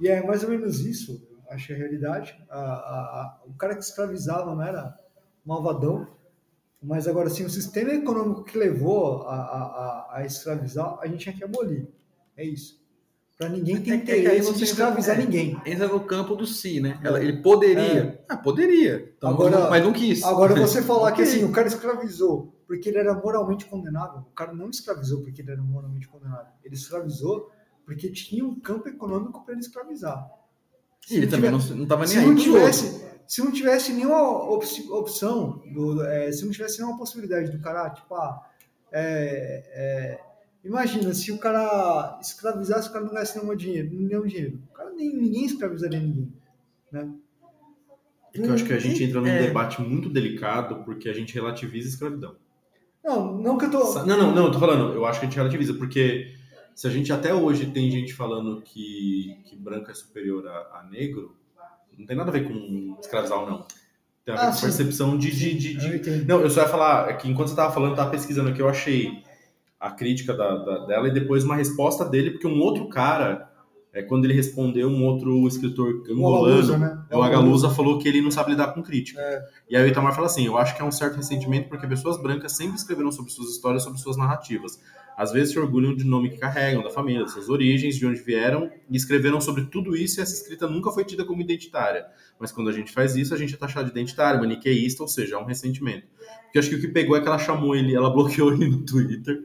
e 0.00 0.08
é 0.08 0.24
mais 0.26 0.42
ou 0.44 0.50
menos 0.50 0.80
isso, 0.80 1.26
acho 1.50 1.72
é 1.72 1.74
a 1.74 1.78
realidade. 1.78 2.42
A, 2.48 2.58
a, 2.60 3.22
a- 3.22 3.42
o 3.46 3.54
cara 3.54 3.74
que 3.76 3.82
escravizava 3.82 4.54
não 4.54 4.62
era 4.62 4.98
malvadão, 5.44 6.06
mas 6.82 7.06
agora 7.08 7.30
sim, 7.30 7.44
o 7.44 7.50
sistema 7.50 7.92
econômico 7.92 8.44
que 8.44 8.58
levou 8.58 9.22
a, 9.22 9.36
a, 9.36 10.16
a 10.18 10.26
escravizar, 10.26 10.98
a 11.00 11.06
gente 11.06 11.20
tinha 11.20 11.36
que 11.36 11.44
abolir. 11.44 11.88
É 12.36 12.44
isso. 12.44 12.79
Para 13.40 13.48
ninguém 13.48 13.80
ter 13.80 13.92
É 13.92 13.94
interesse 13.94 14.48
de 14.48 14.50
entra- 14.50 14.64
escravizar 14.64 15.18
é. 15.18 15.24
ninguém. 15.24 15.58
Entra 15.64 15.88
no 15.88 16.00
campo 16.00 16.36
do 16.36 16.46
si, 16.46 16.78
né? 16.78 17.00
Ela- 17.02 17.22
ele 17.22 17.40
poderia. 17.40 18.22
Ah, 18.28 18.36
poderia. 18.36 19.14
Então, 19.16 19.30
Agora- 19.30 19.70
mas 19.70 19.82
não 19.82 19.94
quis. 19.94 20.22
Agora 20.22 20.54
você 20.54 20.82
falar 20.82 21.12
que 21.12 21.22
assim, 21.22 21.42
o 21.44 21.50
cara 21.50 21.66
escravizou 21.66 22.54
porque 22.66 22.90
ele 22.90 22.98
era 22.98 23.14
moralmente 23.14 23.64
condenável, 23.64 24.20
o 24.20 24.34
cara 24.34 24.52
não 24.52 24.68
escravizou 24.68 25.22
porque 25.22 25.40
ele 25.40 25.52
era 25.52 25.62
moralmente 25.62 26.06
condenável. 26.06 26.52
Ele 26.62 26.74
escravizou 26.74 27.48
porque 27.86 28.10
tinha 28.12 28.44
um 28.44 28.60
campo 28.60 28.88
econômico 28.90 29.42
para 29.42 29.54
ele 29.54 29.62
escravizar. 29.62 30.22
E 31.10 31.16
ele 31.16 31.26
também 31.26 31.50
tiver- 31.50 31.70
não, 31.70 31.76
não 31.78 31.86
tava 31.86 32.02
nem 32.04 32.12
se 32.12 32.18
aí 32.18 32.26
não 32.26 32.36
tivesse, 32.36 33.04
se 33.26 33.40
não 33.42 33.50
tivesse 33.50 33.92
nenhuma 33.94 34.22
op- 34.52 34.90
opção, 34.90 35.62
do, 35.72 36.04
é, 36.04 36.30
se 36.30 36.44
não 36.44 36.52
tivesse 36.52 36.78
nenhuma 36.78 36.98
possibilidade 36.98 37.50
do 37.50 37.58
cara, 37.58 37.88
tipo, 37.88 38.14
ah, 38.14 38.38
é, 38.92 39.64
é, 39.72 40.20
Imagina, 40.64 41.14
se 41.14 41.32
o 41.32 41.38
cara 41.38 42.18
escravizasse, 42.20 42.88
o 42.88 42.92
cara 42.92 43.04
não 43.04 43.14
gastaria 43.14 43.42
nenhum 43.42 43.56
dinheiro, 43.56 43.90
nenhum 43.92 44.26
dinheiro. 44.26 44.58
O 44.70 44.74
cara 44.74 44.90
nem, 44.90 45.14
ninguém 45.16 45.44
escravizaria 45.46 45.98
ninguém. 46.00 46.32
Né? 46.92 47.08
É 48.34 48.38
que 48.40 48.46
eu 48.46 48.54
acho 48.54 48.64
que 48.66 48.72
a 48.72 48.78
gente 48.78 49.02
entra 49.02 49.20
num 49.20 49.26
É. 49.26 49.46
debate 49.46 49.80
muito 49.80 50.08
delicado 50.10 50.84
porque 50.84 51.08
a 51.08 51.12
gente 51.12 51.34
relativiza 51.34 51.88
a 51.88 51.92
escravidão. 51.92 52.36
Não, 53.02 53.38
não 53.38 53.56
que 53.56 53.64
eu 53.64 53.70
tô. 53.70 53.94
Não, 54.04 54.18
não, 54.18 54.34
não, 54.34 54.44
eu 54.46 54.52
tô 54.52 54.58
falando, 54.58 54.92
eu 54.92 55.06
acho 55.06 55.18
que 55.18 55.26
a 55.26 55.28
gente 55.28 55.36
relativiza, 55.38 55.72
porque 55.74 56.34
se 56.74 56.86
a 56.86 56.90
gente 56.90 57.10
até 57.12 57.32
hoje 57.32 57.66
tem 57.70 57.90
gente 57.90 58.12
falando 58.12 58.60
que, 58.60 59.38
que 59.46 59.56
branco 59.56 59.90
é 59.90 59.94
superior 59.94 60.46
a, 60.46 60.80
a 60.80 60.88
negro, 60.90 61.34
não 61.98 62.04
tem 62.06 62.14
nada 62.16 62.28
a 62.28 62.32
ver 62.32 62.46
com 62.46 62.96
escravizar 63.00 63.38
ou 63.40 63.50
não. 63.50 63.66
Tem 64.24 64.34
a 64.34 64.36
ver 64.36 64.42
Ah, 64.42 64.46
com 64.48 64.52
sim. 64.52 64.62
percepção 64.66 65.16
de. 65.16 65.30
de, 65.30 65.54
de, 65.54 65.74
de- 65.76 66.08
Eu. 66.10 66.24
Não, 66.26 66.40
eu 66.42 66.50
só 66.50 66.60
ia 66.60 66.68
falar 66.68 67.08
é 67.10 67.14
que 67.14 67.28
enquanto 67.28 67.48
você 67.48 67.56
tava 67.56 67.72
falando, 67.72 67.92
eu 67.92 67.96
tava 67.96 68.10
pesquisando 68.10 68.50
aqui, 68.50 68.60
eu 68.60 68.68
achei 68.68 69.22
a 69.80 69.90
crítica 69.90 70.34
da, 70.34 70.56
da- 70.56 70.86
dela 70.86 71.08
e 71.08 71.12
depois 71.12 71.42
uma 71.42 71.56
resposta 71.56 72.04
dele, 72.04 72.32
porque 72.32 72.46
um 72.46 72.60
outro 72.60 72.86
cara, 72.88 73.50
é, 73.92 74.02
quando 74.02 74.26
ele 74.26 74.34
respondeu, 74.34 74.88
um 74.88 75.04
outro 75.04 75.48
escritor 75.48 76.02
O 76.08 76.12
angolano, 76.12 76.76
né? 76.78 77.02
é 77.08 77.16
o 77.16 77.22
Agalusa 77.22 77.70
falou 77.70 77.98
que 77.98 78.06
ele 78.06 78.20
não 78.20 78.30
sabe 78.30 78.50
lidar 78.50 78.74
com 78.74 78.82
crítica. 78.82 79.20
É. 79.20 79.42
E 79.70 79.76
aí 79.76 79.82
o 79.82 79.88
Itamar 79.88 80.14
fala 80.14 80.26
assim: 80.26 80.44
eu 80.46 80.58
acho 80.58 80.76
que 80.76 80.82
é 80.82 80.84
um 80.84 80.92
certo 80.92 81.16
ressentimento 81.16 81.68
porque 81.68 81.86
pessoas 81.86 82.20
brancas 82.22 82.52
sempre 82.52 82.76
escreveram 82.76 83.10
sobre 83.10 83.32
suas 83.32 83.48
histórias, 83.50 83.82
sobre 83.82 83.98
suas 83.98 84.16
narrativas. 84.16 84.78
Às 85.20 85.32
vezes 85.32 85.52
se 85.52 85.58
orgulham 85.58 85.94
do 85.94 86.02
nome 86.02 86.30
que 86.30 86.38
carregam, 86.38 86.82
da 86.82 86.88
família, 86.88 87.20
das 87.20 87.32
suas 87.32 87.50
origens, 87.50 87.94
de 87.94 88.06
onde 88.06 88.22
vieram, 88.22 88.70
e 88.88 88.96
escreveram 88.96 89.38
sobre 89.38 89.66
tudo 89.66 89.94
isso 89.94 90.18
e 90.18 90.22
essa 90.22 90.32
escrita 90.32 90.66
nunca 90.66 90.90
foi 90.90 91.04
tida 91.04 91.26
como 91.26 91.42
identitária. 91.42 92.06
Mas 92.38 92.50
quando 92.50 92.70
a 92.70 92.72
gente 92.72 92.90
faz 92.90 93.14
isso, 93.16 93.34
a 93.34 93.36
gente 93.36 93.54
é 93.54 93.58
taxado 93.58 93.84
de 93.84 93.90
identitário, 93.90 94.40
maniqueísta, 94.40 95.02
ou 95.02 95.08
seja, 95.10 95.36
é 95.36 95.38
um 95.38 95.44
ressentimento. 95.44 96.06
Porque 96.44 96.58
acho 96.58 96.70
que 96.70 96.76
o 96.76 96.80
que 96.80 96.88
pegou 96.88 97.14
é 97.14 97.20
que 97.20 97.28
ela 97.28 97.38
chamou 97.38 97.76
ele, 97.76 97.94
ela 97.94 98.08
bloqueou 98.14 98.50
ele 98.54 98.66
no 98.66 98.82
Twitter 98.82 99.42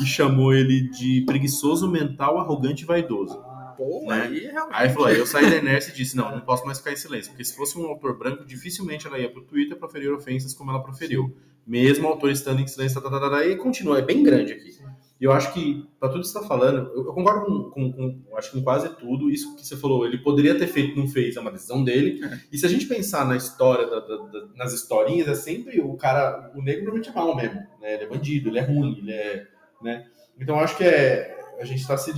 e 0.00 0.06
chamou 0.06 0.54
ele 0.54 0.88
de 0.88 1.20
preguiçoso, 1.26 1.90
mental, 1.90 2.38
arrogante 2.38 2.84
e 2.84 2.86
vaidoso. 2.86 3.38
Pô, 3.76 4.06
Né? 4.08 4.22
aí 4.22 4.38
realmente. 4.46 4.76
Aí 4.76 4.88
falou, 4.88 5.08
aí 5.08 5.18
eu 5.18 5.26
saí 5.26 5.50
da 5.50 5.56
inércia 5.56 5.92
e 5.92 5.94
disse, 5.94 6.16
não, 6.16 6.30
não 6.30 6.40
posso 6.40 6.64
mais 6.64 6.78
ficar 6.78 6.92
em 6.92 6.96
silêncio, 6.96 7.32
porque 7.32 7.44
se 7.44 7.54
fosse 7.54 7.76
um 7.76 7.84
autor 7.84 8.18
branco, 8.18 8.46
dificilmente 8.46 9.06
ela 9.06 9.18
ia 9.18 9.30
pro 9.30 9.42
Twitter 9.42 9.76
proferir 9.76 10.10
ofensas 10.10 10.54
como 10.54 10.70
ela 10.70 10.82
proferiu. 10.82 11.36
Mesmo 11.66 12.08
o 12.08 12.10
autor 12.10 12.30
estando 12.30 12.62
em 12.62 12.66
silêncio, 12.66 12.98
tá, 12.98 13.10
tá, 13.10 13.20
tá, 13.20 13.28
tá, 13.28 13.46
e 13.46 13.54
continua, 13.56 13.98
é 13.98 14.02
bem 14.02 14.22
grande 14.22 14.54
aqui. 14.54 14.78
E 15.20 15.24
eu 15.24 15.32
acho 15.32 15.52
que, 15.52 15.84
para 15.98 16.10
tudo 16.10 16.20
que 16.20 16.28
você 16.28 16.38
está 16.38 16.46
falando, 16.48 16.90
eu, 16.94 17.06
eu 17.06 17.12
concordo 17.12 17.44
com, 17.44 17.70
com, 17.70 17.92
com- 17.92 18.36
acho 18.36 18.50
que 18.52 18.58
com 18.58 18.62
quase 18.62 18.88
tudo. 18.96 19.30
Isso 19.30 19.56
que 19.56 19.66
você 19.66 19.76
falou, 19.76 20.06
ele 20.06 20.18
poderia 20.18 20.56
ter 20.56 20.68
feito, 20.68 20.96
não 20.98 21.08
fez, 21.08 21.36
é 21.36 21.40
uma 21.40 21.50
decisão 21.50 21.82
dele. 21.82 22.20
E 22.52 22.56
se 22.58 22.64
a 22.64 22.68
gente 22.68 22.86
pensar 22.86 23.26
na 23.26 23.36
história, 23.36 23.86
da- 23.88 24.00
da- 24.00 24.16
da- 24.26 24.46
nas 24.54 24.72
historinhas, 24.72 25.26
é 25.26 25.34
sempre 25.34 25.80
o 25.80 25.94
cara, 25.96 26.52
o 26.54 26.62
negro 26.62 26.84
normalmente 26.84 27.10
é 27.10 27.12
mal 27.12 27.34
mesmo, 27.34 27.60
né? 27.80 27.94
Ele 27.94 28.04
é 28.04 28.08
bandido, 28.08 28.48
ele 28.48 28.58
é 28.58 28.62
ruim, 28.62 28.96
ele 28.98 29.12
é, 29.12 29.46
né? 29.82 30.06
Então 30.40 30.56
eu 30.56 30.62
acho 30.62 30.76
que 30.76 30.84
é, 30.84 31.36
a 31.60 31.64
gente 31.64 31.80
está 31.80 31.96
se, 31.98 32.12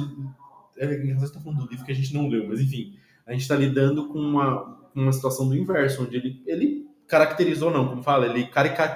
é, 0.76 0.86
vezes 0.86 1.22
está 1.22 1.40
falando 1.40 1.64
do 1.64 1.70
livro 1.70 1.84
que 1.86 1.92
a 1.92 1.94
gente 1.94 2.12
não 2.14 2.28
leu, 2.28 2.46
mas 2.48 2.60
enfim, 2.60 2.94
a 3.26 3.32
gente 3.32 3.42
está 3.42 3.56
lidando 3.56 4.08
com 4.08 4.18
uma, 4.18 4.90
uma 4.94 5.12
situação 5.12 5.48
do 5.48 5.56
inverso, 5.56 6.02
onde 6.02 6.16
ele, 6.16 6.42
ele 6.46 6.86
caracterizou, 7.10 7.70
não, 7.70 7.88
como 7.88 8.02
fala, 8.02 8.26
ele 8.26 8.46
carica, 8.46 8.86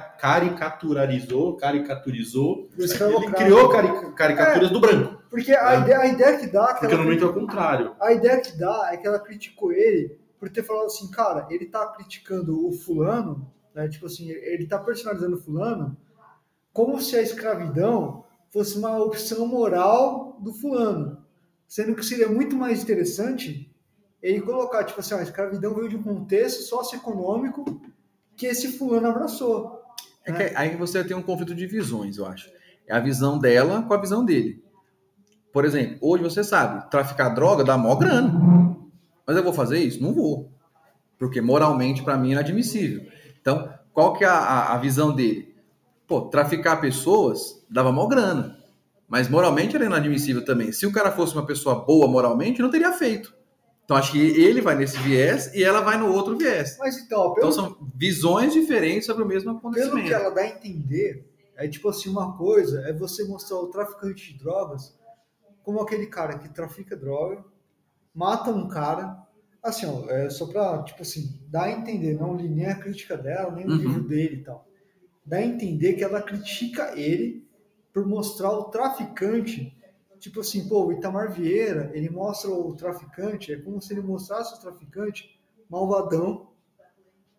caricaturarizou, 0.62 1.56
caricaturizou, 1.56 2.68
Do 2.76 2.84
ele 2.84 3.30
criou 3.32 3.68
cari- 3.68 4.12
caricaturas 4.14 4.70
do 4.70 4.80
branco. 4.80 5.22
Porque 5.28 5.52
a, 5.52 5.74
É. 5.74 5.80
ideia, 5.80 5.98
a 5.98 6.06
ideia 6.06 6.38
que 6.38 6.46
dá. 6.46 6.66
que 6.68 6.72
Porque 6.74 6.86
ela- 6.86 6.94
normalmente 6.96 7.22
é 7.24 7.26
o 7.26 7.34
contrário. 7.34 7.96
A 8.00 8.12
ideia 8.12 8.40
que 8.40 8.56
dá 8.56 8.90
é 8.92 8.96
que 8.96 9.06
ela 9.06 9.18
criticou 9.18 9.72
ele 9.72 10.16
por 10.38 10.48
ter 10.48 10.62
falado 10.62 10.86
assim, 10.86 11.10
cara, 11.10 11.46
ele 11.50 11.66
tá 11.66 11.86
criticando 11.88 12.68
o 12.68 12.72
fulano, 12.72 13.50
né? 13.74 13.88
Tipo 13.88 14.06
assim, 14.06 14.30
ele 14.30 14.66
tá 14.66 14.78
personalizando 14.78 15.36
o 15.36 15.40
fulano 15.40 15.96
como 16.72 17.00
se 17.00 17.16
a 17.16 17.22
escravidão 17.22 18.24
fosse 18.52 18.78
uma 18.78 18.96
opção 18.98 19.46
moral 19.46 20.36
do 20.40 20.52
fulano. 20.52 21.18
Sendo 21.66 21.94
que 21.94 22.04
seria 22.04 22.28
muito 22.28 22.54
mais 22.54 22.82
interessante 22.82 23.74
ele 24.22 24.40
colocar, 24.40 24.84
tipo 24.84 25.00
assim, 25.00 25.14
a 25.14 25.22
escravidão 25.22 25.74
veio 25.74 25.88
de 25.88 25.96
um 25.96 26.02
contexto 26.02 26.62
socioeconômico 26.62 27.64
que 28.36 28.46
esse 28.46 28.76
fulano 28.78 29.08
abraçou. 29.08 29.80
É 30.26 30.32
que 30.32 30.56
aí 30.56 30.76
você 30.76 31.04
tem 31.04 31.16
um 31.16 31.22
conflito 31.22 31.54
de 31.54 31.66
visões, 31.66 32.16
eu 32.16 32.26
acho. 32.26 32.48
É 32.86 32.94
a 32.94 33.00
visão 33.00 33.38
dela 33.38 33.82
com 33.82 33.94
a 33.94 34.00
visão 34.00 34.24
dele. 34.24 34.62
Por 35.52 35.64
exemplo, 35.64 35.98
hoje 36.00 36.22
você 36.24 36.42
sabe, 36.42 36.90
traficar 36.90 37.28
droga 37.30 37.62
dá 37.62 37.76
mó 37.78 37.94
grana. 37.94 38.76
Mas 39.26 39.36
eu 39.36 39.44
vou 39.44 39.52
fazer 39.52 39.78
isso? 39.78 40.02
Não 40.02 40.12
vou. 40.12 40.50
Porque 41.18 41.40
moralmente, 41.40 42.02
para 42.02 42.16
mim, 42.18 42.30
é 42.30 42.32
inadmissível. 42.32 43.06
Então, 43.40 43.68
qual 43.92 44.14
que 44.14 44.24
é 44.24 44.28
a, 44.28 44.32
a- 44.34 44.74
a 44.74 44.78
visão 44.78 45.14
dele? 45.14 45.54
Pô, 46.06 46.22
traficar 46.22 46.80
pessoas 46.80 47.64
dava 47.70 47.92
mó 47.92 48.06
grana. 48.06 48.58
Mas 49.08 49.28
moralmente 49.28 49.76
era 49.76 49.84
inadmissível 49.84 50.44
também. 50.44 50.72
Se 50.72 50.86
o 50.86 50.92
cara 50.92 51.12
fosse 51.12 51.34
uma 51.34 51.46
pessoa 51.46 51.84
boa 51.84 52.08
moralmente, 52.08 52.60
não 52.60 52.70
teria 52.70 52.92
feito. 52.92 53.32
Então, 53.84 53.96
acho 53.98 54.12
que 54.12 54.18
ele 54.18 54.60
vai 54.62 54.74
nesse 54.74 54.96
viés 54.98 55.54
e 55.54 55.62
ela 55.62 55.80
vai 55.80 55.98
no 55.98 56.10
outro 56.10 56.36
viés. 56.38 56.76
Mas 56.78 56.96
então, 56.96 57.34
pelo 57.34 57.48
Então, 57.48 57.52
são 57.52 57.76
visões 57.94 58.52
diferentes 58.54 59.04
sobre 59.06 59.22
o 59.22 59.26
mesmo 59.26 59.48
Pelo 59.54 59.58
acontecimento. 59.58 60.06
que 60.06 60.14
ela 60.14 60.30
dá 60.30 60.40
a 60.40 60.48
entender, 60.48 61.30
é 61.56 61.68
tipo 61.68 61.88
assim, 61.90 62.08
uma 62.08 62.36
coisa 62.36 62.80
é 62.88 62.92
você 62.94 63.24
mostrar 63.24 63.58
o 63.58 63.66
traficante 63.68 64.32
de 64.32 64.38
drogas 64.38 64.96
como 65.62 65.80
aquele 65.80 66.06
cara 66.06 66.38
que 66.38 66.48
trafica 66.48 66.94
droga, 66.96 67.44
mata 68.14 68.50
um 68.50 68.68
cara, 68.68 69.18
assim, 69.62 69.86
ó, 69.86 70.08
é 70.10 70.28
só 70.30 70.46
pra, 70.46 70.82
tipo 70.82 71.02
assim, 71.02 71.38
dar 71.48 71.64
a 71.64 71.70
entender, 71.72 72.14
não 72.14 72.36
li 72.36 72.48
nem 72.48 72.66
a 72.66 72.74
crítica 72.74 73.16
dela, 73.16 73.50
nem 73.50 73.66
o 73.66 73.70
Uhum. 73.70 73.76
livro 73.76 74.02
dele 74.04 74.36
e 74.36 74.44
tal. 74.44 74.66
Dá 75.24 75.38
a 75.38 75.42
entender 75.44 75.94
que 75.94 76.04
ela 76.04 76.20
critica 76.22 76.92
ele 76.98 77.46
por 77.92 78.06
mostrar 78.06 78.50
o 78.50 78.64
traficante, 78.64 79.73
tipo 80.24 80.40
assim, 80.40 80.66
pô, 80.66 80.86
o 80.86 80.92
Itamar 80.92 81.30
Vieira, 81.30 81.90
ele 81.92 82.08
mostra 82.08 82.50
o 82.50 82.74
traficante, 82.74 83.52
é 83.52 83.60
como 83.60 83.78
se 83.82 83.92
ele 83.92 84.00
mostrasse 84.00 84.54
o 84.54 84.58
traficante 84.58 85.38
malvadão, 85.68 86.48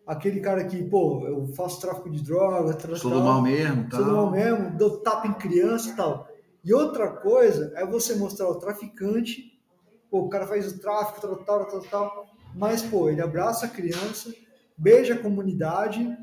aquele 0.06 0.38
cara 0.38 0.64
que, 0.64 0.84
pô, 0.84 1.26
eu 1.26 1.48
faço 1.48 1.80
tráfico 1.80 2.08
de 2.08 2.22
droga, 2.22 2.74
tal, 2.74 2.94
Sou 2.94 3.10
do 3.10 3.24
mal 3.24 3.42
mesmo, 3.42 3.88
tá? 3.88 3.96
sou 3.96 4.04
do 4.04 4.12
mal 4.12 4.30
mesmo, 4.30 4.78
dou 4.78 4.98
tapa 4.98 5.26
em 5.26 5.32
criança 5.34 5.88
e 5.88 5.96
tal. 5.96 6.28
E 6.64 6.72
outra 6.72 7.08
coisa 7.08 7.72
é 7.74 7.84
você 7.84 8.14
mostrar 8.14 8.48
o 8.48 8.54
traficante, 8.54 9.60
pô, 10.08 10.20
o 10.20 10.28
cara 10.28 10.46
faz 10.46 10.72
o 10.72 10.78
tráfico, 10.78 11.20
tal, 11.20 11.36
tal, 11.38 11.66
tal, 11.66 11.80
tal, 11.80 12.26
mas, 12.54 12.82
pô, 12.82 13.10
ele 13.10 13.20
abraça 13.20 13.66
a 13.66 13.68
criança, 13.68 14.32
beija 14.78 15.14
a 15.14 15.18
comunidade 15.18 16.16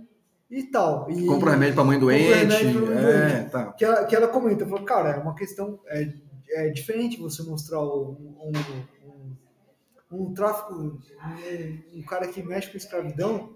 e 0.49 0.63
tal. 0.63 1.11
E 1.11 1.25
Compra 1.25 1.51
remédio 1.51 1.75
pra 1.75 1.83
mãe 1.83 1.99
Compra 1.99 2.15
doente. 2.15 2.63
mãe 2.63 2.97
é, 2.97 3.39
doente. 3.39 3.51
tá. 3.51 3.73
que 3.73 3.83
ela, 3.83 4.05
que 4.05 4.15
ela 4.15 4.27
comenta, 4.29 4.65
falou, 4.65 4.85
cara, 4.85 5.09
é 5.09 5.17
uma 5.17 5.35
questão, 5.35 5.77
é, 5.87 6.23
é 6.53 6.69
diferente 6.69 7.19
você 7.19 7.43
mostrar 7.43 7.81
o- 7.81 8.11
um, 8.39 8.51
um, 10.11 10.25
um 10.29 10.33
tráfico, 10.33 10.73
um, 10.73 10.99
um 11.99 12.03
cara 12.03 12.27
que 12.27 12.43
mexe 12.43 12.69
com 12.69 12.77
escravidão, 12.77 13.51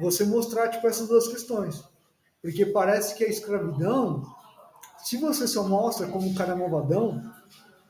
você 0.00 0.24
mostrar, 0.24 0.68
tipo, 0.68 0.86
essas 0.86 1.08
duas 1.08 1.28
questões. 1.28 1.84
Porque 2.42 2.66
parece 2.66 3.14
que 3.16 3.24
a 3.24 3.28
escravidão, 3.28 4.22
se 4.98 5.16
você 5.18 5.46
só 5.46 5.66
mostra 5.68 6.06
como 6.08 6.28
um 6.28 6.34
cara 6.34 6.56
malvadão, 6.56 7.22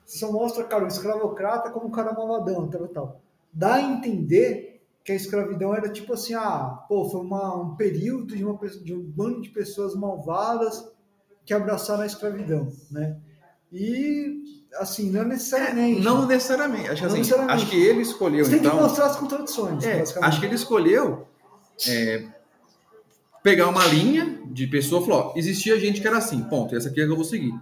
você 0.04 0.18
só 0.18 0.32
mostra, 0.32 0.64
cara, 0.64 0.84
o 0.84 0.88
escravocrata 0.88 1.70
como 1.70 1.88
um 1.88 1.90
cara 1.90 2.12
malvadão, 2.12 2.68
tal, 2.68 2.88
tal. 2.88 3.20
Dá 3.52 3.74
a 3.76 3.82
entender 3.82 4.82
que 5.04 5.12
a 5.12 5.16
escravidão 5.16 5.74
era 5.74 5.88
tipo 5.90 6.12
assim, 6.14 6.34
ah, 6.34 6.84
pô, 6.88 7.08
foi 7.08 7.20
uma, 7.20 7.56
um 7.56 7.76
período 7.76 8.36
de, 8.36 8.44
uma, 8.44 8.58
de 8.68 8.94
um 8.94 9.02
bando 9.02 9.42
de 9.42 9.50
pessoas 9.50 9.94
malvadas 9.94 10.86
que 11.46 11.54
abraçaram 11.54 12.02
a 12.02 12.06
escravidão, 12.06 12.72
né? 12.90 13.18
E, 13.72 14.42
assim, 14.78 15.10
não 15.10 15.24
necessariamente. 15.24 16.00
Não 16.00 16.26
necessariamente. 16.26 16.90
Acho 16.90 16.96
que, 16.96 17.00
Não 17.02 17.08
assim, 17.08 17.18
necessariamente. 17.18 17.62
acho 17.62 17.70
que 17.70 17.76
ele 17.76 18.00
escolheu, 18.02 18.44
Você 18.44 18.50
tem 18.52 18.60
então. 18.60 18.72
que 18.76 18.82
mostrar 18.82 19.06
as 19.06 19.16
contradições, 19.16 19.84
É, 19.84 20.02
acho 20.22 20.40
que 20.40 20.46
ele 20.46 20.54
escolheu 20.56 21.26
é, 21.88 22.24
pegar 23.42 23.68
uma 23.68 23.86
linha 23.86 24.40
de 24.46 24.66
pessoa 24.66 25.02
e 25.02 25.06
falou: 25.06 25.20
ó, 25.20 25.32
existia 25.38 25.78
gente 25.78 26.00
que 26.00 26.06
era 26.06 26.18
assim, 26.18 26.42
ponto, 26.44 26.74
essa 26.76 26.88
aqui 26.88 27.00
é 27.00 27.06
que 27.06 27.12
eu 27.12 27.16
vou 27.16 27.24
seguir. 27.24 27.52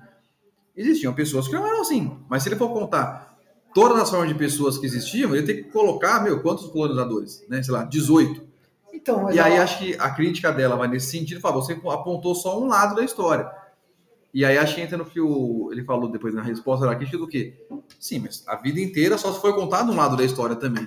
Existiam 0.77 1.13
pessoas 1.13 1.47
que 1.49 1.55
não 1.55 1.67
eram 1.67 1.81
assim, 1.83 2.17
mas 2.29 2.43
se 2.43 2.49
ele 2.49 2.57
for 2.57 2.69
contar 2.73 3.37
todas 3.75 4.01
as 4.01 4.11
formas 4.11 4.29
de 4.29 4.35
pessoas 4.35 4.79
que 4.79 4.87
existiam, 4.87 5.35
ele 5.35 5.45
tem 5.47 5.57
que 5.57 5.65
colocar, 5.71 6.23
meu, 6.23 6.41
quantos 6.41 6.67
colonizadores? 6.69 7.45
Né? 7.49 7.63
Sei 7.63 7.73
lá, 7.75 7.85
18. 7.85 8.47
Então, 8.95 9.31
E 9.31 9.39
aí 9.39 9.55
ela- 9.55 9.65
acho 9.65 9.79
que 9.79 9.95
a 9.99 10.11
crítica 10.11 10.51
dela 10.53 10.75
vai 10.77 10.89
nesse 10.89 11.11
sentido, 11.11 11.41
fala, 11.41 11.57
você 11.57 11.73
apontou 11.73 12.35
só 12.35 12.61
um 12.61 12.67
lado 12.67 12.95
da 12.97 13.05
história. 13.05 13.51
E 14.33 14.45
aí 14.45 14.59
acho 14.59 14.75
que 14.75 14.81
entra 14.81 14.97
no 14.99 15.05
que 15.07 15.21
o, 15.21 15.71
ele 15.73 15.85
falou 15.85 16.11
depois 16.11 16.35
na 16.35 16.43
resposta 16.43 16.87
da 16.87 16.95
crítica 16.95 17.19
do 17.19 17.27
quê? 17.27 17.67
Sim, 17.99 18.21
mas 18.21 18.45
a 18.47 18.57
vida 18.57 18.79
inteira 18.81 19.17
só 19.17 19.33
se 19.33 19.41
foi 19.41 19.53
contado 19.55 19.91
um 19.91 19.97
lado 19.97 20.17
da 20.17 20.25
história 20.25 20.55
também. 20.55 20.87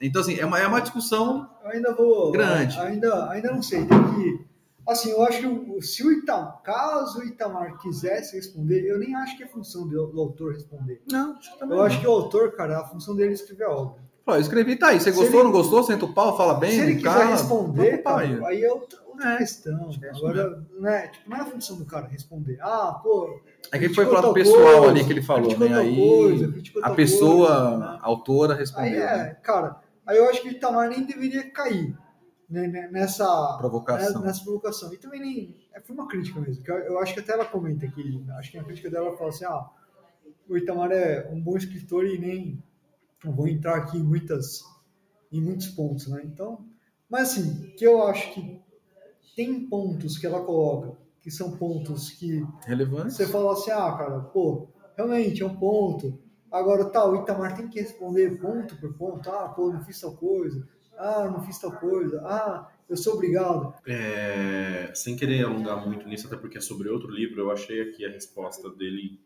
Então, 0.00 0.20
assim, 0.20 0.38
é 0.38 0.44
uma, 0.44 0.58
é 0.58 0.66
uma 0.66 0.80
discussão 0.80 1.48
Eu 1.64 1.70
ainda 1.70 1.94
vou. 1.94 2.30
Grande. 2.32 2.78
Ainda, 2.78 3.30
ainda 3.30 3.50
não 3.50 3.62
sei. 3.62 3.84
Tem 3.86 4.14
que. 4.14 4.46
Assim, 4.86 5.10
eu 5.10 5.22
acho 5.24 5.40
que 5.40 5.82
se 5.82 6.06
o 6.06 6.12
Itamar, 6.12 6.62
caso 6.62 7.18
o 7.18 7.24
Itamar 7.24 7.76
quisesse 7.78 8.36
responder, 8.36 8.86
eu 8.86 8.98
nem 9.00 9.16
acho 9.16 9.36
que 9.36 9.42
é 9.42 9.46
função 9.48 9.86
do, 9.88 10.06
do 10.06 10.20
autor 10.20 10.52
responder. 10.54 11.02
Não, 11.10 11.32
acho 11.36 11.56
que 11.58 11.64
Eu 11.64 11.82
acho 11.82 12.00
que 12.00 12.06
o 12.06 12.10
autor, 12.10 12.52
cara, 12.52 12.78
a 12.80 12.84
função 12.84 13.16
dele 13.16 13.30
é 13.30 13.34
escrever 13.34 13.64
a 13.64 13.70
obra. 13.70 14.00
Pô, 14.24 14.34
eu 14.34 14.40
escrevi, 14.40 14.76
tá 14.76 14.88
aí. 14.88 15.00
Você 15.00 15.10
Se 15.10 15.16
gostou, 15.18 15.40
ele- 15.40 15.44
não 15.44 15.52
gostou? 15.52 15.82
Senta 15.82 16.04
o 16.04 16.12
pau, 16.14 16.36
fala 16.36 16.54
bem, 16.54 16.70
se 16.70 16.80
ele 16.80 16.90
não 16.92 16.96
quiser 16.98 17.08
cala, 17.14 17.24
responder, 17.30 17.90
aí. 17.92 18.02
cara, 18.02 18.46
aí 18.48 18.62
é 18.62 18.72
o 18.72 18.80
outra 19.16 19.34
É, 19.34 19.38
questão. 19.38 19.88
que 19.88 20.04
é 20.04 20.10
isso 20.10 20.18
Agora, 20.26 20.64
né, 20.80 21.08
tipo, 21.08 21.30
não 21.30 21.36
é 21.36 21.40
a 21.40 21.44
função 21.46 21.76
do 21.78 21.84
cara 21.84 22.06
responder. 22.06 22.58
Ah, 22.60 23.00
pô. 23.02 23.40
É 23.72 23.78
que 23.78 23.84
ele 23.86 23.94
foi 23.94 24.04
pro 24.06 24.14
lado 24.14 24.32
pessoal 24.32 24.62
coisa, 24.78 24.88
ali 24.90 25.04
que 25.04 25.12
ele 25.12 25.22
falou, 25.22 25.58
né? 25.58 25.74
Aí 25.78 25.96
coisa, 25.96 26.54
a 26.82 26.90
pessoa, 26.90 27.48
coisa, 27.48 27.76
né? 27.78 27.98
a 28.00 28.06
autora 28.06 28.52
Aí 28.54 28.58
respondeu. 28.60 29.02
é, 29.02 29.16
né? 29.16 29.34
cara, 29.42 29.80
aí 30.06 30.16
eu 30.16 30.28
acho 30.30 30.42
que 30.42 30.48
o 30.48 30.52
Itamar 30.52 30.88
nem 30.88 31.04
deveria 31.04 31.50
cair 31.50 31.96
né, 32.48 32.68
né, 32.68 32.88
nessa 32.92 33.56
Provocação. 33.58 34.20
né, 34.20 34.26
nessa 34.28 34.44
provocação. 34.44 34.92
E 34.94 34.98
também 34.98 35.20
nem. 35.20 35.56
é, 35.74 35.80
Foi 35.80 35.94
uma 35.96 36.06
crítica 36.06 36.38
mesmo. 36.40 36.62
que 36.62 36.70
Eu, 36.70 36.76
eu 36.76 36.98
acho 37.00 37.12
que 37.12 37.20
até 37.20 37.32
ela 37.32 37.44
comenta 37.44 37.84
aqui. 37.86 38.24
Acho 38.38 38.50
que 38.52 38.56
na 38.58 38.64
crítica 38.64 38.88
dela 38.88 39.08
ela 39.08 39.16
fala 39.16 39.30
assim: 39.30 39.44
ah, 39.44 39.68
o 40.48 40.56
Itamar 40.56 40.92
é 40.92 41.28
um 41.32 41.40
bom 41.40 41.56
escritor 41.56 42.06
e 42.06 42.18
nem. 42.18 42.62
Não 43.24 43.32
vou 43.32 43.48
entrar 43.48 43.74
aqui 43.76 43.96
em, 43.98 44.02
muitas, 44.04 44.60
em 45.32 45.40
muitos 45.40 45.66
pontos, 45.68 46.06
né? 46.06 46.20
Então. 46.24 46.64
Mas 47.10 47.30
assim, 47.32 47.72
que 47.76 47.84
eu 47.84 48.06
acho 48.06 48.32
que 48.34 48.60
tem 49.36 49.68
pontos 49.68 50.18
que 50.18 50.26
ela 50.26 50.42
coloca 50.42 50.96
que 51.22 51.30
são 51.30 51.56
pontos 51.56 52.10
que 52.10 52.42
Relevante. 52.66 53.12
você 53.12 53.26
fala 53.26 53.52
assim, 53.52 53.70
ah, 53.72 53.92
cara, 53.92 54.20
pô, 54.20 54.68
realmente 54.96 55.42
é 55.42 55.46
um 55.46 55.56
ponto. 55.56 56.18
Agora, 56.50 56.84
tá, 56.86 57.04
o 57.04 57.16
Itamar 57.16 57.56
tem 57.56 57.68
que 57.68 57.80
responder 57.80 58.38
ponto 58.40 58.76
por 58.76 58.94
ponto. 58.94 59.28
Ah, 59.28 59.48
pô, 59.48 59.72
não 59.72 59.82
fiz 59.84 60.00
tal 60.00 60.16
coisa. 60.16 60.66
Ah, 60.96 61.28
não 61.30 61.42
fiz 61.42 61.58
tal 61.58 61.72
coisa. 61.72 62.20
Ah, 62.24 62.68
eu 62.88 62.96
sou 62.96 63.14
obrigado. 63.14 63.74
É, 63.86 64.92
sem 64.94 65.16
querer 65.16 65.44
alongar 65.44 65.84
muito 65.84 66.08
nisso, 66.08 66.28
até 66.28 66.36
porque 66.36 66.58
é 66.58 66.60
sobre 66.60 66.88
outro 66.88 67.10
livro, 67.10 67.40
eu 67.40 67.50
achei 67.50 67.82
aqui 67.82 68.04
a 68.06 68.10
resposta 68.10 68.70
dele. 68.70 69.20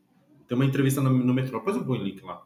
Tem 0.48 0.56
uma 0.56 0.64
entrevista 0.64 1.00
no, 1.02 1.10
no 1.10 1.34
metrô, 1.34 1.58
depois 1.58 1.76
eu 1.76 1.84
ponho 1.84 2.00
o 2.00 2.04
link 2.04 2.22
lá. 2.24 2.42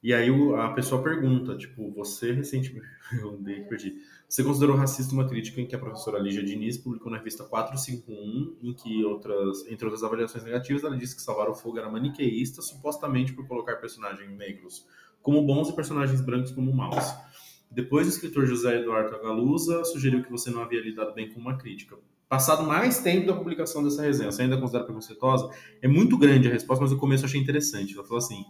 E 0.00 0.14
aí 0.14 0.30
o- 0.30 0.54
a 0.54 0.72
pessoa 0.72 1.02
pergunta, 1.02 1.56
tipo, 1.56 1.90
você 1.90 2.30
recentemente. 2.32 2.86
Eu 3.20 3.32
perdi. 3.68 3.96
Você 4.28 4.44
considerou 4.44 4.76
racista 4.76 5.14
uma 5.14 5.26
crítica 5.26 5.58
em 5.58 5.66
que 5.66 5.74
a 5.74 5.78
professora 5.78 6.18
Lígia 6.18 6.44
Diniz 6.44 6.76
publicou 6.76 7.10
na 7.10 7.16
revista 7.16 7.44
451, 7.44 8.58
em 8.62 8.74
que, 8.74 9.02
outras, 9.02 9.66
entre 9.66 9.86
outras 9.86 10.04
avaliações 10.04 10.44
negativas, 10.44 10.84
ela 10.84 10.98
disse 10.98 11.16
que 11.16 11.22
Salvar 11.22 11.48
o 11.48 11.54
Fogo 11.54 11.78
era 11.78 11.90
maniqueísta, 11.90 12.60
supostamente 12.60 13.32
por 13.32 13.48
colocar 13.48 13.76
personagens 13.76 14.30
negros 14.36 14.86
como 15.22 15.40
bons 15.46 15.70
e 15.70 15.72
personagens 15.72 16.20
brancos 16.20 16.50
como 16.50 16.70
maus. 16.74 17.14
Depois, 17.70 18.06
o 18.06 18.10
escritor 18.10 18.44
José 18.44 18.80
Eduardo 18.80 19.16
Agalusa 19.16 19.82
sugeriu 19.84 20.22
que 20.22 20.30
você 20.30 20.50
não 20.50 20.62
havia 20.62 20.82
lidado 20.82 21.14
bem 21.14 21.32
com 21.32 21.40
uma 21.40 21.56
crítica. 21.56 21.96
Passado 22.28 22.64
mais 22.64 22.98
tempo 22.98 23.26
da 23.26 23.34
publicação 23.34 23.82
dessa 23.82 24.02
resenha, 24.02 24.30
você 24.30 24.42
ainda 24.42 24.58
considera 24.58 24.84
preconceituosa? 24.84 25.48
É 25.80 25.88
muito 25.88 26.18
grande 26.18 26.48
a 26.48 26.52
resposta, 26.52 26.84
mas 26.84 26.92
o 26.92 26.98
começo 26.98 27.24
eu 27.24 27.28
achei 27.28 27.40
interessante. 27.40 27.94
Ela 27.94 28.04
falou 28.04 28.18
assim: 28.18 28.44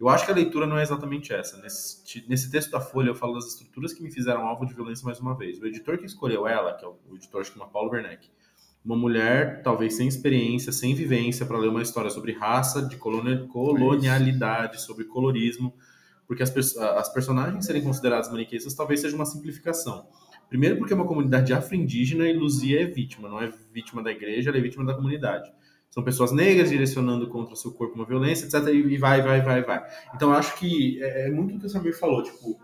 Eu 0.00 0.08
acho 0.08 0.24
que 0.24 0.32
a 0.32 0.34
leitura 0.34 0.66
não 0.66 0.78
é 0.78 0.82
exatamente 0.82 1.30
essa. 1.32 1.60
Nesse, 1.60 2.24
nesse 2.26 2.50
texto 2.50 2.70
da 2.70 2.80
Folha, 2.80 3.08
eu 3.10 3.14
falo 3.14 3.34
das 3.34 3.46
estruturas 3.48 3.92
que 3.92 4.02
me 4.02 4.10
fizeram 4.10 4.46
alvo 4.46 4.64
de 4.64 4.72
violência 4.72 5.04
mais 5.04 5.20
uma 5.20 5.36
vez. 5.36 5.60
O 5.60 5.66
editor 5.66 5.98
que 5.98 6.06
escolheu 6.06 6.48
ela, 6.48 6.72
que 6.72 6.84
é 6.84 6.88
o, 6.88 6.96
o 7.10 7.16
editor 7.16 7.42
acho 7.42 7.52
que 7.52 7.58
chama 7.58 7.70
Paulo 7.70 7.90
Werneck, 7.90 8.30
uma 8.82 8.96
mulher, 8.96 9.62
talvez 9.62 9.94
sem 9.94 10.08
experiência, 10.08 10.72
sem 10.72 10.94
vivência, 10.94 11.44
para 11.44 11.58
ler 11.58 11.68
uma 11.68 11.82
história 11.82 12.08
sobre 12.08 12.32
raça, 12.32 12.80
de 12.80 12.96
coloni- 12.96 13.46
colonialidade, 13.48 14.80
sobre 14.80 15.04
colorismo, 15.04 15.74
porque 16.26 16.42
as, 16.42 16.48
pers- 16.48 16.78
as 16.78 17.12
personagens 17.12 17.66
serem 17.66 17.82
consideradas 17.82 18.30
maniqueístas 18.30 18.72
talvez 18.74 19.00
seja 19.00 19.14
uma 19.14 19.26
simplificação. 19.26 20.08
Primeiro 20.48 20.78
porque 20.78 20.94
é 20.94 20.96
uma 20.96 21.06
comunidade 21.06 21.52
afro-indígena 21.52 22.26
e 22.26 22.32
Luzia 22.32 22.82
é 22.82 22.86
vítima, 22.86 23.28
não 23.28 23.40
é 23.40 23.52
vítima 23.70 24.02
da 24.02 24.10
igreja, 24.10 24.48
ela 24.48 24.58
é 24.58 24.62
vítima 24.62 24.84
da 24.84 24.94
comunidade. 24.94 25.52
São 25.90 26.02
pessoas 26.04 26.30
negras 26.32 26.70
direcionando 26.70 27.28
contra 27.28 27.52
o 27.52 27.56
seu 27.56 27.72
corpo 27.72 27.96
uma 27.96 28.04
violência, 28.04 28.44
etc. 28.44 28.68
E 28.72 28.96
vai, 28.96 29.22
vai, 29.22 29.40
vai, 29.42 29.62
vai. 29.62 29.82
Então 30.14 30.32
acho 30.32 30.56
que 30.56 31.02
é, 31.02 31.26
é 31.28 31.30
muito 31.30 31.56
o 31.56 31.60
que 31.60 31.66
o 31.66 31.68
Samir 31.68 31.98
falou, 31.98 32.22
tipo, 32.22 32.58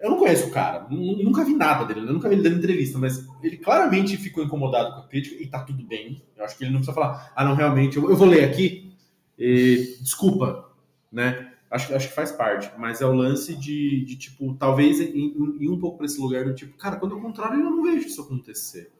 eu 0.00 0.10
não 0.10 0.18
conheço 0.18 0.48
o 0.48 0.50
cara, 0.50 0.86
nu- 0.90 1.22
nunca 1.22 1.44
vi 1.44 1.54
nada 1.54 1.84
dele, 1.84 2.06
eu 2.08 2.12
nunca 2.12 2.28
vi 2.28 2.34
ele 2.36 2.42
dando 2.42 2.58
entrevista, 2.58 2.98
mas 2.98 3.26
ele 3.42 3.56
claramente 3.56 4.16
ficou 4.16 4.42
incomodado 4.44 4.94
com 4.94 5.00
a 5.00 5.06
crítica 5.08 5.40
e 5.42 5.46
tá 5.46 5.60
tudo 5.60 5.84
bem. 5.84 6.22
Eu 6.36 6.44
acho 6.44 6.56
que 6.56 6.64
ele 6.64 6.70
não 6.72 6.78
precisa 6.78 6.94
falar, 6.94 7.32
ah, 7.34 7.44
não, 7.44 7.54
realmente, 7.54 7.96
eu, 7.96 8.08
eu 8.10 8.16
vou 8.16 8.26
ler 8.28 8.44
aqui, 8.44 8.92
e, 9.38 9.96
desculpa, 10.00 10.70
né? 11.12 11.52
Acho, 11.70 11.94
acho 11.94 12.08
que 12.08 12.14
faz 12.14 12.32
parte, 12.32 12.70
mas 12.78 13.00
é 13.00 13.06
o 13.06 13.12
lance 13.12 13.54
de, 13.54 14.04
de 14.04 14.16
tipo, 14.16 14.54
talvez 14.54 15.00
ir 15.00 15.68
um 15.68 15.78
pouco 15.78 15.98
para 15.98 16.06
esse 16.06 16.20
lugar 16.20 16.44
do 16.44 16.54
tipo, 16.54 16.76
cara, 16.78 16.96
quando 16.96 17.14
ao 17.14 17.20
contrário, 17.20 17.60
eu 17.60 17.70
não 17.70 17.82
vejo 17.82 18.06
isso 18.06 18.22
acontecer. 18.22 18.90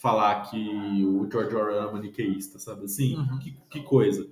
Falar 0.00 0.42
que 0.50 0.56
o 1.04 1.28
George 1.30 1.54
Orwell 1.54 1.88
é 1.88 1.92
maniqueísta, 1.92 2.58
sabe 2.58 2.84
assim? 2.84 3.16
Uhum. 3.16 3.38
Que, 3.38 3.54
que 3.68 3.82
coisa. 3.82 4.26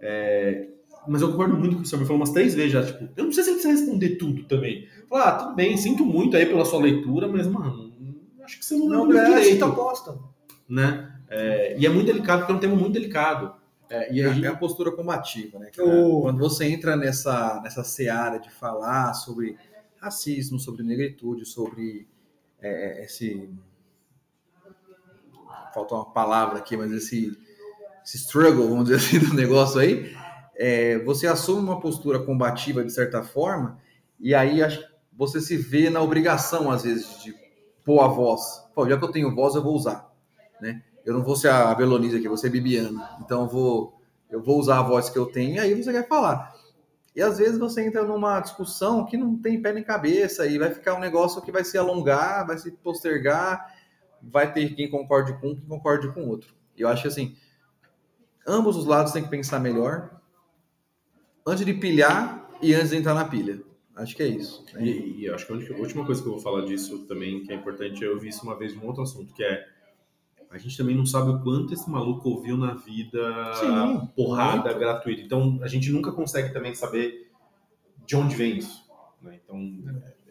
É, 0.00 0.68
mas 1.08 1.22
eu 1.22 1.30
concordo 1.30 1.56
muito 1.56 1.76
com 1.76 1.82
o 1.82 1.86
Samuel 1.86 2.06
falou 2.06 2.20
umas 2.20 2.30
três 2.30 2.54
vezes 2.54 2.72
já, 2.72 2.84
tipo, 2.84 3.08
eu 3.16 3.24
não 3.24 3.32
sei 3.32 3.42
se 3.42 3.50
ele 3.50 3.58
precisa 3.58 3.80
responder 3.80 4.16
tudo 4.16 4.44
também. 4.44 4.86
Falar, 5.08 5.28
ah, 5.28 5.32
tudo 5.44 5.54
bem, 5.54 5.76
sinto 5.78 6.04
muito 6.04 6.36
aí 6.36 6.44
pela 6.44 6.64
sua 6.66 6.80
leitura, 6.80 7.26
mas, 7.26 7.46
mano, 7.46 7.90
acho 8.42 8.58
que 8.58 8.64
você 8.66 8.76
não 8.76 8.86
Não 8.86 9.04
leu 9.04 9.14
merece 9.18 9.42
direito, 9.44 9.64
aposta. 9.64 10.18
né? 10.68 11.10
É, 11.28 11.78
e 11.78 11.86
é 11.86 11.88
muito 11.88 12.06
delicado, 12.06 12.40
porque 12.40 12.52
é 12.52 12.56
um 12.56 12.60
tema 12.60 12.76
muito 12.76 12.92
delicado. 12.92 13.54
É, 13.88 14.12
e 14.12 14.16
E 14.18 14.22
aí, 14.22 14.44
é 14.44 14.48
a 14.48 14.56
postura 14.56 14.92
combativa, 14.92 15.58
né? 15.58 15.70
O- 15.78 16.22
Quando 16.22 16.38
você 16.38 16.66
entra 16.66 16.96
nessa, 16.96 17.60
nessa 17.62 17.82
seara 17.82 18.38
de 18.38 18.50
falar 18.50 19.14
sobre 19.14 19.56
racismo, 19.98 20.58
sobre 20.58 20.82
negritude, 20.82 21.46
sobre 21.46 22.06
é, 22.60 23.04
esse. 23.04 23.48
Falta 25.74 25.94
uma 25.96 26.12
palavra 26.12 26.58
aqui, 26.58 26.76
mas 26.76 26.92
esse, 26.92 27.36
esse 28.04 28.16
struggle, 28.16 28.68
vamos 28.68 28.84
dizer 28.84 28.96
assim, 28.96 29.18
do 29.28 29.34
negócio 29.34 29.80
aí, 29.80 30.14
é, 30.56 30.98
você 31.00 31.26
assume 31.26 31.62
uma 31.62 31.80
postura 31.80 32.20
combativa 32.20 32.84
de 32.84 32.92
certa 32.92 33.22
forma, 33.22 33.78
e 34.20 34.34
aí 34.34 34.60
você 35.12 35.40
se 35.40 35.56
vê 35.56 35.90
na 35.90 36.00
obrigação, 36.00 36.70
às 36.70 36.84
vezes, 36.84 37.20
de 37.22 37.34
pôr 37.84 38.00
a 38.00 38.06
voz. 38.06 38.64
Pô, 38.74 38.88
já 38.88 38.96
que 38.96 39.04
eu 39.04 39.10
tenho 39.10 39.34
voz, 39.34 39.54
eu 39.54 39.62
vou 39.62 39.74
usar. 39.74 40.10
Né? 40.60 40.82
Eu 41.04 41.14
não 41.14 41.22
vou 41.22 41.36
ser 41.36 41.48
a 41.48 41.74
Belonise 41.74 42.16
aqui, 42.16 42.28
vou 42.28 42.36
ser 42.36 42.50
Bibiana. 42.50 43.18
Então 43.20 43.42
eu 43.42 43.48
vou, 43.48 44.00
eu 44.30 44.42
vou 44.42 44.58
usar 44.58 44.78
a 44.78 44.82
voz 44.82 45.10
que 45.10 45.18
eu 45.18 45.26
tenho 45.26 45.56
e 45.56 45.58
aí 45.58 45.74
você 45.74 45.92
quer 45.92 46.08
falar. 46.08 46.54
E 47.14 47.22
às 47.22 47.38
vezes 47.38 47.58
você 47.58 47.86
entra 47.86 48.04
numa 48.04 48.40
discussão 48.40 49.04
que 49.04 49.16
não 49.16 49.36
tem 49.36 49.60
pé 49.60 49.72
nem 49.72 49.84
cabeça 49.84 50.46
e 50.46 50.58
vai 50.58 50.72
ficar 50.72 50.94
um 50.94 51.00
negócio 51.00 51.42
que 51.42 51.52
vai 51.52 51.62
se 51.62 51.78
alongar, 51.78 52.46
vai 52.46 52.58
se 52.58 52.72
postergar, 52.72 53.73
vai 54.30 54.52
ter 54.52 54.74
quem 54.74 54.90
concorde 54.90 55.38
com 55.40 55.48
um, 55.48 55.54
quem 55.54 55.66
concorde 55.66 56.12
com 56.12 56.24
o 56.24 56.28
outro. 56.28 56.54
E 56.76 56.82
eu 56.82 56.88
acho 56.88 57.02
que 57.02 57.08
assim, 57.08 57.36
ambos 58.46 58.76
os 58.76 58.86
lados 58.86 59.12
têm 59.12 59.22
que 59.24 59.30
pensar 59.30 59.60
melhor 59.60 60.20
antes 61.46 61.64
de 61.64 61.74
pilhar 61.74 62.48
e 62.60 62.74
antes 62.74 62.90
de 62.90 62.96
entrar 62.96 63.14
na 63.14 63.24
pilha. 63.24 63.62
Acho 63.96 64.16
que 64.16 64.22
é 64.22 64.26
isso. 64.26 64.64
né? 64.74 64.84
E, 64.84 65.20
e 65.20 65.30
acho 65.30 65.46
que 65.46 65.52
a, 65.52 65.76
última 65.76 66.04
coisa 66.04 66.20
que 66.20 66.28
eu 66.28 66.32
vou 66.32 66.40
falar 66.40 66.64
disso 66.64 67.06
também, 67.06 67.44
que 67.44 67.52
é 67.52 67.54
importante, 67.54 68.02
eu 68.02 68.18
vi 68.18 68.28
isso 68.28 68.42
uma 68.42 68.56
vez 68.58 68.74
em 68.74 68.78
um 68.78 68.86
outro 68.86 69.02
assunto, 69.02 69.32
que 69.32 69.44
é 69.44 69.68
a 70.50 70.58
gente 70.58 70.76
também 70.76 70.96
não 70.96 71.04
sabe 71.04 71.30
o 71.30 71.42
quanto 71.42 71.74
esse 71.74 71.90
maluco 71.90 72.28
ouviu 72.28 72.56
na 72.56 72.74
vida 72.74 73.54
Sim, 73.54 74.06
porrada 74.14 74.70
muito. 74.70 74.78
gratuita. 74.78 75.22
Então 75.22 75.58
a 75.62 75.66
gente 75.66 75.90
nunca 75.90 76.12
consegue 76.12 76.52
também 76.52 76.74
saber 76.74 77.28
de 78.06 78.14
onde 78.14 78.36
vem 78.36 78.58
isso. 78.58 78.84
né? 79.20 79.40
Então 79.42 79.58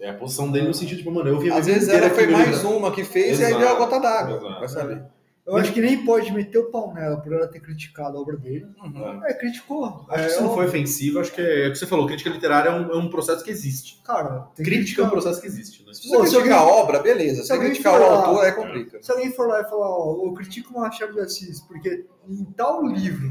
é 0.04 0.10
a 0.10 0.14
posição 0.14 0.52
dele 0.52 0.68
no 0.68 0.74
sentido 0.74 1.02
de, 1.02 1.10
mano, 1.10 1.30
eu 1.30 1.40
vi 1.40 1.50
a 1.52 1.58
Às 1.58 1.66
vezes 1.66 1.90
ela 1.90 2.10
foi 2.10 2.28
mais 2.28 2.62
livro. 2.62 2.78
uma 2.78 2.92
que 2.92 3.04
fez 3.04 3.40
e 3.40 3.44
aí 3.46 3.52
Exato, 3.52 3.60
deu 3.66 3.70
a 3.70 3.80
gota 3.80 4.00
d'água. 4.00 4.38
exato. 4.38 4.60
Vai 4.60 4.68
saber. 4.70 5.04
Eu 5.46 5.58
acho 5.58 5.74
que 5.74 5.82
nem 5.82 6.06
pode 6.06 6.32
meter 6.32 6.58
o 6.58 6.72
pau 6.72 6.94
nela 6.94 7.18
por 7.18 7.34
ela 7.34 7.46
ter 7.48 7.60
criticado 7.60 8.18
a 8.18 8.22
obra 8.22 8.38
dele. 8.38 8.66
Uhum. 8.82 9.22
É, 9.26 9.34
criticou. 9.34 10.06
Acho 10.08 10.08
que 10.08 10.20
é, 10.22 10.28
isso 10.28 10.42
não 10.42 10.52
ó, 10.52 10.56
foi 10.56 10.66
ofensivo, 10.68 11.20
acho 11.20 11.34
que 11.34 11.42
é, 11.42 11.66
é 11.66 11.68
o 11.68 11.72
que 11.74 11.78
você 11.80 11.86
falou, 11.86 12.08
crítica 12.08 12.30
literária 12.30 12.70
é 12.70 12.72
um, 12.72 12.92
é 12.94 12.96
um 12.98 13.10
processo 13.10 13.44
que 13.44 13.52
existe. 13.52 14.02
Cara, 14.06 14.48
tem 14.56 14.64
que 14.64 14.72
Crítica 14.72 15.02
é 15.02 15.06
um 15.06 15.10
processo 15.10 15.42
que 15.42 15.48
existe. 15.48 15.86
Né? 15.86 15.94
Se 15.94 16.08
você 16.08 16.16
Pô, 16.16 16.26
se 16.26 16.32
criticar 16.36 16.58
a 16.60 16.62
alguém- 16.62 16.76
obra, 16.82 17.00
beleza. 17.00 17.36
Se 17.36 17.42
se 17.42 17.48
você 17.48 17.54
alguém 17.54 17.70
criticar 17.72 17.94
o 17.94 17.98
for 17.98 18.04
lá- 18.10 18.26
autor, 18.26 18.46
aí 18.46 18.52
complica. 18.54 19.04
Se 19.04 19.12
alguém 19.12 19.32
for 19.34 19.48
lá 19.50 19.60
e 19.60 19.64
falar, 19.66 19.90
ó, 19.90 20.26
eu 20.26 20.34
critico 20.34 20.74
o 20.74 20.80
Machado 20.80 21.12
de 21.12 21.20
Assis, 21.20 21.60
porque 21.60 22.06
em 22.30 22.46
tal 22.56 22.86
livro 22.86 23.30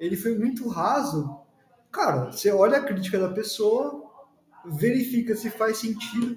ele 0.00 0.16
foi 0.16 0.36
muito 0.36 0.66
raso, 0.68 1.36
cara, 1.92 2.32
você 2.32 2.50
olha 2.50 2.78
a 2.78 2.82
crítica 2.82 3.20
da 3.20 3.28
pessoa, 3.28 4.02
verifica 4.68 5.34
se 5.36 5.50
faz 5.50 5.78
sentido. 5.78 6.36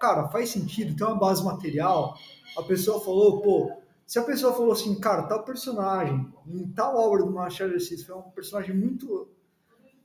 Cara, 0.00 0.28
faz 0.28 0.50
sentido, 0.50 0.96
tem 0.96 1.06
uma 1.06 1.16
base 1.18 1.44
material. 1.44 2.14
A 2.56 2.62
pessoa 2.62 3.00
falou, 3.00 3.40
pô, 3.42 3.70
se 4.06 4.18
a 4.18 4.22
pessoa 4.22 4.52
falou 4.52 4.72
assim, 4.72 4.98
cara, 4.98 5.22
tal 5.24 5.44
personagem, 5.44 6.26
em 6.46 6.66
tal 6.68 6.96
obra 6.96 7.22
do 7.24 7.30
Machado 7.30 7.70
de 7.70 7.76
Assis 7.76 8.02
foi 8.02 8.16
um 8.16 8.22
personagem 8.22 8.74
muito, 8.74 9.28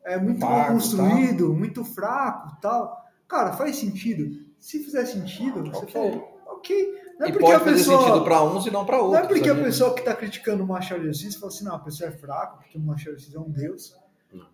é, 0.03 0.17
muito 0.17 0.41
mal 0.41 0.51
Fraco, 0.55 0.73
construído, 0.73 1.53
muito 1.53 1.83
fraco 1.83 2.57
tal. 2.61 3.03
Cara, 3.27 3.53
faz 3.53 3.77
sentido. 3.77 4.45
Se 4.59 4.83
fizer 4.83 5.05
sentido, 5.05 5.63
você 5.63 5.85
Ok. 5.85 5.93
fala, 5.93 6.23
ok. 6.47 7.05
Não 7.19 7.27
é 7.27 7.29
E 7.29 7.31
porque 7.31 7.45
pode 7.45 7.55
a 7.55 7.59
fazer 7.59 7.71
pessoa- 7.77 7.99
sentido 8.05 8.23
para 8.25 8.43
uns 8.43 8.65
e 8.65 8.71
não 8.71 8.85
para 8.85 8.97
não 8.97 9.05
outros. 9.05 9.23
é 9.23 9.27
porque 9.27 9.49
a 9.49 9.53
né? 9.53 9.63
pessoa 9.63 9.93
que 9.93 9.99
está 10.01 10.13
criticando 10.13 10.63
o 10.63 10.67
Machado 10.67 11.01
de 11.03 11.09
Assis 11.09 11.35
fala 11.35 11.51
assim, 11.51 11.63
não, 11.63 11.75
a 11.75 11.79
pessoa 11.79 12.09
é 12.09 12.11
fraca, 12.13 12.57
porque 12.57 12.77
o 12.77 12.81
Machado 12.81 13.15
de 13.15 13.23
Assis 13.23 13.33
é 13.33 13.39
um 13.39 13.49
deus. 13.49 13.95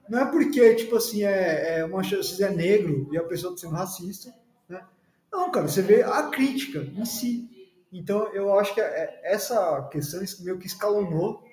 Não. 0.10 0.20
É 0.20 0.26
porque, 0.26 0.76
tipo 0.76 0.96
assim, 0.96 1.24
é, 1.24 1.80
é, 1.80 1.88
de 1.88 2.16
Assis 2.16 2.40
é 2.40 2.50
negro 2.50 3.08
e 3.12 3.18
a 3.18 3.24
pessoa 3.24 3.54
está 3.54 3.68
sendo 3.68 3.78
racista, 3.78 4.34
né? 4.68 4.84
Não, 5.32 5.52
cara, 5.52 5.68
você 5.68 5.82
vê 5.82 6.04
a 6.04 6.24
crítica 6.24 6.80
em 6.80 7.06
si. 7.06 7.50
Então, 7.92 8.28
eu 8.34 8.58
acho 8.60 8.74
que 8.74 8.82
é- 8.82 9.22
essa 9.24 9.82
questão 9.92 10.22
meio 10.44 10.58
que 10.58 10.68
escalonou, 10.68 11.44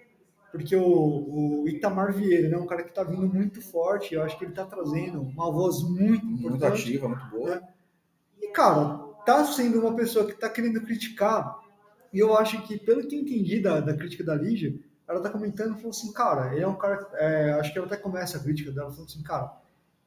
porque 0.53 0.75
o, 0.77 1.63
o 1.63 1.69
Itamar 1.69 2.13
Vieira, 2.13 2.49
né, 2.49 2.57
um 2.57 2.67
cara 2.67 2.83
que 2.83 2.91
está 2.91 3.05
vindo 3.05 3.27
muito 3.27 3.61
forte, 3.63 4.15
eu 4.15 4.23
acho 4.23 4.39
que 4.39 4.45
ele 4.45 4.53
está 4.53 4.65
trazendo 4.65 5.21
uma 5.23 5.51
voz 5.53 5.83
muito 5.83 6.25
Muito 6.27 6.65
ativa, 6.65 7.09
muito 7.09 7.27
boa. 7.31 7.63
E, 8.41 8.49
cara, 8.49 8.99
tá 9.27 9.45
sendo 9.45 9.81
uma 9.81 9.95
pessoa 9.95 10.27
que 10.27 10.35
tá 10.35 10.49
querendo 10.49 10.81
criticar 10.83 11.59
E 12.13 12.19
eu 12.19 12.37
acho 12.37 12.63
que, 12.67 12.79
pelo 12.79 13.07
que 13.07 13.15
eu 13.17 13.21
entendi 13.21 13.61
da, 13.61 13.81
da 13.81 13.95
crítica 13.97 14.25
da 14.25 14.35
Lígia, 14.35 14.75
ela 15.09 15.21
tá 15.21 15.31
comentando, 15.31 15.75
falou 15.77 15.91
assim, 15.91 16.13
cara, 16.13 16.55
ele 16.55 16.63
é 16.63 16.69
um 16.69 16.77
cara, 16.77 17.09
é, 17.15 17.53
acho 17.53 17.73
que 17.73 17.79
ela 17.79 17.87
até 17.87 17.97
começa 17.97 18.37
a 18.37 18.41
crítica 18.41 18.71
dela, 18.71 18.91
falando 18.91 19.09
assim, 19.09 19.23
cara, 19.23 19.53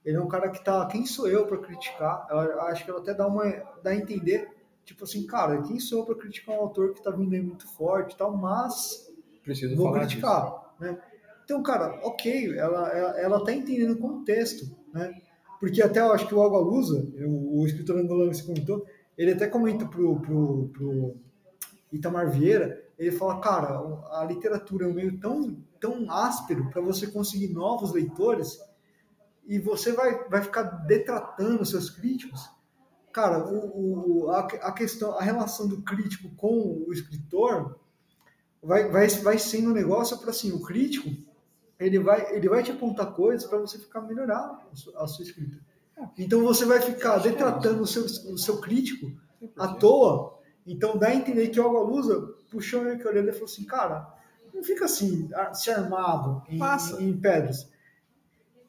ele 0.06 0.18
é 0.18 0.22
um 0.22 0.28
cara 0.28 0.49
que 0.49 0.64
tá, 0.64 0.86
quem 0.88 1.06
sou 1.06 1.28
eu 1.28 1.45
para 1.48 1.57
criticar? 1.57 2.28
Ela, 2.30 2.69
acho 2.69 2.86
que 2.86 2.91
ela 2.91 2.99
até 2.99 3.14
dá 3.14 3.28
uma, 3.28 3.44
dá 3.84 3.91
a 3.91 3.95
entender, 3.95 4.49
tipo 4.86 5.03
assim, 5.03 5.26
cara, 5.26 5.61
quem 5.64 5.80
sou 5.80 5.99
eu 5.99 6.06
para 6.06 6.15
criticar 6.15 6.56
um 6.56 6.61
autor 6.61 6.94
que 6.94 7.03
tá 7.03 7.11
vindo 7.11 7.34
aí 7.34 7.41
muito 7.41 7.68
forte 7.68 8.14
e 8.14 8.18
tal, 8.18 8.36
mas 8.36 9.11
Preciso 9.44 9.76
vou 9.76 9.91
criticar, 9.91 10.76
né? 10.80 10.98
Então, 11.44 11.64
cara, 11.64 11.99
ok, 12.03 12.57
ela, 12.57 12.90
ela, 12.90 13.19
ela 13.19 13.44
tá 13.44 13.52
entendendo 13.52 13.94
o 13.94 13.99
contexto, 13.99 14.65
né? 14.94 15.14
Porque 15.60 15.82
até 15.82 15.99
eu 15.99 16.11
acho 16.11 16.28
que 16.28 16.34
o 16.34 16.41
Agualusa, 16.41 17.07
o, 17.26 17.61
o 17.61 17.65
escritor 17.65 17.98
angolano 17.98 18.32
que 18.32 18.38
você 18.38 18.44
comentou, 18.44 18.86
ele 19.18 19.34
até 19.34 19.48
comenta 19.48 19.86
pro, 19.86 20.19
pro, 20.19 20.69
pro 20.69 21.15
Itamar 21.91 22.32
Vieira, 22.32 22.80
ele 23.02 23.11
fala, 23.11 23.40
cara, 23.40 23.80
a 24.11 24.23
literatura 24.26 24.86
é 24.86 24.88
um 24.88 24.94
meio 24.94 25.19
tão, 25.19 25.57
tão 25.80 26.11
áspero 26.11 26.69
para 26.69 26.80
você 26.84 27.07
conseguir 27.07 27.48
novos 27.48 27.91
leitores 27.91 28.60
e 29.48 29.57
você 29.57 29.91
vai, 29.91 30.30
vai 30.30 30.44
ficar 30.44 30.61
detratando 30.61 31.65
seus 31.65 31.90
críticos. 31.90 32.48
Cara, 33.11 33.44
o, 33.44 34.26
o, 34.26 34.30
a, 34.30 34.41
a 34.41 34.72
questão, 34.72 35.18
a 35.18 35.23
relação 35.23 35.68
do 35.68 35.82
crítico 35.82 36.30
com 36.36 36.86
o 36.88 36.94
escritor 36.94 37.76
vai, 38.61 38.88
vai, 38.88 39.07
vai 39.07 39.40
sendo 39.40 39.72
um 39.72 39.73
negócio 39.73 40.19
para 40.19 40.30
assim, 40.30 40.52
o 40.52 40.61
crítico 40.61 41.10
ele 41.80 41.98
vai, 41.98 42.36
ele 42.36 42.48
vai 42.48 42.61
te 42.61 42.69
apontar 42.69 43.15
coisas 43.15 43.49
para 43.49 43.57
você 43.57 43.80
ficar 43.80 44.02
melhorar 44.02 44.64
a 44.72 44.76
sua, 44.76 45.03
a 45.03 45.07
sua 45.07 45.26
escrita. 45.26 45.57
Então 46.19 46.44
você 46.44 46.65
vai 46.65 46.80
ficar 46.80 47.18
detratando 47.18 47.82
o 47.82 47.88
seu, 47.88 48.03
o 48.03 48.38
seu 48.38 48.61
crítico 48.61 49.11
à 49.57 49.69
toa. 49.69 50.40
Então 50.68 50.99
dá 50.99 51.07
a 51.07 51.15
entender 51.15 51.48
que 51.48 51.60
o 51.60 51.65
Agualusa 51.65 52.40
puxou 52.52 52.84
meio 52.84 52.99
que 52.99 53.07
a 53.07 53.10
orelha 53.10 53.30
e 53.30 53.34
falou 53.34 53.45
assim, 53.45 53.64
cara, 53.64 54.07
não 54.53 54.64
fica 54.64 54.86
assim, 54.86 55.30
a- 55.34 55.53
se 55.53 55.72
armado 55.72 56.44
em, 56.49 56.57
Passa. 56.60 57.02
em 57.02 57.15
pedras. 57.18 57.69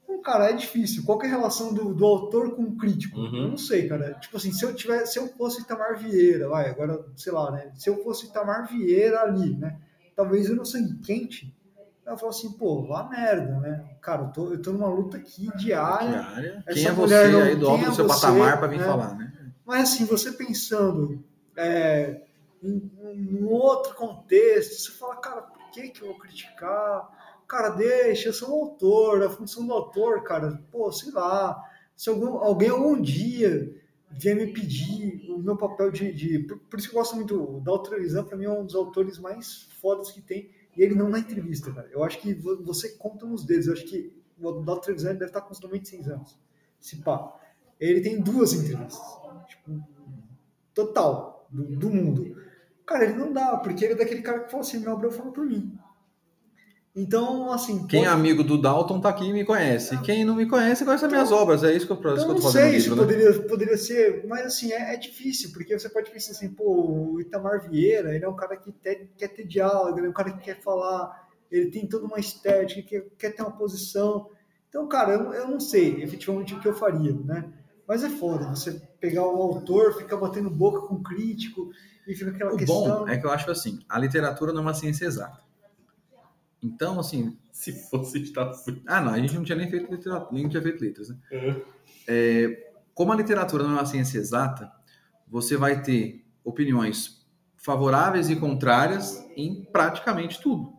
Então, 0.04 0.20
cara, 0.22 0.50
é 0.50 0.52
difícil. 0.52 1.04
Qual 1.04 1.20
é 1.22 1.26
a 1.26 1.30
relação 1.30 1.72
do, 1.74 1.94
do 1.94 2.04
autor 2.04 2.54
com 2.54 2.62
o 2.62 2.76
crítico? 2.76 3.18
Uhum. 3.18 3.42
Eu 3.44 3.48
não 3.48 3.56
sei, 3.58 3.88
cara. 3.88 4.14
Tipo 4.14 4.36
assim, 4.36 4.52
se 4.52 4.64
eu 4.64 4.74
tiver, 4.74 5.04
se 5.06 5.18
eu 5.18 5.28
fosse 5.28 5.62
Itamar 5.62 5.98
Vieira, 5.98 6.48
vai, 6.48 6.68
agora, 6.70 7.04
sei 7.16 7.32
lá, 7.32 7.50
né? 7.50 7.72
Se 7.74 7.88
eu 7.90 8.02
fosse 8.04 8.26
Itamar 8.26 8.68
Vieira 8.68 9.20
ali, 9.22 9.56
né? 9.56 9.76
Talvez 10.14 10.48
eu 10.48 10.56
não 10.56 10.64
sangue 10.64 10.94
quente. 10.98 11.54
Eu 12.04 12.16
falo 12.18 12.30
assim, 12.30 12.52
pô, 12.52 12.82
vá 12.82 13.04
merda, 13.08 13.58
né? 13.60 13.84
Cara, 14.00 14.22
eu 14.24 14.28
tô, 14.28 14.52
eu 14.52 14.60
tô 14.60 14.72
numa 14.72 14.88
luta 14.88 15.16
aqui 15.16 15.48
diária. 15.56 16.08
Diária. 16.20 16.64
Quem 16.72 16.86
é 16.86 16.92
você 16.92 17.28
não- 17.28 17.42
aí 17.42 17.56
do 17.56 17.68
alto 17.68 17.84
é 17.84 17.88
do 17.88 17.94
seu 17.94 18.06
você, 18.06 18.20
patamar 18.20 18.58
para 18.58 18.66
vir 18.68 18.78
né? 18.80 18.84
falar, 18.84 19.14
né? 19.14 19.32
Mas 19.64 19.82
assim, 19.92 20.04
você 20.04 20.32
pensando 20.32 21.22
é, 21.56 22.20
em, 22.62 22.90
em 23.14 23.42
um 23.42 23.48
outro 23.48 23.94
contexto, 23.94 24.74
você 24.80 24.92
fala, 24.98 25.16
cara, 25.16 25.42
por 25.42 25.70
que, 25.70 25.88
que 25.88 26.02
eu 26.02 26.08
vou 26.08 26.18
criticar? 26.18 27.42
Cara, 27.48 27.70
deixa, 27.70 28.28
eu 28.28 28.32
sou 28.32 28.48
um 28.50 28.62
autor, 28.64 29.22
a 29.22 29.30
função 29.30 29.66
do 29.66 29.72
autor, 29.72 30.22
cara, 30.22 30.62
pô, 30.70 30.90
sei 30.92 31.12
lá, 31.12 31.62
se 31.96 32.08
algum, 32.08 32.38
alguém 32.38 32.70
algum 32.70 33.00
dia 33.00 33.74
vier 34.10 34.36
me 34.36 34.52
pedir 34.52 35.30
o 35.30 35.38
meu 35.38 35.56
papel 35.56 35.90
de. 35.90 36.12
de- 36.12 36.38
por, 36.40 36.58
por 36.58 36.78
isso 36.78 36.88
que 36.88 36.94
eu 36.94 37.00
gosto 37.00 37.16
muito 37.16 37.60
da 37.60 37.72
autorizão, 37.72 38.24
para 38.24 38.36
mim 38.36 38.44
é 38.44 38.50
um 38.50 38.64
dos 38.64 38.74
autores 38.74 39.18
mais 39.18 39.68
fodas 39.80 40.10
que 40.10 40.20
tem, 40.22 40.50
e 40.76 40.82
ele 40.82 40.94
não 40.94 41.08
na 41.08 41.18
entrevista, 41.18 41.72
cara. 41.72 41.88
Eu 41.92 42.02
acho 42.04 42.18
que 42.20 42.32
vo- 42.34 42.62
você 42.62 42.90
conta 42.96 43.26
nos 43.26 43.44
dedos, 43.44 43.66
eu 43.66 43.72
acho 43.74 43.84
que 43.84 44.12
o 44.40 44.52
Dr. 44.52 44.80
Trevisan 44.80 45.12
deve 45.12 45.26
estar 45.26 45.40
com 45.42 45.52
uns 45.52 45.60
96 45.60 46.08
anos, 46.08 46.38
se 46.80 46.96
pá. 46.96 47.32
Ele 47.78 48.00
tem 48.00 48.20
duas 48.20 48.52
entrevistas, 48.52 49.00
tipo, 49.48 49.82
total, 50.74 51.46
do, 51.50 51.64
do 51.64 51.90
mundo. 51.90 52.36
Cara, 52.92 53.04
ele 53.04 53.14
não 53.14 53.32
dá, 53.32 53.56
porque 53.56 53.84
ele 53.84 53.94
é 53.94 53.96
daquele 53.96 54.20
cara 54.22 54.40
que 54.40 54.50
fala 54.50 54.62
assim, 54.62 54.78
meu 54.78 54.92
Abreu 54.92 55.10
fala 55.10 55.32
por 55.32 55.46
mim. 55.46 55.72
Então, 56.94 57.50
assim... 57.50 57.86
Quem 57.86 58.00
é 58.00 58.04
pode- 58.04 58.20
amigo 58.20 58.44
do 58.44 58.60
Dalton 58.60 59.00
tá 59.00 59.08
aqui 59.08 59.24
e 59.24 59.32
me 59.32 59.44
conhece. 59.44 59.96
Quem 60.02 60.24
não 60.26 60.34
me 60.34 60.46
conhece, 60.46 60.84
conhece 60.84 61.04
as 61.06 61.10
minhas 61.10 61.32
obras. 61.32 61.64
É 61.64 61.74
isso 61.74 61.86
que 61.86 61.92
eu, 61.92 61.96
isso 61.96 62.02
Então, 62.06 62.14
que 62.14 62.20
eu 62.20 62.28
não 62.28 62.34
tô 62.34 62.42
fazendo 62.42 62.64
no 62.64 62.70
sei 62.70 62.80
se 62.80 62.90
livro, 62.90 62.96
né? 62.96 63.02
poderia, 63.02 63.48
poderia 63.48 63.76
ser, 63.78 64.26
mas 64.26 64.44
assim, 64.46 64.72
é, 64.72 64.92
é 64.94 64.96
difícil, 64.98 65.52
porque 65.54 65.78
você 65.78 65.88
pode 65.88 66.10
pensar 66.10 66.32
assim, 66.32 66.50
pô, 66.52 67.14
o 67.14 67.20
Itamar 67.20 67.66
Vieira, 67.66 68.14
ele 68.14 68.24
é 68.24 68.28
um 68.28 68.36
cara 68.36 68.56
que 68.58 68.70
te- 68.72 69.08
quer 69.16 69.28
ter 69.28 69.46
diálogo, 69.46 69.98
ele 69.98 70.06
é 70.06 70.10
um 70.10 70.12
cara 70.12 70.32
que 70.32 70.44
quer 70.44 70.60
falar, 70.60 71.28
ele 71.50 71.70
tem 71.70 71.86
toda 71.88 72.04
uma 72.06 72.20
estética, 72.20 72.82
quer, 72.86 73.06
quer 73.18 73.30
ter 73.34 73.42
uma 73.42 73.52
posição. 73.56 74.28
Então, 74.68 74.86
cara, 74.86 75.14
eu, 75.14 75.32
eu 75.32 75.48
não 75.48 75.60
sei 75.60 76.02
efetivamente 76.02 76.54
o 76.54 76.60
que 76.60 76.68
eu 76.68 76.74
faria, 76.74 77.14
né? 77.24 77.50
Mas 77.86 78.04
é 78.04 78.08
foda, 78.08 78.48
você 78.48 78.80
pegar 79.00 79.22
um 79.22 79.36
autor, 79.42 79.94
ficar 79.94 80.16
batendo 80.16 80.48
boca 80.48 80.86
com 80.86 80.94
um 80.94 81.02
crítico, 81.02 81.70
e 82.06 82.14
fica 82.14 82.30
aquela 82.30 82.54
O 82.54 82.56
questão... 82.56 83.04
bom 83.04 83.08
é 83.08 83.18
que 83.18 83.26
eu 83.26 83.30
acho 83.30 83.50
assim, 83.50 83.80
a 83.88 83.98
literatura 83.98 84.52
não 84.52 84.60
é 84.60 84.62
uma 84.62 84.74
ciência 84.74 85.04
exata. 85.04 85.40
Então, 86.62 87.00
assim, 87.00 87.36
Se 87.50 87.72
fosse, 87.90 88.22
estava 88.22 88.52
ah 88.86 89.00
não, 89.00 89.12
a 89.12 89.18
gente 89.18 89.34
não 89.34 89.44
tinha 89.44 89.58
nem 89.58 89.68
feito 89.68 89.90
literatura, 89.90 90.32
nem 90.32 90.48
tinha 90.48 90.62
feito 90.62 90.80
letras, 90.82 91.08
né? 91.10 91.16
É, 92.08 92.72
como 92.94 93.12
a 93.12 93.16
literatura 93.16 93.64
não 93.64 93.72
é 93.72 93.74
uma 93.74 93.86
ciência 93.86 94.18
exata, 94.18 94.72
você 95.28 95.56
vai 95.56 95.82
ter 95.82 96.24
opiniões 96.44 97.26
favoráveis 97.56 98.30
e 98.30 98.36
contrárias 98.36 99.24
em 99.36 99.64
praticamente 99.64 100.40
tudo. 100.40 100.72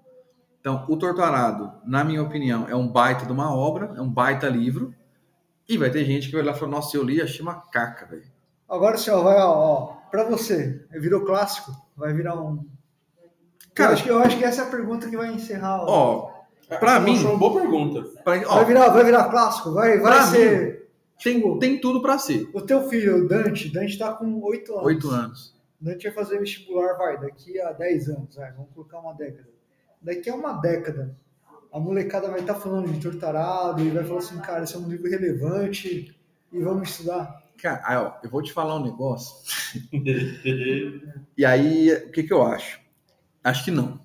Então, 0.60 0.86
o 0.90 0.98
Torturado, 0.98 1.74
na 1.86 2.04
minha 2.04 2.24
opinião, 2.24 2.68
é 2.68 2.76
um 2.76 2.88
baita 2.88 3.26
de 3.26 3.32
uma 3.32 3.54
obra, 3.54 3.94
é 3.96 4.02
um 4.02 4.10
baita 4.10 4.48
livro, 4.48 4.96
e 5.68 5.78
vai 5.78 5.90
ter 5.90 6.04
gente 6.06 6.28
que 6.30 6.36
vai 6.36 6.44
lá 6.44 6.52
e 6.52 6.56
falar, 6.56 6.72
nossa, 6.72 6.96
eu 6.98 7.04
li, 7.04 7.22
achei 7.22 7.42
uma 7.42 7.56
caca, 7.62 8.06
velho. 8.06 8.24
Agora, 8.70 8.96
assim, 8.96 9.12
ó, 9.12 9.22
vai, 9.22 9.38
ó, 9.38 9.52
ó, 9.52 9.86
pra 10.10 10.24
você, 10.24 10.86
virou 10.92 11.26
clássico, 11.26 11.72
vai 11.96 12.14
virar 12.14 12.40
um... 12.42 12.66
Cara, 13.74 13.92
eu, 13.92 13.94
acho 13.96 14.04
que, 14.04 14.10
eu 14.10 14.20
acho 14.20 14.38
que 14.38 14.44
essa 14.44 14.62
é 14.64 14.66
a 14.66 14.70
pergunta 14.70 15.10
que 15.10 15.18
vai 15.18 15.32
encerrar. 15.34 15.82
ó. 15.84 15.86
Ó, 16.30 16.34
Pra 16.80 17.00
mim- 17.00 17.18
Foi 17.18 17.30
uma 17.32 17.38
boa 17.38 17.60
pergunta. 17.62 18.02
pra- 18.24 18.42
ó, 18.48 18.56
Vai 18.56 18.66
virar, 18.66 18.90
vai 18.90 19.04
virar 19.04 19.30
clássico, 19.30 19.74
vai, 19.74 20.00
vai 20.00 20.24
ser. 20.24 20.90
tem, 21.24 21.60
tem 21.60 21.80
tudo 21.80 22.02
pra 22.02 22.18
ser. 22.18 22.50
O 22.54 22.62
teu 22.62 22.88
filho, 22.90 23.26
o 23.26 23.28
Dante, 23.28 23.70
Dante 23.72 23.98
tá 23.98 24.14
com 24.14 24.42
8 24.42 24.72
anos. 24.74 24.86
Oito 24.86 25.10
anos. 25.10 25.56
Dante 25.80 26.04
vai 26.08 26.14
fazer 26.14 26.40
vestibular, 26.40 26.94
vai, 26.98 27.20
daqui 27.20 27.60
a 27.60 27.74
10 27.74 28.10
anos, 28.10 28.36
vai, 28.36 28.52
vamos 28.54 28.72
colocar 28.74 29.00
uma 29.00 29.14
década. 29.14 29.50
Daqui 30.02 30.30
a 30.30 30.36
uma 30.36 30.54
década, 30.54 31.16
a 31.74 31.80
molecada 31.80 32.30
vai 32.30 32.42
estar 32.42 32.54
falando 32.54 32.92
de 32.94 33.00
tortarado 33.00 33.82
e 33.82 33.90
vai 33.90 34.04
falar 34.04 34.20
assim, 34.20 34.38
cara, 34.38 34.64
esse 34.64 34.76
é 34.76 34.78
um 34.78 34.88
livro 34.88 35.10
relevante 35.10 36.16
e 36.52 36.60
vamos 36.60 36.92
estudar. 36.92 37.42
Cara, 37.60 38.20
eu 38.24 38.30
vou 38.30 38.44
te 38.44 38.54
falar 38.54 38.76
um 38.76 38.84
negócio. 38.84 39.36
E 41.36 41.44
aí, 41.44 41.92
o 41.92 42.12
que, 42.12 42.22
que 42.22 42.32
eu 42.32 42.46
acho? 42.46 42.80
Acho 43.44 43.66
que 43.66 43.72
não. 43.72 44.00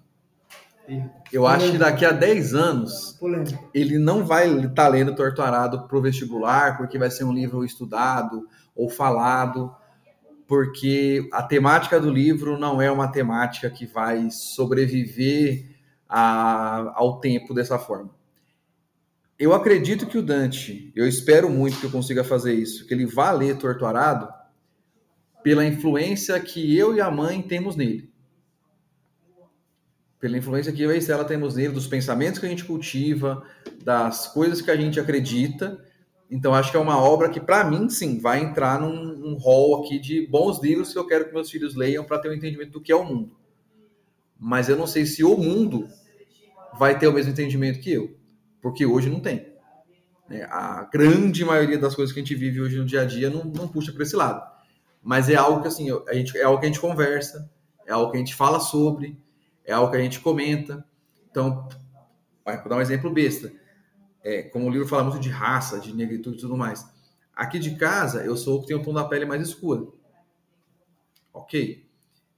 Eu 1.30 1.46
acho 1.46 1.72
que 1.72 1.76
daqui 1.76 2.06
a 2.06 2.10
10 2.10 2.54
anos 2.54 3.16
Polêmica. 3.20 3.60
ele 3.74 3.98
não 3.98 4.24
vai 4.24 4.48
estar 4.64 4.88
lendo 4.88 5.14
Torturado 5.14 5.86
pro 5.86 6.00
vestibular, 6.00 6.78
porque 6.78 6.98
vai 6.98 7.10
ser 7.10 7.24
um 7.24 7.32
livro 7.34 7.62
estudado 7.62 8.48
ou 8.74 8.88
falado, 8.88 9.70
porque 10.46 11.28
a 11.30 11.42
temática 11.42 12.00
do 12.00 12.08
livro 12.08 12.58
não 12.58 12.80
é 12.80 12.90
uma 12.90 13.12
temática 13.12 13.68
que 13.68 13.84
vai 13.84 14.30
sobreviver 14.30 15.77
a- 16.08 16.92
ao 16.94 17.20
tempo 17.20 17.52
dessa 17.54 17.78
forma. 17.78 18.10
Eu 19.38 19.52
acredito 19.52 20.06
que 20.06 20.18
o 20.18 20.22
Dante, 20.22 20.92
eu 20.96 21.06
espero 21.06 21.48
muito 21.48 21.78
que 21.78 21.86
eu 21.86 21.90
consiga 21.90 22.24
fazer 22.24 22.54
isso, 22.54 22.86
que 22.86 22.94
ele 22.94 23.06
vá 23.06 23.30
ler 23.30 23.56
Torturado 23.56 24.28
pela 25.42 25.64
influência 25.64 26.38
que 26.40 26.76
eu 26.76 26.94
e 26.96 27.00
a 27.00 27.10
mãe 27.10 27.40
temos 27.40 27.76
nele 27.76 28.10
pela 30.20 30.36
influência 30.36 30.72
que 30.72 30.82
eu 30.82 30.90
e 30.90 30.94
a 30.94 30.96
Estela 30.96 31.24
temos 31.24 31.54
nele, 31.54 31.72
dos 31.72 31.86
pensamentos 31.86 32.40
que 32.40 32.46
a 32.46 32.48
gente 32.48 32.64
cultiva, 32.64 33.42
das 33.84 34.26
coisas 34.26 34.60
que 34.60 34.70
a 34.70 34.76
gente 34.76 34.98
acredita. 34.98 35.78
Então, 36.30 36.52
acho 36.52 36.70
que 36.70 36.76
é 36.76 36.80
uma 36.80 36.98
obra 37.00 37.28
que, 37.28 37.40
para 37.40 37.64
mim, 37.64 37.88
sim, 37.88 38.18
vai 38.18 38.40
entrar 38.40 38.80
num, 38.80 39.16
num 39.16 39.36
hall 39.36 39.82
aqui 39.82 39.98
de 39.98 40.26
bons 40.26 40.60
livros 40.60 40.92
que 40.92 40.98
eu 40.98 41.06
quero 41.06 41.26
que 41.26 41.32
meus 41.34 41.50
filhos 41.50 41.74
leiam 41.74 42.04
para 42.04 42.18
ter 42.18 42.28
um 42.28 42.34
entendimento 42.34 42.72
do 42.72 42.80
que 42.80 42.92
é 42.92 42.96
o 42.96 43.04
mundo. 43.04 43.36
Mas 44.38 44.68
eu 44.68 44.76
não 44.76 44.86
sei 44.86 45.06
se 45.06 45.24
o 45.24 45.36
mundo 45.36 45.88
vai 46.78 46.98
ter 46.98 47.08
o 47.08 47.12
mesmo 47.12 47.32
entendimento 47.32 47.80
que 47.80 47.92
eu, 47.92 48.16
porque 48.60 48.86
hoje 48.86 49.10
não 49.10 49.20
tem. 49.20 49.52
né? 50.28 50.44
A 50.50 50.88
grande 50.92 51.44
maioria 51.44 51.78
das 51.78 51.94
coisas 51.94 52.12
que 52.12 52.20
a 52.20 52.22
gente 52.22 52.34
vive 52.34 52.60
hoje 52.60 52.76
no 52.78 52.84
dia 52.84 53.02
a 53.02 53.04
dia 53.04 53.30
não, 53.30 53.44
não 53.44 53.68
puxa 53.68 53.92
para 53.92 54.02
esse 54.02 54.16
lado. 54.16 54.42
Mas 55.02 55.28
é 55.28 55.36
algo 55.36 55.62
que 55.62 55.68
assim, 55.68 55.88
a 56.08 56.14
gente, 56.14 56.36
é 56.36 56.42
algo 56.44 56.58
que 56.58 56.66
a 56.66 56.68
gente 56.68 56.80
conversa, 56.80 57.50
é 57.86 57.92
algo 57.92 58.10
que 58.10 58.16
a 58.16 58.20
gente 58.20 58.34
fala 58.34 58.60
sobre, 58.60 59.18
é 59.64 59.72
algo 59.72 59.90
que 59.90 59.96
a 59.96 60.00
gente 60.00 60.20
comenta. 60.20 60.84
Então, 61.30 61.68
vou 62.44 62.68
dar 62.68 62.76
um 62.76 62.80
exemplo 62.80 63.10
besta. 63.12 63.52
É, 64.22 64.42
como 64.42 64.66
o 64.66 64.70
livro 64.70 64.86
fala 64.88 65.04
muito 65.04 65.20
de 65.20 65.30
raça, 65.30 65.78
de 65.78 65.94
negritude 65.94 66.38
e 66.38 66.40
tudo 66.40 66.56
mais. 66.56 66.84
Aqui 67.34 67.58
de 67.58 67.76
casa, 67.76 68.24
eu 68.24 68.36
sou 68.36 68.58
o 68.58 68.60
que 68.60 68.66
tem 68.66 68.76
o 68.76 68.82
tom 68.82 68.92
da 68.92 69.04
pele 69.04 69.24
mais 69.24 69.40
escuro. 69.40 69.98
Ok. 71.32 71.86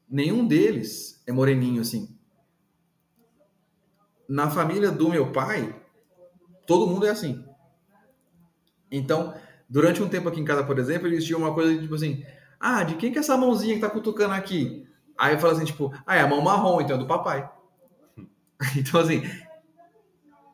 Nenhum 0.09 0.47
deles 0.47 1.23
é 1.27 1.33
moreninho 1.33 1.81
assim. 1.81 2.10
Na 4.31 4.49
família 4.49 4.93
do 4.93 5.09
meu 5.09 5.33
pai, 5.33 5.75
todo 6.65 6.87
mundo 6.87 7.05
é 7.05 7.11
assim. 7.11 7.45
Então, 8.89 9.35
durante 9.69 10.01
um 10.01 10.09
tempo 10.09 10.29
aqui 10.29 10.39
em 10.39 10.45
casa, 10.45 10.63
por 10.63 10.79
exemplo, 10.79 11.09
existia 11.09 11.37
uma 11.37 11.53
coisa 11.53 11.77
tipo 11.83 11.97
assim: 11.97 12.25
ah, 12.61 12.85
de 12.85 12.95
quem 12.95 13.11
que 13.11 13.19
é 13.19 13.21
essa 13.21 13.37
mãozinha 13.37 13.75
que 13.75 13.81
tá 13.81 13.91
cutucando 13.91 14.33
aqui? 14.33 14.87
Aí 15.19 15.37
fala 15.37 15.55
assim, 15.55 15.65
tipo, 15.65 15.93
ah, 16.07 16.15
é 16.15 16.21
a 16.21 16.29
mão 16.29 16.41
marrom, 16.41 16.81
então 16.81 16.95
é 16.95 16.99
do 16.99 17.09
papai. 17.09 17.51
Então, 18.77 19.01
assim, 19.01 19.23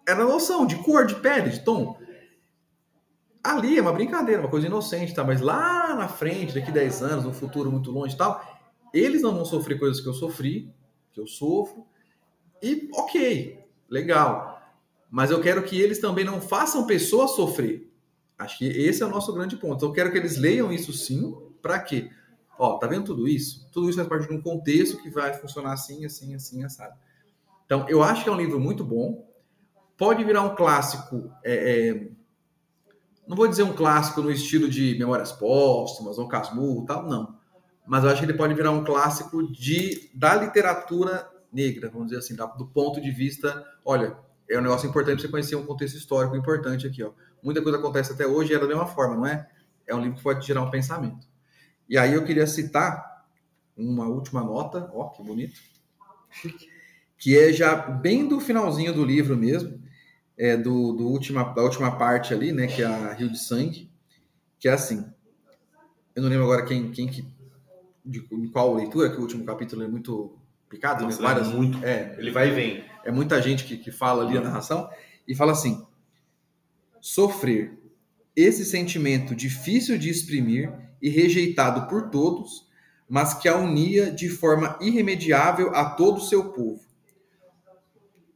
era 0.09 0.25
noção 0.25 0.65
de 0.65 0.77
cor, 0.77 1.05
de 1.05 1.17
pele, 1.17 1.51
de 1.51 1.61
tom. 1.61 1.99
Ali 3.45 3.77
é 3.77 3.83
uma 3.83 3.93
brincadeira, 3.93 4.41
uma 4.41 4.49
coisa 4.49 4.69
inocente, 4.69 5.13
tá? 5.13 5.23
Mas 5.23 5.41
lá 5.41 5.95
na 5.95 6.09
frente, 6.09 6.55
daqui 6.55 6.71
10 6.71 7.03
anos, 7.03 7.25
no 7.25 7.33
futuro 7.35 7.71
muito 7.71 7.91
longe 7.91 8.15
e 8.15 8.17
tal, 8.17 8.41
eles 8.95 9.23
não 9.23 9.35
vão 9.35 9.45
sofrer 9.45 9.79
coisas 9.79 10.01
que 10.01 10.09
eu 10.09 10.15
sofri, 10.15 10.73
que 11.13 11.21
eu 11.21 11.27
sofro. 11.27 11.85
E 12.63 12.89
ok, 12.95 13.66
legal. 13.89 14.61
Mas 15.11 15.31
eu 15.31 15.41
quero 15.41 15.63
que 15.63 15.81
eles 15.81 16.01
também 16.01 16.25
não 16.25 16.41
façam 16.41 16.87
pessoas 16.87 17.33
sofrer. 17.33 17.91
Acho 18.39 18.59
que 18.59 18.67
esse 18.67 19.03
é 19.03 19.07
o 19.07 19.11
nosso 19.11 19.33
grande 19.33 19.57
ponto. 19.57 19.85
Eu 19.85 19.93
quero 19.93 20.11
que 20.11 20.19
eles 20.19 20.37
leiam 20.37 20.73
isso 20.73 20.93
sim. 20.93 21.35
Para 21.63 21.79
quê? 21.79 22.11
Ó, 22.59 22.79
tá 22.79 22.87
vendo 22.87 23.05
tudo 23.05 23.27
isso? 23.29 23.69
Tudo 23.73 23.89
isso 23.89 23.97
faz 23.97 24.09
parte 24.09 24.29
de 24.29 24.35
um 24.35 24.41
contexto 24.41 25.01
que 25.03 25.11
vai 25.11 25.33
funcionar 25.35 25.73
assim, 25.73 26.05
assim, 26.05 26.35
assim, 26.35 26.65
assado. 26.65 26.95
Então, 27.65 27.87
eu 27.89 28.03
acho 28.03 28.23
que 28.23 28.29
é 28.29 28.33
um 28.33 28.37
livro 28.37 28.61
muito 28.61 28.85
bom. 28.85 29.27
Pode 29.97 30.23
virar 30.25 30.43
um 30.43 30.55
clássico. 30.55 31.31
É, 31.43 31.89
é, 31.89 32.09
não 33.27 33.37
vou 33.37 33.49
dizer 33.49 33.63
um 33.63 33.73
clássico 33.73 34.23
no 34.23 34.31
estilo 34.31 34.69
de 34.69 34.97
Memórias 34.99 35.33
Póstumas 35.33 36.19
ou 36.19 36.29
Casmurro 36.29 36.87
tal, 36.87 37.07
não. 37.07 37.37
Mas 37.87 38.05
eu 38.05 38.11
acho 38.11 38.21
que 38.21 38.27
ele 38.27 38.39
pode 38.39 38.55
virar 38.55 38.71
um 38.71 38.85
clássico 38.85 39.51
de 39.53 40.11
da 40.15 40.35
literatura 40.35 41.29
negra, 41.57 41.89
vamos 41.89 42.09
dizer 42.09 42.19
assim, 42.19 42.37
do 42.37 42.67
ponto 42.67 43.01
de 43.01 43.11
vista, 43.11 43.65
olha, 43.85 44.17
é 44.49 44.59
um 44.59 44.63
negócio 44.63 44.89
importante 44.89 45.23
você 45.23 45.29
conhecer 45.29 45.57
um 45.57 45.65
contexto 45.65 45.97
histórico 45.97 46.37
importante 46.37 46.87
aqui, 46.87 47.03
ó. 47.03 47.13
Muita 47.43 47.63
coisa 47.63 47.79
acontece 47.79 48.13
até 48.13 48.27
hoje 48.27 48.53
e 48.53 48.57
é 48.57 48.59
da 48.59 48.67
mesma 48.67 48.87
forma, 48.87 49.17
não 49.17 49.27
é? 49.27 49.49
É 49.87 49.95
um 49.95 50.01
livro 50.01 50.17
que 50.17 50.23
pode 50.23 50.47
gerar 50.47 50.63
um 50.63 50.71
pensamento. 50.71 51.27
E 51.89 51.97
aí 51.97 52.13
eu 52.13 52.25
queria 52.25 52.47
citar 52.47 53.25
uma 53.77 54.07
última 54.07 54.43
nota, 54.43 54.91
ó, 54.93 55.09
que 55.09 55.23
bonito, 55.23 55.59
que 57.19 57.39
é 57.39 57.53
já 57.53 57.75
bem 57.75 58.29
do 58.29 58.41
finalzinho 58.41 58.93
do 58.93 59.05
livro 59.05 59.37
mesmo, 59.37 59.83
é 60.37 60.57
do, 60.57 60.93
do 60.93 61.09
última, 61.09 61.45
da 61.55 61.63
última 61.63 61.97
parte 61.97 62.35
ali, 62.35 62.53
né, 62.53 62.67
que 62.67 62.83
é 62.83 62.87
a 62.87 63.13
Rio 63.15 63.31
de 63.31 63.39
Sangue, 63.39 63.91
que 64.59 64.69
é 64.69 64.73
assim, 64.73 65.11
eu 66.15 66.23
não 66.23 66.29
lembro 66.29 66.45
agora 66.45 66.65
quem, 66.65 66.91
quem 66.91 67.09
que, 67.09 67.27
de, 68.05 68.21
de 68.21 68.49
qual 68.49 68.75
leitura, 68.75 69.11
que 69.11 69.17
o 69.17 69.23
último 69.23 69.45
capítulo 69.45 69.83
é 69.83 69.89
muito 69.89 70.36
picado, 70.69 71.05
Nossa, 71.05 71.21
né? 71.21 71.29
Várias, 71.29 71.49
é 71.49 71.51
muito. 71.53 71.85
é, 71.85 72.15
Ele 72.19 72.31
vai 72.31 72.49
e 72.49 72.53
vem. 72.53 72.85
é 73.05 73.11
muita 73.11 73.41
gente 73.41 73.65
que, 73.65 73.77
que 73.77 73.91
fala 73.91 74.25
ali 74.25 74.37
a 74.37 74.41
narração, 74.41 74.89
e 75.27 75.35
fala 75.35 75.53
assim: 75.53 75.85
sofrer 77.01 77.79
esse 78.35 78.65
sentimento 78.65 79.35
difícil 79.35 79.97
de 79.97 80.11
exprimir 80.11 80.73
e 81.01 81.09
rejeitado 81.09 81.89
por 81.89 82.11
todos, 82.11 82.67
mas 83.09 83.35
que 83.35 83.49
a 83.49 83.57
unia 83.57 84.11
de 84.11 84.29
forma 84.29 84.79
irremediável 84.81 85.75
a 85.75 85.91
todo 85.91 86.19
o 86.19 86.25
seu 86.25 86.53
povo. 86.53 86.81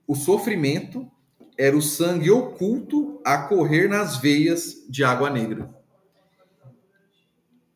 O 0.07 0.15
sofrimento 0.15 1.11
era 1.59 1.77
o 1.77 1.83
sangue 1.83 2.31
oculto 2.31 3.21
a 3.25 3.39
correr 3.39 3.89
nas 3.89 4.17
veias 4.17 4.87
de 4.89 5.05
água 5.05 5.29
negra. 5.29 5.71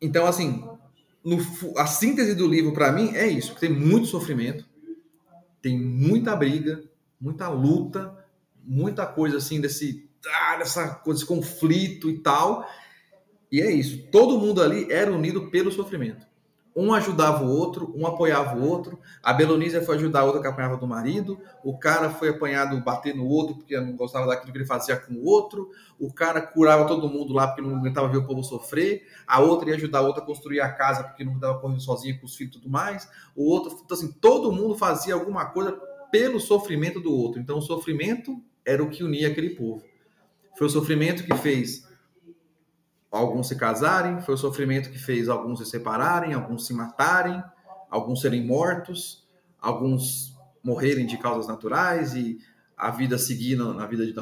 Então, 0.01 0.27
assim, 0.27 0.65
no 1.25 1.39
a 1.79 1.87
síntese 1.87 2.35
do 2.35 2.47
livro 2.47 2.73
para 2.73 2.93
mim 2.93 3.15
é 3.15 3.27
isso: 3.27 3.55
tem 3.55 3.71
muito 3.71 4.07
sofrimento, 4.07 4.69
tem 5.63 5.79
muita 5.79 6.37
briga, 6.37 6.85
muita 7.19 7.49
luta, 7.49 8.15
muita 8.63 9.07
coisa 9.07 9.39
assim 9.39 9.61
desse, 9.61 10.09
ah, 10.27 10.57
dessa 10.57 11.03
desse 11.07 11.25
conflito 11.25 12.11
e 12.11 12.19
tal. 12.19 12.69
E 13.51 13.61
é 13.61 13.71
isso. 13.71 14.07
Todo 14.11 14.39
mundo 14.39 14.63
ali 14.63 14.91
era 14.91 15.13
unido 15.13 15.51
pelo 15.51 15.73
sofrimento. 15.73 16.27
Um 16.77 16.93
ajudava 16.93 17.45
o 17.45 17.49
outro, 17.49 17.93
um 17.95 18.05
apoiava 18.05 18.57
o 18.57 18.69
outro. 18.69 18.99
A 19.23 19.33
Belonísia 19.33 19.81
foi 19.83 19.95
ajudar 19.95 20.21
a 20.21 20.25
outra 20.25 20.41
que 20.41 20.49
apanhava 20.49 20.77
do 20.77 20.87
marido. 20.89 21.39
O 21.63 21.79
cara 21.79 22.11
foi 22.11 22.31
apanhado, 22.31 22.81
bater 22.83 23.15
no 23.15 23.27
outro 23.27 23.57
porque 23.57 23.79
não 23.79 23.93
gostava 23.93 24.27
daquilo 24.27 24.51
que 24.51 24.59
ele 24.59 24.67
fazia 24.67 24.97
com 24.97 25.15
o 25.15 25.25
outro. 25.25 25.71
O 26.01 26.13
cara 26.13 26.43
curava 26.43 26.85
todo 26.87 27.09
mundo 27.09 27.33
lá 27.33 27.47
porque 27.47 27.63
não 27.63 27.77
aguentava 27.77 28.09
ver 28.09 28.19
o 28.19 28.27
povo 28.27 28.43
sofrer. 28.43 29.07
A 29.25 29.41
outra 29.41 29.71
ia 29.71 29.77
ajudar 29.77 30.01
a 30.01 30.03
outra 30.03 30.23
a 30.23 30.27
construir 30.27 30.61
a 30.61 30.73
casa 30.73 31.05
porque 31.05 31.23
não 31.23 31.35
estava 31.35 31.61
correndo 31.61 31.81
sozinha 31.81 32.19
com 32.19 32.27
os 32.27 32.35
filhos 32.35 32.57
e 32.57 32.59
tudo 32.59 32.69
mais. 32.69 33.09
O 33.37 33.49
outro, 33.49 33.81
então 33.85 33.97
assim, 33.97 34.11
todo 34.11 34.51
mundo 34.51 34.75
fazia 34.75 35.15
alguma 35.15 35.47
coisa 35.47 35.73
pelo 36.11 36.41
sofrimento 36.41 36.99
do 36.99 37.13
outro. 37.13 37.41
Então 37.41 37.59
o 37.59 37.63
sofrimento 37.63 38.43
era 38.65 38.83
o 38.83 38.91
que 38.91 39.05
unia 39.05 39.29
aquele 39.29 39.51
povo. 39.51 39.85
Foi 40.57 40.67
o 40.67 40.71
sofrimento 40.71 41.23
que 41.23 41.35
fez 41.37 41.84
alguns 43.17 43.49
se 43.49 43.57
casarem, 43.57 44.21
foi 44.21 44.35
o 44.35 44.39
sofrimento 44.39 44.91
que 44.91 44.99
fez 44.99 45.29
alguns 45.29 45.59
se 45.61 45.67
separarem, 45.67 46.35
alguns 46.35 46.67
se 46.67 46.75
matarem, 46.75 47.43
alguns 47.91 48.21
serem 48.21 48.45
mortos, 48.45 49.27
alguns 49.61 50.35
morrerem 50.63 51.07
de 51.07 51.17
causas 51.19 51.47
naturais 51.47 52.15
e 52.15 52.39
a 52.77 52.91
vida 52.91 53.19
seguir 53.19 53.57
na 53.57 53.87
vida 53.87 54.05
de, 54.05 54.15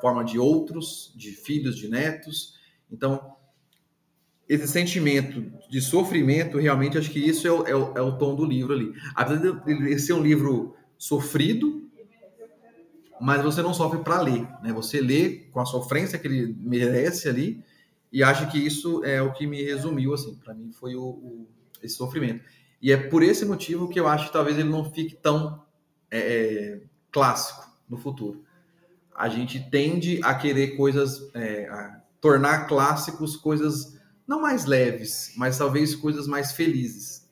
forma 0.00 0.24
de 0.24 0.38
outros, 0.38 1.12
de 1.16 1.32
filhos, 1.32 1.76
de 1.76 1.88
netos. 1.88 2.54
Então, 2.90 3.36
esse 4.48 4.68
sentimento 4.68 5.44
de 5.70 5.80
sofrimento, 5.80 6.58
realmente, 6.58 6.98
acho 6.98 7.10
que 7.10 7.18
isso 7.18 7.46
é 7.46 7.50
o, 7.52 7.66
é 7.66 7.74
o- 7.74 7.96
é 7.96 8.00
o 8.02 8.18
tom 8.18 8.34
do 8.34 8.44
livro 8.44 8.72
ali. 8.74 8.92
Apesar 9.14 9.60
de 9.64 9.98
ser 9.98 10.12
um 10.12 10.22
livro 10.22 10.74
sofrido, 10.98 11.88
mas 13.20 13.42
você 13.42 13.62
não 13.62 13.72
sofre 13.72 14.00
para 14.00 14.20
ler, 14.20 14.46
né? 14.62 14.72
Você 14.72 15.00
lê 15.00 15.46
com 15.52 15.60
a 15.60 15.64
sofrência 15.66 16.18
que 16.18 16.26
ele 16.26 16.56
merece 16.58 17.28
ali 17.28 17.62
e 18.12 18.22
acho 18.22 18.50
que 18.50 18.58
isso 18.58 19.04
é 19.04 19.22
o 19.22 19.32
que 19.32 19.46
me 19.46 19.62
resumiu 19.62 20.14
assim. 20.14 20.34
Para 20.36 20.54
mim 20.54 20.72
foi 20.72 20.94
o, 20.96 21.02
o- 21.02 21.48
esse 21.82 21.96
sofrimento. 21.96 22.44
E 22.80 22.92
é 22.92 22.96
por 22.96 23.22
esse 23.22 23.44
motivo 23.44 23.88
que 23.88 23.98
eu 23.98 24.06
acho 24.08 24.26
que 24.26 24.32
talvez 24.32 24.58
ele 24.58 24.68
não 24.68 24.92
fique 24.92 25.14
tão 25.16 25.62
é, 26.10 26.18
é, 26.18 26.82
clássico 27.10 27.66
no 27.88 27.96
futuro. 27.96 28.44
A 29.14 29.28
gente 29.28 29.60
tende 29.70 30.20
a 30.22 30.34
querer 30.34 30.76
coisas, 30.76 31.30
é, 31.34 31.68
a 31.68 32.00
tornar 32.20 32.66
clássicos 32.66 33.36
coisas 33.36 33.98
não 34.26 34.40
mais 34.40 34.64
leves, 34.64 35.32
mas 35.36 35.58
talvez 35.58 35.94
coisas 35.94 36.26
mais 36.26 36.52
felizes. 36.52 37.28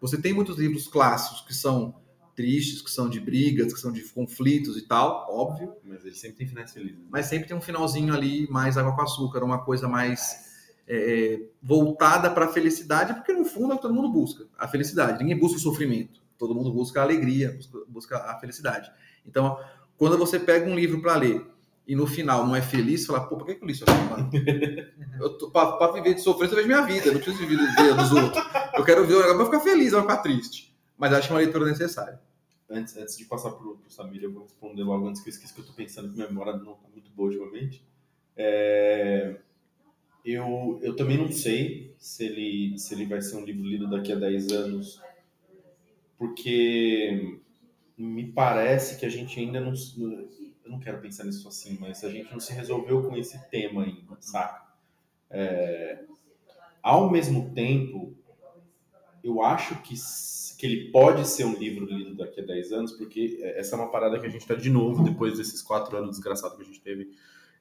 Você 0.00 0.20
tem 0.20 0.32
muitos 0.32 0.58
livros 0.58 0.88
clássicos 0.88 1.42
que 1.42 1.54
são 1.54 2.01
tristes, 2.34 2.80
que 2.82 2.90
são 2.90 3.08
de 3.08 3.20
brigas, 3.20 3.72
que 3.72 3.80
são 3.80 3.92
de 3.92 4.02
conflitos 4.02 4.76
e 4.76 4.82
tal, 4.82 5.26
óbvio, 5.30 5.74
Mas 5.84 6.04
ele 6.04 6.14
sempre 6.14 6.38
tem 6.38 6.46
finais 6.46 6.72
felizes. 6.72 6.98
mas 7.10 7.26
sempre 7.26 7.46
tem 7.48 7.56
um 7.56 7.60
finalzinho 7.60 8.14
ali 8.14 8.48
mais 8.50 8.76
água 8.78 8.94
com 8.94 9.02
açúcar, 9.02 9.44
uma 9.44 9.62
coisa 9.64 9.86
mais 9.88 10.50
é, 10.88 11.40
voltada 11.62 12.30
para 12.30 12.46
a 12.46 12.48
felicidade, 12.48 13.14
porque 13.14 13.32
no 13.32 13.44
fundo 13.44 13.72
é 13.72 13.74
o 13.74 13.76
que 13.76 13.82
todo 13.82 13.94
mundo 13.94 14.10
busca, 14.10 14.46
a 14.58 14.66
felicidade. 14.66 15.18
Ninguém 15.18 15.38
busca 15.38 15.58
o 15.58 15.60
sofrimento, 15.60 16.20
todo 16.38 16.54
mundo 16.54 16.72
busca 16.72 17.00
a 17.00 17.02
alegria, 17.04 17.52
busca, 17.52 17.78
busca 17.88 18.16
a 18.18 18.38
felicidade. 18.40 18.90
Então, 19.26 19.58
quando 19.96 20.18
você 20.18 20.38
pega 20.38 20.68
um 20.68 20.74
livro 20.74 21.00
para 21.00 21.16
ler 21.16 21.46
e 21.86 21.94
no 21.94 22.06
final 22.06 22.46
não 22.46 22.56
é 22.56 22.62
feliz, 22.62 23.06
fala, 23.06 23.26
pô, 23.26 23.36
por 23.36 23.46
que 23.46 23.54
que 23.56 23.62
eu 23.62 23.66
li 23.66 23.72
isso 23.72 23.84
aqui, 23.84 24.10
mano? 24.10 24.30
Eu 25.20 25.38
tô, 25.38 25.50
pra, 25.50 25.72
pra 25.72 25.92
viver 25.92 26.14
de 26.14 26.20
sofrência, 26.20 26.54
eu 26.54 26.56
vejo 26.56 26.66
minha 26.66 26.82
vida, 26.82 27.06
eu 27.06 27.12
não 27.12 27.20
preciso 27.20 27.46
viver 27.46 27.64
ver 27.76 27.94
dos 27.94 28.10
outros. 28.10 28.44
Eu 28.74 28.84
quero 28.84 29.06
ver 29.06 29.14
negócio 29.14 29.36
pra 29.36 29.44
ficar 29.44 29.60
feliz, 29.60 29.92
não 29.92 30.02
pra 30.02 30.16
ficar 30.16 30.22
triste. 30.22 30.71
Mas 30.96 31.12
acho 31.12 31.28
é 31.28 31.32
uma 31.32 31.40
leitura 31.40 31.66
necessária. 31.66 32.20
Antes, 32.68 32.96
antes 32.96 33.16
de 33.16 33.24
passar 33.24 33.50
pro, 33.52 33.76
pro 33.76 33.90
Samir, 33.90 34.22
eu 34.22 34.32
vou 34.32 34.44
responder 34.44 34.82
logo 34.82 35.06
antes 35.06 35.20
que 35.20 35.28
eu 35.28 35.32
esqueça 35.32 35.52
que 35.54 35.60
eu 35.60 35.66
tô 35.66 35.72
pensando 35.72 36.08
que 36.08 36.14
minha 36.14 36.28
memória 36.28 36.56
não 36.56 36.74
tá 36.74 36.88
muito 36.92 37.10
boa 37.10 37.28
ultimamente. 37.28 37.84
É, 38.36 39.36
eu, 40.24 40.78
eu 40.82 40.94
também 40.96 41.18
não 41.18 41.30
sei 41.30 41.94
se 41.98 42.24
ele, 42.24 42.78
se 42.78 42.94
ele 42.94 43.06
vai 43.06 43.20
ser 43.20 43.36
um 43.36 43.44
livro 43.44 43.64
lido 43.64 43.90
daqui 43.90 44.12
a 44.12 44.16
10 44.16 44.52
anos, 44.52 45.02
porque 46.16 47.40
me 47.98 48.30
parece 48.32 48.98
que 48.98 49.04
a 49.04 49.08
gente 49.08 49.38
ainda 49.38 49.60
não. 49.60 49.72
Eu 50.64 50.70
não 50.70 50.78
quero 50.78 51.00
pensar 51.00 51.24
nisso 51.24 51.48
assim, 51.48 51.76
mas 51.80 52.04
a 52.04 52.10
gente 52.10 52.32
não 52.32 52.38
se 52.38 52.52
resolveu 52.52 53.02
com 53.02 53.16
esse 53.16 53.38
tema 53.50 53.82
ainda, 53.82 54.16
saca? 54.20 54.62
É, 55.28 56.04
ao 56.80 57.10
mesmo 57.10 57.52
tempo, 57.52 58.14
eu 59.22 59.42
acho 59.42 59.80
que, 59.82 59.94
que 60.58 60.66
ele 60.66 60.90
pode 60.90 61.26
ser 61.26 61.44
um 61.44 61.54
livro 61.54 61.84
lido 61.86 62.16
daqui 62.16 62.40
a 62.40 62.44
10 62.44 62.72
anos, 62.72 62.92
porque 62.92 63.38
essa 63.56 63.76
é 63.76 63.78
uma 63.78 63.90
parada 63.90 64.18
que 64.18 64.26
a 64.26 64.30
gente 64.30 64.42
está 64.42 64.54
de 64.54 64.70
novo, 64.70 65.04
depois 65.04 65.38
desses 65.38 65.62
quatro 65.62 65.96
anos 65.96 66.10
desgraçados 66.10 66.56
que 66.56 66.62
a 66.62 66.66
gente 66.66 66.80
teve, 66.80 67.10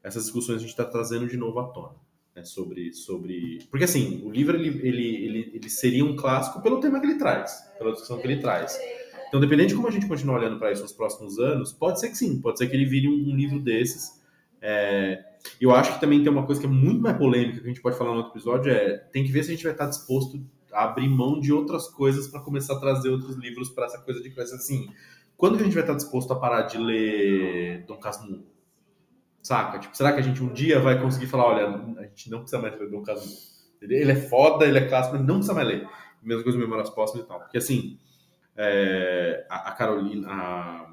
essas 0.03 0.23
discussões 0.23 0.57
a 0.57 0.61
gente 0.61 0.69
está 0.69 0.85
trazendo 0.85 1.27
de 1.27 1.37
novo 1.37 1.59
à 1.59 1.67
tona. 1.67 1.95
Né, 2.33 2.45
sobre, 2.45 2.93
sobre. 2.93 3.59
Porque 3.69 3.83
assim, 3.83 4.21
o 4.23 4.29
livro 4.29 4.55
ele, 4.55 4.69
ele, 4.87 5.25
ele, 5.25 5.51
ele 5.53 5.69
seria 5.69 6.05
um 6.05 6.15
clássico 6.15 6.61
pelo 6.61 6.79
tema 6.79 6.97
que 6.99 7.05
ele 7.05 7.17
traz, 7.17 7.69
pela 7.77 7.91
discussão 7.91 8.19
que 8.19 8.25
ele 8.25 8.39
traz. 8.39 8.79
Então, 9.27 9.39
dependendo 9.39 9.69
de 9.69 9.75
como 9.75 9.87
a 9.87 9.91
gente 9.91 10.07
continuar 10.07 10.39
olhando 10.39 10.57
para 10.57 10.71
isso 10.71 10.81
nos 10.81 10.93
próximos 10.93 11.39
anos, 11.39 11.73
pode 11.73 11.99
ser 11.99 12.09
que 12.09 12.17
sim, 12.17 12.39
pode 12.39 12.57
ser 12.57 12.67
que 12.67 12.75
ele 12.75 12.85
vire 12.85 13.07
um, 13.09 13.31
um 13.31 13.35
livro 13.35 13.59
desses. 13.59 14.21
É, 14.61 15.23
eu 15.59 15.71
acho 15.71 15.93
que 15.93 15.99
também 15.99 16.21
tem 16.21 16.31
uma 16.31 16.45
coisa 16.45 16.61
que 16.61 16.67
é 16.67 16.69
muito 16.69 17.01
mais 17.01 17.17
polêmica 17.17 17.59
que 17.59 17.65
a 17.65 17.67
gente 17.67 17.81
pode 17.81 17.97
falar 17.97 18.11
no 18.11 18.17
outro 18.17 18.33
episódio 18.33 18.71
é 18.71 18.97
tem 19.11 19.23
que 19.23 19.31
ver 19.31 19.43
se 19.43 19.51
a 19.51 19.53
gente 19.53 19.63
vai 19.63 19.71
estar 19.71 19.87
disposto 19.87 20.37
a 20.37 20.39
abrir 20.73 21.09
mão 21.09 21.39
de 21.39 21.51
outras 21.51 21.87
coisas 21.87 22.27
para 22.27 22.41
começar 22.41 22.73
a 22.73 22.79
trazer 22.79 23.09
outros 23.09 23.35
livros 23.35 23.69
para 23.69 23.85
essa 23.85 23.99
coisa 23.99 24.21
de 24.21 24.29
coisa 24.29 24.55
assim. 24.55 24.89
Quando 25.37 25.55
que 25.55 25.63
a 25.63 25.65
gente 25.65 25.73
vai 25.73 25.83
estar 25.83 25.95
disposto 25.95 26.31
a 26.33 26.35
parar 26.35 26.63
de 26.63 26.77
ler 26.77 27.85
Dom 27.85 27.97
Casmurro? 27.97 28.45
Saca? 29.41 29.79
Tipo, 29.79 29.97
será 29.97 30.13
que 30.13 30.19
a 30.19 30.23
gente 30.23 30.43
um 30.43 30.53
dia 30.53 30.79
vai 30.79 31.01
conseguir 31.01 31.27
falar, 31.27 31.45
olha, 31.45 31.67
a 31.97 32.03
gente 32.03 32.29
não 32.29 32.39
precisa 32.39 32.61
mais 32.61 32.79
ler 32.79 32.89
Dom 32.89 33.01
Casmurro. 33.01 33.51
Ele 33.81 33.95
ele 33.95 34.11
é 34.11 34.15
foda, 34.15 34.65
ele 34.65 34.77
é 34.77 34.87
clássico, 34.87 35.17
mas 35.17 35.25
não 35.25 35.35
precisa 35.35 35.53
mais 35.53 35.67
ler. 35.67 35.87
mesma 36.21 36.43
coisa 36.43 36.57
Memórias 36.57 36.89
Póstumas 36.89 37.25
e 37.25 37.27
tal. 37.27 37.39
Porque 37.39 37.57
assim, 37.57 37.97
é, 38.55 39.45
a, 39.49 39.69
a 39.69 39.71
Carolina. 39.71 40.27
A, 40.29 40.87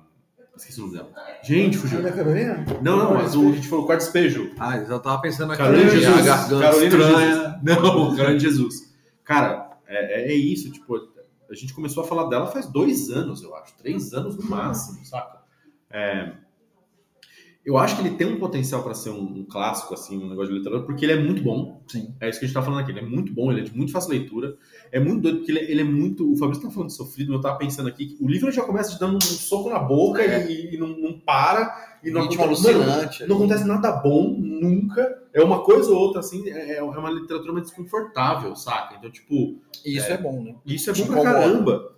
esqueci 0.56 0.80
o 0.80 0.86
nome 0.86 0.96
dela. 0.96 1.10
Gente, 1.42 1.76
fugiu. 1.76 1.98
Ana 1.98 2.12
Carolina? 2.12 2.64
Não, 2.82 2.96
não, 2.96 3.14
mas 3.14 3.36
o, 3.36 3.48
a 3.48 3.52
gente 3.52 3.68
falou 3.68 3.86
quarto 3.86 4.00
despejo. 4.00 4.52
Ah, 4.58 4.78
eu 4.78 4.86
já 4.86 4.98
tava 4.98 5.20
pensando 5.20 5.52
aqui. 5.52 5.62
Carolina 5.62 5.92
a 5.92 5.94
Jesus. 5.94 6.26
Carolina 6.26 6.84
estranha. 6.84 7.34
Jesus. 7.34 7.62
Não, 7.62 8.16
Carolina 8.16 8.38
Jesus. 8.38 8.94
Cara, 9.24 9.67
é, 9.88 10.22
é- 10.22 10.32
é 10.32 10.34
isso, 10.34 10.70
tipo, 10.70 10.96
a 11.50 11.54
gente 11.54 11.74
começou 11.74 12.04
a 12.04 12.06
falar 12.06 12.28
dela 12.28 12.46
faz 12.46 12.66
dois 12.66 13.10
anos, 13.10 13.42
eu 13.42 13.54
acho. 13.56 13.76
Três 13.76 14.12
anos 14.12 14.36
no 14.36 14.48
máximo, 14.48 15.04
saca? 15.04 15.42
É, 15.90 16.34
eu 17.64 17.76
acho 17.76 17.96
que 17.96 18.02
ele 18.06 18.16
tem 18.16 18.26
um 18.26 18.38
potencial 18.38 18.82
para 18.82 18.94
ser 18.94 19.10
um, 19.10 19.20
um 19.40 19.44
clássico, 19.44 19.92
assim, 19.92 20.16
um 20.16 20.28
negócio 20.28 20.50
de 20.52 20.58
literatura, 20.58 20.86
porque 20.86 21.04
ele 21.04 21.12
é 21.12 21.20
muito 21.22 21.42
bom. 21.42 21.82
Sim. 21.86 22.14
É 22.20 22.28
isso 22.28 22.38
que 22.38 22.46
a 22.46 22.48
gente 22.48 22.54
tá 22.54 22.62
falando 22.62 22.80
aqui. 22.80 22.92
Ele 22.92 23.00
é 23.00 23.06
muito 23.06 23.32
bom, 23.32 23.50
ele 23.52 23.60
é 23.60 23.64
de 23.64 23.76
muito 23.76 23.92
fácil 23.92 24.10
leitura. 24.10 24.56
É 24.90 24.98
muito 25.00 25.22
doido, 25.22 25.38
porque 25.38 25.52
ele, 25.52 25.58
é- 25.60 25.70
ele 25.70 25.80
é 25.80 25.84
muito. 25.84 26.30
O 26.32 26.36
Fabrício 26.36 26.64
tá 26.66 26.70
falando 26.70 26.88
de 26.90 26.96
sofrido, 26.96 27.28
mas 27.28 27.36
eu 27.38 27.42
tava 27.42 27.58
pensando 27.58 27.88
aqui 27.88 28.06
que 28.06 28.24
o 28.24 28.28
livro 28.28 28.50
já 28.50 28.62
começa 28.62 28.90
te 28.92 28.98
dando 29.00 29.16
um 29.16 29.20
soco 29.20 29.68
na 29.68 29.78
boca 29.78 30.22
É. 30.22 30.50
e, 30.50 30.74
e 30.74 30.78
não, 30.78 30.88
não 30.88 31.18
para. 31.18 31.98
E 32.02 32.10
não 32.10 32.22
acontece- 32.22 32.42
alucinante. 32.42 33.26
não 33.26 33.36
acontece 33.36 33.64
nada 33.66 33.90
bom, 33.92 34.36
nunca. 34.38 35.22
É 35.32 35.42
uma 35.42 35.62
coisa 35.62 35.90
ou 35.90 35.96
outra, 35.98 36.20
assim, 36.20 36.48
é, 36.48 36.76
é 36.76 36.82
uma 36.82 37.10
literatura 37.10 37.52
mais 37.52 37.66
desconfortável, 37.66 38.54
saca? 38.56 38.94
Então, 38.96 39.10
tipo, 39.10 39.60
E 39.84 39.96
isso 39.96 40.06
é, 40.12 40.16
bom, 40.16 40.42
né? 40.42 40.54
isso 40.64 40.90
é 40.90 40.92
Te 40.92 41.02
bom 41.02 41.08
pra 41.12 41.22
caramba. 41.22 41.94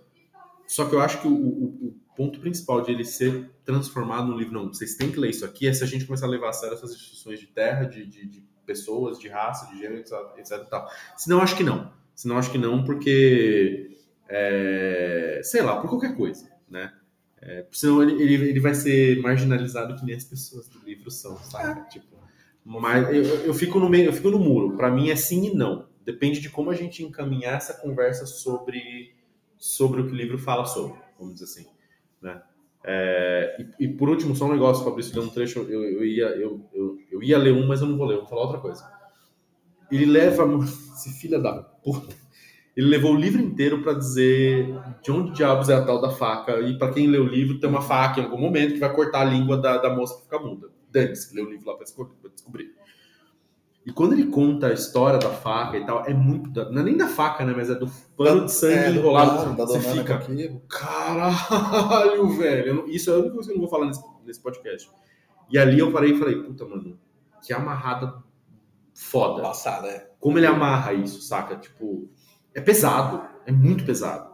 Só 0.67 0.85
que 0.85 0.95
eu 0.95 1.01
acho 1.01 1.21
que 1.21 1.27
o, 1.27 1.31
o- 1.33 1.87
o 1.87 1.95
ponto 2.15 2.39
principal 2.39 2.81
de 2.81 2.91
ele 2.91 3.03
ser 3.03 3.49
transformado 3.65 4.27
num 4.27 4.37
livro, 4.37 4.53
não, 4.53 4.67
vocês 4.73 4.95
têm 4.95 5.11
que 5.11 5.19
ler 5.19 5.29
isso 5.29 5.45
aqui, 5.45 5.67
é 5.67 5.73
se 5.73 5.83
a 5.83 5.87
gente 5.87 6.05
começar 6.05 6.25
a 6.25 6.29
levar 6.29 6.49
a 6.49 6.53
sério 6.53 6.75
essas 6.75 6.91
instituições 6.91 7.39
de 7.39 7.47
terra, 7.47 7.83
de, 7.85 8.05
de, 8.05 8.25
de 8.25 8.43
pessoas, 8.65 9.19
de 9.19 9.27
raça, 9.27 9.67
de 9.71 9.79
gênero, 9.79 9.99
etc, 9.99 10.13
etc 10.37 10.65
tal. 10.69 10.87
Senão, 11.17 11.41
acho 11.41 11.55
que 11.55 11.63
não. 11.63 11.91
Senão, 12.21 12.37
acho 12.37 12.51
que 12.51 12.57
não, 12.59 12.83
porque, 12.83 13.97
é, 14.29 15.41
sei 15.43 15.63
lá, 15.63 15.81
por 15.81 15.89
qualquer 15.89 16.15
coisa, 16.15 16.47
né? 16.69 16.93
É, 17.41 17.65
senão 17.71 18.03
ele, 18.03 18.21
ele, 18.21 18.49
ele 18.49 18.59
vai 18.59 18.75
ser 18.75 19.19
marginalizado 19.23 19.95
que 19.95 20.05
nem 20.05 20.13
as 20.13 20.23
pessoas 20.23 20.67
do 20.67 20.77
livro 20.85 21.09
são, 21.09 21.35
sabe? 21.37 21.89
Tipo, 21.89 22.15
mas 22.63 23.09
eu, 23.09 23.23
eu 23.23 23.53
fico 23.55 23.79
no 23.79 23.89
meio, 23.89 24.05
eu 24.05 24.13
fico 24.13 24.29
no 24.29 24.37
muro. 24.37 24.77
Para 24.77 24.91
mim 24.91 25.09
é 25.09 25.15
sim 25.15 25.47
e 25.47 25.55
não. 25.55 25.87
Depende 26.05 26.39
de 26.39 26.51
como 26.51 26.69
a 26.69 26.75
gente 26.75 27.03
encaminhar 27.03 27.55
essa 27.55 27.73
conversa 27.73 28.27
sobre, 28.27 29.15
sobre 29.57 30.01
o 30.01 30.05
que 30.05 30.11
o 30.11 30.15
livro 30.15 30.37
fala 30.37 30.65
sobre, 30.65 30.99
vamos 31.17 31.33
dizer 31.33 31.45
assim, 31.45 31.65
né? 32.21 32.39
É, 32.83 33.65
e, 33.79 33.85
e 33.85 33.87
por 33.87 34.09
último, 34.09 34.35
só 34.35 34.45
um 34.45 34.51
negócio, 34.53 34.85
Fabrício, 34.85 35.11
deu 35.11 35.23
um 35.23 35.29
trecho, 35.29 35.57
eu, 35.57 35.83
eu, 35.83 36.05
ia, 36.05 36.27
eu, 36.35 36.69
eu, 36.71 36.99
eu 37.11 37.23
ia 37.23 37.39
ler 37.39 37.51
um, 37.51 37.65
mas 37.65 37.81
eu 37.81 37.87
não 37.87 37.97
vou 37.97 38.05
ler, 38.05 38.13
eu 38.13 38.19
vou 38.19 38.29
falar 38.29 38.43
outra 38.43 38.59
coisa. 38.59 39.00
Ele 39.91 40.05
leva, 40.05 40.43
esse 40.95 41.11
filho 41.19 41.41
da 41.41 41.53
puta, 41.61 42.15
ele 42.75 42.87
levou 42.87 43.13
o 43.13 43.17
livro 43.17 43.41
inteiro 43.41 43.81
para 43.83 43.93
dizer 43.93 44.73
de 45.03 45.11
onde 45.11 45.31
diabos 45.33 45.67
é 45.69 45.75
a 45.75 45.83
tal 45.85 45.99
da 46.01 46.11
faca, 46.11 46.59
e 46.61 46.77
para 46.77 46.91
quem 46.93 47.07
lê 47.07 47.17
o 47.17 47.27
livro, 47.27 47.59
tem 47.59 47.69
uma 47.69 47.81
faca 47.81 48.19
em 48.21 48.23
algum 48.23 48.37
momento 48.39 48.73
que 48.73 48.79
vai 48.79 48.93
cortar 48.93 49.21
a 49.21 49.25
língua 49.25 49.57
da, 49.57 49.77
da 49.77 49.93
moça 49.93 50.15
que 50.15 50.23
fica 50.23 50.39
muda. 50.39 50.69
Dane-se, 50.89 51.29
que 51.29 51.35
lê 51.35 51.41
o 51.41 51.49
livro 51.49 51.67
lá 51.69 51.75
para 51.75 51.85
descobrir. 52.33 52.71
E 53.85 53.91
quando 53.91 54.13
ele 54.13 54.27
conta 54.27 54.67
a 54.67 54.73
história 54.73 55.17
da 55.17 55.29
faca 55.31 55.75
e 55.77 55.83
tal, 55.85 56.05
é 56.05 56.13
muito. 56.13 56.51
da- 56.51 56.69
não 56.69 56.81
é 56.81 56.83
nem 56.83 56.95
da 56.97 57.07
faca, 57.07 57.43
né? 57.43 57.51
Mas 57.55 57.67
é 57.69 57.73
do 57.75 57.89
pano 58.15 58.45
de 58.45 58.51
sangue 58.51 58.75
É, 58.75 58.91
do 58.91 58.99
enrolado. 58.99 59.31
plano, 59.31 59.57
da 59.57 59.65
Você 59.65 59.79
fica. 59.79 60.19
Caralho, 60.69 62.29
velho. 62.37 62.87
Isso 62.89 63.09
é 63.09 63.13
a 63.15 63.17
única 63.17 63.33
coisa 63.33 63.47
que 63.49 63.53
eu 63.53 63.59
não 63.59 63.67
vou 63.67 63.69
falar 63.71 63.87
nesse, 63.87 64.03
nesse 64.25 64.39
podcast. 64.39 64.89
E 65.49 65.57
ali 65.57 65.79
eu 65.79 65.91
parei 65.91 66.11
e 66.11 66.17
falei, 66.17 66.35
puta, 66.43 66.63
mano, 66.65 66.97
que 67.45 67.51
amarrada 67.53 68.13
foda. 69.01 69.41
Passada, 69.41 69.87
é. 69.87 70.09
Como 70.19 70.37
ele 70.37 70.45
amarra 70.47 70.93
isso, 70.93 71.21
saca? 71.21 71.55
Tipo, 71.55 72.09
é 72.53 72.61
pesado. 72.61 73.21
É 73.45 73.51
muito 73.51 73.83
pesado. 73.85 74.31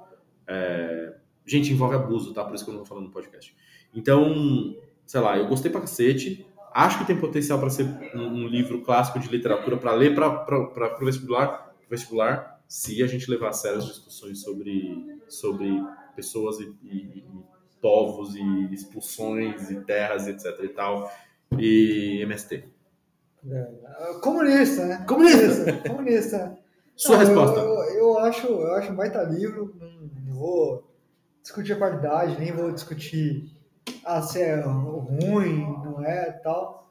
É, 0.48 1.15
Gente, 1.45 1.72
envolve 1.72 1.95
abuso, 1.95 2.34
tá? 2.34 2.44
Por 2.44 2.56
isso 2.56 2.65
que 2.65 2.69
eu 2.69 2.73
não 2.73 2.80
vou 2.81 2.85
falar 2.88 2.99
no 3.02 3.10
podcast. 3.10 3.56
Então, 3.94 4.76
sei 5.06 5.22
lá, 5.22 5.38
eu 5.38 5.48
gostei 5.48 5.72
pra 5.72 5.80
cacete. 5.80 6.45
Acho 6.73 6.99
que 6.99 7.06
tem 7.06 7.18
potencial 7.18 7.57
para 7.57 7.69
ser 7.69 7.85
um, 8.14 8.19
um 8.44 8.48
livro 8.48 8.81
clássico 8.81 9.18
de 9.18 9.30
literatura 9.30 9.77
para 9.77 9.94
ler 9.94 10.14
para 10.14 10.60
o 10.60 11.06
vestibular, 11.06 11.73
vestibular, 11.89 12.61
se 12.68 13.02
a 13.02 13.07
gente 13.07 13.31
levar 13.31 13.49
a 13.49 13.53
sério 13.53 13.77
as 13.77 13.85
discussões 13.85 14.41
sobre, 14.41 15.19
sobre 15.30 15.81
pessoas 16.18 16.60
e, 16.60 16.76
e- 16.84 17.19
e 17.19 17.23
povos 17.81 18.35
e 18.35 18.73
expulsões 18.73 19.72
e 19.72 19.80
terras, 19.85 20.27
etc 20.27 20.60
e 20.64 20.68
tal, 20.69 21.10
e 21.57 22.19
MST. 22.23 22.65
É, 23.49 24.19
Comunista, 24.22 24.86
né? 24.86 25.06
Comunista! 25.07 25.74
Comunista. 25.88 26.57
Sua 26.95 27.18
Não, 27.18 27.26
resposta. 27.26 27.60
Eu, 27.60 27.65
eu, 27.65 27.94
eu 27.95 28.19
acho, 28.19 28.48
eu 28.48 28.74
acho 28.76 28.91
um 28.91 28.95
baita 28.95 29.24
livro. 29.24 29.76
Não, 29.80 30.10
não 30.26 30.34
vou 30.36 30.88
discutir 31.41 31.74
a 31.74 31.78
qualidade, 31.78 32.40
nem 32.40 32.52
vou 32.52 32.72
discutir 32.72 33.49
ah, 34.03 34.22
se 34.22 34.41
é 34.41 34.56
ruim, 34.61 35.61
não 35.84 36.03
é 36.03 36.32
tal. 36.44 36.88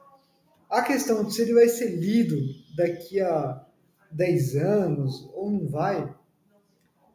A 0.69 0.83
questão 0.83 1.25
de 1.25 1.35
se 1.35 1.43
ele 1.43 1.55
vai 1.55 1.69
ser 1.69 1.91
lido 1.97 2.37
daqui 2.77 3.21
a 3.21 3.63
10 4.11 4.57
anos 4.57 5.31
ou 5.35 5.51
não 5.51 5.69
vai, 5.69 6.13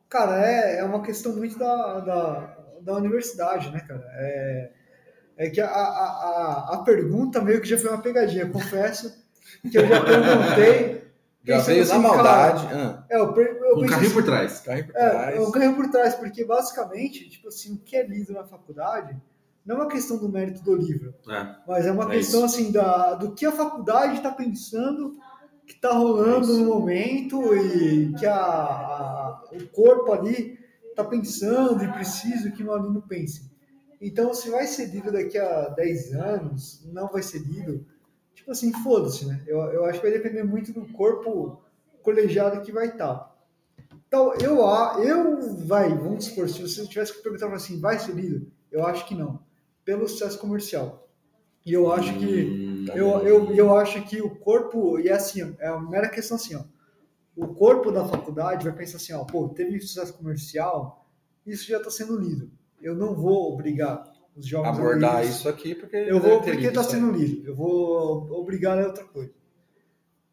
cara, 0.08 0.46
é, 0.46 0.80
é 0.80 0.84
uma 0.84 1.02
questão 1.02 1.36
muito 1.36 1.58
da, 1.58 2.00
da, 2.00 2.58
da 2.82 2.96
universidade, 2.96 3.72
né, 3.72 3.80
cara? 3.80 4.04
É, 4.14 4.72
é 5.38 5.50
que 5.50 5.60
a, 5.60 5.68
a, 5.68 5.72
a, 5.72 6.76
a 6.76 6.84
pergunta 6.84 7.42
meio 7.42 7.62
que 7.62 7.68
já 7.68 7.78
foi 7.78 7.90
uma 7.90 8.02
pegadinha, 8.02 8.50
confesso 8.50 9.21
que 9.70 9.78
eu 9.78 9.88
já 9.88 10.02
perguntei. 10.04 11.02
Já 11.44 11.58
veio 11.62 11.84
na 11.88 11.92
assim, 11.94 12.02
maldade. 12.04 12.68
cara, 12.68 13.00
Ah, 13.00 13.06
é, 13.10 13.16
eu, 13.18 13.36
eu 13.36 13.78
um 13.80 13.86
carrinho 13.88 14.06
assim, 14.06 14.14
por 14.14 14.24
trás. 14.24 14.60
carrinho 14.60 14.86
por 14.86 14.96
é, 14.96 15.10
trás. 15.10 15.36
eu 15.38 15.52
ganho 15.52 15.76
por 15.76 15.90
trás, 15.90 16.14
porque 16.14 16.46
basicamente, 16.46 17.28
tipo 17.32 17.48
assim, 17.48 17.74
o 17.74 17.78
que 17.80 17.96
é 17.96 18.06
lido 18.06 18.32
na 18.32 18.44
faculdade 18.44 19.20
não 19.66 19.78
é 19.78 19.80
uma 19.80 19.88
questão 19.88 20.18
do 20.20 20.30
mérito 20.30 20.62
do 20.62 20.76
livro, 20.76 21.16
É. 21.28 21.56
mas 21.68 21.88
é 21.88 21.92
uma 21.92 22.04
É 22.14 22.18
questão 22.18 22.44
assim 22.46 22.72
da, 22.72 23.16
do 23.16 23.32
que 23.34 23.44
a 23.48 23.52
faculdade 23.52 24.18
está 24.18 24.30
pensando, 24.30 25.18
que 25.66 25.74
está 25.74 25.92
rolando 25.94 26.48
É 26.48 26.54
isso. 26.54 26.60
no 26.64 26.76
momento 26.76 27.56
e 27.56 28.14
que 28.20 28.26
a, 28.28 28.36
a- 28.36 29.44
o 29.52 29.68
corpo 29.70 30.12
ali 30.14 30.60
está 30.92 31.04
pensando 31.04 31.84
e 31.84 31.92
precisa 31.92 32.52
que 32.52 32.64
o 32.64 32.72
aluno 32.72 33.02
pense. 33.02 33.50
Então, 34.00 34.32
se 34.32 34.52
vai 34.52 34.68
ser 34.68 34.86
lido 34.92 35.12
daqui 35.12 35.40
a 35.40 35.70
10 35.70 36.14
anos, 36.14 36.84
não 36.94 37.08
vai 37.08 37.24
ser 37.24 37.40
lido, 37.40 37.84
tipo 38.36 38.52
assim, 38.52 38.72
foda-se, 38.84 39.26
né? 39.28 39.44
Eu, 39.48 39.60
eu 39.74 39.86
acho 39.86 40.00
que 40.02 40.08
vai 40.10 40.18
depender 40.18 40.44
muito 40.44 40.74
do 40.74 40.86
corpo 40.94 41.62
colegiado 42.02 42.62
que 42.62 42.72
vai 42.72 42.88
estar. 42.88 43.32
Então, 44.08 44.34
eu, 44.36 44.66
a- 44.68 44.98
eu, 45.04 45.42
vai, 45.66 45.90
vamos 45.98 46.26
supor, 46.26 46.50
se 46.50 46.62
você 46.62 46.86
tivesse 46.88 47.14
que 47.16 47.24
perguntar 47.24 47.54
assim, 47.54 47.80
vai 47.80 48.00
ser 48.00 48.14
lido? 48.14 48.52
Eu 48.72 48.86
acho 48.86 49.08
que 49.08 49.16
não, 49.16 49.42
pelo 49.86 50.08
sucesso 50.08 50.40
comercial. 50.40 51.10
E 51.66 51.74
eu 51.74 51.92
acho 51.92 52.18
que, 52.20 52.26
Hum, 52.26 52.86
eu, 52.96 53.20
eu, 53.22 53.56
eu 53.56 53.78
acho 53.78 54.04
que 54.04 54.22
o 54.22 54.36
corpo, 54.38 55.00
e 55.00 55.10
é 55.10 55.14
assim, 55.14 55.56
é 55.60 55.72
uma 55.72 55.90
mera 55.90 56.10
questão 56.10 56.38
assim, 56.38 56.56
ó, 56.56 56.64
o 57.36 57.48
corpo 57.56 57.92
da 57.92 58.06
faculdade 58.06 58.66
vai 58.66 58.74
pensar 58.76 58.98
assim, 58.98 59.14
ó, 59.14 59.24
pô, 59.24 59.50
teve 59.50 59.80
sucesso 59.80 60.14
comercial, 60.14 61.06
isso 61.46 61.68
já 61.68 61.78
está 61.78 61.90
sendo 61.90 62.18
lido. 62.18 62.52
Eu 62.82 62.96
não 62.96 63.16
vou 63.16 63.54
obrigar 63.54 64.11
os 64.36 64.54
a 64.54 64.70
abordar 64.70 65.26
isso 65.26 65.48
aqui 65.50 65.76
porque 65.76 65.96
eu 65.96 66.20
vou 66.20 66.42
ter 66.42 66.54
porque 66.54 66.68
está 66.68 66.84
sendo 66.84 67.12
lido. 67.12 67.48
Eu 67.48 67.56
vou 67.56 68.32
obrigar 68.32 68.80
a 68.80 68.88
outra 68.88 69.04
coisa. 69.04 69.34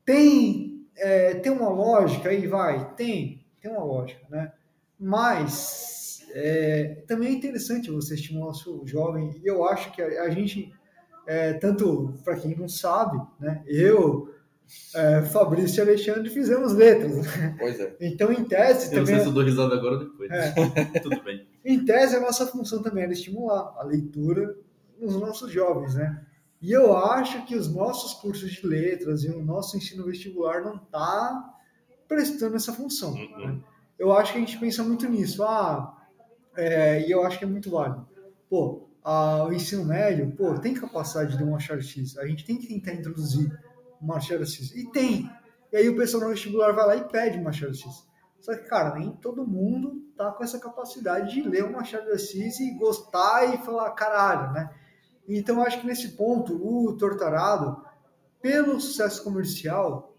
Tem, 0.04 0.86
é, 0.96 1.34
tem 1.34 1.52
uma 1.52 1.68
lógica 1.68 2.30
aí, 2.30 2.46
vai? 2.46 2.94
Tem, 2.94 3.44
tem 3.60 3.70
uma 3.70 3.84
lógica, 3.84 4.24
né? 4.30 4.52
Mas 4.98 6.26
é, 6.32 7.02
também 7.06 7.28
é 7.28 7.32
interessante 7.32 7.90
você 7.90 8.14
estimular 8.14 8.50
o 8.50 8.54
seu 8.54 8.86
jovem. 8.86 9.40
E 9.42 9.46
eu 9.46 9.64
acho 9.64 9.92
que 9.92 10.00
a, 10.00 10.22
a 10.22 10.30
gente, 10.30 10.72
é, 11.26 11.52
tanto 11.54 12.14
para 12.24 12.36
quem 12.36 12.56
não 12.56 12.68
sabe, 12.68 13.20
né? 13.38 13.62
Eu, 13.66 14.34
é, 14.94 15.22
Fabrício 15.22 15.80
e 15.80 15.88
Alexandre 15.88 16.28
fizemos 16.30 16.72
letras. 16.72 17.16
né? 17.16 17.56
Pois 17.58 17.78
é. 17.80 17.96
Então, 18.00 18.32
em 18.32 18.44
tese, 18.44 18.92
Eu 18.94 19.00
não 19.00 19.06
sei 19.06 19.14
também. 19.14 19.20
se 19.20 19.26
eu 19.26 19.32
dou 19.32 19.42
risada 19.44 19.74
agora 19.74 19.94
ou 19.96 20.04
depois. 20.04 20.30
É. 20.30 20.52
Tudo 21.00 21.22
bem. 21.22 21.46
Em 21.64 21.84
tese, 21.84 22.16
a 22.16 22.20
nossa 22.20 22.46
função 22.46 22.82
também 22.82 23.04
era 23.04 23.12
estimular 23.12 23.74
a 23.78 23.82
leitura 23.84 24.56
nos 25.00 25.14
nossos 25.16 25.50
jovens, 25.52 25.94
né? 25.94 26.24
E 26.60 26.72
eu 26.72 26.96
acho 26.96 27.44
que 27.46 27.54
os 27.54 27.72
nossos 27.72 28.14
cursos 28.14 28.50
de 28.50 28.66
letras 28.66 29.22
e 29.22 29.28
o 29.30 29.42
nosso 29.44 29.76
ensino 29.76 30.04
vestibular 30.04 30.60
não 30.62 30.74
está 30.76 31.54
prestando 32.08 32.56
essa 32.56 32.72
função. 32.72 33.12
Uhum. 33.12 33.46
né? 33.46 33.60
Eu 33.98 34.12
acho 34.12 34.32
que 34.32 34.38
a 34.38 34.40
gente 34.40 34.58
pensa 34.58 34.82
muito 34.82 35.08
nisso. 35.08 35.42
Ah, 35.42 35.94
é, 36.56 37.06
e 37.06 37.10
eu 37.10 37.24
acho 37.24 37.38
que 37.38 37.44
é 37.44 37.48
muito 37.48 37.70
válido. 37.70 38.06
Pô, 38.50 38.88
a- 39.04 39.44
o 39.48 39.52
ensino 39.52 39.84
médio, 39.84 40.32
pô, 40.36 40.54
tem 40.58 40.74
capacidade 40.74 41.36
de 41.36 41.44
um 41.44 41.50
Machado 41.50 41.82
X. 41.82 42.16
A 42.18 42.26
gente 42.26 42.44
tem 42.44 42.56
que 42.58 42.66
tentar 42.66 42.92
introduzir 42.94 43.56
um 44.00 44.06
Machado 44.06 44.46
X. 44.46 44.74
E 44.74 44.90
tem. 44.90 45.30
E 45.72 45.76
aí 45.76 45.88
o 45.88 45.96
pessoal 45.96 46.24
no 46.24 46.30
vestibular 46.30 46.72
vai 46.72 46.86
lá 46.86 46.96
e 46.96 47.08
pede 47.08 47.40
Machado 47.40 47.74
X. 47.74 48.06
Só 48.40 48.54
que, 48.54 48.64
cara, 48.68 48.98
nem 48.98 49.12
todo 49.12 49.46
mundo 49.46 50.02
tá 50.16 50.32
com 50.32 50.42
essa 50.42 50.58
capacidade 50.58 51.34
de 51.34 51.48
ler 51.48 51.64
o 51.64 51.72
Machado 51.72 52.06
de 52.06 52.12
Assis 52.12 52.60
e 52.60 52.70
gostar 52.78 53.54
e 53.54 53.58
falar 53.58 53.90
caralho, 53.92 54.52
né? 54.52 54.70
Então, 55.28 55.62
acho 55.62 55.80
que 55.80 55.86
nesse 55.86 56.10
ponto, 56.10 56.54
o 56.54 56.96
Tortarado, 56.96 57.84
pelo 58.40 58.80
sucesso 58.80 59.22
comercial, 59.22 60.16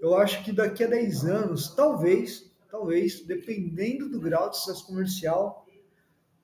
eu 0.00 0.16
acho 0.16 0.44
que 0.44 0.52
daqui 0.52 0.84
a 0.84 0.88
10 0.88 1.24
anos, 1.24 1.74
talvez, 1.74 2.52
talvez, 2.70 3.24
dependendo 3.24 4.08
do 4.08 4.20
grau 4.20 4.50
de 4.50 4.58
sucesso 4.58 4.86
comercial, 4.86 5.66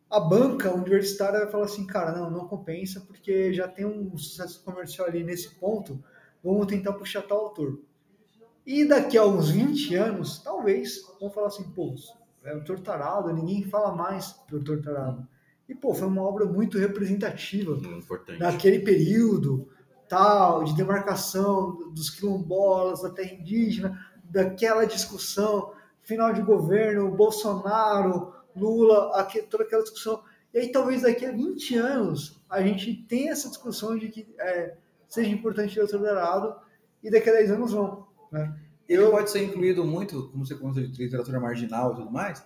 a 0.08 0.20
banca 0.20 0.72
universitária 0.72 1.40
vai 1.40 1.50
falar 1.50 1.66
assim, 1.66 1.86
cara, 1.86 2.12
não, 2.12 2.30
não 2.30 2.48
compensa, 2.48 3.00
porque 3.00 3.52
já 3.52 3.68
tem 3.68 3.84
um 3.84 4.16
sucesso 4.16 4.64
comercial 4.64 5.06
ali 5.06 5.22
nesse 5.22 5.54
ponto, 5.56 6.02
vamos 6.42 6.66
tentar 6.66 6.92
puxar 6.94 7.22
tal 7.22 7.38
autor. 7.46 7.78
E 8.66 8.84
daqui 8.84 9.16
a 9.16 9.24
uns 9.24 9.50
20 9.50 9.94
anos, 9.94 10.38
talvez, 10.40 11.02
vão 11.20 11.30
falar 11.30 11.46
assim, 11.48 11.64
pô, 11.70 11.94
é 12.44 12.54
o 12.54 12.62
Tortarado, 12.64 13.32
ninguém 13.32 13.64
fala 13.64 13.94
mais 13.94 14.38
do 14.48 14.62
Tortarado. 14.62 15.26
E, 15.68 15.74
pô, 15.74 15.94
foi 15.94 16.06
uma 16.08 16.22
obra 16.22 16.44
muito 16.46 16.78
representativa 16.78 17.72
Importante. 17.72 18.38
naquele 18.40 18.78
período, 18.80 19.68
tal, 20.08 20.64
de 20.64 20.74
demarcação 20.74 21.90
dos 21.92 22.10
quilombolas, 22.10 23.02
da 23.02 23.10
terra 23.10 23.34
indígena, 23.34 23.98
daquela 24.24 24.86
discussão, 24.86 25.72
final 26.02 26.32
de 26.32 26.40
governo, 26.42 27.10
Bolsonaro, 27.10 28.32
Lula, 28.56 29.12
aque- 29.20 29.42
toda 29.42 29.64
aquela 29.64 29.82
discussão. 29.82 30.22
E 30.52 30.58
aí 30.58 30.72
talvez 30.72 31.02
daqui 31.02 31.26
a 31.26 31.32
20 31.32 31.76
anos 31.76 32.40
a 32.48 32.62
gente 32.62 32.94
tenha 33.08 33.32
essa 33.32 33.48
discussão 33.48 33.96
de 33.98 34.08
que 34.08 34.26
é, 34.38 34.74
seja 35.08 35.30
importante 35.30 35.78
ler 35.78 35.84
o 35.84 35.88
Torturado 35.88 36.56
e 37.02 37.10
daqui 37.10 37.30
a 37.30 37.32
10 37.32 37.52
anos 37.52 37.72
vão. 37.72 38.06
Né? 38.30 38.54
Ele 38.88 39.06
pode 39.08 39.30
ser 39.30 39.42
incluído 39.42 39.84
muito, 39.84 40.28
como 40.30 40.46
você 40.46 40.54
comentou 40.54 40.82
de 40.82 41.02
literatura 41.02 41.38
marginal 41.38 41.92
e 41.92 41.96
tudo 41.96 42.10
mais, 42.10 42.42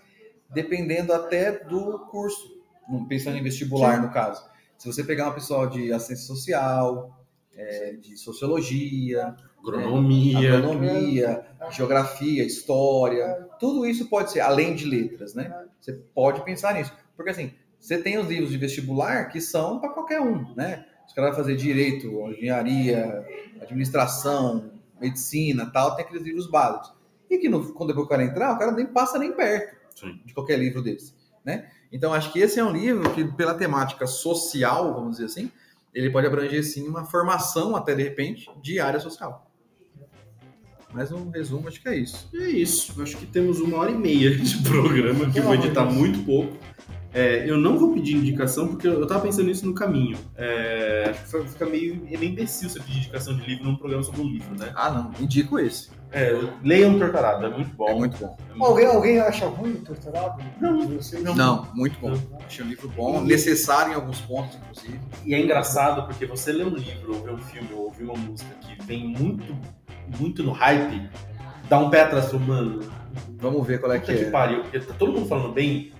dependendo 0.51 1.13
até 1.13 1.65
do 1.65 2.01
curso. 2.11 2.61
Não, 2.89 3.07
Pensando 3.07 3.37
em 3.37 3.43
vestibular, 3.43 4.03
no 4.03 4.11
caso. 4.11 4.45
Se 4.77 4.87
você 4.87 5.05
pegar 5.05 5.25
uma 5.27 5.35
pessoa 5.35 5.69
de 5.69 5.93
assistência 5.93 6.27
social, 6.27 7.25
é, 7.55 7.93
de 7.93 8.17
sociologia, 8.17 9.37
Agronomia. 9.59 10.57
agronomia, 10.57 11.47
geografia, 11.71 12.45
história, 12.45 13.49
tudo 13.61 13.87
isso 13.87 14.09
pode 14.09 14.33
ser, 14.33 14.41
além 14.41 14.75
de 14.75 14.85
letras, 14.85 15.35
né? 15.35 15.55
Você 15.81 15.93
pode 15.93 16.45
pensar 16.45 16.75
nisso. 16.75 16.93
Porque 17.17 17.31
assim, 17.31 17.53
você 17.79 17.99
tem 17.99 18.19
os 18.19 18.27
livros 18.27 18.51
de 18.51 18.59
vestibular 18.59 19.29
que 19.29 19.41
são 19.41 19.79
para 19.79 19.91
qualquer 19.91 20.21
um, 20.21 20.53
né? 20.55 20.85
Os 21.13 21.15
caras 21.15 21.37
vai 21.37 21.45
fazer 21.45 21.57
direito, 21.57 22.07
engenharia, 22.31 23.23
administração, 23.61 24.73
medicina, 24.99 25.71
tal, 25.71 25.95
tem 25.95 26.07
aqueles 26.07 26.23
livros 26.23 26.51
básicos. 26.51 26.95
E 27.29 27.37
que 27.37 27.51
no, 27.51 27.71
quando 27.75 27.89
depois 27.89 28.07
o 28.07 28.09
cara 28.09 28.25
entrar, 28.25 28.55
o 28.55 28.59
cara 28.59 28.73
nem 28.73 28.87
passa 28.87 29.19
nem 29.19 29.31
perto 29.31 29.77
Sim. 29.95 30.19
de 30.25 30.33
qualquer 30.33 30.59
livro 30.59 30.81
desse, 30.81 31.13
né? 31.45 31.69
Então 31.93 32.15
acho 32.15 32.33
que 32.33 32.39
esse 32.39 32.59
é 32.59 32.65
um 32.65 32.73
livro 32.73 33.13
que 33.13 33.27
pela 33.27 33.53
temática 33.53 34.07
social, 34.07 34.95
vamos 34.95 35.19
dizer 35.19 35.27
assim, 35.27 35.53
ele 35.93 36.09
pode 36.09 36.27
abranger 36.27 36.65
sim 36.65 36.89
uma 36.89 37.05
formação 37.05 37.77
até 37.77 37.95
de 37.95 38.03
repente 38.03 38.51
de 38.63 38.81
área 38.81 38.99
social. 38.99 39.53
Mas 40.95 41.13
um 41.13 41.29
resumo 41.29 41.69
acho 41.69 41.83
que 41.83 41.91
é 41.91 41.97
isso. 41.97 42.31
É 42.35 42.49
isso. 42.49 43.03
Acho 43.03 43.19
que 43.19 43.27
temos 43.27 43.61
uma 43.61 43.77
hora 43.77 43.91
e 43.91 43.99
meia 43.99 44.35
de 44.35 44.63
programa, 44.63 45.31
que 45.31 45.41
eu 45.41 45.43
vou 45.43 45.55
editar 45.55 45.85
muito 45.85 46.25
pouco. 46.25 46.57
É, 47.15 47.49
eu 47.49 47.59
não 47.59 47.79
vou 47.79 47.93
pedir 47.93 48.17
indicação, 48.17 48.69
porque 48.69 48.89
eu 48.89 49.07
tava 49.07 49.21
pensando 49.21 49.47
nisso 49.47 49.67
no 49.67 49.75
caminho. 49.75 50.17
É, 50.35 51.11
acho 51.11 51.43
que 51.43 51.49
fica 51.49 51.67
meio, 51.67 52.07
é 52.11 52.17
meio 52.17 52.33
imbecil 52.33 52.71
você 52.71 52.81
pedir 52.81 52.99
indicação 52.99 53.37
de 53.37 53.45
livro 53.45 53.65
num 53.65 53.77
programa 53.77 54.03
sobre 54.03 54.23
um 54.23 54.29
livro, 54.29 54.59
né? 54.59 54.73
Ah, 54.75 54.91
não, 54.91 55.11
indico 55.23 55.59
esse. 55.59 55.91
É, 56.11 56.39
leiam 56.63 56.99
Tortarado, 56.99 57.47
é 57.47 57.51
muito 57.51 57.75
bom. 57.75 57.89
É 57.89 57.95
muito 57.95 58.19
bom. 58.19 58.37
É 58.39 58.51
muito 58.51 58.65
Alguém, 58.65 58.87
alguém 58.87 59.21
acha 59.21 59.47
ruim 59.47 59.73
o 59.73 59.81
Torturado? 59.81 60.43
Não, 60.61 60.89
vocês? 60.89 61.23
Não, 61.23 61.69
muito 61.75 61.99
bom. 62.01 62.13
Achei 62.47 62.65
um 62.65 62.69
livro 62.69 62.89
bom, 62.89 63.21
necessário 63.23 63.93
em 63.93 63.95
alguns 63.95 64.21
pontos, 64.21 64.57
inclusive. 64.57 65.01
E 65.25 65.35
é 65.35 65.41
engraçado 65.41 66.07
porque 66.07 66.25
você 66.25 66.53
lê 66.53 66.65
um 66.65 66.75
livro, 66.75 67.15
ou 67.15 67.23
vê 67.23 67.31
um 67.31 67.39
filme, 67.39 67.69
ou 67.75 67.85
ouvir 67.85 68.05
uma 68.05 68.17
música 68.17 68.55
que 68.61 68.87
vem 68.87 69.09
muito, 69.09 69.57
muito 70.19 70.43
no 70.43 70.53
hype, 70.53 71.09
dá 71.69 71.79
um 71.79 71.91
pé 71.91 72.03
atrás 72.03 72.31
do 72.31 72.41
mano. 72.41 72.81
Vamos 73.39 73.67
ver 73.67 73.81
qual 73.81 73.93
é 73.93 73.99
Puta 73.99 74.13
que 74.13 74.19
que 74.19 74.25
é. 74.27 74.31
pariu, 74.31 74.63
porque 74.63 74.81
tá 74.81 74.95
todo 74.99 75.13
mundo 75.13 75.27
falando 75.27 75.53
bem, 75.53 75.93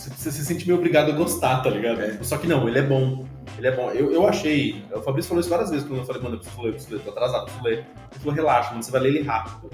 você, 0.00 0.32
se 0.32 0.44
sente 0.44 0.66
meio 0.66 0.78
obrigado 0.78 1.10
a 1.10 1.14
gostar, 1.14 1.62
tá 1.62 1.70
ligado? 1.70 2.00
É. 2.00 2.18
Só 2.22 2.38
que 2.38 2.46
não, 2.46 2.68
ele 2.68 2.78
é 2.78 2.82
bom. 2.82 3.26
Ele 3.58 3.66
é 3.66 3.76
bom. 3.76 3.90
Eu, 3.90 4.12
eu 4.12 4.26
achei. 4.26 4.84
O 4.94 5.02
Fabrício 5.02 5.28
falou 5.28 5.40
isso 5.40 5.50
várias 5.50 5.70
vezes 5.70 5.86
quando 5.86 6.00
eu 6.00 6.04
falei, 6.04 6.22
mano, 6.22 6.36
eu 6.36 6.40
preciso 6.40 6.62
ler, 6.62 6.68
eu 6.68 6.72
preciso 6.72 6.96
ler, 6.96 7.02
tô 7.02 7.10
atrasado, 7.10 7.44
preciso 7.44 7.64
ler. 7.64 7.78
Ele 7.78 8.20
falou, 8.20 8.34
relaxa, 8.34 8.70
mano, 8.70 8.82
você 8.82 8.90
vai 8.90 9.00
ler 9.00 9.08
ele 9.10 9.22
rápido. 9.22 9.70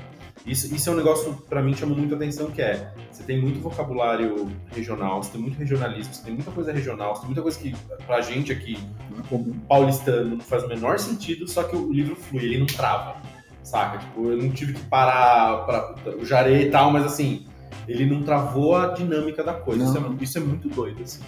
Isso, 0.46 0.72
isso 0.72 0.88
é 0.88 0.92
um 0.92 0.96
negócio, 0.96 1.32
pra 1.48 1.60
mim, 1.60 1.74
chama 1.74 1.96
muita 1.96 2.14
atenção, 2.14 2.52
que 2.52 2.62
é, 2.62 2.92
você 3.10 3.24
tem 3.24 3.40
muito 3.40 3.58
vocabulário 3.58 4.48
regional, 4.72 5.20
você 5.20 5.32
tem 5.32 5.40
muito 5.40 5.58
regionalismo, 5.58 6.14
você 6.14 6.22
tem 6.22 6.34
muita 6.34 6.52
coisa 6.52 6.72
regional, 6.72 7.16
você 7.16 7.22
tem 7.22 7.30
muita 7.30 7.42
coisa 7.42 7.58
que, 7.58 7.74
pra 8.06 8.20
gente 8.20 8.52
aqui, 8.52 8.78
paulistano, 9.66 10.36
não 10.36 10.40
faz 10.40 10.62
o 10.62 10.68
menor 10.68 11.00
sentido, 11.00 11.48
só 11.48 11.64
que 11.64 11.74
o 11.74 11.92
livro 11.92 12.14
flui, 12.14 12.44
ele 12.44 12.58
não 12.58 12.66
trava, 12.66 13.16
saca? 13.64 13.98
Tipo, 13.98 14.30
eu 14.30 14.36
não 14.36 14.50
tive 14.50 14.74
que 14.74 14.80
parar 14.82 15.66
pra 15.66 15.96
o 16.16 16.24
jarei 16.24 16.68
e 16.68 16.70
tal, 16.70 16.92
mas 16.92 17.04
assim, 17.04 17.44
ele 17.88 18.06
não 18.06 18.22
travou 18.22 18.76
a 18.76 18.88
dinâmica 18.88 19.42
da 19.44 19.54
coisa. 19.54 19.84
Isso 19.84 19.96
é, 19.98 20.22
isso 20.24 20.38
é 20.38 20.40
muito 20.40 20.68
doido, 20.68 21.02
assim. 21.02 21.22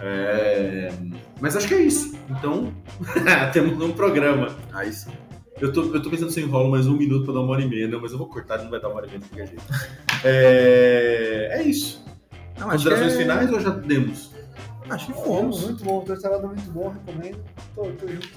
É, 0.00 0.92
Mas 1.40 1.56
acho 1.56 1.66
que 1.66 1.74
é 1.74 1.80
isso. 1.80 2.16
Então, 2.30 2.72
temos 3.52 3.82
um 3.82 3.92
programa. 3.92 4.54
Aí 4.72 4.92
sim. 4.92 5.10
Eu 5.60 5.72
tô, 5.72 5.82
eu 5.92 6.00
tô 6.00 6.08
pensando 6.08 6.30
se 6.30 6.40
eu 6.40 6.46
enrolo 6.46 6.70
mais 6.70 6.86
um 6.86 6.96
minuto 6.96 7.24
pra 7.24 7.34
dar 7.34 7.40
uma 7.40 7.50
hora 7.50 7.62
e 7.62 7.68
meia, 7.68 7.88
não, 7.88 8.00
mas 8.00 8.12
eu 8.12 8.18
vou 8.18 8.28
cortar, 8.28 8.58
não 8.62 8.70
vai 8.70 8.80
dar 8.80 8.88
uma 8.88 8.98
hora 8.98 9.06
e 9.06 9.10
meia 9.10 9.20
de 9.20 9.28
qualquer 9.28 9.46
jeito. 9.48 9.62
É, 10.24 11.48
é 11.52 11.62
isso. 11.62 12.04
Não, 12.58 12.68
Considerações 12.70 13.14
é- 13.14 13.16
finais 13.16 13.50
ou 13.52 13.58
já 13.60 13.70
demos? 13.70 14.30
Acho 14.88 15.06
que 15.06 15.12
Fomos. 15.14 15.64
Muito 15.64 15.84
bom, 15.84 15.98
o 15.98 16.02
Torturado 16.02 16.44
é 16.44 16.48
muito 16.48 16.70
bom, 16.70 16.88
recomendo. 16.90 17.38
Tô, 17.74 17.84
tô 17.84 18.08
junto. 18.08 18.28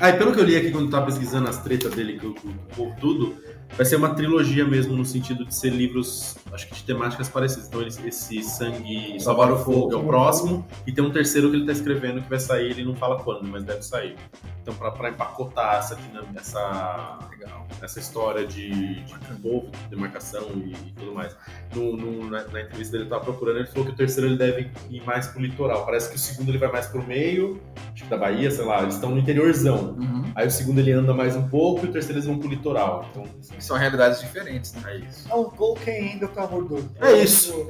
Ah, 0.00 0.08
e 0.10 0.14
pelo 0.14 0.32
que 0.32 0.40
eu 0.40 0.44
li 0.44 0.56
aqui 0.56 0.70
quando 0.70 0.86
eu 0.86 0.90
tava 0.90 1.06
pesquisando 1.06 1.48
as 1.48 1.62
tretas 1.62 1.94
dele 1.94 2.18
com 2.18 2.32
com 2.34 2.48
o 2.48 2.54
povo 2.74 2.96
tudo, 3.00 3.36
vai 3.76 3.86
ser 3.86 3.96
uma 3.96 4.14
trilogia 4.14 4.64
mesmo, 4.64 4.96
no 4.96 5.04
sentido 5.04 5.44
de 5.44 5.54
ser 5.54 5.70
livros, 5.70 6.36
acho 6.52 6.66
que 6.68 6.74
de 6.74 6.82
temáticas 6.84 7.28
parecidas. 7.28 7.68
Então, 7.68 7.80
ele- 7.80 7.90
esse 8.08 8.42
Sangue 8.42 9.18
Salvar 9.20 9.52
o 9.52 9.56
Fogo 9.58 9.92
é 9.92 9.96
o 9.96 10.04
próximo, 10.04 10.66
e 10.86 10.92
tem 10.92 11.04
um 11.04 11.10
terceiro 11.10 11.50
que 11.50 11.56
ele 11.56 11.66
tá 11.66 11.72
escrevendo 11.72 12.20
que 12.22 12.28
vai 12.28 12.38
sair, 12.40 12.70
ele 12.70 12.84
não 12.84 12.94
fala 12.94 13.22
quando, 13.22 13.44
mas 13.48 13.64
deve 13.64 13.82
sair. 13.82 14.16
Então, 14.62 14.74
pra, 14.74 14.90
pra 14.92 15.08
empacotar 15.10 15.76
essa 15.78 15.98
essa, 16.36 17.18
Legal. 17.30 17.66
essa 17.80 17.98
história 17.98 18.46
de, 18.46 19.02
de 19.02 19.14
povo, 19.42 19.70
de 19.70 19.88
demarcação 19.90 20.42
e, 20.54 20.72
e 20.72 20.92
tudo 20.96 21.12
mais. 21.12 21.36
No, 21.74 21.96
no- 21.96 22.30
na, 22.30 22.44
na 22.44 22.60
entrevista 22.62 22.92
dele, 22.92 23.04
eu 23.04 23.08
tava 23.08 23.24
procurando, 23.24 23.58
ele 23.58 23.66
falou 23.66 23.86
que 23.86 23.92
o 23.92 23.96
terceiro 23.96 24.28
ele 24.28 24.36
deve 24.36 24.70
ir 24.90 25.02
mais 25.04 25.26
pro 25.26 25.40
litoral. 25.42 25.84
Parece 25.84 26.10
que 26.10 26.16
o 26.16 26.18
segundo 26.18 26.48
ele 26.50 26.58
vai 26.58 26.70
mais 26.70 26.86
pro 26.86 27.02
meio, 27.04 27.60
acho 27.92 28.04
que 28.04 28.10
da 28.10 28.16
Bahia, 28.16 28.50
sei 28.50 28.64
lá, 28.64 28.82
eles 28.82 28.94
estão 28.94 29.10
no 29.10 29.18
interiorzão. 29.18 29.96
Uhum. 29.98 30.22
Aí 30.34 30.46
o 30.46 30.50
segundo 30.50 30.78
ele 30.78 30.92
anda 30.92 31.12
mais 31.12 31.34
um 31.36 31.48
pouco 31.48 31.84
e 31.84 31.88
o 31.88 31.92
terceiro 31.92 32.18
eles 32.18 32.26
vão 32.26 32.38
pro 32.38 32.48
litoral. 32.48 33.06
Então, 33.10 33.24
São 33.62 33.76
realidades 33.76 34.20
diferentes, 34.20 34.72
né? 34.74 34.82
é 34.92 34.96
isso. 34.98 35.28
É 35.30 35.34
um 35.34 35.44
Tolkien 35.44 36.10
ainda 36.12 36.28
pra 36.28 36.46
Mordor. 36.46 36.82
É 37.00 37.12
isso. 37.22 37.66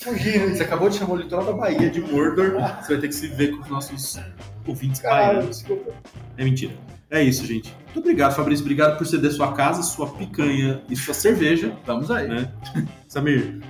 Fugindo 0.00 0.54
Você 0.54 0.62
acabou 0.62 0.88
de 0.90 0.98
chamar 0.98 1.14
o 1.14 1.16
litoral 1.16 1.46
da 1.46 1.52
Bahia 1.52 1.88
de 1.90 2.00
Mordor. 2.00 2.52
Você 2.82 2.92
vai 2.92 2.98
ter 3.00 3.08
que 3.08 3.14
se 3.14 3.26
ver 3.28 3.52
com 3.56 3.62
os 3.62 3.68
nossos 3.70 4.20
ouvintes 4.66 5.00
caralho, 5.00 5.36
baianos. 5.38 5.58
desculpa. 5.58 5.92
É 6.36 6.44
mentira. 6.44 6.74
É 7.10 7.22
isso, 7.22 7.46
gente. 7.46 7.74
Muito 7.86 8.00
obrigado, 8.00 8.34
Fabrício. 8.34 8.64
Obrigado 8.64 8.98
por 8.98 9.06
ceder 9.06 9.30
sua 9.32 9.52
casa, 9.52 9.82
sua 9.82 10.08
picanha 10.12 10.82
e 10.90 10.96
sua 10.96 11.14
cerveja. 11.14 11.74
Estamos 11.80 12.10
aí. 12.10 12.28
Né? 12.28 12.52
Samir, 13.08 13.60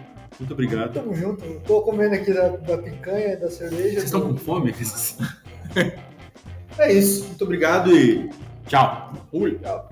muito 0.40 0.52
obrigado. 0.52 0.92
Tamo 0.94 1.14
junto. 1.14 1.44
Tô 1.66 1.82
comendo 1.82 2.14
aqui 2.14 2.32
da, 2.32 2.48
da 2.48 2.78
picanha, 2.78 3.36
da 3.36 3.50
cerveja. 3.50 3.90
Vocês 4.00 4.04
estão 4.04 4.20
do- 4.20 4.28
com 4.28 4.36
fome? 4.38 4.74
É 6.78 6.92
isso. 6.92 7.24
Muito 7.26 7.44
obrigado 7.44 7.96
e 7.96 8.28
tchau. 8.66 9.12
Fui. 9.30 9.56
Tchau. 9.62 9.88